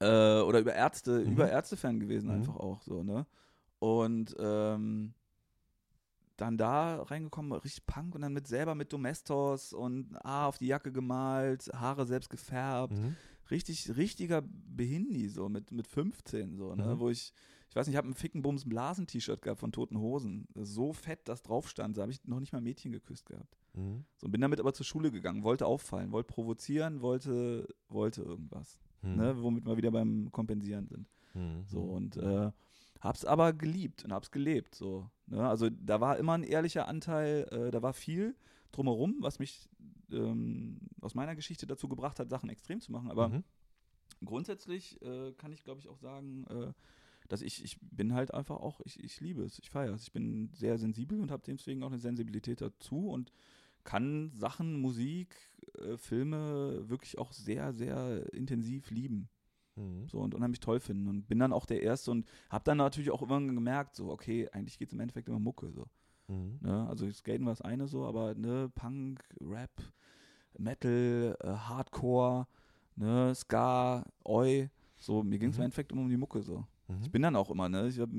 Äh, 0.00 0.40
oder 0.40 0.58
über 0.60 0.74
Ärzte, 0.74 1.20
Mhm. 1.20 1.32
über 1.32 1.48
Ärzte-Fan 1.50 2.00
gewesen 2.00 2.26
Mhm. 2.28 2.34
einfach 2.36 2.56
auch 2.56 2.82
so, 2.82 3.02
ne? 3.04 3.24
Und 3.80 4.36
ähm, 4.38 5.14
dann 6.36 6.56
da 6.56 7.02
reingekommen, 7.02 7.52
richtig 7.52 7.86
Punk 7.86 8.14
und 8.14 8.22
dann 8.22 8.32
mit 8.32 8.46
selber 8.46 8.74
mit 8.74 8.92
Domestos 8.92 9.72
und 9.72 10.14
A 10.24 10.46
auf 10.46 10.58
die 10.58 10.68
Jacke 10.68 10.90
gemalt, 10.92 11.70
Haare 11.74 12.06
selbst 12.06 12.30
gefärbt, 12.30 12.96
Mhm. 12.98 13.16
richtig, 13.50 13.94
richtiger 13.96 14.42
Behindi, 14.42 15.28
so 15.28 15.48
mit, 15.48 15.70
mit 15.70 15.86
15, 15.86 16.56
so, 16.56 16.74
ne? 16.74 16.94
Mhm. 16.94 16.98
Wo 17.00 17.10
ich, 17.10 17.34
ich 17.68 17.76
weiß 17.76 17.86
nicht, 17.86 17.94
ich 17.94 17.98
habe 17.98 18.08
ein 18.08 18.14
Fickenbums 18.14 18.66
Blasen-T-Shirt 18.68 19.42
gehabt 19.42 19.60
von 19.60 19.70
Toten 19.72 19.98
Hosen. 19.98 20.46
So 20.54 20.92
fett, 20.94 21.20
das 21.28 21.42
drauf 21.42 21.68
stand, 21.68 21.96
da 21.98 22.02
habe 22.02 22.12
ich 22.12 22.24
noch 22.24 22.40
nicht 22.40 22.52
mal 22.52 22.62
Mädchen 22.62 22.92
geküsst 22.92 23.26
gehabt. 23.26 23.58
Mhm. 23.74 24.04
So, 24.16 24.28
bin 24.28 24.40
damit 24.40 24.60
aber 24.60 24.72
zur 24.72 24.86
Schule 24.86 25.10
gegangen, 25.10 25.42
wollte 25.42 25.66
auffallen, 25.66 26.10
wollte 26.10 26.32
provozieren, 26.32 27.02
wollte, 27.02 27.68
wollte 27.88 28.22
irgendwas. 28.22 28.80
Mhm. 29.02 29.16
Ne? 29.16 29.42
Womit 29.42 29.66
wir 29.66 29.76
wieder 29.76 29.90
beim 29.90 30.32
Kompensieren 30.32 30.86
sind. 30.86 31.06
Mhm. 31.34 31.64
So, 31.66 31.82
und 31.82 32.16
äh, 32.16 32.50
hab's 33.00 33.24
aber 33.24 33.52
geliebt 33.52 34.04
und 34.04 34.12
hab's 34.12 34.30
gelebt. 34.30 34.74
So, 34.74 35.10
ne? 35.26 35.48
Also 35.48 35.70
da 35.70 36.00
war 36.00 36.18
immer 36.18 36.34
ein 36.34 36.42
ehrlicher 36.44 36.86
Anteil, 36.88 37.48
äh, 37.50 37.70
da 37.70 37.82
war 37.82 37.92
viel 37.92 38.34
drumherum, 38.72 39.16
was 39.20 39.38
mich 39.38 39.68
ähm, 40.12 40.80
aus 41.00 41.14
meiner 41.14 41.34
Geschichte 41.34 41.66
dazu 41.66 41.88
gebracht 41.88 42.18
hat, 42.20 42.30
Sachen 42.30 42.50
extrem 42.50 42.80
zu 42.80 42.92
machen. 42.92 43.10
Aber 43.10 43.28
Mhm. 43.28 43.44
grundsätzlich 44.24 45.00
äh, 45.02 45.32
kann 45.32 45.52
ich, 45.52 45.64
glaube 45.64 45.80
ich, 45.80 45.88
auch 45.88 45.98
sagen, 45.98 46.46
äh, 46.48 46.72
dass 47.28 47.42
ich, 47.42 47.64
ich 47.64 47.78
bin 47.80 48.12
halt 48.12 48.34
einfach 48.34 48.56
auch, 48.56 48.80
ich, 48.84 49.02
ich 49.02 49.20
liebe 49.20 49.42
es, 49.44 49.58
ich 49.60 49.70
feiere 49.70 49.94
es. 49.94 50.02
Ich 50.02 50.12
bin 50.12 50.50
sehr 50.52 50.78
sensibel 50.78 51.20
und 51.20 51.30
habe 51.30 51.42
deswegen 51.46 51.82
auch 51.82 51.88
eine 51.88 51.98
Sensibilität 51.98 52.60
dazu 52.60 53.08
und 53.08 53.32
kann 53.84 54.30
Sachen, 54.34 54.80
Musik, 54.80 55.36
äh, 55.78 55.96
Filme 55.96 56.88
wirklich 56.88 57.18
auch 57.18 57.32
sehr, 57.32 57.72
sehr 57.72 58.32
intensiv 58.34 58.90
lieben. 58.90 59.28
Mhm. 59.76 60.08
So 60.08 60.18
und 60.18 60.34
unheimlich 60.34 60.60
toll 60.60 60.80
finden 60.80 61.08
und 61.08 61.28
bin 61.28 61.38
dann 61.38 61.52
auch 61.52 61.66
der 61.66 61.82
Erste 61.82 62.10
und 62.10 62.26
habe 62.50 62.64
dann 62.64 62.78
natürlich 62.78 63.10
auch 63.10 63.22
irgendwann 63.22 63.54
gemerkt, 63.54 63.94
so, 63.96 64.10
okay, 64.10 64.48
eigentlich 64.50 64.78
geht 64.78 64.88
es 64.88 64.94
im 64.94 65.00
Endeffekt 65.00 65.28
immer 65.28 65.38
Mucke. 65.38 65.70
So, 65.72 65.86
Mhm. 66.28 66.58
ne? 66.60 66.86
Also 66.88 67.10
Skaten 67.10 67.44
war 67.46 67.52
das 67.52 67.60
eine 67.62 67.86
so, 67.86 68.04
aber 68.06 68.34
ne, 68.34 68.70
Punk, 68.74 69.22
Rap, 69.40 69.70
Metal, 70.58 71.36
äh, 71.40 71.46
Hardcore, 71.48 72.46
ne, 72.96 73.34
Ska, 73.34 74.04
Oi, 74.24 74.68
so, 74.96 75.22
mir 75.22 75.38
ging 75.38 75.50
es 75.50 75.56
Mhm. 75.56 75.60
im 75.60 75.64
Endeffekt 75.66 75.92
immer 75.92 76.02
um 76.02 76.08
die 76.10 76.16
Mucke 76.16 76.42
so. 76.42 76.66
Mhm. 76.88 77.02
Ich 77.02 77.10
bin 77.10 77.22
dann 77.22 77.36
auch 77.36 77.50
immer, 77.50 77.68
ne? 77.68 77.88
Ich 77.88 77.98
hab, 78.00 78.10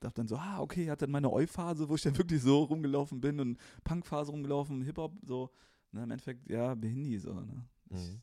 dachte 0.00 0.16
dann 0.20 0.28
so, 0.28 0.36
ah, 0.36 0.60
okay, 0.60 0.90
hatte 0.90 1.06
dann 1.06 1.12
meine 1.12 1.30
Oi-Phase, 1.32 1.88
wo 1.88 1.94
ich 1.94 2.02
dann 2.02 2.14
wirklich 2.18 2.42
so 2.42 2.62
rumgelaufen 2.64 3.20
bin 3.20 3.40
und 3.40 3.58
Punk-Phase 3.82 4.30
rumgelaufen, 4.30 4.82
Hip-Hop, 4.82 5.14
so. 5.24 5.50
Ne, 5.92 6.02
Im 6.04 6.10
Endeffekt, 6.10 6.50
ja, 6.50 6.74
Behindi 6.74 7.18
so, 7.18 7.32
ne? 7.32 7.64
Ich 7.90 8.12
Mhm. 8.12 8.22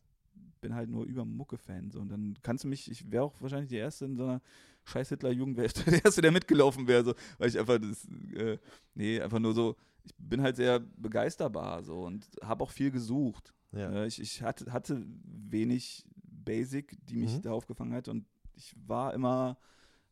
Bin 0.62 0.74
halt 0.74 0.88
nur 0.88 1.04
über 1.04 1.26
Mucke-Fan. 1.26 1.90
So. 1.90 2.00
Und 2.00 2.08
dann 2.08 2.38
kannst 2.40 2.64
du 2.64 2.68
mich, 2.68 2.90
ich 2.90 3.10
wäre 3.12 3.24
auch 3.24 3.34
wahrscheinlich 3.42 3.68
die 3.68 3.76
Erste 3.76 4.06
in 4.06 4.16
so 4.16 4.22
einer 4.24 4.40
scheiß 4.84 5.10
Hitler-Jugend, 5.10 5.58
wäre 5.58 5.68
der 5.86 6.02
Erste, 6.04 6.22
der 6.22 6.32
mitgelaufen 6.32 6.86
wäre, 6.88 7.04
so, 7.04 7.14
weil 7.36 7.48
ich 7.50 7.58
einfach 7.58 7.78
das, 7.78 8.06
äh, 8.34 8.56
nee, 8.94 9.20
einfach 9.20 9.38
nur 9.40 9.52
so, 9.52 9.76
ich 10.04 10.12
bin 10.16 10.40
halt 10.40 10.56
sehr 10.56 10.80
begeisterbar 10.80 11.82
so 11.84 12.04
und 12.04 12.26
habe 12.42 12.64
auch 12.64 12.70
viel 12.70 12.90
gesucht. 12.90 13.52
Ja. 13.72 13.92
Äh, 13.92 14.06
ich 14.06 14.20
ich 14.20 14.42
hatte, 14.42 14.72
hatte 14.72 15.04
wenig 15.24 16.04
Basic, 16.24 16.96
die 17.06 17.16
mich 17.18 17.36
Mhm. 17.36 17.42
da 17.42 17.52
aufgefangen 17.52 17.92
hat 17.92 18.08
und 18.08 18.26
ich 18.54 18.74
war 18.86 19.14
immer, 19.14 19.56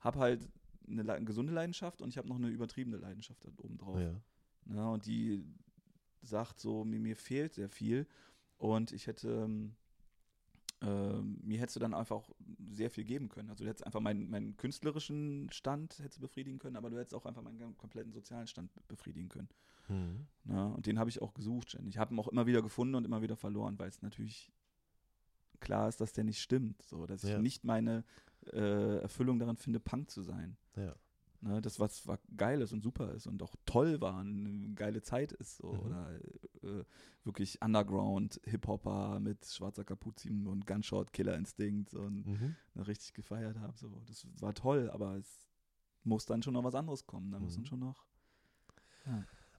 habe 0.01 0.19
halt 0.19 0.49
eine, 0.89 1.03
le- 1.03 1.25
gesunde 1.25 1.53
Leidenschaft 1.53 2.03
und 2.03 2.09
ich 2.11 2.19
habe 2.19 2.29
noch 2.29 2.37
eine 2.37 2.49
übertriebene 2.49 2.97
Leidenschaft 2.99 3.45
da 3.45 3.51
oben 3.63 3.79
drauf. 3.79 3.99
Ja. 4.01 4.21
Ja, 4.75 4.89
und 4.91 5.07
die 5.07 5.45
sagt 6.23 6.61
so, 6.61 6.85
mir, 6.85 7.01
mir 7.01 7.17
fehlt 7.17 7.55
sehr 7.55 7.69
viel 7.69 8.07
und 8.59 8.93
ich 8.93 9.07
hätte, 9.09 9.49
ähm, 10.83 11.39
mir 11.43 11.59
hättest 11.61 11.77
du 11.77 11.81
dann 11.81 11.95
einfach 11.95 12.17
auch 12.17 12.31
sehr 12.71 12.91
viel 12.91 13.05
geben 13.05 13.29
können. 13.29 13.51
Also 13.51 13.65
du 13.65 13.71
hättest 13.71 13.85
einfach 13.85 14.01
meinen, 14.01 14.31
meinen 14.31 14.57
künstlerischen 14.57 15.51
Stand 15.53 15.99
hättest 15.99 16.21
befriedigen 16.21 16.59
können, 16.59 16.77
aber 16.77 16.91
du 16.91 16.99
hättest 16.99 17.15
auch 17.15 17.27
einfach 17.27 17.43
meinen 17.43 17.77
kompletten 17.77 18.13
sozialen 18.13 18.47
Stand 18.47 18.71
befriedigen 18.89 19.29
können. 19.29 19.49
Mhm. 19.89 20.27
Ja, 20.45 20.67
und 20.67 20.87
den 20.87 20.99
habe 20.99 21.11
ich 21.11 21.21
auch 21.21 21.35
gesucht. 21.35 21.77
Ich 21.87 21.99
habe 21.99 22.15
ihn 22.15 22.19
auch 22.19 22.29
immer 22.29 22.47
wieder 22.47 22.63
gefunden 22.63 22.95
und 22.95 23.05
immer 23.05 23.23
wieder 23.23 23.37
verloren, 23.37 23.79
weil 23.79 23.89
es 23.89 24.01
natürlich 24.03 24.51
klar 25.61 25.89
ist, 25.89 26.01
dass 26.01 26.13
der 26.13 26.25
nicht 26.25 26.41
stimmt. 26.41 26.81
So, 26.83 27.07
dass 27.07 27.23
Ja. 27.23 27.37
ich 27.37 27.43
nicht 27.43 27.65
meine 27.65 28.05
äh, 28.53 28.99
Erfüllung 29.01 29.39
daran 29.39 29.57
finde, 29.57 29.81
Punk 29.81 30.11
zu 30.11 30.23
sein. 30.23 30.57
Ja. 30.77 30.95
Ne, 31.43 31.63
das, 31.63 31.81
was, 31.81 32.07
was 32.07 32.19
geil 32.37 32.61
ist 32.61 32.73
und 32.73 32.83
super 32.83 33.13
ist 33.15 33.27
und 33.27 33.43
auch 33.43 33.55
toll 33.65 33.99
war 34.03 34.21
und 34.21 34.47
eine 34.47 34.75
geile 34.75 35.01
Zeit 35.01 35.33
ist. 35.33 35.57
So, 35.57 35.73
Mhm. 35.73 35.81
Oder 35.81 36.21
äh, 36.63 36.85
wirklich 37.25 37.63
Underground, 37.63 38.41
Hip-Hopper 38.45 39.21
mit 39.21 39.47
schwarzer 39.47 39.85
Kapuzin 39.85 40.47
und 40.47 40.67
Gunshot, 40.67 41.13
Killer 41.15 41.37
Instinct 41.37 41.95
und 41.95 42.27
Mhm. 42.27 42.57
ne, 42.75 42.87
richtig 42.87 43.15
gefeiert 43.15 43.59
habe. 43.59 43.73
So. 43.79 44.03
Das 44.07 44.27
war 44.41 44.53
toll, 44.53 44.91
aber 44.91 45.17
es 45.17 45.47
muss 46.05 46.27
dann 46.27 46.43
schon 46.43 46.53
noch 46.53 46.65
was 46.65 46.75
anderes 46.75 47.07
kommen. 47.07 47.31
Da 47.31 47.39
Mhm. 47.39 47.49
dann 47.55 47.65
schon 47.67 47.81
noch. 47.81 48.05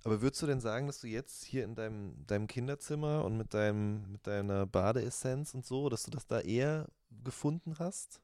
Aber 0.04 0.22
würdest 0.22 0.42
du 0.42 0.48
denn 0.48 0.62
sagen, 0.62 0.88
dass 0.88 1.00
du 1.00 1.08
jetzt 1.08 1.44
hier 1.44 1.64
in 1.64 1.76
deinem, 1.76 2.26
deinem 2.26 2.48
Kinderzimmer 2.48 3.24
und 3.26 3.38
mit, 3.38 3.54
deinem, 3.54 4.12
mit 4.12 4.26
deiner 4.26 4.66
Badeessenz 4.66 5.54
und 5.54 5.66
so, 5.66 5.90
dass 5.90 6.04
du 6.04 6.12
das 6.12 6.26
da 6.28 6.40
eher 6.40 6.88
gefunden 7.24 7.78
hast? 7.80 8.22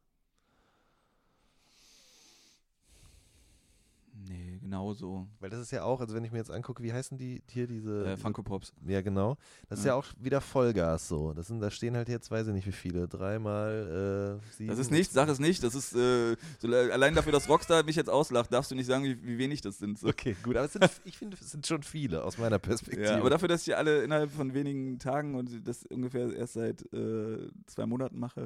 Nee, 4.19 4.57
genau 4.61 4.93
so. 4.93 5.27
Weil 5.39 5.49
das 5.51 5.59
ist 5.59 5.71
ja 5.71 5.83
auch, 5.83 6.01
also 6.01 6.15
wenn 6.15 6.23
ich 6.23 6.31
mir 6.31 6.39
jetzt 6.39 6.49
angucke, 6.49 6.81
wie 6.81 6.91
heißen 6.91 7.17
die 7.17 7.43
hier 7.47 7.67
diese. 7.67 8.05
Äh, 8.05 8.17
Funko 8.17 8.41
Pops. 8.41 8.73
ja, 8.87 9.01
genau. 9.01 9.37
Das 9.69 9.79
ist 9.79 9.85
ja 9.85 9.91
Ja. 9.91 9.95
auch 9.95 10.05
wieder 10.19 10.41
Vollgas 10.41 11.07
so. 11.07 11.33
Das 11.33 11.47
sind, 11.47 11.59
da 11.59 11.69
stehen 11.69 11.95
halt 11.95 12.09
jetzt, 12.09 12.31
weiß 12.31 12.47
ich 12.47 12.53
nicht 12.53 12.65
wie 12.65 12.71
viele, 12.71 13.07
dreimal 13.07 14.39
äh, 14.41 14.53
sieben. 14.55 14.69
Das 14.69 14.79
ist 14.79 14.89
nichts, 14.91 15.13
sag 15.13 15.29
es 15.29 15.39
nicht. 15.39 15.61
Das 15.63 15.75
ist 15.75 15.93
äh, 15.95 16.35
so, 16.59 16.67
allein 16.67 17.13
dafür, 17.13 17.31
dass 17.31 17.47
Rockstar 17.47 17.83
mich 17.83 17.95
jetzt 17.95 18.09
auslacht, 18.09 18.51
darfst 18.51 18.71
du 18.71 18.75
nicht 18.75 18.87
sagen, 18.87 19.03
wie, 19.03 19.23
wie 19.23 19.37
wenig 19.37 19.61
das 19.61 19.77
sind. 19.77 19.99
So. 19.99 20.07
Okay, 20.07 20.35
gut, 20.41 20.55
aber 20.57 20.65
es 20.65 20.73
sind, 20.73 20.89
ich 21.05 21.17
finde, 21.17 21.37
es 21.39 21.51
sind 21.51 21.67
schon 21.67 21.83
viele 21.83 22.23
aus 22.23 22.37
meiner 22.39 22.57
Perspektive. 22.59 23.05
Ja, 23.05 23.17
aber 23.17 23.29
dafür, 23.29 23.47
dass 23.49 23.61
ich 23.61 23.65
die 23.65 23.75
alle 23.75 24.01
innerhalb 24.03 24.31
von 24.31 24.53
wenigen 24.53 24.97
Tagen 24.99 25.35
und 25.35 25.67
das 25.67 25.85
ungefähr 25.85 26.33
erst 26.33 26.53
seit 26.53 26.81
äh, 26.91 27.49
zwei 27.67 27.85
Monaten 27.85 28.17
mache. 28.17 28.41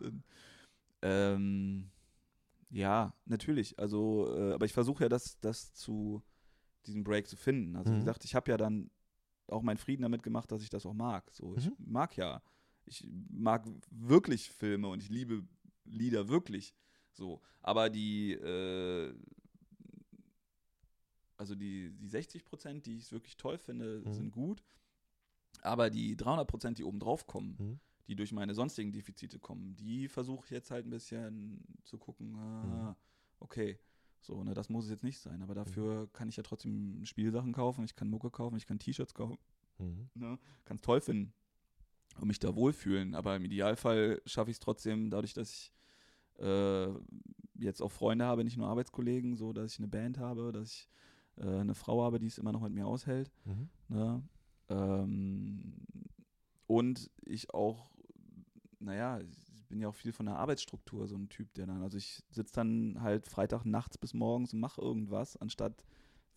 Und, 0.00 0.12
ähm, 1.02 1.90
ja, 2.70 3.14
natürlich. 3.24 3.78
Also, 3.78 4.34
äh, 4.36 4.52
aber 4.54 4.66
ich 4.66 4.72
versuche 4.72 5.04
ja, 5.04 5.08
das, 5.08 5.38
das 5.40 5.74
zu 5.74 6.22
diesen 6.86 7.04
Break 7.04 7.26
zu 7.28 7.36
finden. 7.36 7.76
Also 7.76 7.90
wie 7.92 7.96
Mhm. 7.96 8.00
gesagt, 8.00 8.24
ich 8.24 8.34
habe 8.34 8.50
ja 8.50 8.56
dann 8.56 8.90
auch 9.48 9.62
meinen 9.62 9.78
Frieden 9.78 10.02
damit 10.02 10.22
gemacht, 10.22 10.50
dass 10.50 10.62
ich 10.62 10.70
das 10.70 10.86
auch 10.86 10.94
mag. 10.94 11.30
So, 11.32 11.56
ich 11.56 11.66
Mhm. 11.66 11.76
mag 11.78 12.16
ja, 12.16 12.42
ich 12.84 13.06
mag 13.30 13.64
wirklich 13.90 14.50
Filme 14.50 14.88
und 14.88 15.02
ich 15.02 15.08
liebe 15.08 15.44
Lieder 15.84 16.28
wirklich. 16.28 16.74
So, 17.12 17.40
aber 17.62 17.90
die 17.90 18.32
äh, 18.32 19.14
also 21.36 21.54
die, 21.54 21.92
die 21.92 22.08
60 22.08 22.44
Prozent, 22.44 22.86
die 22.86 22.96
ich 22.96 23.12
wirklich 23.12 23.36
toll 23.36 23.58
finde, 23.58 24.02
Mhm. 24.02 24.12
sind 24.12 24.30
gut. 24.30 24.62
Aber 25.62 25.90
die 25.90 26.16
300 26.16 26.46
Prozent, 26.48 26.78
die 26.78 26.84
oben 26.84 26.98
drauf 27.00 27.26
kommen, 27.26 27.56
Mhm. 27.58 27.80
Die 28.08 28.16
durch 28.16 28.32
meine 28.32 28.54
sonstigen 28.54 28.92
Defizite 28.92 29.38
kommen, 29.38 29.74
die 29.76 30.08
versuche 30.08 30.44
ich 30.44 30.50
jetzt 30.50 30.70
halt 30.70 30.86
ein 30.86 30.90
bisschen 30.90 31.60
zu 31.84 31.98
gucken, 31.98 32.36
ah, 32.36 32.90
Mhm. 32.90 32.96
okay, 33.40 33.78
so, 34.20 34.42
ne, 34.42 34.54
das 34.54 34.68
muss 34.68 34.84
es 34.84 34.90
jetzt 34.90 35.04
nicht 35.04 35.18
sein. 35.18 35.42
Aber 35.42 35.54
dafür 35.54 36.08
kann 36.12 36.28
ich 36.28 36.36
ja 36.36 36.42
trotzdem 36.42 37.04
Spielsachen 37.04 37.52
kaufen, 37.52 37.84
ich 37.84 37.94
kann 37.94 38.08
Mucke 38.08 38.30
kaufen, 38.30 38.56
ich 38.56 38.66
kann 38.66 38.78
T-Shirts 38.78 39.14
kaufen, 39.14 39.38
Mhm. 39.78 40.08
ne, 40.14 40.38
kann 40.64 40.76
es 40.76 40.82
toll 40.82 41.00
finden 41.00 41.32
und 42.20 42.28
mich 42.28 42.38
da 42.38 42.54
wohlfühlen. 42.54 43.14
Aber 43.14 43.36
im 43.36 43.44
Idealfall 43.44 44.20
schaffe 44.26 44.50
ich 44.50 44.56
es 44.56 44.60
trotzdem 44.60 45.10
dadurch, 45.10 45.34
dass 45.34 45.50
ich 45.52 45.72
äh, 46.38 46.88
jetzt 47.58 47.80
auch 47.82 47.90
Freunde 47.92 48.24
habe, 48.24 48.44
nicht 48.44 48.56
nur 48.56 48.68
Arbeitskollegen, 48.68 49.36
so 49.36 49.52
dass 49.52 49.72
ich 49.72 49.78
eine 49.78 49.88
Band 49.88 50.18
habe, 50.18 50.52
dass 50.52 50.72
ich 50.72 50.88
äh, 51.38 51.42
eine 51.60 51.74
Frau 51.74 52.02
habe, 52.02 52.18
die 52.18 52.26
es 52.26 52.38
immer 52.38 52.52
noch 52.52 52.60
mit 52.62 52.72
mir 52.72 52.86
aushält. 52.86 53.30
Mhm. 53.44 53.68
Ne? 53.88 54.22
Ähm, 54.68 55.74
und 56.66 57.10
ich 57.24 57.54
auch, 57.54 57.90
naja, 58.78 59.20
ich 59.20 59.66
bin 59.68 59.80
ja 59.80 59.88
auch 59.88 59.94
viel 59.94 60.12
von 60.12 60.26
der 60.26 60.36
Arbeitsstruktur, 60.36 61.06
so 61.06 61.16
ein 61.16 61.28
Typ, 61.28 61.52
der 61.54 61.66
dann, 61.66 61.82
also 61.82 61.96
ich 61.96 62.22
sitze 62.30 62.54
dann 62.54 62.98
halt 63.00 63.26
Freitag 63.26 63.64
nachts 63.64 63.98
bis 63.98 64.14
morgens 64.14 64.52
und 64.52 64.60
mache 64.60 64.80
irgendwas, 64.80 65.36
anstatt 65.36 65.84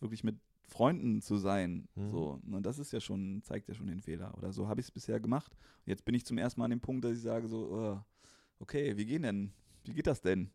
wirklich 0.00 0.24
mit 0.24 0.38
Freunden 0.62 1.20
zu 1.20 1.36
sein. 1.36 1.88
Mhm. 1.94 2.10
So, 2.10 2.40
und 2.50 2.62
das 2.64 2.78
ist 2.78 2.92
ja 2.92 3.00
schon, 3.00 3.42
zeigt 3.42 3.68
ja 3.68 3.74
schon 3.74 3.86
den 3.88 4.00
Fehler. 4.00 4.36
Oder 4.38 4.52
so 4.52 4.68
habe 4.68 4.80
ich 4.80 4.86
es 4.86 4.90
bisher 4.90 5.20
gemacht. 5.20 5.52
Und 5.52 5.90
jetzt 5.90 6.04
bin 6.04 6.14
ich 6.14 6.24
zum 6.24 6.38
ersten 6.38 6.60
Mal 6.60 6.66
an 6.66 6.70
dem 6.70 6.80
Punkt, 6.80 7.04
dass 7.04 7.12
ich 7.16 7.22
sage 7.22 7.48
so, 7.48 7.92
äh, 7.92 7.98
okay, 8.60 8.96
wie 8.96 9.06
gehen 9.06 9.22
denn, 9.22 9.52
wie 9.84 9.94
geht 9.94 10.06
das 10.06 10.20
denn? 10.20 10.50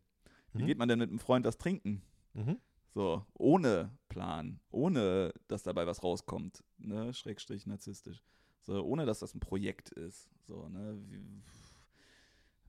Wie 0.52 0.62
Mhm. 0.62 0.66
geht 0.66 0.78
man 0.78 0.88
denn 0.88 0.98
mit 0.98 1.10
einem 1.10 1.18
Freund 1.18 1.44
das 1.44 1.58
trinken? 1.58 2.02
Mhm. 2.34 2.58
So, 2.94 3.26
ohne 3.34 3.90
Plan, 4.08 4.58
ohne 4.70 5.34
dass 5.48 5.62
dabei 5.62 5.86
was 5.86 6.02
rauskommt, 6.02 6.64
ne, 6.78 7.12
Schrägstrich 7.12 7.66
narzisstisch. 7.66 8.22
So, 8.62 8.82
ohne 8.82 9.04
dass 9.04 9.18
das 9.18 9.34
ein 9.34 9.40
Projekt 9.40 9.90
ist. 9.90 10.30
So, 10.46 10.68
ne, 10.68 10.98
wie, 11.10 11.42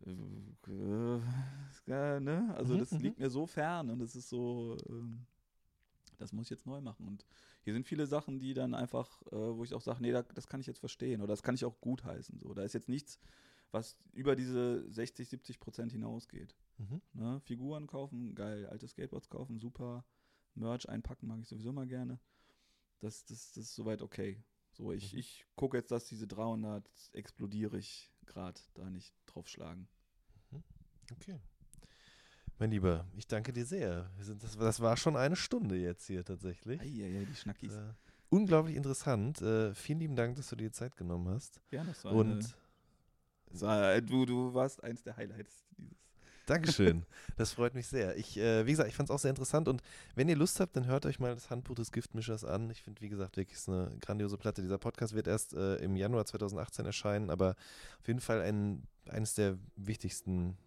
äh, 0.05 1.19
äh, 1.91 2.19
ne? 2.19 2.53
Also 2.55 2.75
Mhm, 2.75 2.79
das 2.79 2.91
mhm. 2.91 2.99
liegt 2.99 3.19
mir 3.19 3.29
so 3.29 3.45
fern 3.47 3.89
und 3.89 4.01
es 4.01 4.15
ist 4.15 4.29
so, 4.29 4.77
ähm, 4.89 5.25
das 6.17 6.33
muss 6.33 6.47
ich 6.47 6.49
jetzt 6.51 6.65
neu 6.65 6.81
machen. 6.81 7.07
Und 7.07 7.25
hier 7.63 7.73
sind 7.73 7.85
viele 7.85 8.07
Sachen, 8.07 8.39
die 8.39 8.53
dann 8.53 8.73
einfach, 8.73 9.21
äh, 9.27 9.35
wo 9.35 9.63
ich 9.63 9.73
auch 9.73 9.81
sage, 9.81 10.01
nee, 10.01 10.11
da, 10.11 10.23
das 10.23 10.47
kann 10.47 10.59
ich 10.59 10.67
jetzt 10.67 10.79
verstehen 10.79 11.21
oder 11.21 11.33
das 11.33 11.43
kann 11.43 11.55
ich 11.55 11.65
auch 11.65 11.79
gutheißen. 11.81 12.39
So, 12.39 12.53
da 12.53 12.63
ist 12.63 12.73
jetzt 12.73 12.89
nichts, 12.89 13.19
was 13.71 13.97
über 14.13 14.35
diese 14.35 14.89
60, 14.91 15.27
70 15.29 15.59
Prozent 15.59 15.91
hinausgeht. 15.91 16.55
Mhm. 16.77 17.01
Ne? 17.13 17.39
Figuren 17.41 17.87
kaufen, 17.87 18.35
geil. 18.35 18.65
Alte 18.67 18.87
Skateboards 18.87 19.29
kaufen, 19.29 19.59
super. 19.59 20.05
Merch 20.55 20.89
einpacken 20.89 21.27
mag 21.27 21.39
ich 21.39 21.47
sowieso 21.47 21.71
mal 21.71 21.87
gerne. 21.87 22.19
Das, 22.99 23.25
das, 23.25 23.53
das 23.53 23.65
ist 23.65 23.75
soweit 23.75 24.01
okay. 24.01 24.41
So, 24.71 24.91
ich, 24.91 25.13
Mhm. 25.13 25.19
ich 25.19 25.45
gucke 25.55 25.77
jetzt, 25.77 25.91
dass 25.91 26.05
diese 26.05 26.27
300 26.27 26.89
explodiere 27.13 27.77
ich 27.77 28.11
Grad 28.25 28.69
da 28.75 28.89
nicht 28.89 29.13
draufschlagen. 29.37 29.87
Okay. 31.11 31.39
Mein 32.59 32.71
Lieber, 32.71 33.05
ich 33.15 33.27
danke 33.27 33.53
dir 33.53 33.65
sehr. 33.65 34.09
Das, 34.17 34.57
das 34.57 34.79
war 34.79 34.97
schon 34.97 35.15
eine 35.15 35.35
Stunde 35.35 35.77
jetzt 35.77 36.07
hier 36.07 36.25
tatsächlich. 36.25 36.81
Eieiei, 36.81 37.25
die 37.25 37.35
Schnackis. 37.35 37.73
Äh, 37.73 37.93
unglaublich 38.29 38.75
interessant. 38.75 39.41
Äh, 39.41 39.75
vielen 39.75 39.99
lieben 39.99 40.15
Dank, 40.15 40.35
dass 40.35 40.49
du 40.49 40.55
dir 40.55 40.71
Zeit 40.71 40.97
genommen 40.97 41.29
hast. 41.29 41.61
ja, 41.69 41.83
das 41.83 42.03
war 42.03 42.13
Und 42.13 42.31
eine, 42.31 42.47
das 43.51 43.61
war, 43.61 44.01
du, 44.01 44.25
du 44.25 44.53
warst 44.53 44.83
eins 44.83 45.03
der 45.03 45.15
Highlights 45.15 45.67
dieses. 45.77 45.97
Dankeschön. 46.47 47.05
Das 47.35 47.51
freut 47.51 47.75
mich 47.75 47.85
sehr. 47.85 48.17
Ich, 48.17 48.37
äh, 48.37 48.65
wie 48.65 48.71
gesagt, 48.71 48.89
ich 48.89 48.95
fand 48.95 49.09
es 49.09 49.13
auch 49.13 49.19
sehr 49.19 49.29
interessant 49.29 49.67
und 49.67 49.83
wenn 50.15 50.27
ihr 50.27 50.35
Lust 50.35 50.59
habt, 50.59 50.75
dann 50.75 50.87
hört 50.87 51.05
euch 51.05 51.19
mal 51.19 51.35
das 51.35 51.51
Handbuch 51.51 51.75
des 51.75 51.91
Giftmischers 51.91 52.43
an. 52.43 52.71
Ich 52.71 52.81
finde, 52.81 53.01
wie 53.01 53.09
gesagt, 53.09 53.37
wirklich 53.37 53.57
ist 53.57 53.69
eine 53.69 53.95
grandiose 54.01 54.37
Platte. 54.37 54.63
Dieser 54.63 54.79
Podcast 54.79 55.13
wird 55.13 55.27
erst 55.27 55.53
äh, 55.53 55.75
im 55.75 55.95
Januar 55.95 56.25
2018 56.25 56.85
erscheinen, 56.85 57.29
aber 57.29 57.55
auf 57.99 58.07
jeden 58.07 58.21
Fall 58.21 58.41
ein, 58.41 58.87
eines 59.09 59.35
der 59.35 59.57
wichtigsten 59.75 60.57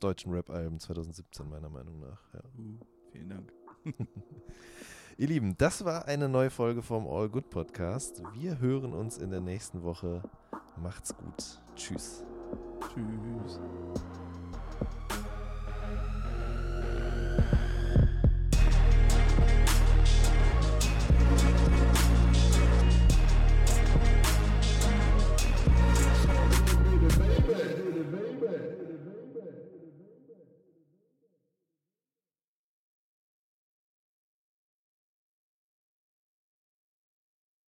deutschen 0.00 0.32
Rap-Alben 0.32 0.80
2017, 0.80 1.48
meiner 1.48 1.68
Meinung 1.68 2.00
nach. 2.00 2.22
Ja. 2.32 2.40
Uh, 2.58 2.78
vielen 3.12 3.28
Dank. 3.28 3.52
Ihr 5.18 5.28
Lieben, 5.28 5.56
das 5.58 5.84
war 5.84 6.06
eine 6.06 6.28
neue 6.28 6.50
Folge 6.50 6.82
vom 6.82 7.06
All 7.06 7.28
Good 7.28 7.50
Podcast. 7.50 8.22
Wir 8.32 8.58
hören 8.58 8.94
uns 8.94 9.18
in 9.18 9.30
der 9.30 9.40
nächsten 9.40 9.82
Woche. 9.82 10.22
Macht's 10.76 11.14
gut. 11.14 11.60
Tschüss. 11.76 12.24
Tschüss. 12.80 13.60